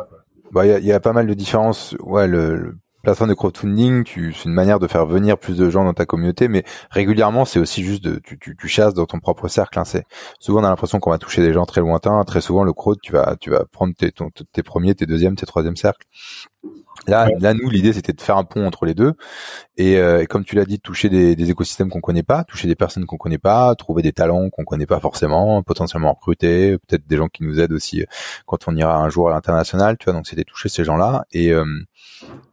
bah 0.51 0.65
il 0.65 0.69
y 0.69 0.73
a, 0.73 0.79
y 0.79 0.91
a, 0.91 0.99
pas 0.99 1.13
mal 1.13 1.27
de 1.27 1.33
différences 1.33 1.95
ouais 1.99 2.27
le 2.27 2.77
plateforme 3.03 3.29
de 3.29 3.35
crowdfunding, 3.35 4.05
c'est 4.05 4.45
une 4.45 4.53
manière 4.53 4.79
de 4.79 4.87
faire 4.87 5.05
venir 5.05 5.37
plus 5.37 5.57
de 5.57 5.69
gens 5.69 5.85
dans 5.85 5.93
ta 5.93 6.05
communauté, 6.05 6.47
mais 6.47 6.63
régulièrement, 6.91 7.45
c'est 7.45 7.59
aussi 7.59 7.83
juste 7.83 8.03
de, 8.03 8.19
tu, 8.19 8.37
tu, 8.39 8.55
tu 8.57 8.67
chasses 8.67 8.93
dans 8.93 9.05
ton 9.05 9.19
propre 9.19 9.47
cercle. 9.47 9.79
Hein, 9.79 9.85
c'est 9.85 10.03
souvent 10.39 10.61
on 10.61 10.63
a 10.65 10.69
l'impression 10.69 10.99
qu'on 10.99 11.11
va 11.11 11.17
toucher 11.17 11.41
des 11.41 11.53
gens 11.53 11.65
très 11.65 11.81
lointains. 11.81 12.21
Très 12.25 12.41
souvent, 12.41 12.63
le 12.63 12.73
crowd, 12.73 12.99
tu 13.01 13.13
vas, 13.13 13.35
tu 13.39 13.49
vas 13.49 13.63
prendre 13.71 13.93
tes, 13.95 14.11
tes 14.51 14.63
premiers, 14.63 14.95
tes 14.95 15.05
deuxièmes, 15.05 15.35
tes 15.35 15.45
troisièmes 15.45 15.77
cercles. 15.77 16.05
Là, 17.09 17.29
là, 17.39 17.53
nous, 17.53 17.69
l'idée, 17.69 17.93
c'était 17.93 18.13
de 18.13 18.21
faire 18.21 18.37
un 18.37 18.43
pont 18.43 18.65
entre 18.65 18.85
les 18.85 18.93
deux, 18.93 19.13
et, 19.77 19.97
euh, 19.97 20.25
comme 20.25 20.43
tu 20.45 20.55
l'as 20.55 20.65
dit, 20.65 20.79
toucher 20.79 21.09
des, 21.09 21.35
des 21.35 21.49
écosystèmes 21.49 21.89
qu'on 21.89 22.01
connaît 22.01 22.23
pas, 22.23 22.43
toucher 22.43 22.67
des 22.67 22.75
personnes 22.75 23.05
qu'on 23.05 23.17
connaît 23.17 23.37
pas, 23.37 23.73
trouver 23.75 24.01
des 24.01 24.11
talents 24.11 24.49
qu'on 24.49 24.63
connaît 24.63 24.85
pas 24.85 24.99
forcément, 24.99 25.61
potentiellement 25.63 26.13
recruter, 26.13 26.77
peut-être 26.87 27.07
des 27.07 27.17
gens 27.17 27.27
qui 27.27 27.43
nous 27.43 27.59
aident 27.59 27.73
aussi 27.73 28.01
euh, 28.01 28.05
quand 28.45 28.67
on 28.67 28.75
ira 28.75 28.97
un 28.97 29.09
jour 29.09 29.29
à 29.29 29.31
l'international, 29.31 29.97
tu 29.97 30.05
vois. 30.05 30.13
Donc, 30.13 30.27
c'était 30.27 30.43
toucher 30.43 30.69
ces 30.69 30.83
gens-là 30.83 31.25
et 31.31 31.51
euh, 31.51 31.65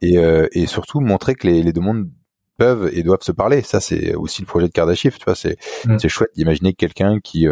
et, 0.01 0.15
et 0.51 0.65
surtout 0.65 1.01
montrer 1.01 1.35
que 1.35 1.45
les, 1.47 1.61
les 1.61 1.73
deux 1.73 1.81
mondes 1.81 2.09
peuvent 2.57 2.89
et 2.93 3.03
doivent 3.03 3.21
se 3.21 3.31
parler. 3.31 3.61
Ça, 3.61 3.79
c'est 3.79 4.15
aussi 4.15 4.41
le 4.41 4.47
projet 4.47 4.67
de 4.67 4.71
Kardashift, 4.71 5.19
tu 5.19 5.25
vois. 5.25 5.35
C'est 5.35 5.57
mm. 5.85 5.99
c'est 5.99 6.09
chouette 6.09 6.31
d'imaginer 6.35 6.73
quelqu'un 6.73 7.19
qui 7.19 7.47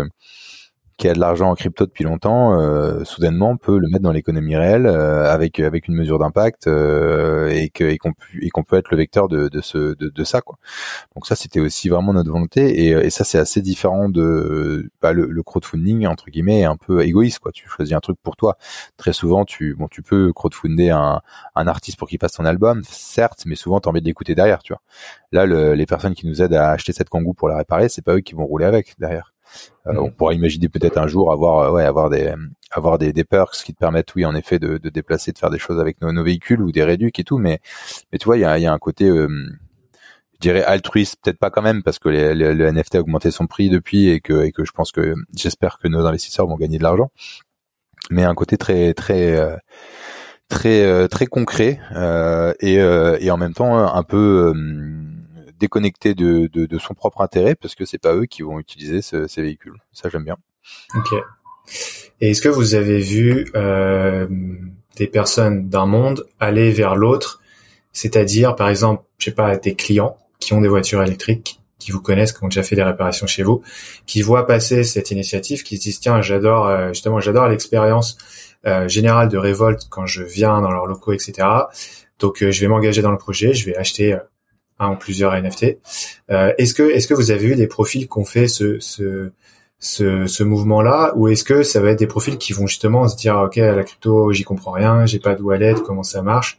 qui 0.97 1.09
a 1.09 1.13
de 1.13 1.19
l'argent 1.19 1.49
en 1.51 1.55
crypto 1.55 1.85
depuis 1.85 2.05
longtemps, 2.05 2.57
euh, 2.57 3.03
soudainement 3.03 3.57
peut 3.57 3.77
le 3.77 3.89
mettre 3.89 4.03
dans 4.03 4.13
l'économie 4.13 4.55
réelle 4.55 4.85
euh, 4.87 5.29
avec 5.29 5.59
avec 5.59 5.89
une 5.89 5.95
mesure 5.95 6.19
d'impact 6.19 6.67
euh, 6.67 7.49
et 7.49 7.69
que 7.69 7.83
et 7.83 7.97
qu'on 7.97 8.13
et 8.41 8.49
qu'on 8.49 8.63
peut 8.63 8.77
être 8.77 8.91
le 8.91 8.97
vecteur 8.97 9.27
de 9.27 9.49
de 9.49 9.61
ce 9.61 9.93
de, 9.95 10.09
de 10.09 10.23
ça 10.23 10.39
quoi. 10.41 10.57
Donc 11.15 11.27
ça 11.27 11.35
c'était 11.35 11.59
aussi 11.59 11.89
vraiment 11.89 12.13
notre 12.13 12.31
volonté 12.31 12.85
et, 12.85 12.89
et 12.91 13.09
ça 13.09 13.25
c'est 13.25 13.37
assez 13.37 13.61
différent 13.61 14.07
de 14.07 14.89
bah, 15.01 15.11
le, 15.11 15.25
le, 15.25 15.43
crowdfunding 15.43 16.07
entre 16.07 16.29
guillemets 16.29 16.61
est 16.61 16.65
un 16.65 16.77
peu 16.77 17.03
égoïste 17.03 17.39
quoi. 17.39 17.51
Tu 17.51 17.67
choisis 17.67 17.93
un 17.93 17.99
truc 17.99 18.17
pour 18.23 18.37
toi. 18.37 18.57
Très 18.95 19.11
souvent 19.13 19.43
tu 19.43 19.75
bon 19.75 19.87
tu 19.89 20.01
peux 20.01 20.31
crowdfunder 20.31 20.91
un 20.91 21.21
un 21.55 21.67
artiste 21.67 21.99
pour 21.99 22.07
qu'il 22.07 22.19
passe 22.19 22.33
ton 22.33 22.45
album 22.45 22.83
certes, 22.85 23.43
mais 23.45 23.55
souvent 23.55 23.81
tu 23.81 23.89
as 23.89 23.91
envie 23.91 24.01
de 24.01 24.05
l'écouter 24.05 24.33
derrière 24.33 24.63
tu 24.63 24.71
vois. 24.73 24.81
Là 25.33 25.45
le, 25.45 25.73
les 25.73 25.85
personnes 25.85 26.13
qui 26.15 26.25
nous 26.27 26.41
aident 26.41 26.53
à 26.53 26.71
acheter 26.71 26.93
cette 26.93 27.09
kangou 27.09 27.33
pour 27.33 27.49
la 27.49 27.57
réparer, 27.57 27.89
c'est 27.89 28.01
pas 28.03 28.15
eux 28.15 28.21
qui 28.21 28.33
vont 28.35 28.45
rouler 28.45 28.65
avec 28.65 28.95
derrière. 28.99 29.34
Euh, 29.87 29.93
mm. 29.93 29.99
on 29.99 30.11
pourrait 30.11 30.35
imaginer 30.35 30.69
peut-être 30.69 30.97
un 30.97 31.07
jour 31.07 31.31
avoir, 31.31 31.59
euh, 31.59 31.71
ouais, 31.71 31.83
avoir 31.83 32.09
des, 32.09 32.33
avoir 32.71 32.97
des, 32.97 33.13
des 33.13 33.23
perks 33.23 33.63
qui 33.63 33.73
te 33.73 33.79
permettent, 33.79 34.13
oui, 34.15 34.25
en 34.25 34.35
effet, 34.35 34.59
de, 34.59 34.77
de 34.77 34.89
déplacer, 34.89 35.31
de 35.31 35.37
faire 35.37 35.49
des 35.49 35.59
choses 35.59 35.79
avec 35.79 36.01
nos, 36.01 36.11
nos 36.11 36.23
véhicules 36.23 36.61
ou 36.61 36.71
des 36.71 36.83
réducs 36.83 37.19
et 37.19 37.23
tout. 37.23 37.37
Mais, 37.37 37.59
mais 38.11 38.17
tu 38.17 38.25
vois, 38.25 38.37
il 38.37 38.41
y 38.41 38.45
a, 38.45 38.57
y 38.57 38.65
a 38.65 38.73
un 38.73 38.79
côté, 38.79 39.05
euh, 39.05 39.27
je 40.33 40.39
dirais 40.39 40.63
altruiste, 40.63 41.17
peut-être 41.23 41.39
pas 41.39 41.49
quand 41.49 41.61
même, 41.61 41.83
parce 41.83 41.99
que 41.99 42.09
le 42.09 42.71
NFT 42.71 42.95
a 42.95 42.99
augmenté 42.99 43.31
son 43.31 43.47
prix 43.47 43.69
depuis 43.69 44.09
et 44.09 44.19
que, 44.19 44.43
et 44.43 44.51
que 44.51 44.65
je 44.65 44.71
pense 44.71 44.91
que 44.91 45.15
j'espère 45.35 45.77
que 45.79 45.87
nos 45.87 46.05
investisseurs 46.05 46.47
vont 46.47 46.57
gagner 46.57 46.77
de 46.77 46.83
l'argent. 46.83 47.11
Mais 48.11 48.23
un 48.23 48.35
côté 48.35 48.57
très, 48.57 48.93
très, 48.93 49.57
très, 50.47 51.07
très 51.07 51.25
concret 51.25 51.79
et, 52.59 52.75
et 52.75 53.31
en 53.31 53.37
même 53.37 53.53
temps 53.53 53.75
un 53.75 54.03
peu 54.03 54.53
déconnecté 55.59 56.13
de, 56.13 56.47
de, 56.47 56.65
de, 56.65 56.77
son 56.77 56.93
propre 56.93 57.21
intérêt 57.21 57.55
parce 57.55 57.75
que 57.75 57.85
c'est 57.85 57.97
pas 57.97 58.15
eux 58.15 58.25
qui 58.25 58.41
vont 58.41 58.59
utiliser 58.59 59.01
ces 59.01 59.41
véhicules. 59.41 59.77
Ça 59.93 60.09
j'aime 60.09 60.23
bien. 60.23 60.37
Ok. 60.95 61.19
Et 62.21 62.31
est-ce 62.31 62.41
que 62.41 62.49
vous 62.49 62.75
avez 62.75 62.99
vu 62.99 63.51
euh, 63.55 64.27
des 64.95 65.07
personnes 65.07 65.69
d'un 65.69 65.85
monde 65.85 66.25
aller 66.39 66.71
vers 66.71 66.95
l'autre, 66.95 67.41
c'est-à-dire 67.91 68.55
par 68.55 68.69
exemple, 68.69 69.03
je 69.17 69.25
sais 69.25 69.35
pas, 69.35 69.57
des 69.57 69.75
clients 69.75 70.17
qui 70.39 70.53
ont 70.53 70.61
des 70.61 70.67
voitures 70.67 71.01
électriques, 71.01 71.59
qui 71.79 71.91
vous 71.91 72.01
connaissent, 72.01 72.33
qui 72.33 72.43
ont 72.43 72.47
déjà 72.47 72.63
fait 72.63 72.75
des 72.75 72.83
réparations 72.83 73.27
chez 73.27 73.43
vous, 73.43 73.61
qui 74.05 74.21
voient 74.21 74.47
passer 74.47 74.83
cette 74.83 75.11
initiative, 75.11 75.63
qui 75.63 75.77
se 75.77 75.83
disent 75.83 75.99
tiens, 75.99 76.21
j'adore 76.21 76.67
euh, 76.67 76.89
justement, 76.89 77.19
j'adore 77.19 77.47
l'expérience 77.47 78.17
euh, 78.65 78.87
générale 78.87 79.29
de 79.29 79.37
révolte 79.37 79.87
quand 79.89 80.05
je 80.05 80.23
viens 80.23 80.61
dans 80.61 80.71
leurs 80.71 80.85
locaux, 80.85 81.13
etc. 81.13 81.47
Donc 82.19 82.41
euh, 82.41 82.51
je 82.51 82.61
vais 82.61 82.67
m'engager 82.67 83.01
dans 83.01 83.11
le 83.11 83.17
projet, 83.17 83.53
je 83.53 83.65
vais 83.65 83.75
acheter 83.75 84.17
un 84.79 84.91
ou 84.91 84.95
plusieurs 84.95 85.33
NFT. 85.33 85.77
Euh, 86.31 86.53
est-ce 86.57 86.73
que 86.73 86.83
est-ce 86.83 87.07
que 87.07 87.13
vous 87.13 87.31
avez 87.31 87.47
eu 87.47 87.55
des 87.55 87.67
profils 87.67 88.07
qui 88.07 88.17
ont 88.17 88.25
fait 88.25 88.47
ce 88.47 88.79
ce 88.79 89.31
ce, 89.77 90.25
ce 90.25 90.43
mouvement-là, 90.43 91.13
ou 91.15 91.27
est-ce 91.27 91.43
que 91.43 91.61
ça 91.61 91.79
va 91.79 91.91
être 91.91 91.99
des 91.99 92.07
profils 92.07 92.37
qui 92.37 92.53
vont 92.53 92.65
justement 92.65 93.07
se 93.07 93.15
dire 93.15 93.37
ok 93.37 93.57
la 93.57 93.83
crypto 93.83 94.31
j'y 94.31 94.43
comprends 94.43 94.71
rien, 94.71 95.05
j'ai 95.05 95.19
pas 95.19 95.35
de 95.35 95.43
wallet, 95.43 95.75
comment 95.85 96.01
ça 96.01 96.21
marche, 96.21 96.57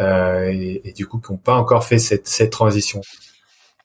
euh, 0.00 0.50
et, 0.50 0.80
et, 0.84 0.92
du 0.92 1.06
coup 1.06 1.18
qui 1.18 1.30
n'ont 1.30 1.38
pas 1.38 1.54
encore 1.54 1.84
fait 1.84 1.98
cette 1.98 2.26
cette 2.26 2.50
transition? 2.50 3.00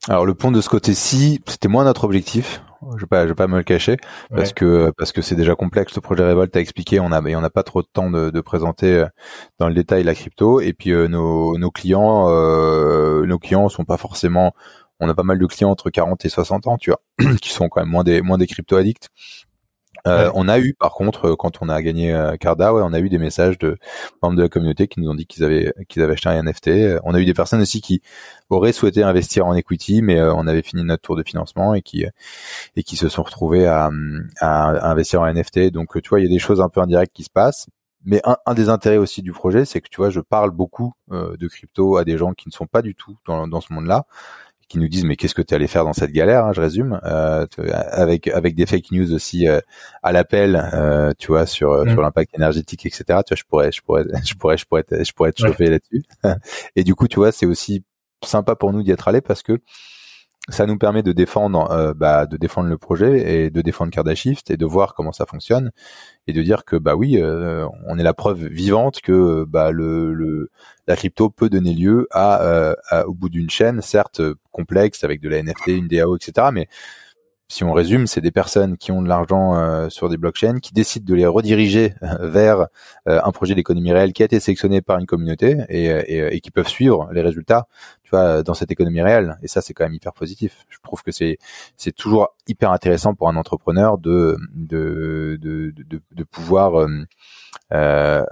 Alors 0.07 0.25
le 0.25 0.33
pont 0.33 0.51
de 0.51 0.61
ce 0.61 0.69
côté-ci, 0.69 1.41
c'était 1.45 1.67
moins 1.67 1.83
notre 1.83 2.05
objectif. 2.05 2.61
Je 2.95 3.01
vais 3.01 3.07
pas, 3.07 3.23
je 3.23 3.29
vais 3.29 3.35
pas 3.35 3.47
me 3.47 3.57
le 3.57 3.63
cacher 3.63 3.97
parce 4.33 4.53
que 4.53 4.91
parce 4.97 5.11
que 5.11 5.21
c'est 5.21 5.35
déjà 5.35 5.55
complexe 5.55 5.95
le 5.95 6.01
projet 6.01 6.23
Revolt 6.23 6.55
à 6.55 6.59
expliquer. 6.59 6.99
On 6.99 7.11
a, 7.11 7.21
on 7.21 7.41
n'a 7.41 7.49
pas 7.49 7.63
trop 7.63 7.81
de 7.81 7.87
temps 7.91 8.09
de, 8.09 8.29
de, 8.29 8.41
présenter 8.41 8.93
euh, 8.93 9.05
dans 9.59 9.67
le 9.67 9.73
détail 9.73 10.03
la 10.03 10.15
crypto. 10.15 10.61
Et 10.61 10.73
puis 10.73 10.91
euh, 10.91 11.07
nos, 11.07 11.57
nos 11.57 11.71
clients, 11.71 12.29
euh, 12.29 13.25
nos 13.25 13.37
clients 13.39 13.67
sont 13.69 13.85
pas 13.85 13.97
forcément. 13.97 14.53
On 15.01 15.09
a 15.09 15.13
pas 15.13 15.23
mal 15.23 15.39
de 15.39 15.45
clients 15.45 15.69
entre 15.69 15.89
40 15.89 16.25
et 16.25 16.29
60 16.29 16.67
ans, 16.67 16.77
tu 16.77 16.91
vois, 16.91 17.01
qui 17.41 17.49
sont 17.49 17.69
quand 17.69 17.81
même 17.81 17.89
moins 17.89 18.03
des 18.03 18.21
moins 18.21 18.37
des 18.37 18.47
crypto 18.47 18.75
addicts. 18.75 19.09
Euh, 20.07 20.31
on 20.33 20.47
a 20.47 20.59
eu, 20.59 20.73
par 20.73 20.93
contre, 20.93 21.29
euh, 21.29 21.35
quand 21.35 21.61
on 21.61 21.69
a 21.69 21.81
gagné 21.81 22.13
euh, 22.13 22.37
Carda, 22.37 22.73
ouais, 22.73 22.81
on 22.83 22.93
a 22.93 22.99
eu 22.99 23.09
des 23.09 23.17
messages 23.17 23.57
de 23.57 23.77
membres 24.21 24.37
de 24.37 24.43
la 24.43 24.49
communauté 24.49 24.87
qui 24.87 24.99
nous 24.99 25.09
ont 25.09 25.15
dit 25.15 25.25
qu'ils 25.25 25.43
avaient 25.43 25.73
qu'ils 25.87 26.01
avaient 26.03 26.13
acheté 26.13 26.29
un 26.29 26.43
NFT. 26.43 26.99
On 27.03 27.13
a 27.13 27.19
eu 27.19 27.25
des 27.25 27.33
personnes 27.33 27.61
aussi 27.61 27.81
qui 27.81 28.01
auraient 28.49 28.73
souhaité 28.73 29.03
investir 29.03 29.45
en 29.45 29.53
equity, 29.55 30.01
mais 30.01 30.21
on 30.21 30.47
avait 30.47 30.61
fini 30.61 30.83
notre 30.83 31.01
tour 31.01 31.15
de 31.15 31.23
financement 31.23 31.73
et 31.73 31.81
qui 31.81 32.05
et 32.75 32.83
qui 32.83 32.95
se 32.95 33.09
sont 33.09 33.23
retrouvés 33.23 33.67
à, 33.67 33.89
à, 34.39 34.89
investir 34.89 35.21
en 35.21 35.31
NFT. 35.31 35.71
Donc, 35.71 36.01
tu 36.01 36.09
vois, 36.09 36.19
il 36.19 36.23
y 36.23 36.29
a 36.29 36.31
des 36.31 36.39
choses 36.39 36.61
un 36.61 36.69
peu 36.69 36.81
indirectes 36.81 37.13
qui 37.13 37.23
se 37.23 37.29
passent. 37.29 37.67
Mais 38.05 38.21
un, 38.23 38.37
un 38.45 38.53
des 38.53 38.69
intérêts 38.69 38.97
aussi 38.97 39.21
du 39.21 39.33
projet, 39.33 39.65
c'est 39.65 39.81
que 39.81 39.89
tu 39.89 39.97
vois, 39.97 40.09
je 40.09 40.21
parle 40.21 40.51
beaucoup 40.51 40.93
de 41.09 41.47
crypto 41.47 41.97
à 41.97 42.05
des 42.05 42.17
gens 42.17 42.33
qui 42.33 42.47
ne 42.47 42.53
sont 42.53 42.67
pas 42.67 42.81
du 42.81 42.95
tout 42.95 43.17
dans, 43.25 43.47
dans 43.47 43.61
ce 43.61 43.73
monde-là 43.73 44.05
qui 44.69 44.77
nous 44.77 44.87
disent 44.87 45.03
mais 45.03 45.15
qu'est-ce 45.15 45.33
que 45.33 45.41
tu 45.41 45.53
allé 45.53 45.67
faire 45.67 45.83
dans 45.83 45.93
cette 45.93 46.11
galère 46.11 46.45
hein, 46.45 46.53
je 46.53 46.61
résume 46.61 46.99
euh, 47.03 47.45
avec 47.91 48.27
avec 48.27 48.55
des 48.55 48.65
fake 48.65 48.91
news 48.91 49.13
aussi 49.13 49.47
euh, 49.47 49.59
à 50.03 50.11
l'appel 50.11 50.69
euh, 50.73 51.11
tu 51.17 51.27
vois 51.27 51.45
sur 51.45 51.83
mm. 51.83 51.89
sur 51.89 52.01
l'impact 52.01 52.35
énergétique 52.35 52.85
etc 52.85 53.19
tu 53.25 53.33
vois 53.33 53.35
je 53.35 53.43
pourrais 53.43 53.71
je 53.71 53.81
pourrais 53.81 54.03
je 54.23 54.35
pourrais 54.35 54.57
je 54.57 54.65
pourrais 54.65 54.85
je 55.03 55.13
pourrais 55.13 55.29
être 55.29 55.39
chauffé 55.39 55.69
là-dessus 55.69 56.03
et 56.75 56.83
du 56.83 56.95
coup 56.95 57.07
tu 57.07 57.17
vois 57.17 57.31
c'est 57.31 57.47
aussi 57.47 57.83
sympa 58.23 58.55
pour 58.55 58.71
nous 58.71 58.83
d'y 58.83 58.91
être 58.91 59.07
allé 59.07 59.21
parce 59.21 59.41
que 59.41 59.59
ça 60.49 60.65
nous 60.65 60.77
permet 60.77 61.03
de 61.03 61.11
défendre, 61.11 61.69
euh, 61.71 61.93
bah, 61.93 62.25
de 62.25 62.37
défendre 62.37 62.69
le 62.69 62.77
projet 62.77 63.45
et 63.45 63.49
de 63.49 63.61
défendre 63.61 63.91
Cardashift 63.91 64.51
et 64.51 64.57
de 64.57 64.65
voir 64.65 64.93
comment 64.93 65.11
ça 65.11 65.25
fonctionne 65.25 65.71
et 66.27 66.33
de 66.33 66.41
dire 66.41 66.65
que 66.65 66.75
bah 66.75 66.95
oui, 66.95 67.17
euh, 67.17 67.67
on 67.87 67.97
est 67.97 68.03
la 68.03 68.13
preuve 68.13 68.45
vivante 68.45 69.01
que 69.01 69.45
bah 69.45 69.71
le, 69.71 70.13
le 70.13 70.51
la 70.87 70.95
crypto 70.95 71.29
peut 71.29 71.49
donner 71.49 71.73
lieu 71.73 72.07
à, 72.11 72.73
à 72.89 73.07
au 73.07 73.13
bout 73.13 73.29
d'une 73.29 73.49
chaîne, 73.49 73.81
certes 73.81 74.21
complexe 74.51 75.03
avec 75.03 75.21
de 75.21 75.29
la 75.29 75.41
NFT, 75.41 75.67
une 75.67 75.87
DAO, 75.87 76.15
etc. 76.15 76.47
Mais 76.51 76.67
si 77.51 77.63
on 77.63 77.73
résume, 77.73 78.05
c'est 78.05 78.21
des 78.21 78.31
personnes 78.31 78.77
qui 78.77 78.91
ont 78.91 79.01
de 79.01 79.09
l'argent 79.09 79.55
euh, 79.55 79.89
sur 79.89 80.07
des 80.07 80.17
blockchains, 80.17 80.59
qui 80.59 80.71
décident 80.71 81.05
de 81.05 81.15
les 81.15 81.25
rediriger 81.25 81.95
euh, 82.03 82.29
vers 82.29 82.67
euh, 83.07 83.19
un 83.23 83.31
projet 83.31 83.55
d'économie 83.55 83.91
réelle 83.91 84.13
qui 84.13 84.21
a 84.21 84.25
été 84.25 84.39
sélectionné 84.39 84.81
par 84.81 84.99
une 84.99 85.07
communauté 85.07 85.57
et, 85.67 85.85
et, 85.85 86.35
et, 86.35 86.41
qui 86.41 86.51
peuvent 86.51 86.67
suivre 86.67 87.09
les 87.11 87.21
résultats, 87.21 87.67
tu 88.03 88.11
vois, 88.11 88.43
dans 88.43 88.53
cette 88.53 88.69
économie 88.69 89.01
réelle. 89.01 89.37
Et 89.41 89.47
ça, 89.47 89.61
c'est 89.61 89.73
quand 89.73 89.83
même 89.83 89.95
hyper 89.95 90.13
positif. 90.13 90.63
Je 90.69 90.77
trouve 90.83 91.01
que 91.01 91.11
c'est 91.11 91.39
c'est 91.75 91.91
toujours 91.91 92.35
hyper 92.47 92.71
intéressant 92.71 93.15
pour 93.15 93.29
un 93.29 93.35
entrepreneur 93.35 93.97
de 93.97 94.37
de 94.53 95.39
de, 95.41 95.73
de, 95.75 96.01
de 96.11 96.23
pouvoir 96.23 96.87
euh, 97.73 98.23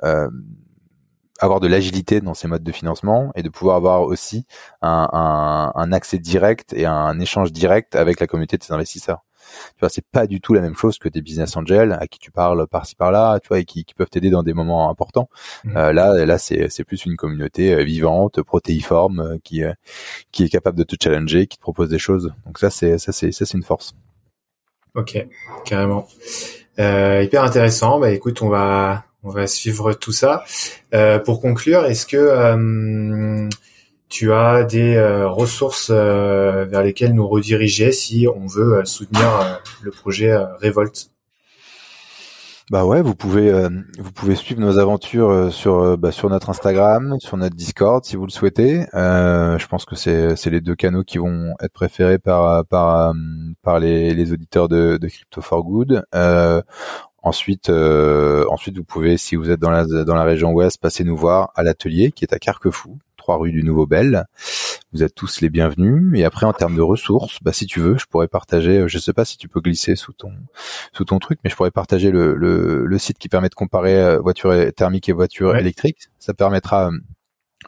avoir 1.39 1.59
de 1.59 1.67
l'agilité 1.67 2.21
dans 2.21 2.33
ces 2.33 2.47
modes 2.47 2.63
de 2.63 2.71
financement 2.71 3.31
et 3.35 3.43
de 3.43 3.49
pouvoir 3.49 3.77
avoir 3.77 4.01
aussi 4.01 4.45
un, 4.81 5.09
un, 5.11 5.71
un, 5.75 5.91
accès 5.91 6.17
direct 6.17 6.73
et 6.73 6.85
un 6.85 7.19
échange 7.19 7.51
direct 7.51 7.95
avec 7.95 8.19
la 8.19 8.27
communauté 8.27 8.57
de 8.57 8.63
ses 8.63 8.73
investisseurs. 8.73 9.23
Tu 9.75 9.79
vois, 9.79 9.89
c'est 9.89 10.05
pas 10.05 10.27
du 10.27 10.41
tout 10.41 10.53
la 10.53 10.61
même 10.61 10.75
chose 10.75 10.97
que 10.97 11.07
des 11.07 11.21
business 11.21 11.55
angels 11.55 11.97
à 11.99 12.07
qui 12.07 12.19
tu 12.19 12.31
parles 12.31 12.67
par-ci 12.67 12.95
par-là, 12.95 13.39
tu 13.39 13.47
vois, 13.47 13.59
et 13.59 13.65
qui, 13.65 13.85
qui 13.85 13.93
peuvent 13.93 14.09
t'aider 14.09 14.29
dans 14.29 14.43
des 14.43 14.53
moments 14.53 14.89
importants. 14.89 15.29
Mmh. 15.63 15.77
Euh, 15.77 15.93
là, 15.93 16.25
là, 16.25 16.38
c'est, 16.38 16.69
c'est 16.69 16.83
plus 16.83 17.05
une 17.05 17.15
communauté 17.15 17.73
euh, 17.73 17.83
vivante, 17.83 18.41
protéiforme, 18.41 19.19
euh, 19.19 19.38
qui, 19.43 19.63
qui 20.31 20.43
est 20.43 20.49
capable 20.49 20.77
de 20.77 20.83
te 20.83 20.95
challenger, 21.01 21.47
qui 21.47 21.57
te 21.57 21.61
propose 21.61 21.89
des 21.89 21.99
choses. 21.99 22.33
Donc 22.45 22.59
ça, 22.59 22.69
c'est, 22.69 22.97
ça, 22.97 23.13
c'est, 23.13 23.31
ça, 23.31 23.45
c'est 23.45 23.57
une 23.57 23.63
force. 23.63 23.93
Ok, 24.95 25.25
carrément. 25.63 26.07
Euh, 26.79 27.23
hyper 27.23 27.43
intéressant. 27.43 27.99
Bah 27.99 28.11
écoute, 28.11 28.41
on 28.41 28.49
va 28.49 29.05
on 29.28 29.32
va 29.32 29.47
suivre 29.47 29.93
tout 29.93 30.11
ça. 30.11 30.43
Euh, 30.93 31.19
pour 31.19 31.41
conclure, 31.41 31.86
est-ce 31.86 32.05
que 32.05 32.17
euh, 32.17 33.49
tu 34.09 34.32
as 34.32 34.63
des 34.63 34.95
euh, 34.95 35.28
ressources 35.28 35.91
vers 35.91 36.84
lesquelles 36.84 37.13
nous 37.13 37.28
rediriger 37.28 37.91
si 37.91 38.28
on 38.34 38.47
veut 38.47 38.84
soutenir 38.86 39.61
le 39.82 39.91
projet 39.91 40.36
Revolt 40.61 41.09
bah 42.69 42.84
ouais, 42.84 43.01
vous 43.01 43.15
pouvez 43.15 43.49
vous 43.97 44.11
pouvez 44.11 44.36
suivre 44.36 44.59
nos 44.59 44.78
aventures 44.78 45.53
sur 45.53 45.97
bah, 45.97 46.11
sur 46.11 46.30
notre 46.30 46.49
Instagram, 46.49 47.15
sur 47.19 47.38
notre 47.38 47.55
Discord 47.55 48.03
si 48.03 48.17
vous 48.17 48.25
le 48.25 48.30
souhaitez. 48.30 48.86
je 48.93 49.67
pense 49.67 49.86
que 49.86 49.95
c'est 49.95 50.36
c'est 50.36 50.49
les 50.49 50.59
deux 50.59 50.75
canaux 50.75 51.05
qui 51.05 51.17
vont 51.17 51.53
être 51.61 51.71
préférés 51.71 52.19
par 52.19 52.65
par 52.65 53.13
par 53.61 53.80
les, 53.80 54.13
les 54.13 54.34
auditeurs 54.34 54.67
de, 54.67 54.97
de 54.97 55.07
Crypto 55.07 55.39
for 55.39 55.63
Good. 55.63 56.03
Ensuite, 57.28 57.69
euh, 57.69 58.45
ensuite, 58.49 58.78
vous 58.78 58.86
pouvez, 58.86 59.17
si 59.17 59.36
vous 59.36 59.51
êtes 59.51 59.59
dans 59.59 59.69
la 59.69 59.84
dans 59.84 60.15
la 60.15 60.23
région 60.23 60.53
ouest, 60.53 60.80
passer 60.80 61.03
nous 61.03 61.17
voir 61.17 61.51
à 61.55 61.63
l'atelier 61.63 62.13
qui 62.13 62.23
est 62.23 62.34
à 62.34 62.39
Carquefou, 62.39 62.99
3 63.17 63.36
rue 63.36 63.51
du 63.51 63.63
Nouveau 63.63 63.86
Bel. 63.86 64.23
Vous 64.93 65.03
êtes 65.03 65.13
tous 65.13 65.41
les 65.41 65.49
bienvenus. 65.49 66.17
Et 66.17 66.23
après, 66.23 66.45
en 66.45 66.53
termes 66.53 66.78
de 66.78 66.82
ressources, 66.82 67.39
bah, 67.41 67.51
si 67.51 67.65
tu 67.65 67.82
veux, 67.82 67.97
je 67.97 68.05
pourrais 68.05 68.30
partager. 68.30 68.80
Euh, 68.80 68.88
je 68.88 68.97
sais 68.97 69.11
pas 69.11 69.25
si 69.25 69.38
tu 69.38 69.49
peux 69.49 69.59
glisser 69.59 69.97
sous 69.97 70.13
ton 70.13 70.32
sous 70.93 71.03
ton 71.03 71.19
truc, 71.19 71.39
mais 71.43 71.49
je 71.49 71.57
pourrais 71.57 71.69
partager 71.69 72.11
le 72.11 72.34
le, 72.34 72.86
le 72.86 72.97
site 72.97 73.17
qui 73.17 73.28
permet 73.28 73.49
de 73.49 73.55
comparer 73.55 74.01
euh, 74.01 74.19
voiture 74.19 74.55
thermique 74.73 75.09
et 75.09 75.11
voiture 75.11 75.57
électrique. 75.57 76.07
Ça 76.19 76.34
permettra 76.34 76.91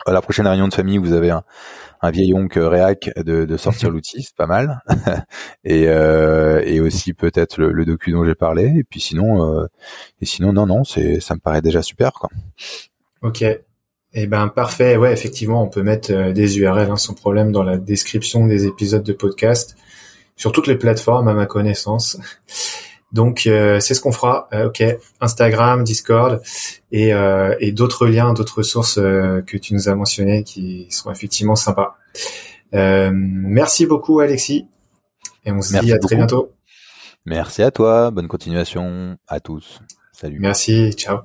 À 0.06 0.12
la 0.12 0.22
prochaine 0.22 0.48
réunion 0.48 0.68
de 0.68 0.74
famille, 0.74 0.98
vous 0.98 1.14
avez 1.14 1.32
un, 1.32 1.44
un 2.02 2.12
vieil 2.12 2.34
oncle 2.34 2.60
réac 2.60 3.12
de, 3.18 3.46
de 3.46 3.58
sortir 3.58 3.90
l'outil, 3.92 4.24
c'est 4.24 4.36
pas 4.36 4.48
mal. 4.48 4.82
et, 5.64 5.88
euh, 5.88 6.62
et 6.66 6.80
aussi 6.80 7.14
peut-être 7.14 7.60
le, 7.60 7.72
le, 7.72 7.86
docu 7.86 8.12
dont 8.12 8.26
j'ai 8.26 8.36
parlé. 8.36 8.74
Et 8.78 8.84
puis 8.84 9.00
sinon, 9.00 9.62
euh, 9.62 9.68
et 10.22 10.26
sinon 10.26 10.54
non 10.54 10.66
non, 10.66 10.84
c'est 10.84 11.20
ça 11.20 11.36
me 11.36 11.40
paraît 11.40 11.62
déjà 11.62 11.82
super 11.82 12.14
quoi. 12.14 12.30
Ok. 13.22 13.44
Eh 14.14 14.26
ben 14.26 14.48
parfait. 14.48 14.98
Ouais, 14.98 15.14
effectivement, 15.14 15.64
on 15.64 15.68
peut 15.68 15.84
mettre 15.84 16.12
euh, 16.12 16.32
des 16.32 16.58
URL 16.58 16.90
hein, 16.90 16.96
sans 16.96 17.14
problème 17.14 17.52
dans 17.52 17.64
la 17.64 17.78
description 17.78 18.48
des 18.48 18.66
épisodes 18.66 19.04
de 19.04 19.14
podcast 19.14 19.76
sur 20.36 20.52
toutes 20.52 20.68
les 20.68 20.78
plateformes 20.78 21.28
à 21.28 21.34
ma 21.34 21.46
connaissance. 21.46 22.18
Donc 23.12 23.47
euh, 23.47 23.80
c'est 23.80 23.93
ce 23.93 24.01
qu'on 24.01 24.12
fera. 24.12 24.47
Euh, 24.53 24.68
ok, 24.68 24.84
Instagram, 25.20 25.84
Discord 25.84 26.41
et, 26.91 27.14
euh, 27.14 27.55
et 27.60 27.72
d'autres 27.72 28.07
liens, 28.07 28.34
d'autres 28.34 28.62
sources 28.62 28.95
que 28.95 29.57
tu 29.57 29.74
nous 29.74 29.89
as 29.89 29.95
mentionnées 29.95 30.43
qui 30.43 30.88
sont 30.89 31.12
effectivement 31.12 31.55
sympas. 31.55 31.97
merci 32.72 33.86
beaucoup 33.86 34.20
Alexis 34.20 34.68
et 35.45 35.51
on 35.51 35.62
se 35.62 35.78
dit 35.80 35.91
à 35.91 35.99
très 35.99 36.16
bientôt. 36.16 36.51
Merci 37.26 37.64
à 37.64 37.72
toi. 37.72 38.12
Bonne 38.12 38.28
continuation 38.28 39.18
à 39.28 39.39
tous. 39.39 39.80
Salut. 40.14 40.39
Merci. 40.39 40.93
Ciao. 40.93 41.20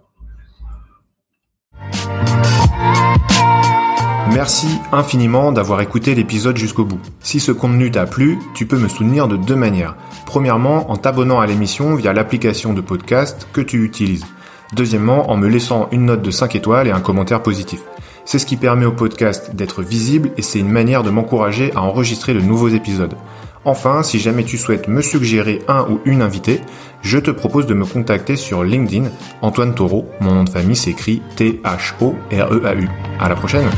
Merci 4.32 4.66
infiniment 4.90 5.52
d'avoir 5.52 5.80
écouté 5.80 6.14
l'épisode 6.14 6.56
jusqu'au 6.56 6.84
bout. 6.84 6.98
Si 7.20 7.40
ce 7.40 7.52
contenu 7.52 7.90
t'a 7.90 8.06
plu, 8.06 8.38
tu 8.54 8.66
peux 8.66 8.78
me 8.78 8.88
soutenir 8.88 9.28
de 9.28 9.36
deux 9.36 9.54
manières. 9.54 9.96
Premièrement, 10.26 10.90
en 10.90 10.96
t'abonnant 10.96 11.40
à 11.40 11.46
l'émission 11.46 11.94
via 11.94 12.12
l'application 12.12 12.72
de 12.72 12.80
podcast 12.80 13.46
que 13.52 13.60
tu 13.60 13.84
utilises. 13.84 14.24
Deuxièmement, 14.72 15.30
en 15.30 15.36
me 15.36 15.48
laissant 15.48 15.88
une 15.92 16.06
note 16.06 16.22
de 16.22 16.30
5 16.30 16.56
étoiles 16.56 16.88
et 16.88 16.92
un 16.92 17.00
commentaire 17.00 17.42
positif. 17.42 17.80
C'est 18.24 18.38
ce 18.38 18.46
qui 18.46 18.56
permet 18.56 18.86
au 18.86 18.92
podcast 18.92 19.54
d'être 19.54 19.82
visible 19.82 20.30
et 20.36 20.42
c'est 20.42 20.58
une 20.58 20.70
manière 20.70 21.02
de 21.02 21.10
m'encourager 21.10 21.72
à 21.74 21.82
enregistrer 21.82 22.32
de 22.34 22.40
nouveaux 22.40 22.68
épisodes. 22.68 23.14
Enfin, 23.66 24.02
si 24.02 24.18
jamais 24.18 24.44
tu 24.44 24.58
souhaites 24.58 24.88
me 24.88 25.00
suggérer 25.00 25.62
un 25.68 25.82
ou 25.82 26.00
une 26.04 26.22
invitée, 26.22 26.60
je 27.02 27.18
te 27.18 27.30
propose 27.30 27.66
de 27.66 27.74
me 27.74 27.84
contacter 27.84 28.36
sur 28.36 28.64
LinkedIn, 28.64 29.10
Antoine 29.42 29.74
Taureau, 29.74 30.06
mon 30.20 30.34
nom 30.34 30.44
de 30.44 30.50
famille 30.50 30.76
s'écrit 30.76 31.22
T-H-O-R-E-A-U. 31.36 32.88
À 33.20 33.28
la 33.28 33.36
prochaine! 33.36 33.68